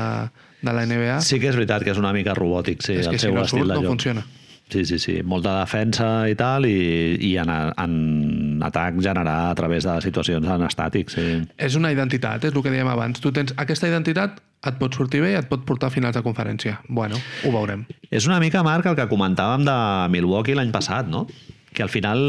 de 0.63 0.73
la 0.75 0.87
NBA 0.89 1.21
Sí 1.27 1.39
que 1.43 1.51
és 1.53 1.57
veritat 1.59 1.85
que 1.85 1.93
és 1.95 2.01
una 2.03 2.13
mica 2.17 2.35
robòtic, 2.35 2.83
sí, 2.83 2.99
és 3.01 3.07
el 3.11 3.19
si 3.19 3.27
seu 3.29 3.35
no 3.37 3.45
estil 3.45 3.61
surt 3.63 3.71
de 3.71 3.75
no 3.75 3.83
joc. 3.85 3.93
funciona. 3.97 4.27
Sí, 4.67 4.81
sí, 4.85 4.97
sí. 4.99 5.13
Molta 5.23 5.53
defensa 5.61 6.27
i 6.27 6.35
tal, 6.35 6.65
i, 6.67 7.15
i 7.23 7.37
en, 7.39 7.51
en 7.79 8.63
atac 8.67 8.97
generar 8.99 9.53
a 9.53 9.55
través 9.55 9.87
de 9.87 9.95
situacions 10.03 10.49
en 10.51 10.65
estàtic, 10.67 11.13
sí. 11.15 11.27
És 11.57 11.77
una 11.79 11.93
identitat, 11.95 12.49
és 12.49 12.51
el 12.57 12.65
que 12.65 12.73
dèiem 12.75 12.91
abans. 12.91 13.23
Tu 13.23 13.31
tens 13.31 13.55
aquesta 13.63 13.87
identitat, 13.87 14.41
et 14.67 14.81
pot 14.81 14.91
sortir 14.99 15.21
bé 15.23 15.37
i 15.37 15.39
et 15.39 15.47
pot 15.47 15.63
portar 15.69 15.93
a 15.93 15.95
finals 15.95 16.17
de 16.19 16.23
conferència. 16.27 16.81
Bueno, 16.89 17.21
ho 17.47 17.53
veurem. 17.55 17.85
És 18.11 18.27
una 18.27 18.41
mica, 18.43 18.65
Marc, 18.67 18.89
el 18.91 18.97
que 18.99 19.07
comentàvem 19.07 19.63
de 19.69 19.77
Milwaukee 20.17 20.59
l'any 20.59 20.75
passat, 20.75 21.07
no? 21.07 21.29
Que 21.77 21.85
al 21.85 21.91
final 21.93 22.21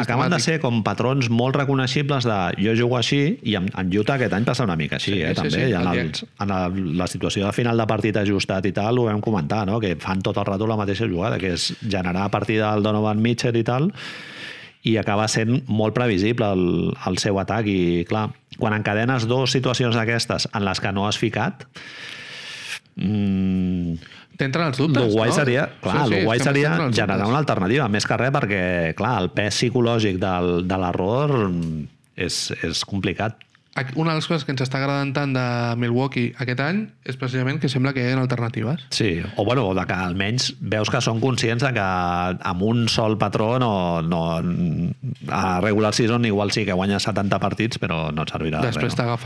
acaben 0.00 0.32
de 0.32 0.38
ser 0.40 0.54
com 0.62 0.78
patrons 0.82 1.26
molt 1.28 1.58
reconeixibles 1.60 2.24
de 2.24 2.36
jo 2.64 2.72
jugo 2.78 2.96
així 2.96 3.18
i 3.44 3.52
en, 3.58 3.66
en 3.76 3.90
Utah 4.00 4.14
aquest 4.16 4.32
any 4.32 4.46
passa 4.48 4.64
una 4.64 4.78
mica 4.80 4.96
així, 4.96 5.12
Sí, 5.12 5.18
eh, 5.20 5.34
sí, 5.34 5.42
també. 5.42 5.50
sí, 5.52 5.66
I 5.68 5.74
en, 5.76 5.88
el, 5.90 6.12
en 6.40 6.54
el, 6.56 6.78
la 6.96 7.06
situació 7.12 7.44
de 7.44 7.52
final 7.52 7.76
de 7.76 7.86
partit 7.90 8.16
ajustat 8.16 8.64
i 8.64 8.72
tal 8.72 8.98
ho 9.02 9.04
vam 9.10 9.20
comentar, 9.20 9.66
no? 9.68 9.76
que 9.82 9.92
fan 10.00 10.22
tot 10.24 10.40
el 10.40 10.48
rato 10.48 10.66
la 10.66 10.78
mateixa 10.80 11.04
jugada, 11.10 11.36
que 11.38 11.52
és 11.52 11.68
generar 11.84 12.24
a 12.24 12.32
partir 12.32 12.56
del 12.62 12.82
Donovan 12.82 13.20
Mitchell 13.20 13.60
i 13.60 13.64
tal 13.68 13.90
i 14.84 14.96
acaba 15.00 15.28
sent 15.28 15.62
molt 15.68 15.94
previsible 15.96 16.48
el, 16.56 16.64
el 17.08 17.20
seu 17.20 17.36
atac 17.40 17.68
i 17.68 18.04
clar, 18.08 18.30
quan 18.56 18.72
encadenes 18.76 19.28
dues 19.28 19.52
situacions 19.52 19.96
d'aquestes 19.96 20.48
en 20.52 20.64
les 20.64 20.80
que 20.80 20.92
no 20.96 21.04
has 21.08 21.20
ficat 21.20 21.64
mmm, 22.96 23.96
T'entren 24.38 24.72
els 24.72 24.78
dubtes, 24.80 25.02
el 25.04 25.12
guai 25.14 25.30
no? 25.30 25.36
seria, 25.36 25.68
clar, 25.80 26.04
Sí, 26.04 26.12
sí, 26.12 26.18
el 26.18 26.24
guai 26.26 26.40
seria 26.42 26.74
generar 26.74 27.18
dubtes. 27.18 27.28
una 27.30 27.38
alternativa, 27.38 27.88
més 27.88 28.06
que 28.06 28.16
res 28.18 28.34
perquè, 28.34 28.62
clar, 28.98 29.16
el 29.22 29.30
pes 29.30 29.54
psicològic 29.54 30.18
del, 30.22 30.54
de 30.66 30.78
l'error 30.82 31.36
és, 32.16 32.38
és 32.62 32.84
complicat. 32.88 33.38
Una 33.98 34.12
de 34.12 34.20
les 34.20 34.26
coses 34.30 34.44
que 34.46 34.52
ens 34.54 34.62
està 34.62 34.78
agradant 34.78 35.10
tant 35.16 35.32
de 35.34 35.44
Milwaukee 35.82 36.30
aquest 36.38 36.60
any 36.62 36.84
és 37.10 37.16
precisament 37.18 37.58
que 37.58 37.66
sembla 37.70 37.90
que 37.92 38.04
hi 38.04 38.12
ha 38.12 38.20
alternatives. 38.22 38.84
Sí, 38.94 39.16
o 39.34 39.44
bueno, 39.44 39.66
de 39.74 39.82
que 39.86 39.96
almenys 39.98 40.52
veus 40.60 40.90
que 40.94 41.00
són 41.02 41.18
conscients 41.22 41.66
de 41.66 41.72
que 41.74 41.82
amb 41.82 42.62
un 42.62 42.86
sol 42.88 43.18
patró 43.18 43.58
no, 43.58 43.98
no, 44.06 44.22
a 45.26 45.58
regular 45.60 45.90
season 45.92 46.24
igual 46.30 46.54
sí 46.54 46.62
que 46.64 46.72
guanyes 46.78 47.02
70 47.10 47.42
partits, 47.42 47.82
però 47.82 48.12
no 48.14 48.22
et 48.22 48.30
servirà 48.30 48.62
de 48.62 48.70
Després 48.70 48.94
res. 48.94 49.00
No? 49.02 49.18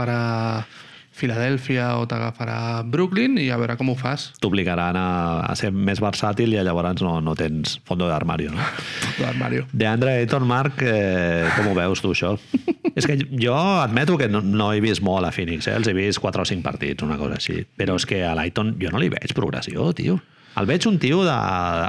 Filadèlfia 1.19 1.91
o 1.99 2.07
t'agafarà 2.09 2.85
Brooklyn 2.87 3.39
i 3.43 3.49
a 3.51 3.59
veure 3.61 3.75
com 3.79 3.91
ho 3.93 3.97
fas. 3.99 4.29
T'obligaran 4.43 4.97
a, 4.99 5.09
a 5.49 5.57
ser 5.59 5.73
més 5.75 6.01
versàtil 6.03 6.55
i 6.55 6.63
llavors 6.63 7.03
no, 7.03 7.19
no 7.25 7.35
tens 7.39 7.79
fondo 7.89 8.09
d'armario, 8.11 8.55
no? 8.55 8.63
L'armario. 9.23 9.67
DeAndre 9.73 10.19
Ayton, 10.23 10.47
Marc, 10.49 10.83
eh, 10.87 11.49
com 11.57 11.73
ho 11.73 11.77
veus 11.79 12.05
tu, 12.05 12.15
això? 12.15 12.37
és 12.99 13.07
que 13.07 13.19
jo 13.35 13.55
admeto 13.55 14.17
que 14.19 14.31
no, 14.31 14.43
no 14.43 14.71
he 14.73 14.81
vist 14.85 15.03
molt 15.05 15.27
a 15.27 15.35
Phoenix, 15.35 15.69
eh? 15.69 15.77
els 15.79 15.91
he 15.91 15.97
vist 15.97 16.23
4 16.23 16.47
o 16.47 16.49
5 16.49 16.65
partits, 16.65 17.07
una 17.07 17.19
cosa 17.21 17.39
així. 17.39 17.61
Però 17.79 17.99
és 17.99 18.09
que 18.09 18.23
a 18.27 18.35
l'Ayton 18.39 18.77
jo 18.81 18.95
no 18.95 19.03
li 19.03 19.11
veig 19.13 19.35
progressió, 19.37 19.93
tio. 19.99 20.19
El 20.59 20.67
veig 20.67 20.87
un 20.91 20.99
tio 20.99 21.23
de... 21.27 21.35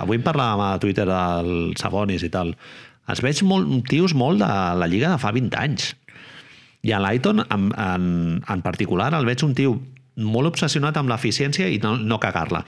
Avui 0.04 0.20
en 0.20 0.26
parlàvem 0.26 0.62
a 0.68 0.78
Twitter 0.82 1.08
del 1.10 1.74
Sabonis 1.80 2.26
i 2.26 2.30
tal. 2.34 2.54
Els 3.10 3.24
veig 3.26 3.42
molt, 3.48 3.72
tios 3.90 4.14
molt 4.14 4.42
de 4.44 4.50
la 4.78 4.90
lliga 4.90 5.16
de 5.16 5.22
fa 5.22 5.32
20 5.34 5.58
anys. 5.58 5.94
I 6.88 6.94
a 6.96 7.00
l'Ayton, 7.04 7.44
en, 7.44 7.72
en, 7.76 8.06
en 8.48 8.62
particular, 8.64 9.12
el 9.18 9.28
veig 9.28 9.44
un 9.44 9.56
tio 9.58 9.76
molt 10.20 10.52
obsessionat 10.52 10.98
amb 11.00 11.12
l'eficiència 11.12 11.68
i 11.72 11.80
no, 11.84 11.96
no 12.00 12.20
cagar-la. 12.24 12.64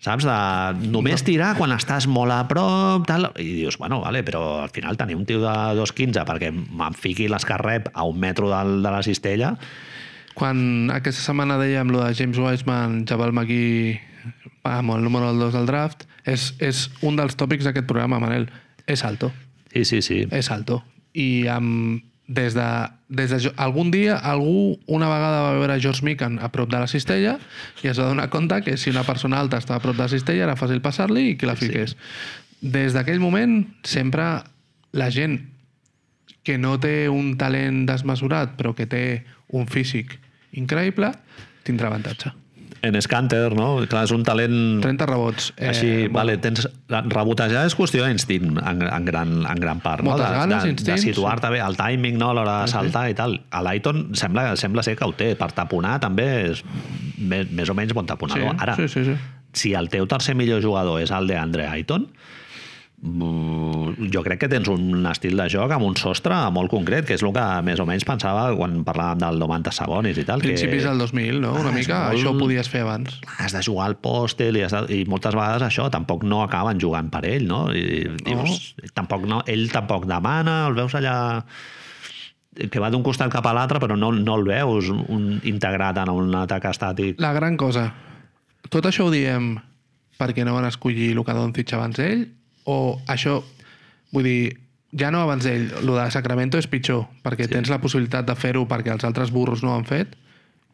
Saps? 0.00 0.24
De 0.24 0.88
només 0.88 1.20
tirar 1.26 1.52
quan 1.58 1.74
estàs 1.74 2.06
molt 2.08 2.32
a 2.32 2.40
prop, 2.48 3.04
tal... 3.08 3.28
I 3.36 3.50
dius, 3.58 3.76
bueno, 3.80 4.00
vale, 4.00 4.22
però 4.24 4.62
al 4.62 4.72
final 4.72 4.96
tenir 4.96 5.18
un 5.18 5.26
tio 5.28 5.42
de 5.42 5.54
2.15 5.76 6.24
perquè 6.28 6.48
me'n 6.54 6.96
fiqui 6.96 7.28
les 7.28 7.44
que 7.44 7.58
rep 7.60 7.90
a 7.92 8.06
un 8.08 8.20
metro 8.20 8.50
del, 8.52 8.80
de 8.82 8.92
la 8.98 9.02
cistella... 9.06 9.56
Quan 10.30 10.88
aquesta 10.94 11.20
setmana 11.20 11.56
dèiem 11.58 11.90
lo 11.92 11.98
de 12.00 12.14
James 12.16 12.38
Wiseman, 12.38 13.02
Jabal 13.04 13.32
McGee, 13.34 13.98
amb 14.64 14.94
el 14.94 15.02
número 15.04 15.32
2 15.34 15.52
del 15.52 15.66
draft, 15.68 16.06
és, 16.24 16.52
és 16.62 16.86
un 17.04 17.18
dels 17.18 17.36
tòpics 17.36 17.66
d'aquest 17.66 17.84
programa, 17.90 18.20
Manel. 18.22 18.46
És 18.86 19.02
alto. 19.04 19.32
Sí, 19.74 19.84
sí, 19.84 20.00
sí. 20.06 20.22
És 20.30 20.48
alto. 20.54 20.78
I 21.12 21.50
amb, 21.50 22.00
des 22.30 22.54
de, 22.54 22.88
des 23.08 23.30
de... 23.30 23.52
Algun 23.56 23.90
dia 23.90 24.14
algú 24.14 24.78
una 24.86 25.08
vegada 25.10 25.42
va 25.42 25.56
veure 25.58 25.80
George 25.82 26.04
Mikan 26.06 26.38
a 26.38 26.52
prop 26.54 26.70
de 26.70 26.78
la 26.78 26.86
cistella 26.86 27.34
i 27.82 27.90
es 27.90 27.98
va 27.98 28.06
donar 28.06 28.28
compte 28.30 28.60
que 28.62 28.76
si 28.78 28.92
una 28.94 29.02
persona 29.02 29.40
alta 29.42 29.58
estava 29.58 29.80
a 29.80 29.82
prop 29.82 29.98
de 29.98 30.04
la 30.04 30.12
cistella 30.12 30.46
era 30.46 30.54
fàcil 30.54 30.78
passar-li 30.80 31.32
i 31.32 31.36
que 31.36 31.50
la 31.50 31.58
fiqués. 31.58 31.96
Des 32.62 32.94
d'aquell 32.94 33.18
moment 33.18 33.64
sempre 33.82 34.28
la 34.94 35.10
gent 35.10 35.40
que 36.46 36.54
no 36.56 36.76
té 36.78 37.08
un 37.10 37.34
talent 37.40 37.82
desmesurat 37.90 38.54
però 38.54 38.76
que 38.78 38.86
té 38.86 39.04
un 39.50 39.66
físic 39.66 40.14
increïble 40.54 41.10
tindrà 41.66 41.90
avantatge. 41.90 42.30
En 42.82 42.96
Scanter, 43.02 43.50
no? 43.56 43.66
Clar, 43.90 44.04
és 44.08 44.12
un 44.16 44.22
talent... 44.24 44.54
30 44.82 45.06
rebots. 45.10 45.50
Eh, 45.56 45.68
Així, 45.68 45.88
bueno, 46.06 46.14
vale, 46.16 46.36
tens, 46.40 46.64
rebotejar 46.88 47.66
és 47.68 47.76
qüestió 47.76 48.06
d'instint 48.06 48.54
en, 48.56 48.80
en, 48.86 49.04
gran, 49.08 49.34
en 49.44 49.60
gran 49.60 49.82
part, 49.84 50.04
no? 50.04 50.14
Moltes 50.14 50.30
De, 50.30 50.38
ganes, 50.38 50.64
de, 50.64 50.72
instint, 50.74 50.94
de 50.94 50.98
situar-te 51.02 51.50
bé, 51.52 51.60
el 51.64 51.76
timing, 51.76 52.16
no? 52.20 52.30
a 52.32 52.38
l'hora 52.38 52.56
de 52.62 52.70
Sí, 52.70 52.72
sí. 52.72 52.78
saltar 52.78 53.04
i 53.12 53.16
tal. 53.18 53.36
A 53.50 53.60
l'Aiton 53.66 54.10
sembla, 54.18 54.48
sembla 54.60 54.84
ser 54.86 54.96
que 54.96 55.04
ho 55.08 55.12
té. 55.16 55.34
Per 55.40 55.50
taponar 55.56 55.98
també 56.00 56.28
és 56.50 56.64
més, 57.20 57.50
més 57.52 57.68
o 57.68 57.76
menys 57.76 57.92
bon 57.96 58.08
taponador. 58.08 58.56
Ara, 58.58 58.76
sí, 58.80 58.88
sí, 58.88 59.04
sí. 59.10 59.16
si 59.52 59.74
el 59.76 59.88
teu 59.92 60.08
tercer 60.08 60.34
millor 60.38 60.62
jugador 60.64 61.02
és 61.04 61.12
el 61.12 61.28
d'Andre 61.28 61.68
Aiton, 61.68 62.08
mm, 62.08 62.39
jo 63.02 64.22
crec 64.22 64.40
que 64.42 64.48
tens 64.52 64.68
un 64.68 65.06
estil 65.08 65.36
de 65.40 65.46
joc 65.48 65.72
amb 65.72 65.86
un 65.88 65.94
sostre 65.96 66.36
molt 66.52 66.68
concret, 66.72 67.06
que 67.08 67.14
és 67.16 67.22
el 67.24 67.32
que 67.32 67.44
més 67.64 67.80
o 67.80 67.86
menys 67.88 68.04
pensava 68.04 68.50
quan 68.58 68.82
parlàvem 68.84 69.22
del 69.22 69.38
Domantas 69.40 69.78
Sabonis 69.80 70.18
i 70.20 70.24
tal. 70.28 70.42
Principis 70.44 70.82
que 70.84 70.88
del 70.90 70.98
2000, 71.00 71.40
no? 71.40 71.54
Una 71.56 71.70
Ah, 71.70 71.72
mica. 71.72 71.98
molt- 72.10 72.18
Això 72.18 72.34
ho 72.34 72.38
podies 72.38 72.68
fer 72.68 72.82
abans. 72.82 73.20
has 73.38 73.52
de 73.52 73.62
jugar 73.62 73.86
al 73.86 73.96
pòstel 73.96 74.56
i, 74.56 74.60
de, 74.66 74.94
i 75.00 75.04
moltes 75.06 75.34
vegades 75.34 75.62
això 75.62 75.88
tampoc 75.90 76.24
no 76.24 76.42
acaben 76.42 76.78
jugant 76.78 77.10
per 77.10 77.24
ell, 77.24 77.46
no? 77.46 77.72
I 77.72 78.06
dius, 78.24 78.74
tampoc 78.94 79.24
no, 79.26 79.42
ell 79.46 79.70
tampoc 79.70 80.04
demana, 80.06 80.66
el 80.68 80.74
veus 80.74 80.94
allà 80.94 81.44
que 82.70 82.80
va 82.80 82.90
d'un 82.90 83.02
costat 83.02 83.30
cap 83.32 83.46
a 83.46 83.54
l'altre, 83.54 83.78
però 83.80 83.96
no, 83.96 84.10
no 84.12 84.34
el 84.36 84.44
veus 84.44 84.90
un, 84.90 85.40
integrat 85.44 85.96
en 85.98 86.10
un 86.10 86.34
atac 86.34 86.64
estàtic. 86.64 87.14
La 87.18 87.32
gran 87.32 87.56
cosa, 87.56 87.94
tot 88.68 88.84
això 88.84 89.06
ho 89.06 89.10
diem 89.10 89.56
perquè 90.18 90.44
no 90.44 90.52
van 90.52 90.66
escollir 90.66 91.14
Luka 91.14 91.32
Doncic 91.32 91.72
abans 91.72 91.96
d'ell 91.96 92.26
o 92.70 92.80
això, 93.10 93.40
vull 94.14 94.26
dir, 94.26 94.40
ja 94.98 95.10
no 95.14 95.24
abans 95.24 95.46
d'ell, 95.46 95.68
el 95.82 95.92
de 95.94 96.08
Sacramento 96.14 96.58
és 96.58 96.70
pitjor, 96.70 97.06
perquè 97.24 97.46
sí. 97.46 97.54
tens 97.54 97.70
la 97.70 97.80
possibilitat 97.82 98.26
de 98.26 98.36
fer-ho 98.38 98.66
perquè 98.70 98.94
els 98.94 99.06
altres 99.06 99.34
burros 99.34 99.64
no 99.66 99.74
ho 99.74 99.78
han 99.78 99.86
fet 99.88 100.16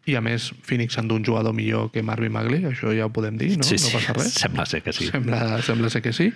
i 0.06 0.14
a 0.14 0.22
més 0.22 0.52
Phoenix 0.62 0.94
s'endú 0.94 1.18
un 1.18 1.24
jugador 1.26 1.54
millor 1.56 1.90
que 1.90 2.02
Marvin 2.06 2.36
Bagley, 2.36 2.62
això 2.68 2.92
ja 2.94 3.08
ho 3.08 3.12
podem 3.12 3.38
dir, 3.40 3.56
no? 3.58 3.66
sí, 3.66 3.78
sí, 3.78 3.90
no 3.90 3.98
passa 3.98 4.14
res. 4.14 4.36
sembla 4.38 4.66
ser 4.70 4.82
que 4.84 4.94
sí. 4.94 5.10
Sembla, 5.10 5.40
sembla 5.66 5.90
ser 5.90 6.02
que 6.04 6.12
sí. 6.14 6.30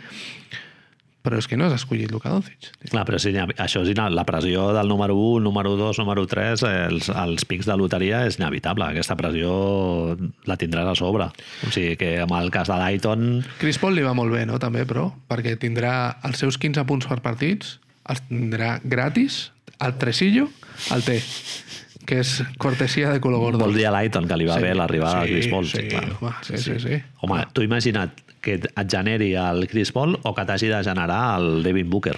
Però 1.21 1.37
és 1.37 1.45
que 1.45 1.57
no 1.61 1.67
has 1.67 1.75
escollit 1.77 2.09
Luka 2.09 2.31
Doncic. 2.33 2.71
Clar, 2.89 3.03
però 3.05 3.19
sí, 3.21 3.35
això 3.37 3.83
és 3.85 3.99
la 4.17 4.25
pressió 4.25 4.71
del 4.73 4.89
número 4.89 5.13
1, 5.19 5.43
número 5.45 5.75
2, 5.77 5.99
número 6.01 6.25
3, 6.27 6.63
els, 6.89 7.11
els 7.13 7.45
pics 7.45 7.69
de 7.69 7.77
loteria 7.77 8.23
és 8.25 8.39
inevitable. 8.41 8.87
Aquesta 8.89 9.19
pressió 9.21 9.51
la 10.49 10.57
tindràs 10.57 10.89
a 10.89 10.95
sobre. 10.97 11.29
O 11.67 11.73
sigui 11.75 11.99
que 12.01 12.15
amb 12.25 12.33
el 12.39 12.49
cas 12.55 12.73
de 12.73 12.79
Dayton... 12.81 13.27
Chris 13.61 13.77
Paul 13.83 13.99
li 13.99 14.07
va 14.07 14.15
molt 14.17 14.33
bé, 14.33 14.47
no? 14.49 14.57
També, 14.63 14.87
però, 14.89 15.11
perquè 15.29 15.59
tindrà 15.61 16.17
els 16.25 16.41
seus 16.41 16.57
15 16.57 16.87
punts 16.89 17.11
per 17.11 17.21
partits, 17.21 17.77
els 18.09 18.25
tindrà 18.31 18.79
gratis, 18.81 19.51
al 19.81 19.99
tresillo, 20.01 20.49
el 20.95 21.05
té, 21.05 21.21
que 22.09 22.23
és 22.25 22.39
cortesia 22.61 23.13
de 23.13 23.21
color 23.21 23.45
gordo. 23.45 23.61
Vol 23.67 23.77
dir 23.77 23.87
a 23.91 23.95
Dayton 23.99 24.25
que 24.29 24.41
li 24.41 24.49
va 24.49 24.57
Sí, 24.57 24.65
bé 24.65 24.73
l'arribada 24.75 25.21
sí, 25.21 25.29
de 25.29 25.37
Chris 25.37 25.53
Paul. 25.53 25.69
sí, 25.69 25.85
clar. 25.93 26.09
home, 26.17 26.35
sí, 26.49 26.59
sí, 26.65 26.81
sí. 26.81 27.01
Home, 27.21 27.45
tu 27.53 27.65
imagina't 27.69 28.30
que 28.41 28.55
et 28.61 28.91
generi 28.91 29.35
el 29.37 29.67
Chris 29.69 29.93
Paul 29.93 30.19
o 30.23 30.35
que 30.35 30.45
t'hagi 30.49 30.69
de 30.73 30.83
generar 30.85 31.39
el 31.41 31.63
Devin 31.63 31.89
Booker 31.91 32.17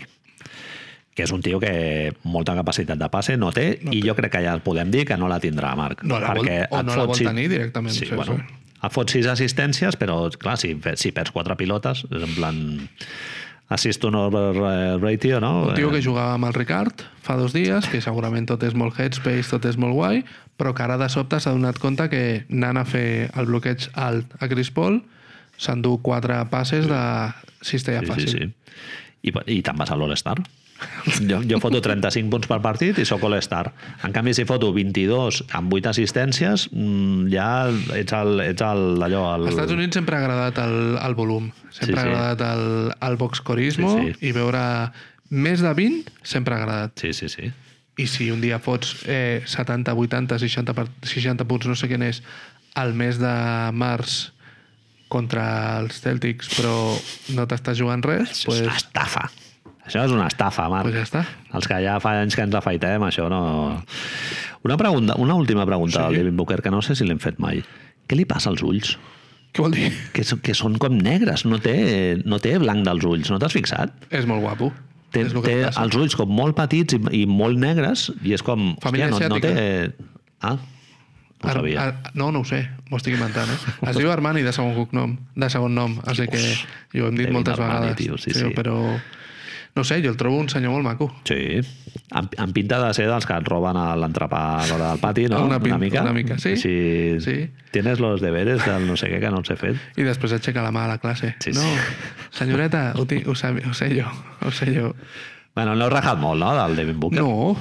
que 1.14 1.24
és 1.26 1.32
un 1.34 1.42
tio 1.44 1.58
que 1.60 2.14
molta 2.24 2.54
capacitat 2.56 2.96
de 2.96 3.08
passe 3.12 3.34
no 3.36 3.50
té, 3.52 3.80
no 3.84 3.92
i 3.92 4.00
jo 4.00 4.14
crec 4.16 4.32
que 4.32 4.40
ja 4.46 4.54
podem 4.64 4.88
dir 4.90 5.02
que 5.04 5.16
no 5.20 5.28
la 5.28 5.36
tindrà, 5.42 5.74
Marc. 5.76 6.00
No 6.08 6.16
la 6.18 6.30
vol- 6.32 6.48
o 6.70 6.82
no 6.82 6.94
la 6.96 7.04
vol 7.04 7.14
sis- 7.18 7.26
tenir 7.28 7.50
directament, 7.52 7.92
Sí, 7.94 8.06
sí, 8.06 8.14
bueno, 8.16 8.38
sí. 8.38 8.54
et 8.86 8.92
fot 8.96 9.10
sis 9.12 9.26
assistències, 9.28 9.98
però, 10.00 10.30
clar, 10.40 10.56
si, 10.56 10.72
si 10.96 11.12
perds 11.12 11.30
quatre 11.30 11.54
pilotes, 11.60 12.06
és 12.08 12.22
en 12.24 12.32
plan 12.34 12.88
assist 13.68 14.02
over 14.04 14.56
eh, 14.56 14.96
ratio, 15.00 15.38
no? 15.40 15.68
Un 15.68 15.74
tio 15.74 15.90
Eh, 15.90 15.98
que 15.98 16.02
jugava 16.02 16.34
amb 16.34 16.44
el 16.48 16.54
Ricard 16.54 17.04
fa 17.22 17.36
dos 17.36 17.52
dies, 17.52 17.86
que 17.88 18.00
segurament 18.00 18.46
tot 18.48 18.62
és 18.64 18.74
molt 18.74 18.98
headspace, 18.98 19.48
tot 19.50 19.64
és 19.68 19.76
molt 19.76 19.92
guai, 19.94 20.24
però 20.56 20.72
que 20.74 20.82
ara 20.82 20.96
de 20.96 21.08
sobte 21.08 21.38
s'ha 21.40 21.52
donat 21.52 21.78
compte 21.78 22.08
que 22.08 22.44
anant 22.50 22.78
a 22.80 22.84
fer 22.84 23.30
el 23.36 23.46
bloqueig 23.52 23.90
alt 23.94 24.32
a 24.40 24.48
Chris 24.48 24.70
Paul 24.70 25.02
s'endú 25.58 25.98
quatre 26.02 26.40
passes 26.50 26.86
de 26.88 27.02
cistella 27.62 28.00
Sí, 28.00 28.06
sí, 28.06 28.12
fàcil. 28.12 28.32
sí. 28.38 28.50
I, 29.22 29.32
I 29.58 29.62
te'n 29.62 29.76
vas 29.78 29.90
a 29.90 29.96
l'All-Star. 29.96 30.40
Jo, 31.30 31.36
jo 31.46 31.60
foto 31.62 31.78
35 31.78 32.26
punts 32.32 32.48
per 32.50 32.56
partit 32.58 32.96
i 32.98 33.04
sóc 33.06 33.22
All-Star. 33.22 33.68
En 34.02 34.10
canvi, 34.10 34.32
si 34.34 34.42
foto 34.48 34.72
22 34.74 35.44
amb 35.54 35.72
8 35.76 35.92
assistències, 35.92 36.64
mm, 36.72 37.28
ja 37.30 37.68
ets, 37.94 38.12
el, 38.18 38.40
ets 38.48 38.64
el, 38.66 38.98
allò... 39.06 39.20
El... 39.36 39.46
Als 39.46 39.54
Estats 39.54 39.76
Units 39.76 39.94
sempre 39.94 40.16
ha 40.18 40.24
agradat 40.24 40.58
el, 40.64 40.98
el 40.98 41.14
volum, 41.14 41.52
sempre 41.70 41.94
Sí, 41.94 42.00
ha 42.00 42.02
sí. 42.02 42.08
agradat 42.08 42.42
el, 42.48 42.66
el 42.98 43.16
boxcorismo 43.20 43.92
Sí, 44.00 44.10
sí. 44.18 44.26
i 44.26 44.32
veure 44.34 44.64
més 45.30 45.62
de 45.62 45.70
20 45.72 46.10
sempre 46.26 46.56
ha 46.56 46.62
agradat. 46.64 46.98
Sí, 46.98 47.12
sí, 47.14 47.28
sí. 47.30 47.52
I 48.02 48.06
si 48.10 48.30
un 48.34 48.40
dia 48.42 48.58
fots 48.58 49.04
eh, 49.06 49.44
70, 49.46 49.94
80, 49.94 50.38
60, 50.42 50.74
per, 50.74 50.88
60 51.06 51.46
punts, 51.46 51.68
no 51.70 51.78
sé 51.78 51.86
quin 51.92 52.02
és, 52.02 52.24
al 52.74 52.90
mes 52.96 53.20
de 53.22 53.30
març 53.76 54.31
contra 55.12 55.44
els 55.82 56.00
Celtics, 56.02 56.50
però 56.56 56.74
no 57.36 57.46
t'estàs 57.50 57.78
jugant 57.78 58.02
res, 58.06 58.32
Això 58.32 58.52
és 58.56 58.62
una 58.64 58.72
pues, 58.72 58.82
estafa. 58.86 59.28
Això 59.82 60.04
és 60.06 60.12
una 60.14 60.28
estafa, 60.30 60.68
Marc. 60.70 60.86
pues 60.88 60.94
ja 60.96 61.04
està. 61.04 61.22
Els 61.58 61.66
que 61.68 61.80
ja 61.84 61.96
fa 62.00 62.14
anys 62.22 62.36
que 62.38 62.44
ens 62.46 62.54
afaitem, 62.54 63.02
això 63.08 63.28
no... 63.32 63.40
Una, 64.62 64.76
pregunta, 64.78 65.16
una 65.18 65.34
última 65.34 65.66
pregunta 65.66 65.98
Sí. 65.98 66.04
al 66.06 66.14
Devin 66.20 66.36
Booker, 66.38 66.60
que 66.62 66.70
no 66.70 66.80
sé 66.86 66.94
si 66.94 67.04
l'hem 67.04 67.18
fet 67.18 67.40
mai. 67.42 67.64
Què 68.08 68.16
li 68.16 68.24
passa 68.30 68.48
als 68.52 68.62
ulls? 68.62 68.94
Què 69.52 69.60
vol 69.64 69.74
dir? 69.74 69.90
Que, 70.14 70.22
que 70.22 70.54
són 70.56 70.78
com 70.80 70.94
negres, 70.96 71.42
no 71.44 71.58
té, 71.60 71.74
no 72.24 72.38
té 72.40 72.54
blanc 72.62 72.86
dels 72.86 73.04
ulls, 73.04 73.28
no 73.34 73.40
t'has 73.42 73.52
fixat? 73.52 74.06
És 74.14 74.24
molt 74.30 74.40
guapo. 74.46 74.70
Té, 75.12 75.26
és 75.26 75.34
el 75.34 75.42
té 75.44 75.56
els 75.68 75.96
ulls 75.98 76.14
com 76.16 76.30
molt 76.32 76.56
petits 76.56 76.96
i, 76.96 77.00
i 77.20 77.26
molt 77.28 77.58
negres 77.60 78.06
i 78.24 78.32
és 78.32 78.40
com... 78.46 78.70
Família 78.80 79.10
hòstia, 79.10 79.28
no, 79.28 79.36
no 79.36 79.42
té... 79.44 79.92
Ah, 80.40 80.54
no 81.42 81.48
ho 81.48 81.50
Ar- 81.50 81.56
sabia. 81.60 81.82
Ar- 81.88 82.12
no, 82.14 82.30
no 82.32 82.40
ho 82.40 82.44
sé, 82.48 82.62
m'ho 82.90 82.96
estic 83.00 83.14
inventant, 83.18 83.50
eh? 83.50 83.58
Es 83.90 83.96
diu 83.98 84.10
Armani 84.12 84.42
de 84.42 84.52
segon 84.52 84.74
cognom, 84.78 85.16
de 85.34 85.50
segon 85.50 85.74
nom, 85.74 85.98
així 86.06 86.28
que 86.30 86.40
jo 86.94 87.04
ho 87.04 87.08
hem 87.10 87.16
dit 87.18 87.26
Devin 87.26 87.34
moltes 87.40 87.58
Armani, 87.58 87.90
vegades. 87.92 87.96
tio, 88.00 88.18
sí, 88.18 88.30
sí. 88.32 88.52
Però, 88.56 88.78
no 89.74 89.84
sé, 89.88 90.02
jo 90.04 90.10
el 90.12 90.16
trobo 90.20 90.36
un 90.38 90.48
senyor 90.52 90.72
molt 90.74 90.84
maco. 90.84 91.06
Sí, 91.24 91.60
amb, 92.12 92.34
amb 92.38 92.52
pinta 92.52 92.76
de 92.86 92.92
ser 92.92 93.06
dels 93.08 93.24
que 93.24 93.32
et 93.40 93.46
roben 93.48 93.76
a 93.80 93.94
l'entrepà 93.96 94.40
a 94.60 94.66
l'hora 94.68 94.90
del 94.92 95.00
pati, 95.00 95.24
no? 95.32 95.44
Una 95.46 95.58
pinta- 95.60 95.78
mica. 95.80 96.02
una 96.02 96.12
mica, 96.12 96.36
sí. 96.38 96.56
Si 96.56 97.20
Sí. 97.20 97.50
Tienes 97.72 97.98
los 98.00 98.20
deberes 98.20 98.64
del 98.66 98.86
no 98.86 98.96
sé 99.00 99.08
què 99.08 99.18
que 99.20 99.30
no 99.32 99.38
els 99.40 99.48
he 99.50 99.56
fet. 99.56 99.76
I 99.96 100.02
després 100.04 100.32
aixeca 100.36 100.60
la 100.62 100.70
mà 100.70 100.84
a 100.84 100.88
la 100.88 100.98
classe. 100.98 101.34
Sí, 101.40 101.54
sí. 101.54 101.58
no, 101.58 101.64
senyoreta, 102.30 102.92
ho, 102.96 103.06
ho, 103.06 103.34
sé, 103.34 103.48
ho 103.64 103.72
sé 103.74 103.88
jo, 103.98 104.08
ho 104.44 104.50
sé 104.50 104.66
jo. 104.74 104.94
Bueno, 105.54 105.74
no 105.76 105.84
heu 105.86 105.90
rajat 105.92 106.18
molt, 106.20 106.40
no, 106.40 106.52
del 106.56 106.76
Devin 106.76 107.00
Booker? 107.00 107.20
No, 107.20 107.56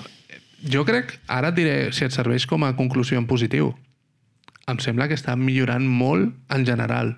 jo 0.64 0.84
crec, 0.86 1.18
ara 1.28 1.52
et 1.52 1.58
diré 1.58 1.76
si 1.96 2.06
et 2.06 2.14
serveix 2.14 2.46
com 2.50 2.64
a 2.66 2.76
conclusió 2.78 3.20
en 3.20 3.28
positiu. 3.30 3.74
Em 4.70 4.80
sembla 4.80 5.08
que 5.10 5.18
està 5.18 5.36
millorant 5.36 5.86
molt 5.88 6.32
en 6.54 6.66
general, 6.68 7.16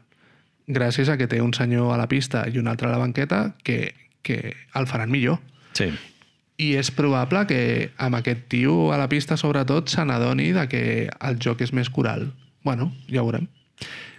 gràcies 0.68 1.10
a 1.12 1.18
que 1.20 1.28
té 1.28 1.42
un 1.44 1.54
senyor 1.54 1.94
a 1.94 2.00
la 2.00 2.08
pista 2.08 2.46
i 2.48 2.60
un 2.60 2.70
altre 2.72 2.88
a 2.88 2.94
la 2.94 3.02
banqueta 3.02 3.56
que, 3.64 3.94
que 4.24 4.56
el 4.76 4.88
faran 4.88 5.12
millor. 5.12 5.42
Sí. 5.76 5.92
I 6.62 6.76
és 6.80 6.92
probable 6.94 7.44
que 7.50 7.92
amb 7.98 8.16
aquest 8.20 8.48
tio 8.54 8.94
a 8.94 9.00
la 9.02 9.10
pista, 9.10 9.38
sobretot, 9.38 9.90
se 9.90 10.06
n'adoni 10.06 10.54
que 10.70 11.10
el 11.10 11.40
joc 11.42 11.62
és 11.66 11.74
més 11.74 11.90
coral. 11.90 12.32
Bueno, 12.64 12.94
ja 13.10 13.24
ho 13.24 13.28
veurem. 13.28 13.50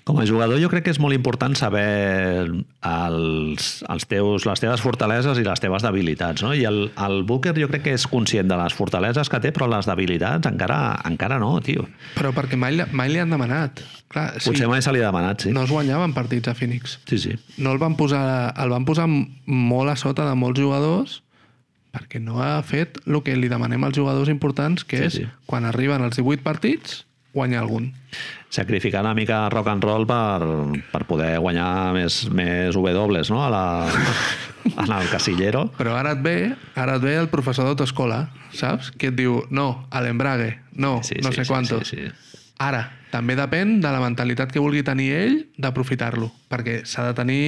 Com 0.04 0.18
a 0.20 0.26
jugador 0.28 0.58
jo 0.60 0.68
crec 0.68 0.84
que 0.84 0.92
és 0.92 0.98
molt 1.00 1.16
important 1.16 1.54
saber 1.56 2.44
els, 2.84 3.68
els 3.88 4.04
teus, 4.10 4.44
les 4.44 4.60
teves 4.60 4.82
fortaleses 4.84 5.38
i 5.40 5.44
les 5.46 5.62
teves 5.62 5.84
debilitats. 5.86 6.44
No? 6.44 6.52
I 6.52 6.66
el, 6.68 6.80
el 7.06 7.22
Booker 7.24 7.54
jo 7.56 7.70
crec 7.70 7.86
que 7.86 7.94
és 7.96 8.04
conscient 8.10 8.50
de 8.50 8.58
les 8.60 8.76
fortaleses 8.76 9.30
que 9.32 9.40
té, 9.40 9.52
però 9.56 9.68
les 9.72 9.88
debilitats 9.88 10.50
encara, 10.50 10.78
encara 11.08 11.38
no, 11.40 11.54
tio. 11.64 11.86
Però 12.18 12.34
perquè 12.36 12.58
mai, 12.60 12.76
mai 12.92 13.12
li 13.14 13.22
han 13.22 13.32
demanat. 13.32 13.80
Clar, 14.12 14.26
sí, 14.36 14.50
Potser 14.50 14.68
mai 14.68 14.84
se 14.84 14.92
li 14.92 15.00
ha 15.00 15.08
demanat, 15.08 15.46
sí. 15.46 15.54
no 15.56 15.64
es 15.64 15.72
guanyaven 15.72 16.12
partits 16.14 16.52
a 16.52 16.54
Phoenix. 16.58 16.98
Sí, 17.08 17.18
sí. 17.18 17.38
No 17.56 17.72
el 17.72 17.80
van 17.80 17.96
posar, 17.96 18.52
el 18.60 18.76
van 18.76 18.84
posar 18.84 19.08
molt 19.08 19.90
a 19.90 19.96
sota 19.96 20.28
de 20.28 20.36
molts 20.38 20.60
jugadors 20.60 21.22
perquè 21.94 22.18
no 22.18 22.40
ha 22.42 22.58
fet 22.66 22.98
el 23.06 23.20
que 23.22 23.36
li 23.38 23.46
demanem 23.48 23.84
als 23.86 23.94
jugadors 23.96 24.28
importants, 24.28 24.82
que 24.82 24.98
Sí, 24.98 25.04
és, 25.06 25.18
sí. 25.20 25.26
quan 25.46 25.64
arriben 25.64 26.02
els 26.02 26.16
18 26.18 26.42
partits, 26.42 27.04
guanyar 27.34 27.62
algun. 27.64 27.90
Sacrificar 28.54 29.02
una 29.02 29.14
mica 29.14 29.48
rock 29.50 29.68
and 29.72 29.82
roll 29.84 30.06
per, 30.06 30.46
per 30.92 31.02
poder 31.08 31.32
guanyar 31.42 31.92
més, 31.96 32.20
més 32.30 32.76
W, 32.78 33.22
no? 33.30 33.40
A 33.44 33.48
la, 33.50 33.64
en 34.84 34.92
el 34.94 35.08
casillero. 35.10 35.66
Però 35.76 35.96
ara 35.98 36.12
et 36.14 36.22
ve, 36.22 36.36
ara 36.78 36.96
et 37.00 37.02
ve 37.02 37.16
el 37.18 37.28
professor 37.32 37.66
d'autoescola, 37.66 38.28
saps? 38.54 38.92
Que 38.96 39.10
et 39.10 39.16
diu, 39.18 39.40
no, 39.50 39.86
a 39.90 40.00
l'embrague, 40.04 40.60
no, 40.78 41.00
Sí, 41.02 41.18
no 41.22 41.32
sí, 41.32 41.40
sé 41.42 41.44
sí, 41.44 41.50
quantos. 41.50 41.88
sí, 41.90 41.96
sí. 42.06 42.12
Ara, 42.62 42.84
també 43.10 43.34
depèn 43.34 43.80
de 43.82 43.90
la 43.90 43.98
mentalitat 43.98 44.52
que 44.54 44.62
vulgui 44.62 44.84
tenir 44.86 45.08
ell 45.18 45.34
d'aprofitar-lo, 45.58 46.28
perquè 46.48 46.84
s'ha 46.86 47.08
de 47.08 47.16
tenir 47.18 47.40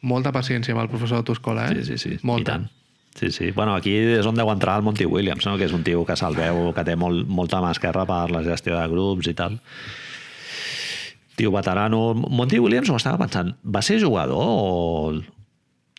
molta 0.00 0.32
paciència 0.32 0.72
amb 0.72 0.80
el 0.82 0.88
professor 0.88 1.20
d'autoescola, 1.20 1.66
eh? 1.68 1.84
Sí, 1.84 1.98
sí, 1.98 1.98
sí. 2.00 2.18
Molta. 2.24 2.56
I 2.56 2.64
tant. 2.64 2.70
Sí, 3.14 3.30
sí. 3.30 3.50
Bueno, 3.52 3.74
aquí 3.76 3.92
és 3.94 4.26
on 4.26 4.34
deu 4.34 4.48
entrar 4.50 4.76
el 4.78 4.82
Monty 4.82 5.06
Williams, 5.06 5.46
no? 5.46 5.56
que 5.56 5.64
és 5.68 5.72
un 5.72 5.84
tio 5.86 6.04
que 6.04 6.16
se'l 6.16 6.34
veu, 6.34 6.72
que 6.74 6.82
té 6.84 6.96
molt, 6.98 7.28
molta 7.28 7.60
mà 7.62 7.70
esquerra 7.70 8.02
per 8.08 8.30
la 8.34 8.42
gestió 8.42 8.74
de 8.80 8.88
grups 8.90 9.28
i 9.30 9.34
tal. 9.34 9.60
Tio 11.36 11.50
veterano. 11.50 12.14
Monty 12.14 12.58
Williams, 12.58 12.90
ho 12.90 12.96
estava 12.98 13.18
pensant, 13.18 13.54
va 13.64 13.82
ser 13.82 14.00
jugador 14.02 14.38
o... 14.38 15.22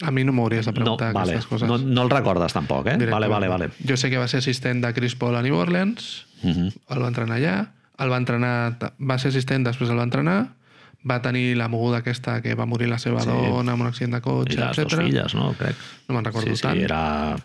A 0.03 0.11
mi 0.11 0.25
no 0.27 0.33
m'hauries 0.35 0.65
de 0.67 0.71
No, 0.73 0.75
preguntar 0.75 1.13
vale. 1.15 1.31
aquestes 1.37 1.47
coses. 1.47 1.67
no, 1.69 1.77
no 1.79 2.03
el 2.03 2.09
recordes 2.11 2.51
tampoc, 2.51 2.87
eh? 2.91 2.97
Vale, 3.07 3.27
vale, 3.31 3.47
vale. 3.47 3.69
Jo 3.87 3.95
sé 3.95 4.09
que 4.11 4.17
va 4.19 4.27
ser 4.27 4.39
assistent 4.43 4.83
de 4.83 4.93
Chris 4.93 5.15
Paul 5.15 5.35
a 5.39 5.41
New 5.41 5.55
Orleans, 5.55 6.25
Uh 6.43 6.49
-huh. 6.51 6.73
el 6.89 7.01
va 7.01 7.07
entrenar 7.07 7.37
allà, 7.37 7.69
el 7.97 8.11
va 8.11 8.17
entrenar, 8.17 8.77
va 8.99 9.17
ser 9.17 9.29
assistent, 9.29 9.65
després 9.65 9.89
el 9.89 9.97
va 9.97 10.03
entrenar, 10.03 10.49
va 11.09 11.21
tenir 11.21 11.55
la 11.55 11.67
moguda 11.69 11.99
aquesta 12.01 12.41
que 12.41 12.55
va 12.55 12.65
morir 12.65 12.87
la 12.89 12.97
seva 12.97 13.21
Sí. 13.21 13.29
dona 13.29 13.73
amb 13.73 13.81
un 13.81 13.87
accident 13.87 14.13
de 14.13 14.17
I 14.17 14.21
cotxe, 14.21 14.57
les 14.59 14.75
dues 14.77 14.93
etc. 14.93 15.01
filles, 15.03 15.35
no? 15.35 15.53
Crec. 15.53 15.75
No 16.07 16.15
me'n 16.15 16.25
recordo 16.25 16.47
sí, 16.49 16.55
sí, 16.55 16.61
tant. 16.63 16.79
era... 16.81 17.35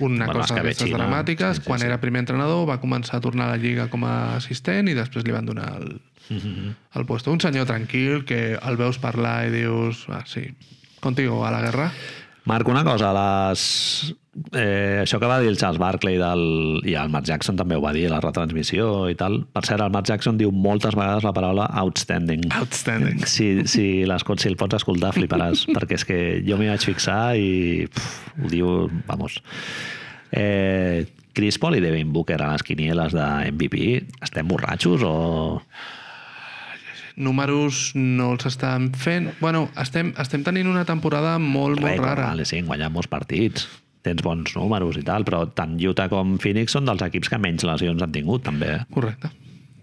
Una 0.00 0.26
bueno, 0.26 0.40
cosa 0.40 0.54
d'aquestes 0.54 0.90
dramàtiques. 0.90 1.56
Sí, 1.56 1.62
sí, 1.62 1.66
Quan 1.66 1.80
sí. 1.80 1.86
era 1.86 1.98
primer 2.00 2.20
entrenador 2.20 2.66
va 2.68 2.80
començar 2.80 3.16
a 3.18 3.20
tornar 3.20 3.46
a 3.48 3.56
la 3.56 3.56
Lliga 3.56 3.88
com 3.90 4.04
a 4.04 4.36
assistent 4.36 4.88
i 4.88 4.94
després 4.94 5.24
li 5.26 5.32
van 5.32 5.46
donar 5.46 5.72
el, 5.80 6.00
Mhm. 6.30 6.74
el 6.94 7.06
puesto. 7.06 7.32
Un 7.32 7.40
senyor 7.40 7.66
tranquil 7.66 8.24
que 8.24 8.58
el 8.62 8.76
veus 8.76 8.98
parlar 8.98 9.46
i 9.48 9.50
dius, 9.50 10.06
ah, 10.10 10.22
sí, 10.26 10.54
contigo 11.00 11.44
a 11.46 11.50
la 11.50 11.62
guerra. 11.62 11.92
Marc, 12.44 12.68
una 12.68 12.84
cosa, 12.84 13.12
les... 13.50 14.14
Eh, 14.52 15.00
això 15.02 15.18
que 15.20 15.28
va 15.30 15.38
dir 15.42 15.50
el 15.50 15.58
Charles 15.60 15.80
Barkley 15.80 16.18
del... 16.20 16.42
i 16.88 16.94
el 17.00 17.12
Mark 17.12 17.26
Jackson 17.28 17.58
també 17.58 17.76
ho 17.78 17.82
va 17.84 17.92
dir 17.96 18.06
a 18.08 18.14
la 18.14 18.22
retransmissió 18.24 19.08
i 19.10 19.16
tal. 19.18 19.40
Per 19.54 19.64
cert, 19.66 19.82
el 19.84 19.92
Mark 19.94 20.08
Jackson 20.08 20.40
diu 20.40 20.52
moltes 20.54 20.96
vegades 20.98 21.26
la 21.26 21.34
paraula 21.36 21.68
outstanding. 21.82 22.48
Outstanding. 22.60 23.22
Si, 23.26 23.50
si, 23.66 23.86
si 24.06 24.50
el 24.50 24.58
pots 24.60 24.78
escoltar, 24.80 25.12
fliparàs, 25.16 25.66
perquè 25.76 25.98
és 25.98 26.08
que 26.08 26.18
jo 26.46 26.58
m'hi 26.60 26.70
vaig 26.72 26.88
fixar 26.90 27.22
i 27.36 27.86
pff, 27.86 28.34
ho 28.42 28.52
diu, 28.52 28.74
vamos... 29.10 29.40
Eh, 30.32 31.06
Chris 31.38 31.56
Paul 31.62 31.76
i 31.78 31.80
Devin 31.80 32.10
Booker 32.10 32.40
a 32.42 32.50
les 32.50 32.64
quinieles 32.66 33.14
de 33.14 33.26
MVP, 33.52 33.84
estem 34.26 34.48
borratxos 34.50 35.04
o... 35.06 35.14
Números 37.18 37.92
no 37.98 38.32
els 38.34 38.46
estan 38.50 38.92
fent... 38.94 39.32
Bueno, 39.38 39.68
estem, 39.78 40.12
estem 40.18 40.42
tenint 40.46 40.70
una 40.70 40.84
temporada 40.86 41.36
molt, 41.42 41.78
molt 41.82 42.02
rara. 42.02 42.32
Vale, 42.32 42.46
sí, 42.46 42.58
han 42.58 42.66
guanyat 42.66 42.94
molts 42.94 43.10
partits. 43.10 43.68
Tens 44.08 44.24
bons 44.24 44.56
números 44.56 44.96
i 44.96 45.04
tal, 45.04 45.28
però 45.28 45.44
tant 45.52 45.76
Utah 45.76 46.08
com 46.08 46.38
Phoenix 46.40 46.72
són 46.76 46.88
dels 46.88 47.04
equips 47.10 47.28
que 47.28 47.40
menys 47.42 47.66
lesions 47.68 48.04
han 48.04 48.14
tingut, 48.14 48.46
també. 48.48 48.78
eh? 48.78 48.84
Correcte. 48.94 49.32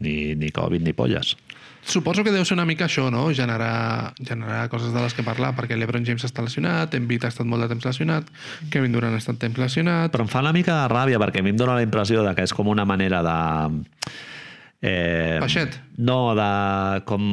Ni, 0.02 0.34
ni 0.36 0.50
Covid 0.52 0.84
ni 0.84 0.94
polles. 0.98 1.36
Suposo 1.86 2.24
que 2.26 2.32
deu 2.34 2.42
ser 2.42 2.56
una 2.56 2.66
mica 2.66 2.88
això, 2.88 3.12
no? 3.14 3.28
Generar, 3.38 4.16
generar 4.18 4.64
coses 4.72 4.90
de 4.90 5.02
les 5.04 5.14
que 5.14 5.24
parlar, 5.24 5.52
perquè 5.54 5.78
l'Ebron 5.78 6.06
James 6.08 6.26
està 6.26 6.42
lesionat, 6.42 6.96
Embiid 6.98 7.28
ha 7.28 7.30
estat 7.30 7.46
molt 7.46 7.62
de 7.62 7.68
temps 7.76 7.86
lesionat, 7.86 8.32
Kevin 8.74 8.96
Durant 8.96 9.14
ha 9.14 9.22
estat 9.22 9.38
temps 9.44 9.60
lesionat... 9.62 10.10
Però 10.16 10.26
em 10.26 10.32
fa 10.32 10.42
una 10.42 10.54
mica 10.56 10.80
de 10.80 10.88
ràbia, 10.90 11.20
perquè 11.22 11.44
a 11.44 11.46
mi 11.46 11.54
em 11.54 11.60
dóna 11.62 11.78
la 11.78 11.86
impressió 11.86 12.26
de 12.26 12.34
que 12.34 12.48
és 12.50 12.56
com 12.58 12.72
una 12.74 12.88
manera 12.90 13.22
de... 13.26 13.36
Eh, 14.82 15.38
Baixet. 15.44 15.78
No, 16.02 16.34
de 16.38 16.50
com 17.06 17.30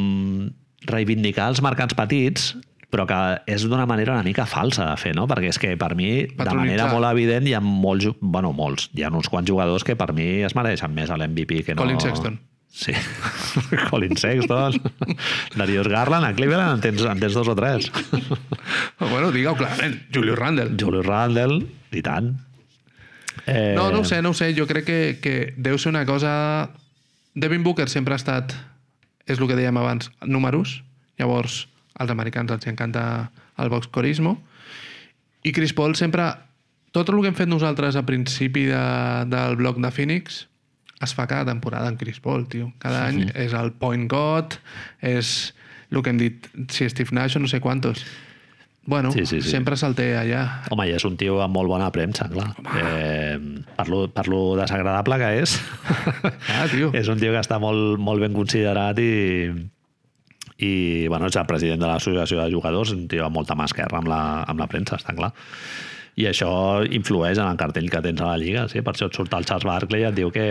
reivindicar 0.92 1.48
els 1.48 1.64
mercats 1.64 1.96
petits, 1.96 2.52
però 2.92 3.06
que 3.08 3.18
és 3.48 3.64
d'una 3.64 3.86
manera 3.88 4.12
una 4.18 4.22
mica 4.26 4.44
falsa 4.46 4.84
de 4.90 4.96
fer, 5.00 5.14
no? 5.16 5.24
Perquè 5.30 5.48
és 5.48 5.58
que 5.58 5.72
per 5.80 5.94
mi, 5.96 6.10
de 6.28 6.54
manera 6.54 6.90
molt 6.92 7.08
evident, 7.08 7.46
hi 7.48 7.54
ha 7.56 7.60
molts, 7.64 8.10
bueno, 8.20 8.50
molts, 8.52 8.90
hi 8.92 9.06
ha 9.06 9.10
uns 9.10 9.30
quants 9.32 9.48
jugadors 9.48 9.84
que 9.88 9.96
per 9.96 10.10
mi 10.12 10.42
es 10.44 10.54
mereixen 10.58 10.92
més 10.94 11.08
a 11.10 11.16
l'MVP 11.16 11.62
que 11.64 11.74
no... 11.78 11.86
Colin 11.86 12.00
Sexton. 12.04 12.36
Sí, 12.72 12.92
Colin 13.90 14.16
Sexton, 14.16 14.76
Darius 15.60 15.88
Garland, 15.92 16.24
a 16.28 16.34
Cleveland 16.36 16.78
en 16.78 16.84
tens, 16.84 17.02
en 17.08 17.20
tens 17.20 17.34
dos 17.36 17.48
o 17.48 17.56
tres. 17.56 17.90
Bueno, 19.00 19.30
digue-ho 19.32 19.56
clarament, 19.56 19.98
Julius 20.14 20.38
Randle. 20.38 20.70
Julius 20.80 21.04
Randle, 21.06 21.62
i 21.92 22.00
tant. 22.04 22.30
Eh, 23.46 23.72
No, 23.76 23.90
no 23.90 24.00
ho 24.00 24.04
sé, 24.04 24.20
no 24.22 24.30
ho 24.30 24.34
sé. 24.36 24.52
Jo 24.56 24.66
crec 24.68 24.84
que, 24.86 25.00
que 25.24 25.34
deu 25.56 25.76
ser 25.80 25.92
una 25.92 26.04
cosa... 26.08 26.70
Devin 27.34 27.62
Booker 27.64 27.88
sempre 27.88 28.12
ha 28.12 28.20
estat, 28.20 28.52
és 29.24 29.38
el 29.40 29.48
que 29.48 29.56
dèiem 29.56 29.76
abans, 29.80 30.10
números. 30.28 30.82
Llavors, 31.20 31.62
als 31.98 32.10
americans 32.10 32.52
els 32.54 32.66
encanta 32.70 33.30
el 33.58 33.68
boxcorismo. 33.72 34.38
I 35.42 35.52
Chris 35.52 35.74
Paul 35.74 35.96
sempre... 35.98 36.30
Tot 36.92 37.08
el 37.08 37.22
que 37.24 37.30
hem 37.30 37.36
fet 37.36 37.48
nosaltres 37.48 37.96
a 37.96 38.02
principi 38.04 38.66
de, 38.68 38.80
del 39.32 39.54
bloc 39.56 39.78
de 39.80 39.88
Phoenix 39.88 40.42
es 41.02 41.14
fa 41.16 41.24
cada 41.26 41.46
temporada 41.48 41.88
amb 41.88 41.96
Chris 41.98 42.18
Paul, 42.20 42.44
tio. 42.52 42.68
Cada 42.82 43.06
any 43.08 43.30
és 43.32 43.54
el 43.56 43.72
point 43.80 44.04
god, 44.12 44.58
és 45.00 45.54
el 45.90 46.02
que 46.04 46.12
hem 46.12 46.20
dit, 46.20 46.50
si 46.68 46.88
Steve 46.92 47.16
Nash 47.16 47.38
o 47.38 47.42
no 47.42 47.48
sé 47.48 47.62
quantos. 47.64 48.04
Bueno, 48.84 49.12
Sí, 49.12 49.24
sí, 49.26 49.40
sí. 49.40 49.50
sempre 49.50 49.76
se'l 49.78 49.94
té 49.94 50.08
allà. 50.18 50.42
Home, 50.74 50.88
i 50.90 50.94
és 50.96 51.04
un 51.06 51.16
tio 51.16 51.36
amb 51.40 51.54
molt 51.54 51.70
bona 51.70 51.88
premsa, 51.94 52.26
clar. 52.28 52.48
Eh, 52.76 53.38
per, 53.76 53.86
lo, 53.88 54.08
per 54.10 54.26
lo 54.28 54.56
desagradable 54.58 55.18
que 55.22 55.28
és. 55.42 55.54
Ah, 56.50 56.66
tio. 56.70 56.90
és 57.00 57.08
un 57.08 57.20
tio 57.22 57.30
que 57.30 57.42
està 57.42 57.60
molt, 57.62 58.00
molt 58.02 58.20
ben 58.24 58.34
considerat 58.34 58.98
i, 58.98 59.12
i 60.62 61.08
bueno, 61.08 61.30
és 61.30 61.38
el 61.38 61.48
president 61.48 61.82
de 61.82 61.88
l'associació 61.90 62.42
de 62.42 62.50
jugadors, 62.52 62.92
un 62.94 63.08
tio 63.10 63.26
amb 63.26 63.38
molta 63.40 63.56
mà 63.58 63.66
esquerra 63.70 63.98
amb 64.02 64.10
la, 64.12 64.20
amb 64.48 64.62
la 64.62 64.68
premsa, 64.70 65.00
està 65.00 65.14
clar. 65.16 65.32
I 66.20 66.26
això 66.28 66.52
influeix 66.92 67.38
en 67.40 67.48
el 67.48 67.56
cartell 67.56 67.88
que 67.90 68.02
tens 68.04 68.20
a 68.20 68.28
la 68.34 68.38
Lliga, 68.40 68.66
sí? 68.68 68.82
per 68.84 68.92
això 68.92 69.08
et 69.08 69.16
surt 69.16 69.32
el 69.32 69.46
Charles 69.48 69.64
Barkley 69.64 70.04
i 70.04 70.08
et 70.10 70.16
diu 70.16 70.30
que, 70.34 70.46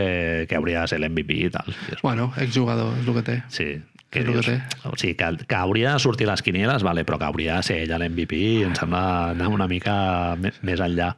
que 0.49 0.57
hauria 0.57 0.83
de 0.83 0.89
ser 0.89 0.97
l'MVP 1.01 1.37
i 1.37 1.49
tal. 1.53 1.69
Bueno, 2.01 2.31
exjugador, 2.41 2.95
és 2.97 3.07
el 3.07 3.19
que 3.19 3.25
té. 3.27 3.37
sí, 3.53 3.67
que 4.11 4.19
el 4.19 4.25
que 4.25 4.33
dius, 4.33 4.47
té. 4.49 4.57
o 4.89 4.95
sigui, 4.97 5.13
que, 5.15 5.29
que 5.47 5.55
hauria 5.55 5.93
de 5.93 6.03
sortir 6.03 6.27
les 6.27 6.41
quinieles, 6.43 6.83
vale, 6.83 7.05
però 7.07 7.19
que 7.21 7.29
hauria 7.29 7.59
de 7.61 7.67
ser 7.69 7.77
ella 7.85 8.01
l'MVP 8.01 8.41
em 8.65 8.73
sembla 8.75 9.03
anar 9.35 9.51
una 9.53 9.69
mica 9.71 9.93
més 10.41 10.81
enllà. 10.83 11.13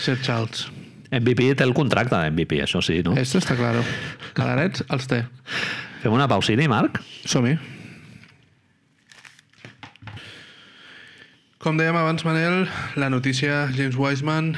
Sir 0.00 0.16
Charles. 0.22 0.70
MVP 1.10 1.50
té 1.58 1.66
el 1.66 1.74
contracte 1.74 2.14
d'MVP, 2.14 2.62
això 2.64 2.80
sí, 2.86 3.00
no? 3.02 3.16
Esto 3.18 3.42
está 3.42 3.58
claro. 3.58 3.82
Calarets 4.38 4.86
els 4.88 5.10
té. 5.10 5.24
Fem 6.00 6.14
una 6.14 6.30
pausini, 6.30 6.70
Marc? 6.70 7.02
Som-hi. 7.28 7.58
Com 11.60 11.76
dèiem 11.76 11.92
abans, 12.00 12.22
Manel, 12.24 12.62
la 12.96 13.10
notícia 13.12 13.66
James 13.74 13.98
Wiseman, 14.00 14.54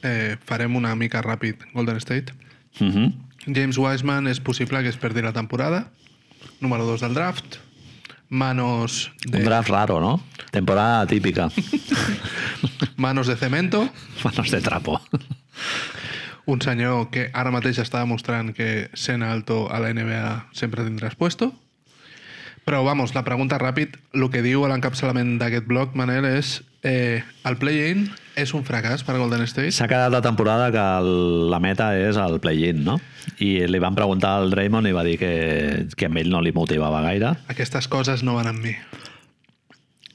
eh, 0.00 0.38
farem 0.48 0.78
una 0.78 0.94
mica 0.96 1.20
ràpid 1.20 1.60
Golden 1.74 2.00
State. 2.00 2.32
Uh 2.80 2.88
-huh. 2.88 3.12
James 3.44 3.76
Wiseman 3.76 4.26
és 4.26 4.40
possible 4.40 4.80
que 4.80 4.88
es 4.88 4.96
perdi 4.96 5.20
la 5.20 5.34
temporada. 5.34 5.90
Número 6.60 6.86
2 6.86 7.02
del 7.02 7.12
draft. 7.12 7.58
Manos 8.30 9.12
Un 9.26 9.32
de, 9.32 9.44
draft 9.44 9.68
raro, 9.68 10.00
no? 10.00 10.22
Temporada 10.50 11.06
típica. 11.06 11.50
manos 12.96 13.26
de 13.26 13.36
cemento. 13.36 13.90
Manos 14.24 14.50
de 14.50 14.60
trapo. 14.62 15.02
Un 16.46 16.62
senyor 16.62 17.10
que 17.10 17.30
ara 17.34 17.50
mateix 17.50 17.78
està 17.78 17.98
demostrant 18.00 18.54
que 18.54 18.88
sent 18.94 19.22
alto 19.22 19.68
a 19.70 19.78
la 19.80 19.92
NBA 19.92 20.48
sempre 20.52 20.82
tindràs 20.82 21.14
puesto. 21.14 21.52
Però, 22.64 22.84
vamos, 22.86 23.14
la 23.16 23.24
pregunta 23.26 23.58
ràpid, 23.58 23.96
el 24.14 24.28
que 24.30 24.42
diu 24.44 24.62
l'encapçalament 24.70 25.34
d'aquest 25.40 25.66
blog, 25.66 25.96
Manel, 25.98 26.28
és 26.30 26.60
eh, 26.86 27.22
el 27.48 27.58
play-in 27.58 28.06
és 28.38 28.52
un 28.56 28.62
fracàs 28.64 29.02
per 29.04 29.16
Golden 29.18 29.42
State? 29.50 29.74
S'ha 29.74 29.88
quedat 29.90 30.12
la 30.14 30.22
temporada 30.24 30.70
que 30.74 30.82
el, 31.02 31.50
la 31.50 31.60
meta 31.62 31.90
és 31.98 32.18
el 32.20 32.38
play-in, 32.42 32.84
no? 32.86 32.98
I 33.42 33.66
li 33.66 33.82
van 33.82 33.98
preguntar 33.98 34.36
al 34.38 34.54
Draymond 34.54 34.88
i 34.88 34.94
va 34.94 35.04
dir 35.06 35.18
que, 35.20 35.32
que 35.96 36.08
a 36.08 36.14
ell 36.22 36.30
no 36.30 36.42
li 36.42 36.54
motivava 36.54 37.02
gaire. 37.04 37.34
Aquestes 37.52 37.90
coses 37.90 38.22
no 38.22 38.38
van 38.38 38.52
amb 38.54 38.62
mi. 38.64 38.76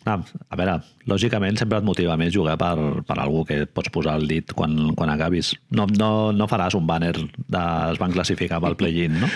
Ah, 0.07 0.21
a 0.23 0.55
veure, 0.55 0.77
lògicament 1.11 1.57
sempre 1.59 1.81
et 1.81 1.85
motiva 1.87 2.15
més 2.19 2.31
jugar 2.31 2.53
per, 2.61 3.03
per 3.03 3.17
algú 3.19 3.41
que 3.47 3.57
et 3.65 3.71
pots 3.75 3.91
posar 3.91 4.13
el 4.21 4.27
dit 4.29 4.53
quan, 4.55 4.93
quan 4.95 5.11
acabis. 5.11 5.49
No, 5.75 5.83
no, 5.99 6.31
no 6.31 6.47
faràs 6.47 6.77
un 6.79 6.87
banner 6.87 7.11
de 7.17 7.63
es 7.91 7.99
van 7.99 8.15
classificar 8.15 8.61
pel 8.63 8.77
play-in, 8.79 9.19
no? 9.19 9.27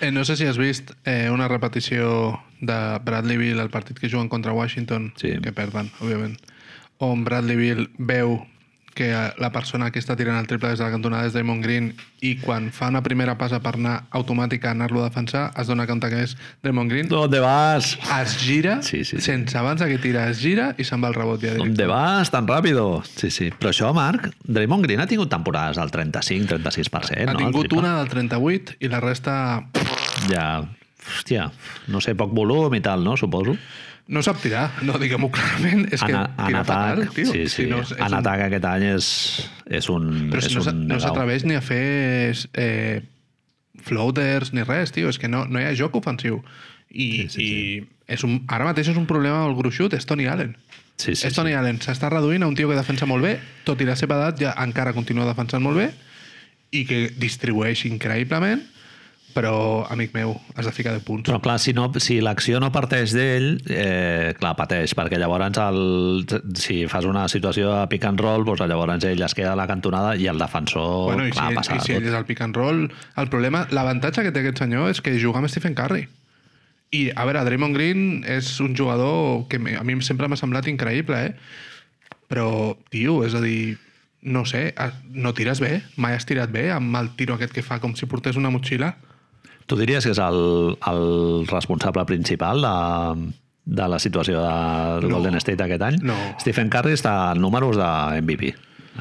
Eh, 0.00 0.12
no 0.14 0.22
sé 0.24 0.36
si 0.38 0.46
has 0.46 0.60
vist 0.60 0.94
eh, 1.04 1.26
una 1.32 1.48
repetició 1.50 2.38
de 2.62 2.78
Bradleyville, 3.02 3.60
el 3.60 3.70
partit 3.74 3.98
que 3.98 4.08
juguen 4.10 4.28
contra 4.30 4.54
Washington, 4.54 5.12
Sí. 5.18 5.34
que 5.42 5.52
perden, 5.52 5.90
òbviament, 6.00 6.38
on 7.02 7.24
Bradleyville 7.26 7.88
veu 7.98 8.38
que 8.94 9.08
la 9.38 9.48
persona 9.52 9.90
que 9.90 9.98
està 10.02 10.14
tirant 10.16 10.36
el 10.38 10.46
triple 10.46 10.68
des 10.68 10.78
de 10.78 10.84
la 10.84 10.90
cantonada 10.92 11.26
és 11.26 11.32
Damon 11.32 11.60
Green 11.64 11.92
i 12.20 12.34
quan 12.38 12.70
fa 12.70 12.88
una 12.92 13.00
primera 13.02 13.38
passa 13.40 13.58
per 13.64 13.74
anar 13.78 14.04
automàtica 14.12 14.68
a 14.68 14.74
anar-lo 14.76 15.00
a 15.00 15.08
defensar, 15.08 15.50
es 15.58 15.66
dona 15.66 15.86
compte 15.88 16.10
que 16.12 16.20
és 16.26 16.36
Damon 16.62 16.88
Green, 16.88 17.08
¿Dónde 17.08 17.40
vas? 17.40 17.98
es 18.20 18.36
gira, 18.38 18.82
Sí, 18.82 19.04
sí, 19.04 19.16
sí. 19.16 19.20
sense 19.22 19.56
abans 19.58 19.80
de 19.80 19.88
que 19.88 19.98
tira, 19.98 20.28
es 20.30 20.38
gira 20.40 20.74
i 20.78 20.84
se'n 20.84 21.02
va 21.02 21.08
al 21.08 21.14
rebot 21.14 21.40
ja. 21.42 21.54
¿Dónde 21.54 21.86
vas 21.86 22.30
tan 22.30 22.46
ràpido? 22.46 23.02
Sí, 23.04 23.30
sí. 23.30 23.50
Però 23.50 23.70
això, 23.72 23.92
Marc, 23.94 24.30
Draymond 24.44 24.84
Green 24.84 25.00
ha 25.00 25.06
tingut 25.06 25.30
temporades 25.30 25.76
del 25.80 25.90
35-36%, 25.90 27.28
Ha 27.28 27.32
no? 27.32 27.38
tingut 27.38 27.72
El 27.72 27.78
una 27.78 27.96
del 27.98 28.08
38 28.08 28.76
i 28.80 28.88
la 28.88 29.00
resta 29.00 29.64
Ja, 30.30 30.62
hòstia, 31.02 31.50
no 31.88 32.00
sé, 32.00 32.14
poc 32.14 32.32
volum 32.36 32.74
i 32.74 32.80
tal, 32.84 33.02
no? 33.04 33.16
Suposo. 33.16 33.56
No 34.08 34.22
sap 34.24 34.40
tirar, 34.42 34.66
no 34.82 34.96
diguem-ho 34.98 35.28
clarament, 35.30 35.86
és 35.94 36.02
que 36.02 36.10
en, 36.12 36.18
en 36.26 36.46
tira 36.48 36.60
atac, 36.64 36.98
fatal, 36.98 37.08
tio. 37.14 37.26
sí, 37.30 37.44
sí. 37.46 37.62
Si 37.62 37.66
no, 37.70 37.78
és, 37.84 37.92
és 37.94 37.98
en 38.00 38.08
un- 38.10 38.18
atac 38.18 38.40
aquest 38.48 38.64
any 38.68 38.84
és, 38.90 39.06
és 39.78 39.88
un 39.92 40.08
Però 40.32 40.42
és 40.42 40.54
no, 40.56 40.64
un 40.72 40.82
no 40.90 40.98
s'atreveix 41.00 41.44
ni 41.48 41.54
a 41.56 41.62
fer 41.64 42.34
eh, 42.58 43.00
floaters 43.82 44.52
ni 44.52 44.62
res, 44.66 44.92
tio. 44.92 45.08
És 45.12 45.18
que 45.22 45.28
no, 45.30 45.44
no 45.46 45.60
hi 45.60 45.66
ha 45.68 45.74
joc 45.78 45.96
ofensiu. 46.00 46.42
I, 46.92 47.06
sí, 47.24 47.28
sí, 47.32 47.46
i 47.46 48.12
és 48.12 48.24
un, 48.26 48.42
ara 48.52 48.66
mateix 48.68 48.90
és 48.92 48.98
un 49.00 49.06
problema 49.08 49.46
molt 49.46 49.56
gruixut, 49.56 49.94
és 49.96 50.04
Tony 50.04 50.26
Allen. 50.28 50.56
Sí, 51.00 51.14
sí, 51.16 51.26
és 51.30 51.34
Tony 51.34 51.54
Allen. 51.56 51.78
S'està 51.80 52.10
reduint 52.12 52.42
a 52.44 52.50
un 52.50 52.54
tio 52.58 52.68
que 52.68 52.76
defensa 52.76 53.06
molt 53.08 53.24
bé, 53.24 53.36
tot 53.64 53.80
i 53.80 53.86
la 53.88 53.96
seva 53.96 54.18
edat 54.20 54.42
ja 54.42 54.52
encara 54.60 54.92
continua 54.92 55.24
defensant 55.30 55.62
molt 55.64 55.80
bé 55.80 55.88
i 56.72 56.84
que 56.88 57.06
distribueix 57.20 57.86
increïblement, 57.88 58.60
però, 59.34 59.84
amic 59.92 60.12
meu, 60.14 60.34
has 60.54 60.68
de 60.68 60.72
ficar 60.74 60.92
de 60.94 61.02
punts. 61.04 61.26
Però 61.28 61.40
clar, 61.42 61.58
si, 61.62 61.74
no, 61.76 61.88
si 62.02 62.20
l'acció 62.24 62.60
no 62.62 62.70
parteix 62.74 63.14
d'ell, 63.16 63.48
eh, 63.72 64.32
clar, 64.38 64.54
pateix, 64.58 64.94
perquè 64.98 65.18
llavors 65.20 65.58
el, 65.62 65.82
si 66.58 66.82
fas 66.90 67.08
una 67.08 67.26
situació 67.32 67.72
de 67.72 67.82
pick 67.90 68.06
and 68.08 68.22
roll, 68.22 68.46
doncs 68.46 68.64
llavors 68.70 69.08
ell 69.08 69.26
es 69.26 69.36
queda 69.38 69.52
a 69.56 69.58
la 69.58 69.68
cantonada 69.70 70.14
i 70.16 70.28
el 70.30 70.40
defensor, 70.40 71.12
bueno, 71.12 71.26
i 71.28 71.34
clar, 71.34 71.50
si, 71.50 71.60
passa 71.60 71.76
i 71.76 71.84
si 71.84 71.96
ell 71.98 72.08
és 72.08 72.16
el 72.16 72.26
pick 72.28 72.44
and 72.44 72.56
roll, 72.58 72.86
el 73.18 73.30
problema, 73.32 73.66
l'avantatge 73.74 74.26
que 74.26 74.34
té 74.34 74.44
aquest 74.44 74.64
senyor 74.64 74.90
és 74.92 75.02
que 75.04 75.16
juga 75.18 75.42
amb 75.42 75.50
Stephen 75.52 75.76
Curry. 75.78 76.06
I, 76.92 77.06
a 77.16 77.24
veure, 77.24 77.40
Draymond 77.48 77.76
Green 77.76 78.02
és 78.28 78.52
un 78.60 78.76
jugador 78.76 79.46
que 79.48 79.56
a 79.56 79.84
mi 79.84 79.96
sempre 80.04 80.28
m'ha 80.28 80.36
semblat 80.36 80.68
increïble, 80.68 81.16
eh? 81.16 82.12
Però, 82.28 82.76
tio, 82.92 83.22
és 83.24 83.32
a 83.36 83.40
dir, 83.40 83.78
no 84.22 84.44
sé, 84.46 84.70
no 85.10 85.32
tires 85.34 85.60
bé, 85.60 85.82
mai 85.96 86.14
has 86.14 86.28
tirat 86.28 86.52
bé 86.52 86.68
amb 86.70 86.94
el 87.00 87.10
tiro 87.18 87.34
aquest 87.34 87.52
que 87.56 87.64
fa 87.64 87.80
com 87.82 87.96
si 87.98 88.06
portés 88.06 88.38
una 88.40 88.52
motxilla. 88.54 88.94
Tu 89.66 89.76
diries 89.78 90.04
que 90.04 90.12
és 90.14 90.20
el, 90.22 90.38
el 90.90 91.46
responsable 91.50 92.04
principal 92.08 92.62
de, 92.64 93.32
de 93.64 93.88
la 93.88 93.98
situació 94.02 94.42
del 94.42 95.08
No. 95.08 95.16
Golden 95.18 95.38
State 95.40 95.62
aquest 95.64 95.82
any? 95.86 95.98
No. 96.02 96.16
Stephen 96.42 96.70
Curry 96.72 96.96
està 96.98 97.32
en 97.32 97.40
números 97.44 97.78
de 97.80 97.88
MVP. 98.22 98.52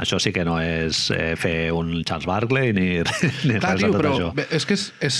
Això 0.02 0.22
sí 0.24 0.32
que 0.32 0.46
no 0.48 0.56
és 0.64 1.10
eh, 1.12 1.34
fer 1.36 1.72
un 1.76 2.04
Charles 2.08 2.28
Barkley 2.30 2.72
ni, 2.78 2.90
ni 3.50 3.58
Clar, 3.60 3.74
res 3.76 3.82
tio, 3.84 3.90
de 3.90 3.92
tot 3.92 3.98
però 4.00 4.14
això. 4.16 4.30
bé, 4.38 4.46
és 4.56 4.66
que 4.70 4.78
és, 4.78 4.86
és, 5.04 5.18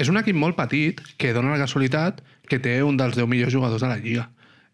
és 0.00 0.08
un 0.08 0.16
equip 0.22 0.38
molt 0.38 0.56
petit 0.56 1.02
que 1.20 1.34
dona 1.36 1.52
la 1.52 1.60
casualitat 1.60 2.22
que 2.48 2.58
té 2.62 2.78
un 2.86 2.96
dels 2.96 3.18
10 3.18 3.28
millors 3.28 3.52
jugadors 3.52 3.84
de 3.84 3.90
la 3.90 3.98
Lliga. 4.00 4.30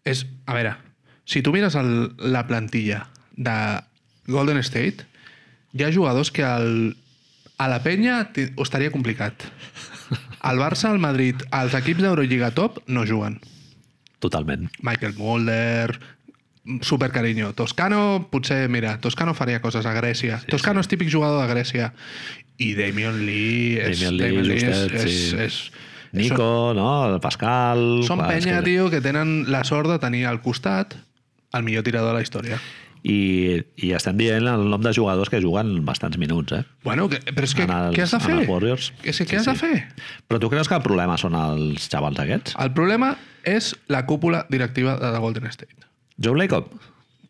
És, 0.07 0.23
a 0.47 0.55
veure, 0.55 0.77
si 1.27 1.41
tu 1.43 1.51
mires 1.51 1.75
el, 1.75 2.13
la 2.31 2.45
plantilla 2.47 3.03
de 3.35 3.57
Golden 4.31 4.57
State, 4.63 5.03
hi 5.75 5.83
ha 5.85 5.91
jugadors 5.93 6.31
que 6.31 6.45
el, 6.47 6.95
a 7.59 7.67
la 7.67 7.81
penya 7.83 8.21
ho 8.55 8.63
estaria 8.63 8.91
complicat. 8.91 9.43
Al 10.39 10.57
Barça, 10.57 10.89
al 10.89 10.99
Madrid, 11.03 11.43
als 11.51 11.75
equips 11.75 12.01
d'Eurolliga 12.01 12.53
top 12.55 12.79
no 12.87 13.03
juguen. 13.05 13.41
Totalment. 14.23 14.69
Michael 14.81 15.13
Mulder, 15.19 15.99
super 16.81 17.11
carinyo. 17.11 17.51
Toscano, 17.53 18.29
potser, 18.31 18.69
mira, 18.71 18.97
Toscano 19.03 19.35
faria 19.35 19.61
coses 19.61 19.85
a 19.85 19.93
Grècia. 19.93 20.39
Sí, 20.39 20.47
Toscano 20.55 20.79
sí. 20.81 20.87
és 20.87 20.91
típic 20.95 21.11
jugador 21.11 21.43
de 21.43 21.51
Grècia. 21.51 21.91
I 22.59 22.73
Damian 22.79 23.21
Lee 23.25 23.77
és... 23.83 23.99
Damian 24.01 24.47
Lee, 24.47 24.57
és, 24.57 24.63
justet, 24.63 24.95
és, 25.03 25.19
sí. 25.29 25.37
és, 25.45 25.61
Nico, 26.11 26.73
no? 26.75 26.89
El 27.11 27.19
Pascal... 27.21 28.01
Són 28.07 28.23
clar, 28.23 28.33
és 28.35 28.45
penya, 28.45 28.59
que- 28.59 28.71
tio, 28.71 28.89
que 28.89 29.03
tenen 29.03 29.51
la 29.51 29.63
sort 29.67 29.91
de 29.91 29.99
tenir 30.01 30.25
al 30.27 30.41
costat 30.41 30.95
el 31.53 31.63
millor 31.65 31.83
tirador 31.83 32.13
de 32.13 32.19
la 32.19 32.23
història. 32.25 32.59
I, 33.03 33.61
I 33.79 33.91
estem 33.95 34.17
dient 34.19 34.43
el 34.51 34.65
nom 34.69 34.81
de 34.83 34.91
jugadors 34.93 35.29
que 35.31 35.39
juguen 35.41 35.85
bastants 35.87 36.17
minuts, 36.19 36.51
eh? 36.57 36.63
Bueno, 36.83 37.07
que, 37.09 37.21
però 37.31 37.47
és 37.47 37.53
que 37.55 37.63
els- 37.63 37.95
què 37.95 38.03
has 38.03 38.11
de 38.11 38.17
en 38.17 38.25
fer? 38.25 38.35
els 38.41 38.49
Warriors. 38.49 38.91
Que, 39.01 39.13
sí, 39.13 39.23
què 39.23 39.29
Sí, 39.29 39.35
has 39.37 39.45
de 39.45 39.53
sí. 39.55 39.59
fer? 39.59 39.87
Però 40.27 40.39
tu 40.39 40.49
creus 40.51 40.67
que 40.67 40.75
el 40.75 40.81
problema 40.83 41.15
són 41.17 41.35
els 41.35 41.87
xavals 41.89 42.19
aquests? 42.19 42.55
El 42.59 42.73
problema 42.73 43.13
és 43.47 43.75
la 43.87 44.05
cúpula 44.05 44.45
directiva 44.49 44.97
de 44.99 45.11
la 45.11 45.19
Golden 45.19 45.45
State. 45.47 45.75
Joe 46.21 46.35
Lacob? 46.37 46.67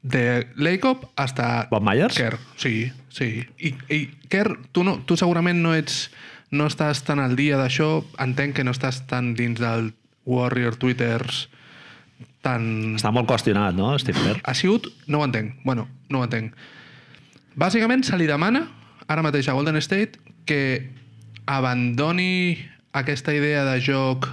De 0.01 0.47
Lacob 0.55 1.05
hasta 1.15 1.67
Bob 1.69 1.83
Myers? 1.83 2.15
Kerr, 2.17 2.37
sí, 2.55 2.91
sí. 3.09 3.45
I, 3.59 3.75
i 3.93 3.99
Kerr, 4.29 4.57
tu, 4.71 4.83
no, 4.83 5.01
tu 5.05 5.17
segurament 5.17 5.61
no 5.61 5.75
ets 5.75 6.09
no 6.51 6.65
estàs 6.65 7.03
tan 7.05 7.19
al 7.19 7.35
dia 7.37 7.59
d'això, 7.59 7.99
entenc 8.17 8.55
que 8.57 8.63
no 8.63 8.71
estàs 8.71 9.03
tan 9.05 9.35
dins 9.37 9.59
del 9.61 9.91
Warrior 10.25 10.77
Twitters 10.81 11.49
tan... 12.45 12.95
Està 12.99 13.11
molt 13.15 13.29
qüestionat, 13.29 13.77
no, 13.77 13.93
Steve 14.01 14.21
Kerr? 14.23 14.41
Ha 14.43 14.55
sigut... 14.57 14.89
No 15.07 15.21
ho 15.21 15.27
entenc. 15.27 15.59
Bueno, 15.65 15.87
no 16.09 16.21
ho 16.21 16.27
entenc. 16.27 16.55
Bàsicament 17.59 18.05
se 18.07 18.17
li 18.19 18.27
demana 18.29 18.65
ara 19.09 19.23
mateix 19.25 19.49
a 19.49 19.55
Golden 19.57 19.79
State 19.81 20.21
que 20.47 20.91
abandoni 21.49 22.57
aquesta 22.93 23.33
idea 23.33 23.65
de 23.65 23.79
joc 23.81 24.29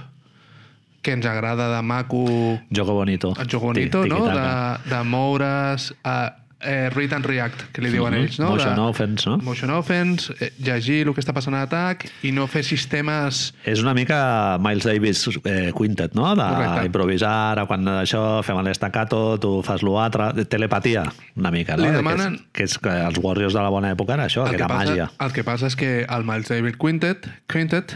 que 1.01 1.13
ens 1.15 1.25
agrada 1.25 1.69
de 1.75 1.81
maco 1.81 2.25
Jogo 2.73 2.93
bonito. 2.93 3.33
el 3.39 3.47
joc 3.47 3.63
bonito, 3.63 4.05
no? 4.05 4.25
De, 4.27 4.89
de 4.89 5.03
moure's 5.03 5.93
a 6.03 6.46
eh, 6.59 6.89
read 6.89 7.13
and 7.13 7.25
react, 7.25 7.71
que 7.71 7.81
li 7.81 7.89
diuen 7.93 8.13
Mhm. 8.13 8.21
ells, 8.23 8.39
no? 8.39 8.49
Motion 8.55 8.75
de, 8.75 8.81
offense, 8.81 9.29
no? 9.29 9.37
Motion 9.37 9.69
offense, 9.71 10.33
eh, 10.39 10.51
llegir 10.57 11.07
el 11.07 11.13
que 11.13 11.21
està 11.21 11.33
passant 11.33 11.53
a 11.53 11.59
l'atac 11.65 12.07
i 12.23 12.31
no 12.31 12.47
fer 12.47 12.63
sistemes... 12.63 13.53
És 13.63 13.81
una 13.83 13.93
mica 13.93 14.57
Miles 14.59 14.83
Davis 14.85 15.27
eh, 15.43 15.71
Quintet, 15.77 16.15
no? 16.17 16.33
D'improvisar, 16.35 17.65
quan 17.67 17.85
això 18.01 18.41
fem 18.43 18.57
l'estacato, 18.65 19.37
tu 19.39 19.61
fas 19.63 19.83
l'altre... 19.85 20.45
Telepatia, 20.45 21.03
una 21.35 21.51
mica, 21.51 21.77
no? 21.77 21.83
Li 21.85 21.91
Que 21.91 21.97
demanen- 22.01 22.35
és, 22.35 22.47
que 22.53 22.63
és 22.63 22.77
que 22.79 22.89
els 23.05 23.19
Warriors 23.21 23.53
de 23.53 23.61
la 23.61 23.69
bona 23.69 23.91
època 23.93 24.13
era 24.17 24.25
això, 24.25 24.47
que, 24.49 24.55
era 24.55 24.67
passa, 24.67 24.91
màgia. 24.91 25.09
el 25.19 25.31
que 25.33 25.43
passa 25.43 25.67
és 25.67 25.75
que 25.75 26.05
el 26.09 26.23
Miles 26.25 26.47
David 26.49 26.77
Quintet, 26.81 27.27
Quintet 27.47 27.95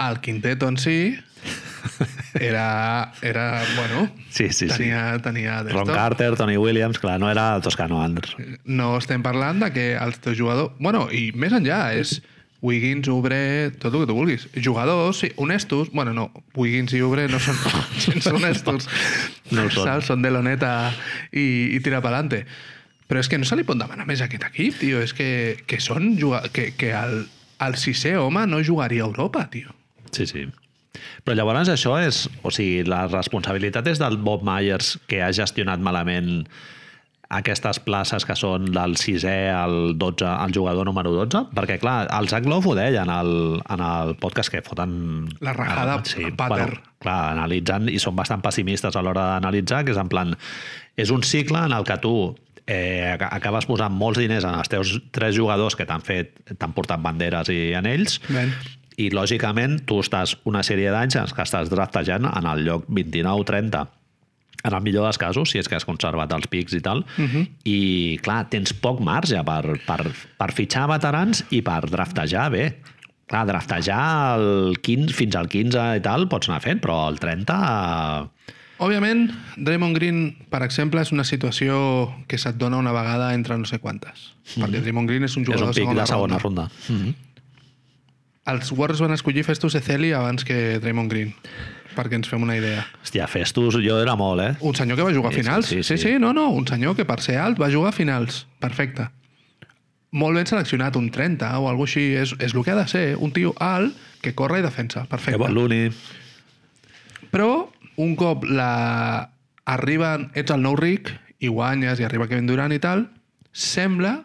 el 0.00 0.20
quinteto 0.20 0.66
en 0.68 0.78
si 0.78 1.18
era, 2.34 3.12
era 3.22 3.62
bueno, 3.76 4.10
Sí, 4.30 4.48
sí, 4.50 4.68
sí. 4.68 4.76
tenia, 4.76 5.18
tenia 5.22 5.62
Ron. 5.62 5.86
Carter, 5.86 6.36
Tony 6.36 6.56
Williams, 6.56 6.98
clar, 6.98 7.18
no 7.20 7.30
era 7.30 7.56
el 7.56 7.62
Toscano 7.62 8.02
Anders. 8.02 8.36
No 8.64 8.96
estem 8.98 9.22
parlant 9.22 9.62
de 9.64 9.72
que 9.74 9.86
els 9.98 10.20
teus 10.22 10.38
jugadors... 10.38 10.76
Bueno, 10.78 11.08
i 11.10 11.30
més 11.34 11.52
enllà, 11.56 11.90
és 11.98 12.20
Wiggins, 12.62 13.08
Obre, 13.08 13.70
tot 13.80 13.94
el 13.94 14.04
que 14.04 14.10
tu 14.10 14.16
vulguis. 14.16 14.46
Jugadors 14.62 15.22
sí, 15.24 15.32
honestos... 15.36 15.90
Bueno, 15.92 16.12
no, 16.12 16.28
Wiggins 16.54 16.92
i 16.94 17.00
Obre 17.02 17.26
no 17.32 17.40
són 17.40 17.56
gens 18.04 18.28
honestos. 18.30 18.88
No 19.50 19.66
són. 19.72 19.86
Saps? 19.88 20.10
Són 20.12 20.22
de 20.22 20.32
l'oneta 20.32 20.92
i, 21.32 21.72
i 21.74 21.80
tira 21.80 22.02
pa'lante. 22.04 22.44
Però 23.10 23.18
és 23.18 23.26
que 23.26 23.40
no 23.40 23.48
se 23.48 23.56
li 23.58 23.64
pot 23.66 23.80
demanar 23.80 24.06
més 24.06 24.20
a 24.22 24.28
aquest 24.28 24.44
equip, 24.46 24.76
tio. 24.78 25.00
És 25.02 25.16
que, 25.16 25.30
que 25.66 25.80
són... 25.82 26.12
Que, 26.54 26.70
que 26.78 26.92
el, 26.94 27.24
el 27.64 27.78
sisè 27.80 28.14
home 28.20 28.44
no 28.46 28.60
jugaria 28.62 29.02
a 29.02 29.10
Europa, 29.10 29.48
tio. 29.50 29.72
Sí, 30.12 30.28
sí. 30.28 30.46
Però 31.24 31.36
llavors 31.38 31.68
això 31.72 31.94
és... 32.02 32.24
O 32.42 32.50
sigui, 32.50 32.82
la 32.88 33.04
responsabilitat 33.10 33.86
és 33.92 34.00
del 34.02 34.16
Bob 34.18 34.42
Myers 34.46 34.96
que 35.10 35.22
ha 35.22 35.30
gestionat 35.32 35.80
malament 35.80 36.44
aquestes 37.30 37.78
places 37.86 38.24
que 38.26 38.34
són 38.34 38.64
del 38.74 38.96
6è 38.98 39.52
al 39.54 39.92
12, 40.00 40.26
al 40.26 40.50
jugador 40.50 40.88
número 40.88 41.12
12? 41.14 41.44
Perquè, 41.54 41.76
clar, 41.78 42.08
el 42.18 42.26
Zach 42.32 42.42
Love 42.50 42.72
ho 42.72 42.74
deia 42.74 43.04
en 43.06 43.12
el, 43.14 43.30
en 43.70 43.84
el 43.86 44.16
podcast 44.18 44.50
que 44.50 44.64
foten... 44.66 45.28
La 45.38 45.52
rajada 45.54 46.00
sí, 46.02 46.24
pater. 46.34 46.66
bueno, 46.74 46.80
clar, 46.98 47.20
analitzant, 47.36 47.86
i 47.86 48.00
són 48.02 48.18
bastant 48.18 48.42
pessimistes 48.42 48.98
a 48.98 49.04
l'hora 49.06 49.28
d'analitzar, 49.36 49.84
que 49.86 49.94
és 49.94 50.02
en 50.02 50.10
plan... 50.10 50.34
És 50.98 51.14
un 51.14 51.22
cicle 51.22 51.62
en 51.68 51.72
el 51.72 51.86
que 51.86 52.00
tu 52.02 52.16
eh, 52.66 53.14
ac- 53.14 53.28
acabes 53.30 53.70
posant 53.70 53.94
molts 53.94 54.18
diners 54.18 54.44
en 54.50 54.58
els 54.58 54.68
teus 54.68 54.96
tres 55.14 55.38
jugadors 55.38 55.78
que 55.78 55.86
t'han 55.86 56.02
fet, 56.02 56.34
t'han 56.58 56.74
portat 56.74 56.98
banderes 57.00 57.48
i 57.54 57.70
anells, 57.78 58.18
Ben. 58.26 58.50
I 59.00 59.08
lògicament 59.14 59.80
tu 59.88 60.00
estàs 60.04 60.36
una 60.48 60.62
sèrie 60.66 60.92
d'anys 60.92 61.16
en 61.20 61.32
que 61.34 61.46
estàs 61.46 61.72
draftejant 61.72 62.28
en 62.28 62.50
el 62.50 62.64
lloc 62.66 62.86
29-30 62.88 63.86
en 64.64 64.74
el 64.76 64.82
millor 64.84 65.06
dels 65.08 65.18
casos, 65.20 65.50
si 65.52 65.60
és 65.60 65.68
que 65.68 65.78
has 65.78 65.86
conservat 65.88 66.32
els 66.36 66.48
pics 66.52 66.74
i 66.76 66.82
tal, 66.84 67.04
uh 67.04 67.24
-huh. 67.24 67.46
i 67.64 68.18
clar, 68.22 68.48
tens 68.50 68.74
poc 68.74 69.00
marge 69.00 69.42
per, 69.44 69.80
per, 69.86 70.12
per 70.36 70.52
fitxar 70.52 70.86
veterans 70.88 71.44
i 71.50 71.62
per 71.62 71.88
draftejar 71.88 72.50
bé. 72.50 72.76
Clar, 73.26 73.46
draftejar 73.46 74.38
el 74.38 74.76
15, 74.82 75.14
fins 75.14 75.36
al 75.36 75.48
15 75.48 75.96
i 75.96 76.00
tal 76.00 76.28
pots 76.28 76.48
anar 76.48 76.60
fent, 76.60 76.80
però 76.80 77.08
el 77.08 77.18
30... 77.18 77.54
eh, 77.54 78.54
Òbviament, 78.80 79.30
Draymond 79.56 79.94
Green, 79.94 80.36
per 80.48 80.62
exemple, 80.62 81.00
és 81.00 81.12
una 81.12 81.22
situació 81.22 82.14
que 82.26 82.38
se't 82.38 82.56
dona 82.56 82.78
una 82.78 82.92
vegada 82.92 83.34
entre 83.34 83.58
no 83.58 83.64
sé 83.64 83.78
quantes. 83.78 84.34
Perquè 84.56 84.80
Draymond 84.80 85.08
Green 85.08 85.24
és 85.24 85.36
un 85.36 85.42
és 85.42 85.46
jugador 85.46 85.68
un 85.68 85.74
pic 85.74 85.84
segona 85.84 86.00
de 86.00 86.06
segona 86.06 86.38
ronda. 86.38 86.62
ronda. 86.62 86.70
Mm 86.88 86.96
-hmm. 86.96 87.29
Els 88.50 88.72
Warriors 88.72 89.00
van 89.02 89.12
escollir 89.14 89.44
Festus 89.46 89.74
Ezeli 89.78 90.12
abans 90.16 90.44
que 90.44 90.78
Draymond 90.82 91.10
Green, 91.12 91.34
perquè 91.96 92.16
ens 92.18 92.28
fem 92.30 92.42
una 92.42 92.56
idea. 92.58 92.84
Hòstia, 93.04 93.26
Festus, 93.30 93.76
jo 93.84 93.98
era 94.00 94.16
molt, 94.16 94.40
eh? 94.42 94.52
Un 94.60 94.74
senyor 94.78 94.96
que 94.98 95.06
va 95.06 95.14
jugar 95.14 95.30
a 95.32 95.34
Sí, 95.34 95.40
finals. 95.42 95.66
sí, 95.66 95.82
Sí, 95.82 95.96
sí. 95.96 96.02
sí, 96.14 96.18
no, 96.18 96.32
no, 96.32 96.48
un 96.50 96.66
senyor 96.66 96.96
que 96.96 97.04
per 97.04 97.20
ser 97.20 97.38
alt 97.38 97.60
va 97.60 97.70
jugar 97.70 97.90
a 97.90 97.96
finals. 97.96 98.46
Perfecte. 98.58 99.08
Molt 100.12 100.34
ben 100.36 100.46
seleccionat, 100.46 100.96
un 100.96 101.10
30 101.10 101.52
o 101.60 101.68
alguna 101.70 101.86
així. 101.86 102.08
És, 102.18 102.34
és 102.40 102.54
el 102.54 102.64
que 102.64 102.72
ha 102.72 102.78
de 102.80 102.88
ser, 102.90 103.16
un 103.16 103.30
tio 103.32 103.52
alt 103.62 103.94
que 104.22 104.34
corre 104.34 104.58
i 104.58 104.62
defensa. 104.62 105.02
Que 105.04 105.08
Perfecte. 105.14 105.38
bon 105.38 105.54
Looney. 105.54 105.92
Però 107.30 107.68
un 107.96 108.16
cop 108.16 108.44
la... 108.48 109.30
arriben, 109.70 110.30
ets 110.34 110.50
el 110.50 110.62
nou 110.64 110.74
ric 110.76 111.12
i 111.38 111.48
guanyes 111.48 112.00
i 112.00 112.04
arriba 112.04 112.26
Kevin 112.28 112.48
Durant 112.48 112.72
i 112.74 112.80
tal, 112.82 113.06
sembla 113.52 114.24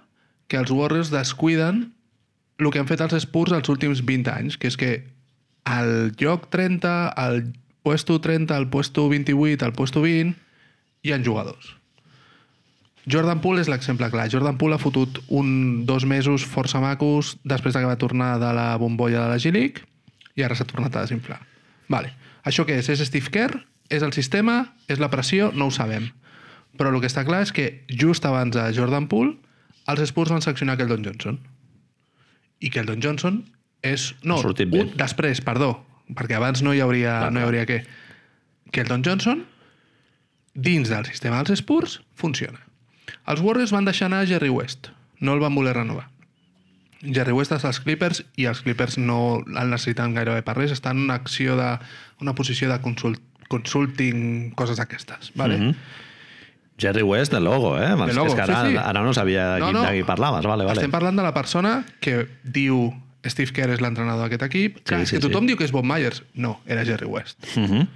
que 0.49 0.57
els 0.57 0.71
Warriors 0.71 1.11
descuiden 1.13 1.91
el 2.59 2.71
que 2.71 2.79
han 2.79 2.89
fet 2.89 3.03
els 3.03 3.17
Spurs 3.25 3.53
els 3.55 3.69
últims 3.71 4.01
20 4.05 4.31
anys, 4.31 4.57
que 4.57 4.71
és 4.71 4.77
que 4.79 4.91
al 5.65 6.13
lloc 6.21 6.49
30, 6.53 7.09
al 7.09 7.41
puesto 7.83 8.19
30, 8.21 8.55
al 8.55 8.69
puesto 8.69 9.09
28, 9.09 9.65
al 9.65 9.73
puesto 9.73 10.01
20, 10.01 10.35
hi 11.03 11.11
ha 11.13 11.21
jugadors. 11.23 11.75
Jordan 13.05 13.41
Poole 13.41 13.61
és 13.61 13.69
l'exemple 13.69 14.09
clar. 14.09 14.29
Jordan 14.33 14.57
Poole 14.57 14.79
ha 14.79 14.81
fotut 14.81 15.19
un, 15.29 15.85
dos 15.85 16.07
mesos 16.09 16.45
força 16.49 16.81
macos 16.81 17.35
després 17.45 17.75
de 17.75 17.83
que 17.83 17.91
va 17.91 17.99
tornar 18.01 18.35
de 18.41 18.49
la 18.57 18.71
bombolla 18.81 19.27
de 19.27 19.35
la 19.35 19.41
G-League 19.41 19.85
i 20.35 20.43
ara 20.43 20.57
s'ha 20.57 20.65
tornat 20.65 20.95
a 20.95 21.05
desinflar. 21.05 21.39
Vale. 21.91 22.15
Això 22.45 22.65
què 22.65 22.79
és? 22.81 22.89
És 22.89 23.03
Steve 23.05 23.29
Kerr? 23.33 23.61
És 23.93 24.01
el 24.01 24.13
sistema? 24.13 24.73
És 24.89 24.97
la 25.01 25.11
pressió? 25.13 25.51
No 25.53 25.69
ho 25.69 25.73
sabem. 25.73 26.09
Però 26.75 26.89
el 26.89 26.97
que 27.01 27.09
està 27.09 27.23
clar 27.27 27.43
és 27.45 27.53
que 27.53 27.85
just 27.89 28.25
abans 28.25 28.57
de 28.57 28.65
Jordan 28.73 29.05
Poole 29.11 29.35
els 29.85 30.01
Spurs 30.09 30.33
van 30.33 30.41
seccionar 30.41 30.79
Keldon 30.79 31.05
Johnson. 31.05 31.37
I 32.59 32.71
Keldon 32.73 33.01
Johnson 33.03 33.43
és... 33.85 34.13
No, 34.23 34.39
un, 34.39 34.93
després, 34.97 35.41
perdó, 35.45 35.73
perquè 36.15 36.37
abans 36.37 36.63
no 36.65 36.73
hi 36.73 36.81
hauria, 36.83 37.19
Clar, 37.25 37.33
no 37.33 37.41
hi 37.41 37.47
hauria 37.47 37.67
què. 37.69 37.81
Keldon 38.75 39.03
Johnson 39.05 39.45
dins 40.55 40.89
del 40.89 41.05
sistema 41.05 41.43
dels 41.43 41.59
Spurs, 41.59 41.99
funciona. 42.15 42.61
Els 43.27 43.41
Warriors 43.43 43.73
van 43.75 43.85
deixar 43.85 44.07
anar 44.07 44.25
Jerry 44.29 44.49
West. 44.49 44.89
No 45.19 45.35
el 45.35 45.43
van 45.43 45.55
voler 45.55 45.75
renovar. 45.75 46.07
Jerry 47.05 47.35
West 47.35 47.53
és 47.53 47.65
als 47.67 47.79
Clippers 47.83 48.23
i 48.39 48.47
els 48.49 48.63
Clippers 48.65 48.97
no 48.97 49.43
el 49.45 49.69
necessiten 49.69 50.15
gairebé 50.15 50.41
per 50.45 50.55
res. 50.57 50.73
Estan 50.73 50.97
en 50.97 51.03
una 51.09 51.19
acció 51.19 51.57
de, 51.59 51.75
una 52.23 52.33
posició 52.35 52.71
de 52.71 52.79
consult, 52.81 53.21
consulting, 53.51 54.51
coses 54.57 54.79
d'aquestes. 54.81 55.33
Vale? 55.35 55.57
Mhm. 55.59 55.75
Jerry 56.77 57.03
West 57.03 57.31
de 57.31 57.39
logo, 57.39 57.77
eh? 57.79 57.87
De 57.95 58.13
logo, 58.13 58.27
és 58.27 58.35
que 58.35 58.41
ara, 58.41 58.65
sí, 58.65 58.71
sí. 58.73 58.77
ara 58.77 59.01
no 59.01 59.13
sabia 59.13 59.53
de 59.53 59.59
qui, 59.61 59.71
No, 59.71 59.71
no. 59.71 59.83
de 59.85 59.93
qui 59.97 60.03
parlaves. 60.03 60.43
Vale, 60.45 60.65
vale. 60.67 60.79
Estem 60.81 60.91
parlant 60.91 61.15
de 61.15 61.23
la 61.23 61.33
persona 61.33 61.85
que 62.03 62.27
diu 62.43 62.93
Steve 63.25 63.51
Kerr 63.55 63.71
és 63.73 63.81
l'entrenador 63.81 64.27
d'aquest 64.27 64.43
equip. 64.43 64.81
Clar, 64.83 64.99
Sí, 65.05 65.05
sí, 65.05 65.15
que 65.15 65.21
tothom 65.27 65.45
sí. 65.45 65.53
diu 65.53 65.57
que 65.57 65.63
és 65.65 65.71
Bob 65.71 65.85
Myers. 65.87 66.23
No, 66.35 66.59
era 66.67 66.83
Jerry 66.85 67.07
West. 67.07 67.39
Mhm. 67.55 67.87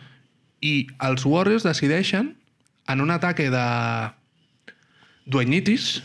I 0.62 0.88
els 1.08 1.26
Warriors 1.26 1.64
decideixen, 1.64 2.36
en 2.88 3.02
un 3.02 3.12
ataque 3.12 3.50
de 3.52 3.66
duenyitis, 5.26 6.02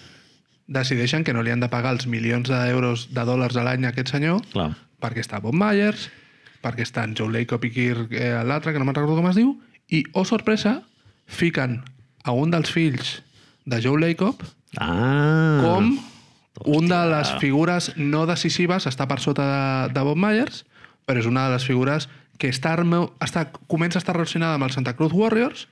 decideixen 0.67 1.25
que 1.25 1.33
no 1.33 1.43
li 1.43 1.51
han 1.53 1.61
de 1.61 1.69
pagar 1.73 1.93
els 1.95 2.07
milions 2.07 2.49
d'euros 2.49 3.09
de 3.15 3.25
dòlars 3.25 3.57
a 3.57 3.65
l'any 3.67 3.85
a 3.87 3.93
aquest 3.93 4.13
senyor, 4.15 4.43
Clar. 4.53 4.73
perquè 5.01 5.21
està 5.25 5.41
Bob 5.41 5.55
Myers, 5.57 6.11
perquè 6.65 6.83
estan 6.87 7.15
Joe 7.17 7.31
Lacob 7.33 7.65
i 7.65 7.71
Kirk, 7.71 8.13
eh, 8.13 8.43
l'altre, 8.45 8.73
que 8.73 8.79
no 8.81 8.85
me'n 8.89 8.95
recordo 8.97 9.17
com 9.21 9.29
es 9.31 9.37
diu, 9.37 9.55
i, 9.93 10.05
oh 10.13 10.25
sorpresa, 10.25 10.83
fiquen 11.27 11.83
a 12.25 12.33
un 12.33 12.51
dels 12.51 12.71
fills 12.73 13.21
de 13.65 13.81
Joe 13.85 14.01
Lacob 14.01 14.43
Ah. 14.77 15.61
com 15.63 15.99
un 16.67 16.89
de 16.89 16.99
les 17.11 17.31
figures 17.39 17.93
no 17.97 18.25
decisives 18.27 18.87
està 18.91 19.07
per 19.07 19.21
sota 19.23 19.45
de, 19.47 19.93
de 19.95 20.03
Bob 20.07 20.19
Myers, 20.19 20.65
però 21.07 21.21
és 21.21 21.27
una 21.31 21.47
de 21.49 21.55
les 21.55 21.65
figures 21.67 22.09
que 22.39 22.49
està, 22.51 22.75
està, 23.23 23.45
comença 23.71 23.99
a 23.99 24.03
estar 24.03 24.17
relacionada 24.17 24.55
amb 24.59 24.65
el 24.67 24.73
Santa 24.75 24.97
Cruz 24.99 25.13
Warriors, 25.15 25.69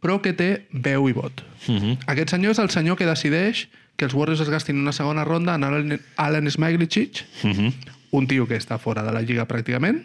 però 0.00 0.20
que 0.22 0.32
té 0.32 0.66
veu 0.72 1.08
i 1.10 1.12
vot. 1.12 1.42
Mhm. 1.66 1.98
Aquest 2.06 2.30
senyor 2.30 2.52
és 2.54 2.58
el 2.62 2.70
senyor 2.70 2.96
que 2.96 3.04
decideix 3.06 3.66
que 3.98 4.06
els 4.06 4.14
Warriors 4.14 4.40
es 4.40 4.48
gastin 4.48 4.78
una 4.78 4.92
segona 4.92 5.24
ronda 5.24 5.56
en 5.56 5.64
Allen, 5.64 6.00
Allen 6.16 6.50
Smaiglicic, 6.50 7.24
Mhm. 7.42 7.72
un 8.12 8.26
tio 8.28 8.46
que 8.46 8.56
està 8.56 8.78
fora 8.78 9.02
de 9.02 9.12
la 9.12 9.20
lliga 9.20 9.46
pràcticament, 9.48 10.04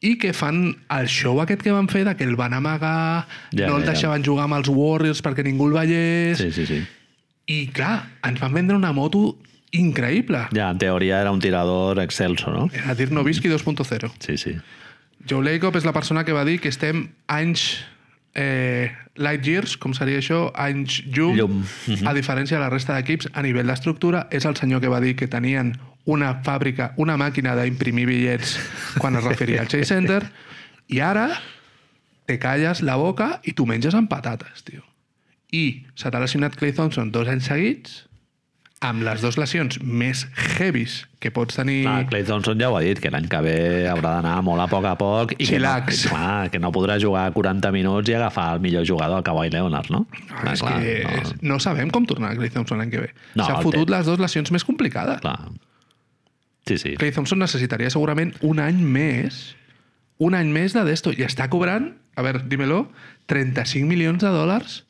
i 0.00 0.14
que 0.18 0.32
fan 0.32 0.76
el 0.94 1.08
show 1.10 1.40
aquest 1.42 1.62
que 1.62 1.72
van 1.74 1.88
fer 1.90 2.04
de 2.06 2.14
que 2.16 2.24
el 2.24 2.36
van 2.38 2.52
amagar, 2.54 3.26
Ja, 3.50 3.66
no 3.66 3.76
el 3.76 3.82
ja, 3.82 3.86
ja. 3.88 3.92
deixaven 3.92 4.24
jugar 4.24 4.44
amb 4.46 4.54
els 4.60 4.68
Warriors 4.70 5.22
perquè 5.24 5.42
ningú 5.44 5.66
el 5.68 5.74
veiés, 5.74 6.38
Sí, 6.38 6.52
sí, 6.52 6.66
sí. 6.66 6.82
i 7.50 7.66
clar, 7.74 8.04
ens 8.22 8.38
van 8.40 8.52
vendre 8.54 8.76
una 8.76 8.92
moto 8.92 9.36
increïble. 9.72 10.46
Ja, 10.54 10.70
en 10.70 10.78
teoria 10.78 11.20
era 11.20 11.30
un 11.32 11.40
tirador 11.40 11.98
excelso, 12.00 12.50
no? 12.50 12.68
Era 12.72 12.94
dir 12.94 13.10
Novisky 13.12 13.48
2.0. 13.48 14.10
Sí, 14.20 14.36
sí. 14.38 14.54
Joe 15.28 15.42
Lacob 15.44 15.76
és 15.76 15.84
la 15.84 15.92
persona 15.92 16.24
que 16.24 16.32
va 16.32 16.44
dir 16.46 16.58
que 16.62 16.70
estem 16.70 17.08
anys 17.26 17.80
eh, 18.34 18.92
light 19.16 19.44
years, 19.44 19.76
com 19.76 19.92
seria 19.96 20.20
això, 20.22 20.52
anys 20.54 21.02
llum, 21.10 21.34
Llum. 21.36 21.64
a 22.06 22.14
diferència 22.14 22.56
de 22.56 22.62
la 22.62 22.70
resta 22.70 22.94
d'equips, 22.96 23.28
a 23.34 23.42
nivell 23.42 23.66
d'estructura, 23.66 24.28
és 24.30 24.46
el 24.46 24.54
senyor 24.56 24.80
que 24.80 24.88
va 24.92 25.00
dir 25.02 25.16
que 25.18 25.26
tenien 25.28 25.74
una 26.08 26.32
fàbrica, 26.44 26.92
una 26.96 27.18
màquina 27.20 27.54
d'imprimir 27.58 28.06
bitllets 28.08 28.56
quan 28.98 29.18
es 29.18 29.26
referia 29.28 29.62
al 29.62 29.68
Chase 29.70 29.92
Center, 29.92 30.22
i 30.88 31.02
ara 31.04 31.28
te 32.28 32.38
calles 32.40 32.82
la 32.84 32.96
boca 33.00 33.38
i 33.44 33.54
tu 33.56 33.66
menges 33.68 33.96
amb 33.96 34.08
patates, 34.10 34.64
tio. 34.64 34.84
I 35.52 35.84
se 35.96 36.10
t'ha 36.12 36.20
lesionat 36.20 36.56
Clay 36.56 36.74
Thompson 36.76 37.12
dos 37.12 37.28
anys 37.28 37.48
seguits, 37.48 38.02
amb 38.84 39.02
les 39.02 39.22
dues 39.24 39.36
lesions 39.40 39.80
més 39.82 40.22
heavies 40.58 41.00
que 41.18 41.32
pots 41.34 41.56
tenir... 41.58 41.80
Clar, 41.82 42.04
Clay 42.12 42.24
Thompson 42.28 42.60
ja 42.60 42.68
ho 42.70 42.76
ha 42.78 42.82
dit, 42.84 43.00
que 43.02 43.10
l'any 43.10 43.26
que 43.30 43.40
ve 43.42 43.56
haurà 43.90 44.18
d'anar 44.18 44.36
molt 44.46 44.62
a 44.62 44.68
poc 44.70 44.86
a 44.86 44.94
poc 45.00 45.34
i 45.34 45.48
que 45.48 45.58
no, 45.58 45.72
clar, 45.88 46.48
que 46.52 46.60
no 46.62 46.70
podrà 46.74 46.98
jugar 47.02 47.26
40 47.34 47.72
minuts 47.74 48.12
i 48.12 48.14
agafar 48.18 48.52
el 48.56 48.62
millor 48.64 48.86
jugador, 48.86 49.18
el 49.18 49.26
Kawhi 49.26 49.50
Leonard, 49.54 49.90
no? 49.94 50.04
Ah, 50.30 50.52
és 50.52 50.62
que 50.62 50.76
no. 51.02 51.38
no 51.54 51.58
sabem 51.62 51.90
com 51.94 52.06
tornarà 52.06 52.38
Clay 52.38 52.54
Thompson 52.54 52.78
l'any 52.78 52.92
que 52.94 53.02
ve. 53.08 53.10
No, 53.34 53.48
S'ha 53.48 53.58
fotut 53.64 53.88
té. 53.88 53.96
les 53.96 54.06
dues 54.06 54.22
lesions 54.22 54.54
més 54.54 54.66
complicades. 54.68 55.24
Clar. 55.26 55.40
Sí, 56.68 56.76
sí. 56.76 56.94
Clay 57.00 57.14
Thompson 57.16 57.40
necessitaria 57.40 57.88
segurament 57.90 58.34
un 58.44 58.60
any 58.60 58.82
més, 58.84 59.56
un 60.20 60.36
any 60.36 60.50
més 60.52 60.76
de 60.76 60.84
d'esto, 60.84 61.14
i 61.16 61.24
està 61.24 61.48
cobrant, 61.48 61.94
a 62.18 62.24
veure, 62.26 62.42
dímelo, 62.50 62.82
35 63.32 63.88
milions 63.88 64.20
de 64.20 64.32
dòlars, 64.34 64.82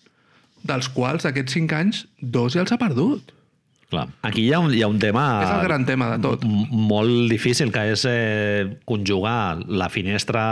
dels 0.66 0.90
quals 0.90 1.28
aquests 1.28 1.54
5 1.54 1.78
anys, 1.78 2.06
dos 2.18 2.56
ja 2.56 2.64
els 2.64 2.74
ha 2.74 2.80
perdut. 2.80 3.30
Clar. 3.88 4.04
Aquí 4.28 4.42
hi 4.44 4.52
ha 4.52 4.58
un, 4.60 4.74
hi 4.76 4.82
ha 4.84 4.88
un 4.90 4.98
tema... 5.00 5.22
és 5.46 5.48
el 5.48 5.62
gran 5.64 5.86
tema 5.88 6.10
de 6.12 6.18
tot. 6.20 6.42
molt 6.44 7.30
difícil, 7.32 7.70
que 7.72 7.86
és 7.94 8.02
eh, 8.04 8.66
conjugar 8.84 9.62
la 9.64 9.88
finestra 9.88 10.42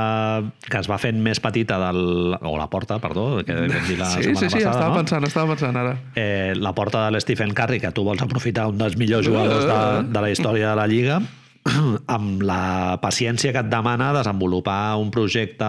que 0.64 0.78
es 0.80 0.88
va 0.88 0.96
fent 0.96 1.20
més 1.20 1.40
petita 1.44 1.76
del... 1.82 2.32
o 2.40 2.54
la 2.56 2.70
porta, 2.72 2.96
perdó, 3.02 3.42
que 3.44 3.52
vam 3.52 3.74
dir 3.90 3.98
la 4.00 4.08
sí, 4.14 4.22
setmana 4.24 4.40
sí, 4.40 4.48
sí, 4.48 4.62
passada, 4.62 4.70
estava 4.72 4.88
no? 4.88 5.00
pensant, 5.02 5.26
estava 5.28 5.52
pensant 5.52 5.80
ara. 5.82 5.92
eh, 6.16 6.54
la 6.56 6.72
porta 6.72 7.04
de 7.04 7.12
l'Stephen 7.12 7.52
Curry, 7.52 7.82
que 7.84 7.92
tu 7.92 8.06
vols 8.08 8.24
aprofitar 8.24 8.70
un 8.72 8.80
dels 8.80 8.96
millors 8.96 9.28
jugadors 9.28 9.68
de, 9.68 9.82
de 10.16 10.22
la 10.24 10.30
història 10.32 10.70
de 10.72 10.78
la 10.80 10.86
Lliga, 10.88 11.20
amb 12.16 12.40
la 12.46 12.96
paciència 13.04 13.52
que 13.52 13.60
et 13.66 13.68
demana 13.68 14.14
desenvolupar 14.16 14.96
un 15.02 15.12
projecte 15.12 15.68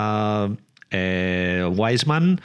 eh, 0.95 1.67
Wiseman 1.75 2.37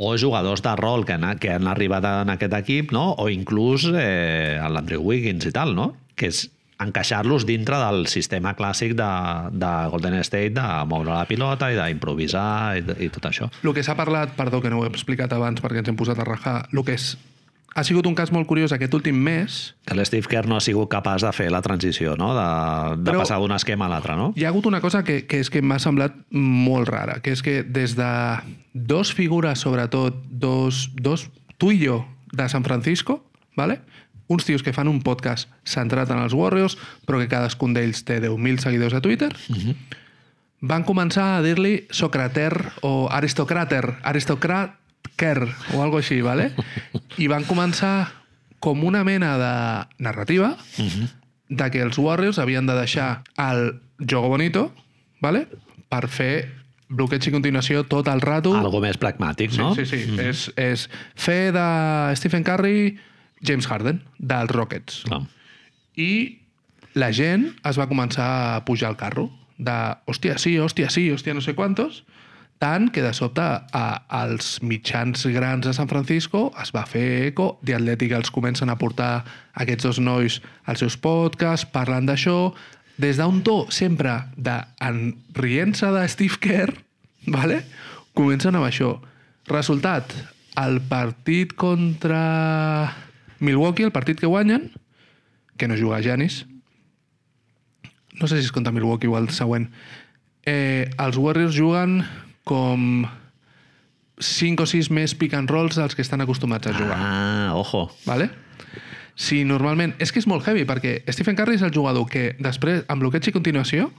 o 0.00 0.14
jugadors 0.16 0.62
de 0.64 0.72
rol 0.80 1.04
que 1.04 1.12
han, 1.12 1.26
que 1.38 1.52
han 1.52 1.68
arribat 1.68 2.06
en 2.08 2.32
aquest 2.32 2.54
equip, 2.56 2.94
no? 2.96 3.10
o 3.20 3.28
inclús 3.28 3.84
eh, 3.92 4.56
l'Andrew 4.72 5.04
Wiggins 5.04 5.44
i 5.44 5.52
tal, 5.52 5.74
no? 5.76 5.92
que 6.16 6.30
és 6.32 6.46
encaixar-los 6.80 7.44
dintre 7.44 7.76
del 7.76 8.06
sistema 8.08 8.54
clàssic 8.56 8.94
de, 8.96 9.08
de 9.52 9.72
Golden 9.92 10.16
State 10.24 10.54
de 10.56 10.68
moure 10.88 11.12
la 11.12 11.26
pilota 11.28 11.68
i 11.68 11.76
d'improvisar 11.76 12.78
i, 12.80 12.84
i 13.04 13.10
tot 13.12 13.28
això. 13.28 13.50
El 13.60 13.76
que 13.76 13.84
s'ha 13.84 13.98
parlat, 13.98 14.32
perdó 14.38 14.62
que 14.64 14.72
no 14.72 14.80
ho 14.80 14.86
he 14.86 14.92
explicat 14.92 15.36
abans 15.36 15.60
perquè 15.60 15.84
ens 15.84 15.92
hem 15.92 16.00
posat 16.00 16.24
a 16.24 16.28
rajar, 16.28 16.56
el 16.72 16.84
que 16.86 16.96
és, 16.96 17.12
ha 17.74 17.84
sigut 17.84 18.06
un 18.06 18.14
cas 18.18 18.32
molt 18.34 18.46
curiós 18.50 18.72
aquest 18.72 18.94
últim 18.94 19.16
mes, 19.16 19.74
Que 19.86 19.94
l'Steve 19.94 20.26
Kerr 20.28 20.48
no 20.48 20.56
ha 20.56 20.60
sigut 20.60 20.88
capaç 20.90 21.22
de 21.22 21.32
fer 21.32 21.50
la 21.50 21.62
transició, 21.62 22.16
no? 22.16 22.32
de, 22.34 22.96
de 23.02 23.10
Però- 23.12 23.20
passar 23.22 23.38
d'un 23.38 23.52
esquema 23.52 23.86
a 23.86 23.92
l'altre, 23.92 24.16
no? 24.16 24.32
Hi 24.36 24.44
ha 24.44 24.48
hagut 24.50 24.66
una 24.66 24.80
cosa 24.80 25.04
que, 25.04 25.26
que 25.26 25.40
és 25.40 25.50
que 25.50 25.62
m'ha 25.62 25.78
semblat 25.78 26.14
molt 26.30 26.88
rara, 26.90 27.20
que 27.22 27.32
és 27.32 27.42
que 27.42 27.62
des 27.62 27.94
de 27.96 28.10
dos 28.74 29.12
figures, 29.14 29.58
sobretot, 29.60 30.18
dos, 30.30 30.90
dos 30.94 31.28
tu 31.58 31.70
i 31.72 31.84
jo, 31.86 32.04
de 32.32 32.48
San 32.48 32.64
Francisco, 32.64 33.24
¿vale? 33.56 33.80
uns 34.30 34.44
tios 34.44 34.62
que 34.62 34.72
fan 34.72 34.86
un 34.86 35.00
podcast 35.02 35.48
centrat 35.66 36.10
en 36.14 36.20
els 36.22 36.32
Warriors, 36.38 36.76
però 37.04 37.18
que 37.18 37.26
cadascun 37.26 37.74
d'ells 37.74 38.04
té 38.06 38.20
10.000 38.22 38.62
seguidors 38.62 38.94
a 38.94 39.00
Twitter, 39.02 39.32
van 40.60 40.84
començar 40.86 41.38
a 41.38 41.42
dir-li 41.42 41.88
Socrater 41.90 42.52
o 42.86 43.08
Aristocrater, 43.10 43.96
Aristocrater 45.20 45.76
o 45.76 45.82
algo 45.82 45.98
així, 45.98 46.20
¿vale? 46.22 46.50
I 47.18 47.28
van 47.28 47.44
començar 47.44 48.12
com 48.60 48.84
una 48.84 49.04
mena 49.04 49.36
de 49.38 50.04
narrativa 50.04 50.56
de 51.48 51.70
que 51.70 51.82
els 51.82 51.98
Warriors 51.98 52.38
havien 52.38 52.66
de 52.66 52.74
deixar 52.74 53.22
el 53.36 53.80
jogo 54.00 54.28
bonito, 54.28 54.72
¿vale? 55.20 55.46
per 55.90 56.06
fer 56.06 56.46
bloqueig 56.90 57.26
i 57.26 57.32
continuació 57.34 57.82
tot 57.90 58.08
el 58.08 58.20
rato. 58.22 58.52
Algo 58.54 58.80
més 58.82 58.98
pragmàtic, 58.98 59.56
no? 59.58 59.72
Sí, 59.74 59.84
sí, 59.86 60.04
sí. 60.06 60.18
És, 60.22 60.46
és 60.54 60.86
fer 61.18 61.50
de 61.54 61.66
Stephen 62.18 62.46
Curry 62.46 62.98
James 63.42 63.66
Harden, 63.66 64.02
dels 64.18 64.50
Rockets. 64.54 65.02
Clar. 65.08 65.24
I 65.98 66.38
la 66.94 67.10
gent 67.14 67.50
es 67.66 67.78
va 67.78 67.88
començar 67.90 68.28
a 68.54 68.64
pujar 68.64 68.90
al 68.90 68.98
carro 69.00 69.28
de 69.58 69.76
hòstia, 70.06 70.38
sí, 70.38 70.56
hòstia, 70.58 70.90
sí, 70.94 71.08
hòstia, 71.10 71.34
no 71.34 71.42
sé 71.42 71.54
quantos, 71.58 72.04
tant 72.60 72.90
que 72.92 73.00
de 73.00 73.14
sobte 73.16 73.40
a, 73.42 73.84
als 74.12 74.58
mitjans 74.60 75.24
grans 75.32 75.64
de 75.64 75.72
San 75.72 75.88
Francisco 75.88 76.50
es 76.60 76.74
va 76.76 76.84
fer 76.86 77.30
eco, 77.30 77.54
The 77.64 77.78
Athletic 77.78 78.12
els 78.18 78.30
comencen 78.30 78.68
a 78.68 78.76
portar 78.76 79.24
aquests 79.56 79.88
dos 79.88 80.00
nois 80.04 80.38
als 80.68 80.84
seus 80.84 80.98
podcasts, 81.00 81.64
parlant 81.72 82.04
d'això, 82.10 82.52
des 83.00 83.16
d'un 83.16 83.40
to 83.40 83.64
sempre 83.72 84.12
de 84.36 84.58
en 84.84 85.16
de 85.32 86.04
Steve 86.08 86.36
Kerr, 86.38 86.76
vale? 87.26 87.64
comencen 88.12 88.54
amb 88.54 88.68
això. 88.68 88.98
Resultat, 89.48 90.12
el 90.60 90.82
partit 90.84 91.54
contra 91.56 92.92
Milwaukee, 93.40 93.88
el 93.88 93.92
partit 93.92 94.20
que 94.20 94.28
guanyen, 94.28 94.68
que 95.56 95.68
no 95.68 95.80
juga 95.80 96.02
Janis, 96.02 96.44
no 98.20 98.28
sé 98.28 98.36
si 98.36 98.44
és 98.44 98.52
contra 98.52 98.72
Milwaukee 98.72 99.08
o 99.08 99.16
el 99.16 99.30
següent, 99.32 99.70
eh, 100.44 100.90
els 100.98 101.16
Warriors 101.16 101.56
juguen 101.56 102.02
com 102.50 103.06
5 104.20 104.66
o 104.66 104.68
6 104.68 104.90
més 104.92 105.14
pick 105.16 105.36
and 105.38 105.50
rolls 105.50 105.78
dels 105.78 105.94
que 105.96 106.02
estan 106.04 106.20
acostumats 106.24 106.68
a 106.68 106.74
jugar. 106.76 106.98
Ah, 106.98 107.50
ojo. 107.56 107.86
Vale? 108.04 108.28
Si 109.20 109.44
normalment... 109.44 109.94
És 110.00 110.12
que 110.12 110.20
és 110.20 110.28
molt 110.28 110.46
heavy, 110.48 110.66
perquè 110.68 111.00
Stephen 111.12 111.36
Curry 111.38 111.58
és 111.58 111.64
el 111.66 111.72
jugador 111.74 112.08
que, 112.10 112.30
després, 112.40 112.84
amb 112.88 113.04
bloqueig 113.04 113.30
i 113.30 113.34
continuació, 113.36 113.90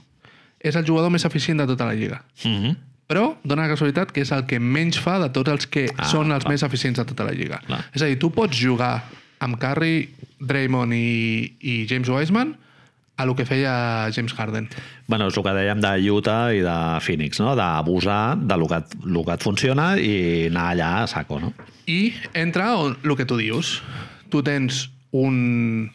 és 0.62 0.78
el 0.78 0.86
jugador 0.86 1.14
més 1.14 1.26
eficient 1.26 1.62
de 1.62 1.68
tota 1.70 1.88
la 1.90 1.98
lliga. 1.98 2.24
Mm 2.44 2.58
-hmm. 2.58 2.78
Però 3.12 3.36
dona 3.44 3.66
la 3.66 3.74
casualitat 3.74 4.12
que 4.12 4.22
és 4.22 4.32
el 4.32 4.46
que 4.46 4.60
menys 4.60 5.00
fa 5.00 5.20
de 5.20 5.30
tots 5.30 5.50
els 5.52 5.68
que 5.68 5.90
Ah, 5.98 6.06
són 6.08 6.32
els 6.32 6.44
clar. 6.44 6.54
més 6.54 6.64
eficients 6.64 6.98
de 6.98 7.06
tota 7.06 7.24
la 7.24 7.32
lliga. 7.32 7.60
Clar. 7.66 7.86
És 7.94 8.02
a 8.02 8.06
dir, 8.06 8.18
tu 8.20 8.32
pots 8.32 8.56
jugar 8.58 9.04
amb 9.40 9.58
Curry, 9.60 10.10
Draymond 10.40 10.94
i, 10.94 11.58
i 11.60 11.86
James 11.90 12.10
Wiseman 12.10 12.56
a 13.22 13.26
lo 13.26 13.36
que 13.38 13.46
feia 13.46 14.10
James 14.12 14.34
Harden. 14.34 14.68
Bueno, 15.08 15.30
és 15.30 15.38
el 15.38 15.46
que 15.46 15.56
dèiem 15.56 15.82
de 15.84 15.94
Utah 16.12 16.52
i 16.56 16.64
de 16.66 16.78
Phoenix, 17.06 17.40
no? 17.40 17.56
D'abusar 17.56 18.38
de 18.42 18.58
lo 18.58 18.68
que, 18.68 18.82
lo 19.06 19.24
que 19.28 19.38
et 19.38 19.46
funciona 19.46 19.94
i 20.02 20.48
anar 20.50 20.72
allà 20.74 20.92
a 21.04 21.08
saco, 21.12 21.40
no? 21.40 21.54
I 21.86 22.14
entra 22.34 22.74
on, 22.80 22.98
el 23.04 23.18
que 23.20 23.30
tu 23.30 23.38
dius. 23.40 23.80
Tu 24.32 24.42
tens 24.48 24.88
un 25.12 25.92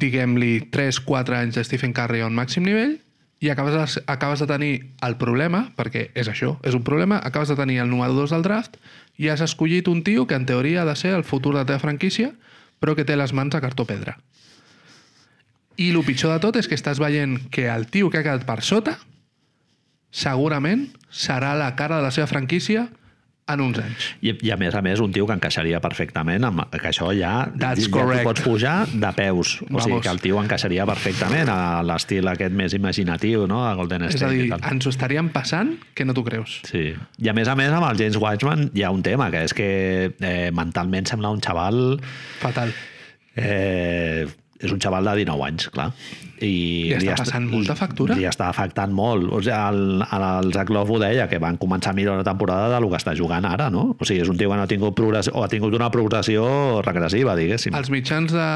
diguem-li, 0.00 0.70
3-4 0.70 1.36
anys 1.36 1.58
de 1.58 1.64
Stephen 1.66 1.92
Curry 1.92 2.22
a 2.22 2.28
un 2.30 2.36
màxim 2.36 2.64
nivell 2.66 2.98
i 3.40 3.48
acabes 3.50 3.74
de, 3.74 4.02
acabes 4.12 4.42
de 4.42 4.46
tenir 4.46 4.72
el 5.06 5.16
problema, 5.20 5.64
perquè 5.76 6.10
és 6.14 6.28
això, 6.28 6.54
és 6.62 6.76
un 6.76 6.84
problema, 6.84 7.18
acabes 7.24 7.48
de 7.48 7.56
tenir 7.56 7.80
el 7.80 7.88
número 7.90 8.12
2 8.14 8.34
del 8.36 8.44
draft 8.44 8.76
i 9.16 9.30
has 9.32 9.40
escollit 9.40 9.88
un 9.88 10.04
tio 10.04 10.26
que 10.26 10.36
en 10.36 10.46
teoria 10.46 10.82
ha 10.82 10.88
de 10.88 10.96
ser 10.96 11.14
el 11.16 11.24
futur 11.24 11.54
de 11.54 11.62
la 11.62 11.66
teva 11.68 11.80
franquícia, 11.80 12.34
però 12.80 12.94
que 12.96 13.06
té 13.08 13.16
les 13.16 13.32
mans 13.36 13.56
a 13.56 13.62
cartó 13.64 13.86
pedra. 13.88 14.18
I 15.80 15.90
el 15.94 16.02
pitjor 16.04 16.34
de 16.36 16.40
tot 16.42 16.58
és 16.60 16.68
que 16.68 16.76
estàs 16.76 17.00
veient 17.00 17.38
que 17.52 17.64
el 17.72 17.86
tio 17.88 18.10
que 18.12 18.20
ha 18.20 18.24
quedat 18.26 18.44
per 18.48 18.60
sota 18.66 18.98
segurament 20.10 20.88
serà 21.10 21.54
la 21.58 21.74
cara 21.78 22.00
de 22.00 22.02
la 22.08 22.10
seva 22.14 22.26
franquícia 22.30 22.88
en 23.50 23.60
uns 23.64 23.80
anys. 23.82 24.04
I, 24.22 24.30
I 24.46 24.50
a 24.54 24.56
més 24.60 24.74
a 24.78 24.82
més, 24.84 25.00
un 25.02 25.10
tio 25.10 25.24
que 25.26 25.34
encaixaria 25.34 25.80
perfectament 25.82 26.44
amb 26.46 26.60
que 26.70 26.86
això 26.90 27.08
ja, 27.16 27.48
That's 27.58 27.88
ja 27.88 27.92
correct. 27.96 28.22
pots 28.28 28.44
pujar 28.44 28.74
de 28.92 29.10
peus. 29.16 29.56
O 29.64 29.80
sigui 29.80 29.96
Vamos. 29.96 30.02
que 30.04 30.12
el 30.12 30.20
tio 30.22 30.38
encaixaria 30.42 30.86
perfectament 30.86 31.50
a 31.50 31.80
l'estil 31.86 32.28
aquest 32.30 32.54
més 32.54 32.76
imaginatiu, 32.78 33.48
no?, 33.50 33.64
a 33.66 33.72
Golden 33.78 34.04
És 34.06 34.14
a 34.14 34.20
State. 34.20 34.36
dir, 34.36 34.44
i 34.46 34.52
tal. 34.52 34.62
ens 34.70 34.86
ho 34.86 34.92
estaríem 34.94 35.32
passant 35.34 35.72
que 35.94 36.06
no 36.06 36.14
t'ho 36.14 36.22
creus. 36.28 36.60
Sí. 36.68 36.92
I 37.18 37.32
a 37.32 37.34
més 37.34 37.50
a 37.50 37.56
més, 37.58 37.72
amb 37.74 37.88
el 37.90 37.98
James 37.98 38.20
Wiseman 38.22 38.68
hi 38.74 38.84
ha 38.86 38.92
un 38.94 39.02
tema, 39.02 39.30
que 39.34 39.42
és 39.48 39.56
que 39.56 39.70
eh, 40.20 40.50
mentalment 40.54 41.10
sembla 41.10 41.32
un 41.34 41.42
xaval... 41.42 41.98
Fatal. 42.44 42.70
Eh, 43.34 44.28
és 44.60 44.72
un 44.72 44.80
xaval 44.80 45.06
de 45.08 45.14
19 45.22 45.44
anys, 45.46 45.68
clar. 45.72 45.86
I 46.40 46.48
Li 46.92 46.94
està 46.96 47.12
est- 47.14 47.22
passant 47.24 47.46
molta 47.50 47.74
factura. 47.76 48.14
Li 48.16 48.24
està 48.28 48.46
afectant 48.48 48.92
molt. 48.96 49.26
O 49.32 49.40
sigui, 49.44 49.56
el, 49.56 50.04
el 50.04 50.52
Zach 50.54 50.70
Love 50.72 50.94
ho 50.96 50.98
deia, 51.00 51.26
que 51.28 51.38
van 51.40 51.58
començar 51.60 51.92
millor 51.96 52.16
la 52.20 52.24
temporada 52.24 52.68
del 52.74 52.88
que 52.88 52.96
està 53.00 53.12
jugant 53.16 53.44
ara, 53.48 53.68
no? 53.72 53.96
O 53.98 54.04
sigui, 54.08 54.20
és 54.24 54.28
un 54.32 54.36
tio 54.40 54.48
que 54.52 54.56
no 54.56 54.64
ha 54.64 54.70
tingut, 54.70 54.94
progressió, 54.96 55.34
o 55.36 55.44
ha 55.44 55.48
tingut 55.52 55.74
una 55.76 55.90
progressió 55.92 56.80
regressiva, 56.86 57.36
diguéssim. 57.36 57.74
als 57.76 57.90
mitjans 57.92 58.32
de, 58.32 58.48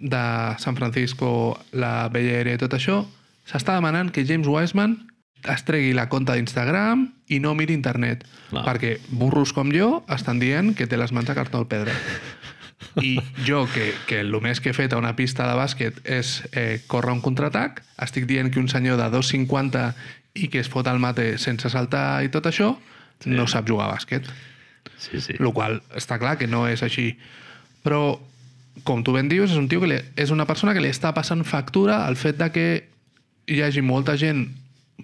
de 0.00 0.24
San 0.58 0.76
Francisco, 0.78 1.58
la 1.72 2.08
Bella 2.08 2.40
Area 2.40 2.58
i 2.58 2.62
tot 2.62 2.74
això, 2.74 3.04
s'està 3.46 3.74
demanant 3.78 4.10
que 4.14 4.26
James 4.26 4.46
Wiseman 4.50 4.98
es 5.50 5.62
tregui 5.64 5.94
la 5.96 6.08
compte 6.12 6.34
d'Instagram 6.36 7.06
i 7.32 7.38
no 7.40 7.54
miri 7.56 7.72
internet. 7.72 8.26
Clar. 8.50 8.64
Perquè 8.66 8.96
burros 9.08 9.54
com 9.56 9.70
jo 9.72 10.02
estan 10.12 10.38
dient 10.42 10.74
que 10.76 10.86
té 10.90 10.98
les 11.00 11.14
mans 11.16 11.30
a 11.30 11.34
cartó 11.38 11.58
al 11.62 11.66
pedra. 11.70 11.94
I 13.02 13.18
jo, 13.46 13.66
que, 13.70 13.92
que 14.08 14.20
el 14.24 14.34
més 14.42 14.60
que 14.60 14.72
he 14.72 14.76
fet 14.76 14.94
a 14.94 15.00
una 15.00 15.14
pista 15.16 15.46
de 15.48 15.56
bàsquet 15.58 16.00
és 16.08 16.40
eh, 16.52 16.80
córrer 16.90 17.12
un 17.14 17.22
contraatac, 17.24 17.82
estic 18.02 18.26
dient 18.30 18.50
que 18.50 18.60
un 18.60 18.70
senyor 18.72 18.98
de 18.98 19.10
2,50 19.12 19.90
i 20.40 20.48
que 20.50 20.62
es 20.62 20.70
fot 20.70 20.88
al 20.88 21.00
mate 21.02 21.34
sense 21.38 21.70
saltar 21.70 22.22
i 22.24 22.30
tot 22.32 22.48
això, 22.50 22.72
sí. 23.20 23.30
no 23.30 23.46
sap 23.50 23.68
jugar 23.68 23.88
a 23.88 23.94
bàsquet. 23.94 24.28
Sí, 25.00 25.20
sí. 25.20 25.36
El 25.38 25.52
qual 25.56 25.80
està 25.96 26.18
clar 26.20 26.36
que 26.40 26.48
no 26.50 26.66
és 26.68 26.82
així. 26.84 27.12
Però, 27.84 28.18
com 28.84 29.04
tu 29.04 29.14
ben 29.16 29.28
dius, 29.30 29.52
és 29.52 29.60
un 29.60 29.68
tio 29.68 29.82
que 29.82 29.90
li, 29.90 29.98
és 30.20 30.32
una 30.34 30.46
persona 30.48 30.74
que 30.76 30.82
li 30.82 30.92
està 30.92 31.12
passant 31.16 31.44
factura 31.44 32.04
el 32.08 32.18
fet 32.20 32.38
de 32.40 32.50
que 32.54 32.66
hi 33.50 33.62
hagi 33.64 33.82
molta 33.82 34.16
gent 34.20 34.46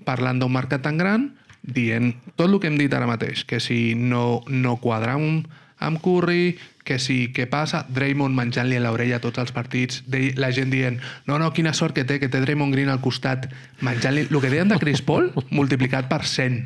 parlant 0.06 0.40
d'un 0.40 0.52
mercat 0.52 0.84
tan 0.84 1.00
gran 1.00 1.30
dient 1.66 2.12
tot 2.36 2.46
el 2.48 2.60
que 2.60 2.70
hem 2.70 2.78
dit 2.78 2.92
ara 2.94 3.08
mateix, 3.08 3.44
que 3.44 3.58
si 3.60 3.96
no, 3.98 4.44
no 4.46 4.76
quadra 4.78 5.16
amb, 5.18 5.48
amb 5.82 6.00
Curry, 6.02 6.56
que 6.86 6.98
si 7.02 7.18
què 7.34 7.48
passa, 7.50 7.84
Draymond 7.92 8.36
menjant-li 8.36 8.78
a 8.78 8.84
l'orella 8.84 9.18
tots 9.22 9.42
els 9.42 9.52
partits, 9.54 10.02
de, 10.06 10.30
la 10.38 10.52
gent 10.54 10.70
dient 10.72 11.00
no, 11.26 11.40
no, 11.42 11.50
quina 11.56 11.74
sort 11.76 11.96
que 11.96 12.06
té, 12.06 12.20
que 12.22 12.30
té 12.32 12.40
Draymond 12.42 12.74
Green 12.74 12.90
al 12.92 13.02
costat, 13.04 13.48
menjant-li... 13.84 14.28
El 14.30 14.40
que 14.42 14.50
deien 14.52 14.70
de 14.70 14.78
Chris 14.80 15.02
Paul, 15.04 15.30
multiplicat 15.58 16.08
per 16.10 16.22
100, 16.28 16.60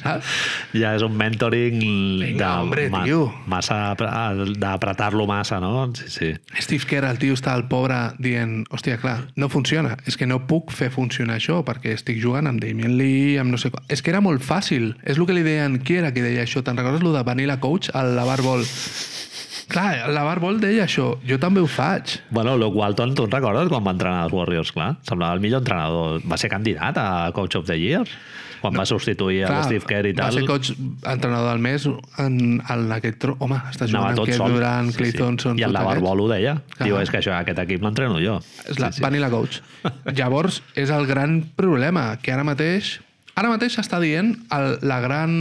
saps? 0.00 0.32
Ja 0.76 0.94
és 0.96 1.04
un 1.04 1.16
mentoring 1.18 1.78
Vinga, 1.80 2.38
de, 2.38 2.50
hombre, 2.62 2.88
tio. 3.04 3.26
massa 3.50 3.94
d'apretar-lo 3.94 5.26
massa, 5.28 5.60
no? 5.62 5.88
Sí, 5.98 6.10
sí. 6.12 6.30
Steve 6.60 6.86
Kerr, 6.88 7.08
el 7.10 7.20
tio 7.22 7.36
està 7.36 7.54
al 7.54 7.66
pobre 7.70 7.98
dient 8.22 8.62
hòstia, 8.70 8.98
clar, 9.02 9.16
no 9.40 9.50
funciona. 9.52 9.96
És 10.08 10.18
que 10.20 10.28
no 10.28 10.42
puc 10.48 10.72
fer 10.74 10.90
funcionar 10.94 11.38
això 11.40 11.60
perquè 11.66 11.94
estic 11.96 12.20
jugant 12.22 12.48
amb 12.50 12.62
Damien 12.62 12.96
Lee, 12.98 13.38
amb 13.42 13.54
no 13.54 13.60
sé 13.60 13.72
què. 13.72 13.82
És 13.92 14.04
que 14.04 14.12
era 14.14 14.22
molt 14.24 14.44
fàcil. 14.44 14.92
És 15.02 15.18
el 15.18 15.28
que 15.28 15.36
li 15.36 15.44
deien... 15.46 15.80
Qui 15.84 15.98
era 16.00 16.12
qui 16.14 16.24
deia 16.24 16.44
això? 16.46 16.62
Te'n 16.64 16.78
recordes 16.78 17.04
el 17.04 17.12
de 17.16 17.24
Vanilla 17.26 17.58
Coach 17.60 17.90
al 17.94 18.14
Lavar 18.16 18.40
Ball? 18.44 18.64
Clar, 19.70 19.90
el 20.08 20.14
Lavar 20.16 20.38
Ball 20.42 20.60
deia 20.62 20.84
això. 20.84 21.14
Jo 21.26 21.38
també 21.42 21.62
ho 21.64 21.68
faig. 21.70 22.18
Bueno, 22.34 22.56
Luke 22.60 22.76
Walton, 22.76 23.14
tu 23.16 23.26
recordes 23.26 23.70
quan 23.72 23.84
va 23.86 23.94
entrenar 23.96 24.26
els 24.28 24.36
Warriors, 24.36 24.72
clar? 24.76 24.94
Semblava 25.08 25.38
el 25.38 25.44
millor 25.44 25.64
entrenador. 25.64 26.22
Va 26.28 26.38
ser 26.40 26.52
candidat 26.52 27.00
a 27.00 27.08
Coach 27.36 27.60
of 27.60 27.68
the 27.70 27.78
Year 27.80 28.04
quan 28.64 28.78
va 28.80 28.86
substituir 28.88 29.42
a 29.44 29.48
Clar, 29.50 29.64
Steve 29.68 29.84
Kerr 29.84 30.08
i 30.08 30.12
Va 30.16 30.30
tal. 30.30 30.38
ser 30.38 30.46
coach 30.48 30.70
entrenador 30.72 31.50
del 31.52 31.60
mes 31.60 31.84
en, 31.84 32.36
en 32.62 32.92
aquest... 32.96 33.18
Tro... 33.20 33.36
Home, 33.44 33.58
està 33.68 33.88
jugant 33.90 34.14
amb 34.14 34.24
Kevin 34.24 34.40
sol. 34.40 34.54
Durant, 34.56 34.92
Clay 34.96 35.12
Thompson... 35.12 35.60
I 35.60 35.66
el. 35.68 35.76
Ball 36.04 36.22
ho 36.24 36.28
deia. 36.30 36.56
Clar. 36.72 36.88
Diu, 36.88 36.96
és 37.02 37.12
que 37.12 37.20
això, 37.20 37.34
aquest 37.36 37.60
equip 37.66 37.84
l'entreno 37.84 38.16
jo. 38.24 38.38
És 38.64 38.80
la 38.80 38.88
sí, 38.88 39.00
sí. 39.00 39.04
Vanilla 39.04 39.28
Coach. 39.32 39.60
Llavors, 40.18 40.62
és 40.80 40.92
el 40.94 41.04
gran 41.10 41.42
problema, 41.58 42.14
que 42.22 42.32
ara 42.32 42.46
mateix... 42.46 42.96
Ara 43.34 43.50
mateix 43.50 43.74
s'està 43.76 43.98
dient 44.00 44.32
el, 44.54 44.76
la 44.86 45.00
gran 45.02 45.32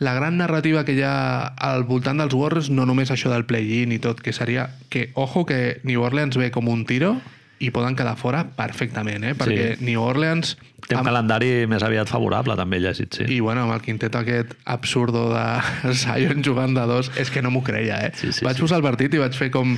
la 0.00 0.14
gran 0.16 0.38
narrativa 0.40 0.82
que 0.88 0.94
hi 0.96 1.02
ha 1.04 1.44
al 1.60 1.84
voltant 1.84 2.18
dels 2.22 2.32
Warriors, 2.34 2.70
no 2.72 2.86
només 2.88 3.12
això 3.12 3.28
del 3.32 3.44
play-in 3.44 3.92
i 3.92 3.98
tot, 4.00 4.22
que 4.24 4.32
seria 4.32 4.70
que, 4.88 5.10
ojo, 5.14 5.44
que 5.46 5.80
New 5.84 6.00
Orleans 6.02 6.40
ve 6.40 6.50
com 6.50 6.68
un 6.72 6.86
tiro 6.88 7.18
i 7.60 7.68
poden 7.68 7.92
quedar 7.92 8.14
fora 8.16 8.46
perfectament, 8.56 9.20
eh? 9.28 9.34
perquè 9.36 9.74
Sí. 9.76 9.84
New 9.84 10.00
Orleans... 10.00 10.54
Té 10.88 10.94
un 10.96 11.02
amb- 11.02 11.10
calendari 11.10 11.66
més 11.68 11.82
aviat 11.84 12.08
favorable, 12.08 12.56
també 12.56 12.78
llegit, 12.80 13.18
sí. 13.20 13.26
i 13.28 13.36
bueno, 13.44 13.66
amb 13.66 13.74
el 13.76 13.82
quintet 13.84 14.16
aquest 14.16 14.54
absurdo 14.64 15.26
de 15.34 15.92
Zion 16.00 16.40
jugant 16.42 16.72
de 16.74 16.86
dos, 16.88 17.12
és 17.20 17.28
que 17.30 17.42
no 17.44 17.52
m'ho 17.52 17.60
creia, 17.62 17.98
eh? 18.08 18.14
Sí, 18.16 18.32
sí, 18.32 18.46
vaig 18.48 18.56
sí. 18.56 18.64
posar 18.64 18.80
el 18.80 18.86
partit 18.88 19.12
i 19.12 19.20
vaig 19.20 19.36
fer 19.36 19.50
com... 19.52 19.76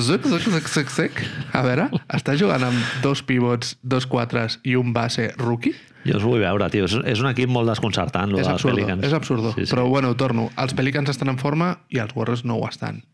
Zuc, 0.00 0.24
zuc, 0.24 0.48
zuc, 0.48 0.66
zuc, 0.72 0.90
zuc. 0.96 1.20
A 1.52 1.60
veure, 1.68 1.90
està 2.16 2.32
jugant 2.40 2.64
amb 2.64 2.80
dos 3.04 3.20
pivots, 3.22 3.76
dos 3.84 4.08
quatres 4.08 4.58
i 4.64 4.74
un 4.80 4.96
base 4.96 5.28
rookie? 5.36 5.76
Jo 6.10 6.18
us 6.18 6.24
vull 6.26 6.40
veure, 6.42 6.70
tio. 6.72 6.86
És, 6.88 6.96
és 7.04 7.20
un 7.24 7.28
equip 7.30 7.50
molt 7.52 7.68
desconcertant, 7.70 8.30
lo 8.32 8.40
és 8.40 8.46
dels 8.46 8.54
absurdo, 8.56 8.76
Pelicans. 8.76 9.04
és 9.04 9.12
absurdo. 9.16 9.52
Sí, 9.56 9.66
sí. 9.66 9.70
Però 9.74 9.86
bueno, 9.88 10.14
torno. 10.16 10.48
Els 10.56 10.74
Pelicans 10.74 11.10
estan 11.12 11.28
en 11.34 11.38
forma 11.38 11.78
i 11.88 12.00
els 12.02 12.14
Warriors 12.16 12.44
no 12.44 12.56
ho 12.58 12.68
estan. 12.68 13.04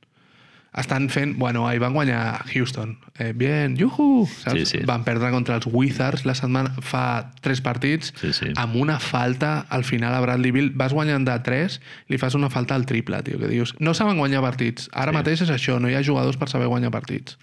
Estan 0.74 1.04
fent... 1.08 1.36
Bueno, 1.38 1.68
ahir 1.68 1.78
van 1.78 1.92
guanyar 1.94 2.42
Houston. 2.50 2.96
Eh, 3.22 3.32
bien, 3.32 3.76
yuhu! 3.78 4.26
Saps? 4.26 4.56
Sí, 4.56 4.64
sí. 4.66 4.78
Van 4.84 5.04
perdre 5.06 5.30
contra 5.30 5.54
els 5.60 5.68
Wizards 5.70 6.24
la 6.26 6.34
setmana 6.34 6.72
fa 6.82 7.30
tres 7.46 7.60
partits 7.62 8.10
Sí, 8.18 8.32
sí. 8.34 8.48
amb 8.58 8.74
una 8.74 8.96
falta 8.98 9.66
al 9.70 9.84
final 9.86 10.16
a 10.16 10.18
Bradley 10.24 10.50
Bill. 10.50 10.72
Vas 10.74 10.90
guanyant 10.92 11.28
de 11.28 11.36
3, 11.46 11.78
li 12.10 12.18
fas 12.18 12.34
una 12.34 12.50
falta 12.50 12.74
al 12.74 12.86
triple, 12.90 13.22
tio, 13.22 13.38
que 13.38 13.52
dius... 13.52 13.76
No 13.78 13.94
saben 13.94 14.18
guanyar 14.18 14.42
partits. 14.42 14.88
Ara 14.92 15.14
sí. 15.14 15.20
mateix 15.20 15.44
és 15.46 15.54
això, 15.54 15.78
no 15.78 15.86
hi 15.88 15.94
ha 15.94 16.02
jugadors 16.02 16.36
per 16.42 16.50
saber 16.50 16.66
guanyar 16.66 16.90
partits. 16.90 17.38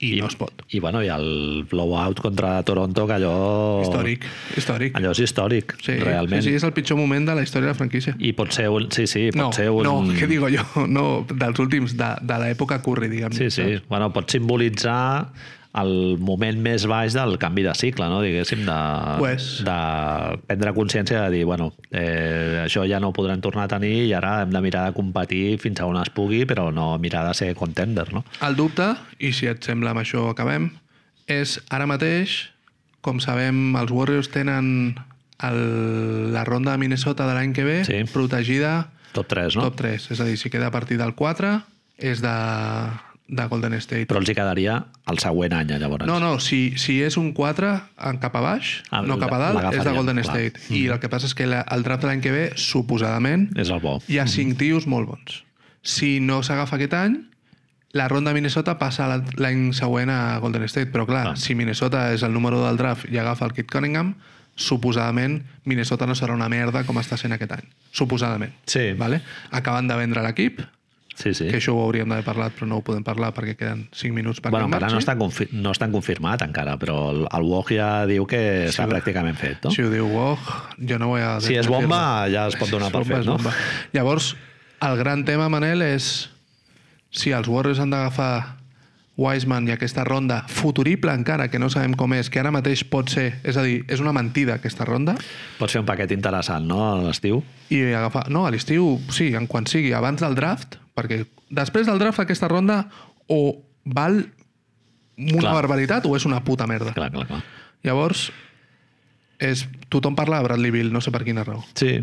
I, 0.00 0.14
I 0.16 0.20
no 0.22 0.28
es 0.30 0.36
pot. 0.40 0.62
I, 0.72 0.78
bueno, 0.80 1.02
i 1.04 1.08
el 1.12 1.64
blowout 1.70 2.20
contra 2.24 2.54
Toronto, 2.64 3.06
que 3.06 3.18
allò... 3.18 3.32
Històric, 3.84 4.24
històric. 4.56 4.94
Allò 4.96 5.10
és 5.12 5.20
històric, 5.26 5.74
Sí, 5.84 5.98
realment. 6.00 6.40
sí, 6.42 6.48
sí, 6.48 6.56
és 6.56 6.64
el 6.64 6.72
pitjor 6.72 6.96
moment 6.96 7.28
de 7.28 7.34
la 7.36 7.42
història 7.44 7.68
de 7.68 7.74
la 7.74 7.78
franquícia. 7.78 8.14
I 8.18 8.32
pot 8.38 8.52
ser 8.56 8.70
un... 8.72 8.88
Sí, 8.94 9.04
sí, 9.10 9.26
pot 9.34 9.40
No, 9.42 9.52
ser 9.52 9.68
un... 9.70 9.84
no, 9.84 9.98
què 10.16 10.26
digo 10.30 10.48
jo? 10.48 10.64
No, 10.88 11.06
dels 11.28 11.60
últims, 11.60 11.96
de, 12.00 12.10
de 12.24 12.38
l'època 12.46 12.80
Curry, 12.82 13.08
diguem. 13.12 13.36
Sí, 13.36 13.50
sí. 13.52 13.76
Bueno, 13.92 14.08
pot 14.16 14.30
simbolitzar 14.32 15.28
el 15.78 16.16
moment 16.18 16.58
més 16.58 16.82
baix 16.90 17.14
del 17.14 17.36
canvi 17.38 17.62
de 17.62 17.74
cicle, 17.78 18.08
no? 18.10 18.20
diguéssim, 18.24 18.64
de, 18.66 18.78
Pues. 19.18 19.44
de 19.64 19.76
prendre 20.48 20.72
consciència 20.74 21.20
de 21.28 21.30
dir, 21.36 21.44
bueno, 21.46 21.72
eh, 21.92 22.64
això 22.64 22.82
ja 22.90 22.98
no 22.98 23.08
ho 23.08 23.12
podrem 23.14 23.40
tornar 23.40 23.68
a 23.68 23.72
tenir 23.76 24.06
i 24.08 24.12
ara 24.12 24.40
hem 24.42 24.50
de 24.50 24.60
mirar 24.64 24.88
de 24.88 24.96
competir 24.96 25.58
fins 25.62 25.78
a 25.80 25.86
on 25.86 25.96
es 26.02 26.10
pugui, 26.10 26.42
però 26.44 26.72
no 26.74 26.98
mirar 26.98 27.22
de 27.28 27.34
ser 27.38 27.54
contender, 27.54 28.12
no? 28.12 28.24
El 28.42 28.56
dubte, 28.58 28.96
i 29.20 29.30
si 29.32 29.46
et 29.46 29.62
sembla 29.62 29.92
amb 29.94 30.00
això 30.02 30.26
acabem, 30.32 30.72
és 31.30 31.60
ara 31.70 31.86
mateix, 31.86 32.48
com 33.00 33.20
sabem, 33.22 33.76
els 33.78 33.92
Warriors 33.94 34.28
tenen 34.34 34.96
el, 35.40 36.32
la 36.34 36.42
ronda 36.44 36.72
de 36.74 36.78
Minnesota 36.82 37.26
de 37.28 37.34
l'any 37.38 37.52
que 37.54 37.64
ve 37.64 37.84
Sí. 37.86 38.02
protegida 38.12 38.90
Top 39.12 39.26
3, 39.30 39.54
no? 39.56 39.62
top 39.70 39.76
3. 39.76 40.10
És 40.10 40.20
a 40.20 40.24
dir, 40.26 40.36
si 40.36 40.50
queda 40.50 40.66
a 40.66 40.70
partir 40.74 40.98
del 40.98 41.14
4, 41.14 41.62
és 41.98 42.20
de, 42.22 42.34
de 43.30 43.44
Golden 43.46 43.74
State. 43.78 44.06
Però 44.10 44.18
els 44.18 44.28
hi 44.28 44.34
quedaria 44.34 44.74
el 45.12 45.18
següent 45.22 45.52
any, 45.54 45.70
llavors. 45.78 46.04
No, 46.08 46.18
no, 46.18 46.32
si, 46.42 46.74
si 46.76 46.96
és 47.06 47.16
un 47.16 47.30
4 47.32 47.70
en 48.10 48.18
cap 48.18 48.34
a 48.36 48.40
baix, 48.42 48.82
Ah, 48.90 49.02
no 49.06 49.16
cap 49.22 49.32
a 49.32 49.38
dalt, 49.38 49.62
és 49.72 49.84
de 49.86 49.92
Golden 49.94 50.18
clar. 50.20 50.34
State. 50.36 50.66
I 50.74 50.86
el 50.90 50.98
que 50.98 51.08
passa 51.08 51.26
és 51.30 51.34
que 51.38 51.46
la, 51.46 51.60
el 51.70 51.84
draft 51.86 52.02
de 52.02 52.08
l'any 52.10 52.20
que 52.24 52.32
ve, 52.34 52.44
suposadament, 52.58 53.50
És 53.56 53.70
el 53.70 53.78
bo. 53.80 54.00
hi 54.08 54.18
ha 54.18 54.26
cinc 54.26 54.58
tios 54.58 54.86
molt 54.90 55.08
bons. 55.08 55.44
Si 55.82 56.18
no 56.20 56.42
s'agafa 56.42 56.76
aquest 56.76 56.94
any, 56.98 57.16
la 57.92 58.08
ronda 58.08 58.34
Minnesota 58.34 58.76
passa 58.78 59.06
l'any 59.16 59.72
següent 59.74 60.10
a 60.10 60.38
Golden 60.42 60.62
State. 60.68 60.90
Però 60.92 61.06
clar, 61.06 61.28
Ah. 61.32 61.36
si 61.36 61.54
Minnesota 61.54 62.12
és 62.12 62.22
el 62.22 62.32
número 62.34 62.60
del 62.66 62.76
draft 62.76 63.06
i 63.10 63.16
agafa 63.18 63.46
el 63.46 63.52
Kit 63.54 63.70
Cunningham, 63.70 64.14
suposadament 64.56 65.42
Minnesota 65.64 66.06
no 66.06 66.14
serà 66.14 66.34
una 66.36 66.48
merda 66.52 66.84
com 66.84 66.98
està 67.00 67.16
sent 67.16 67.32
aquest 67.32 67.52
any. 67.56 67.64
Suposadament. 67.96 68.52
Sí. 68.66 68.92
Vale? 68.98 69.22
Acaben 69.50 69.88
de 69.88 69.96
vendre 69.96 70.22
l'equip, 70.22 70.60
Sí, 71.20 71.34
sí. 71.36 71.46
que 71.52 71.58
això 71.60 71.74
ho 71.76 71.82
hauríem 71.84 72.08
d'haver 72.08 72.24
parlat, 72.24 72.54
però 72.56 72.66
no 72.70 72.78
ho 72.80 72.84
podem 72.86 73.02
parlar 73.04 73.28
perquè 73.36 73.52
queden 73.60 73.82
5 73.92 74.14
minuts 74.16 74.40
perquè 74.40 74.54
Bueno, 74.56 74.66
encara 74.70 74.88
no 74.88 74.94
marxi. 74.96 75.04
està, 75.04 75.16
confi 75.20 75.48
no 75.52 75.72
estan 75.74 75.92
confirmat 75.92 76.40
encara, 76.46 76.78
però 76.80 77.10
el, 77.12 77.26
el 77.28 77.44
Woj 77.50 77.74
ja 77.76 77.90
diu 78.08 78.24
que 78.30 78.40
està 78.70 78.86
va. 78.88 78.94
pràcticament 78.96 79.36
fet, 79.36 79.64
no? 79.64 79.70
Si 79.74 79.84
ho 79.84 79.90
diu 79.92 80.08
Woj, 80.08 80.38
jo 80.88 80.98
no 81.02 81.10
vull 81.12 81.20
a 81.20 81.34
Si 81.44 81.58
és 81.60 81.68
bomba, 81.68 82.00
ja 82.32 82.46
es 82.48 82.56
pot 82.56 82.70
donar 82.72 82.88
Si 82.88 82.96
per 82.96 83.04
fet, 83.04 83.26
no? 83.28 83.36
bomba. 83.36 83.52
Llavors, 83.92 84.32
el 84.80 84.96
gran 84.96 85.26
tema, 85.28 85.50
Manel, 85.52 85.82
és 85.82 86.30
si 87.10 87.32
els 87.36 87.48
Warriors 87.50 87.80
han 87.82 87.90
d'agafar 87.92 88.56
Wiseman 89.20 89.68
i 89.68 89.74
aquesta 89.74 90.04
ronda 90.08 90.40
futurible 90.48 91.12
encara, 91.12 91.50
que 91.52 91.60
no 91.60 91.68
sabem 91.68 91.92
com 91.98 92.14
és, 92.16 92.30
que 92.32 92.40
ara 92.40 92.52
mateix 92.54 92.86
pot 92.88 93.12
ser, 93.12 93.34
és 93.44 93.58
a 93.60 93.64
dir, 93.66 93.82
és 93.92 94.00
una 94.00 94.14
mentida 94.16 94.56
aquesta 94.56 94.86
ronda, 94.88 95.18
Pots 95.58 95.76
fer 95.76 95.82
un 95.82 95.88
paquet 95.88 96.14
interessant, 96.16 96.64
no, 96.66 96.80
a 96.88 96.94
l'estiu? 97.04 97.42
i 97.68 97.82
agafar... 97.92 98.26
No, 98.32 98.46
a 98.48 98.52
l'estiu, 98.54 98.94
sí, 99.12 99.34
en 99.36 99.46
quan 99.50 99.68
sigui, 99.68 99.92
abans 99.96 100.24
del 100.24 100.38
draft, 100.38 100.78
perquè 100.96 101.24
després 101.52 101.90
del 101.90 102.00
draft 102.00 102.24
aquesta 102.24 102.48
ronda 102.48 102.86
o 103.28 103.60
val 103.84 104.22
una 105.20 105.44
Clar. 105.44 105.54
barbaritat 105.54 106.08
o 106.08 106.16
és 106.16 106.24
una 106.24 106.40
puta 106.44 106.66
merda. 106.66 106.94
Clar, 106.96 107.10
clar, 107.12 107.28
clar. 107.28 107.42
Llavors, 107.84 108.30
és, 109.40 109.66
tothom 109.92 110.16
parla 110.16 110.40
de 110.40 110.48
Bradley 110.48 110.72
Bill, 110.72 110.92
no 110.92 111.04
sé 111.04 111.12
per 111.12 111.22
quina 111.28 111.44
raó. 111.44 111.60
Sí, 111.76 111.98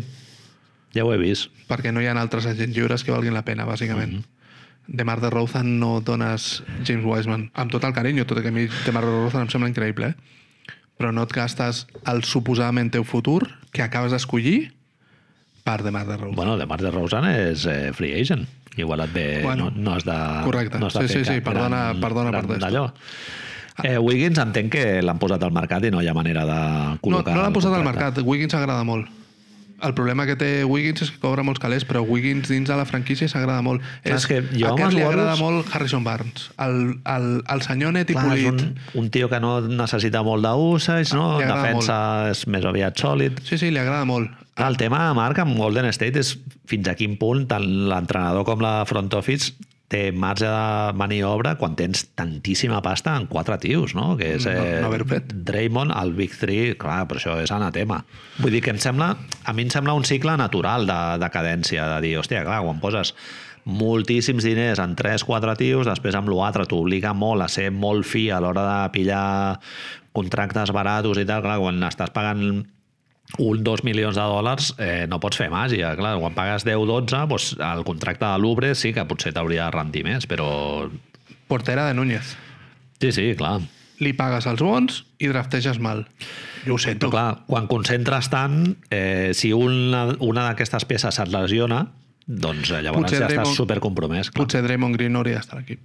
ja 0.94 1.04
ho 1.04 1.12
he 1.12 1.18
vist. 1.20 1.50
Perquè 1.68 1.92
no 1.92 2.02
hi 2.02 2.08
ha 2.08 2.14
altres 2.18 2.46
agents 2.46 2.76
lliures 2.76 3.04
que 3.04 3.14
valguin 3.14 3.34
la 3.34 3.44
pena, 3.46 3.66
bàsicament. 3.66 4.12
Mm 4.12 4.18
-hmm. 4.22 4.37
De 4.88 5.04
Mar 5.04 5.20
de 5.20 5.28
Rozan 5.28 5.78
no 5.78 6.00
dones 6.00 6.62
James 6.88 7.04
Wiseman. 7.04 7.50
Amb 7.54 7.70
tot 7.74 7.84
el 7.84 7.92
carinyo, 7.92 8.24
tot 8.26 8.40
i 8.40 8.42
que 8.46 8.48
a 8.48 8.54
mi 8.54 8.66
De 8.72 8.92
Mar 8.96 9.04
de 9.04 9.12
Rozan 9.12 9.44
em 9.44 9.50
sembla 9.52 9.68
increïble, 9.68 10.14
eh? 10.14 10.74
Però 10.98 11.12
no 11.14 11.22
et 11.28 11.32
gastes 11.36 11.84
el 12.10 12.24
suposadament 12.26 12.88
teu 12.90 13.04
futur 13.06 13.42
que 13.70 13.84
acabes 13.84 14.10
d'escollir 14.16 14.72
per 15.62 15.82
De 15.84 15.92
Mar 15.94 16.06
de 16.08 16.16
Rozan. 16.16 16.34
Bueno, 16.34 16.56
de 16.56 16.66
Mar 16.66 16.80
de 16.80 16.90
Rosen 16.90 17.28
és 17.30 17.66
eh, 17.68 17.92
free 17.92 18.16
agent. 18.18 18.48
Igual 18.78 19.04
et 19.04 19.12
ve... 19.12 19.26
Bueno, 19.44 19.68
no, 19.74 19.82
no 19.90 19.94
has 19.94 20.04
de... 20.06 20.16
correcte. 20.44 20.78
No 20.80 20.86
has 20.86 20.94
de 20.94 21.06
Sí, 21.08 21.18
sí, 21.18 21.24
sí, 21.24 21.40
perdona- 21.44 21.92
perdona 22.00 22.32
per 22.32 22.46
gran 22.46 22.60
d'allò. 22.64 22.86
Eh, 23.84 23.98
Wiggins 24.02 24.38
entenc 24.42 24.72
que 24.72 24.84
l'han 25.04 25.18
posat 25.22 25.42
al 25.46 25.52
mercat 25.54 25.84
i 25.86 25.90
no 25.94 26.00
hi 26.02 26.08
ha 26.10 26.14
manera 26.16 26.42
de 26.48 26.58
no, 26.58 26.96
col·locar... 27.02 27.34
no 27.36 27.42
l'han 27.44 27.52
el 27.52 27.56
posat 27.60 27.74
al 27.76 27.84
mercat. 27.86 28.18
Wiggins 28.24 28.54
s'agrada 28.56 28.82
molt. 28.86 29.06
El 29.80 29.92
problema 29.94 30.24
que 30.26 30.34
té 30.34 30.64
Wiggins 30.66 31.04
és 31.04 31.10
que 31.14 31.20
cobra 31.22 31.44
molts 31.46 31.60
calés, 31.62 31.84
però 31.86 32.00
Wiggins 32.02 32.48
dins 32.50 32.66
de 32.66 32.74
la 32.74 32.84
franquícia 32.88 33.28
s'agrada 33.30 33.62
molt. 33.62 33.82
Clar, 34.02 34.16
és 34.16 34.26
que 34.26 34.40
jo 34.50 34.72
aquest 34.72 34.96
li 34.96 35.04
agrada 35.04 35.36
Warriors- 35.36 35.40
molt 35.44 35.74
Harrison 35.76 36.02
Barnes. 36.02 36.48
El, 36.58 36.96
el, 37.06 37.28
el 37.54 37.62
senyor 37.62 37.92
net 37.94 38.10
i 38.10 38.16
Clar, 38.16 38.24
és 38.34 38.48
polit. 38.48 38.64
un, 38.66 39.04
un 39.04 39.10
tio 39.14 39.28
que 39.30 39.38
no 39.38 39.60
necessita 39.62 40.24
molt 40.26 40.42
d'usage, 40.42 41.14
no? 41.14 41.38
Defensa 41.38 42.00
és 42.32 42.42
més 42.50 42.66
aviat 42.66 42.98
sòlid. 42.98 43.38
Sí, 43.46 43.56
sí, 43.58 43.70
li 43.70 43.78
agrada 43.78 44.04
molt. 44.08 44.34
El 44.58 44.74
tema, 44.76 45.04
Marc, 45.14 45.38
amb 45.38 45.54
Golden 45.56 45.86
State 45.94 46.18
és 46.18 46.34
fins 46.66 46.88
a 46.90 46.96
quin 46.98 47.14
punt 47.16 47.46
tant 47.46 47.62
l'entrenador 47.62 48.42
com 48.48 48.58
la 48.64 48.80
front 48.90 49.12
office 49.14 49.52
té 49.88 50.12
marge 50.12 50.44
de 50.44 50.92
maniobra 51.00 51.54
quan 51.56 51.72
tens 51.74 52.02
tantíssima 52.14 52.82
pasta 52.84 53.14
en 53.16 53.24
quatre 53.26 53.56
tios, 53.62 53.94
no? 53.96 54.16
Que 54.18 54.34
és 54.36 54.44
No- 54.44 54.52
eh, 54.52 54.80
no 54.82 54.86
haver-ho 54.90 55.06
fet. 55.08 55.32
Draymond, 55.32 55.94
el 55.96 56.12
Big 56.12 56.34
Three, 56.36 56.74
clar, 56.76 57.06
però 57.08 57.16
això 57.22 57.38
és 57.42 57.50
anatema. 57.50 58.02
Vull 58.38 58.52
dir 58.52 58.60
que 58.62 58.70
em 58.70 58.78
sembla, 58.78 59.14
a 59.44 59.52
mi 59.56 59.62
em 59.64 59.70
sembla 59.72 59.94
un 59.96 60.04
cicle 60.04 60.36
natural 60.36 60.86
de, 60.86 60.98
de 61.24 61.30
cadència, 61.32 61.88
de 61.94 62.00
dir, 62.04 62.18
hòstia, 62.20 62.44
clar, 62.44 62.60
quan 62.66 62.80
poses 62.84 63.14
moltíssims 63.64 64.44
diners 64.44 64.78
en 64.80 64.94
3-4 64.96 65.56
tios, 65.56 65.86
després 65.88 66.14
amb 66.16 66.28
l'altre 66.32 66.64
t'obliga 66.68 67.14
molt 67.16 67.42
a 67.44 67.48
ser 67.48 67.70
molt 67.72 68.04
fi 68.08 68.30
a 68.30 68.40
l'hora 68.40 68.64
de 68.68 68.90
pillar 68.94 69.58
contractes 70.12 70.70
baratos 70.72 71.18
i 71.20 71.24
tal, 71.28 71.42
clar, 71.44 71.58
quan 71.60 71.80
estàs 71.88 72.12
pagant 72.14 72.66
un, 73.38 73.62
dos 73.62 73.82
milions 73.84 74.16
de 74.16 74.24
dòlars 74.24 74.70
eh, 74.80 75.06
no 75.10 75.18
pots 75.20 75.36
fer 75.36 75.50
màgia, 75.52 75.92
clar, 75.98 76.14
quan 76.22 76.34
pagues 76.34 76.64
10-12 76.64 77.26
doncs 77.28 77.50
el 77.60 77.84
contracte 77.84 78.24
de 78.24 78.38
l'Ubre 78.40 78.74
sí 78.74 78.94
que 78.96 79.04
potser 79.04 79.34
t'hauria 79.36 79.66
de 79.68 79.74
rendir 79.76 80.04
més, 80.08 80.24
però 80.26 80.48
Portera 81.48 81.86
de 81.88 81.94
Núñez. 81.94 82.34
sí, 83.00 83.12
sí, 83.12 83.34
clar 83.36 83.60
Li 84.00 84.12
pagues 84.14 84.46
els 84.46 84.60
bons 84.62 85.00
i 85.18 85.26
drafteges 85.26 85.80
mal. 85.82 86.04
Jo 86.64 86.74
ho 86.76 86.78
sento. 86.78 87.08
però 87.08 87.10
clar, 87.10 87.44
quan 87.48 87.66
concentres 87.66 88.28
tant 88.30 88.76
eh, 88.94 89.32
si 89.34 89.52
una, 89.52 90.04
una 90.22 90.44
d'aquestes 90.48 90.84
peces 90.86 91.14
se't 91.18 91.32
lesiona 91.34 91.80
doncs 92.28 92.70
eh, 92.70 92.82
llavors 92.84 93.02
Potser 93.08 93.18
ja 93.18 93.26
estàs 93.26 93.34
Draymond- 93.42 93.56
supercompromès 93.56 94.30
clar. 94.30 94.44
Potser 94.44 94.62
Draymond 94.62 94.94
Green 94.96 95.12
no 95.12 95.18
hauria 95.24 95.40
d'estar 95.40 95.58
a 95.58 95.60
l'equip. 95.62 95.80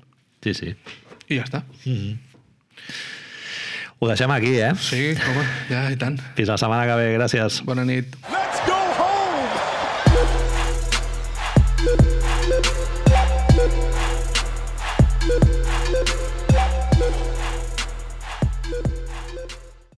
sí, 0.46 0.54
sí 0.54 0.76
I 1.34 1.40
ja 1.40 1.44
està. 1.48 1.64
Ho 4.00 4.10
deixem 4.10 4.32
aquí, 4.36 4.56
eh? 4.60 4.72
Sí, 4.80 5.12
home, 5.16 5.46
ja 5.70 5.86
i 5.94 6.00
tant. 6.00 6.18
Fins 6.38 6.50
la 6.54 6.60
setmana 6.62 6.88
que 6.90 6.98
ve, 7.02 7.12
gràcies 7.20 7.62
Bona 7.68 7.86
nit. 7.88 8.18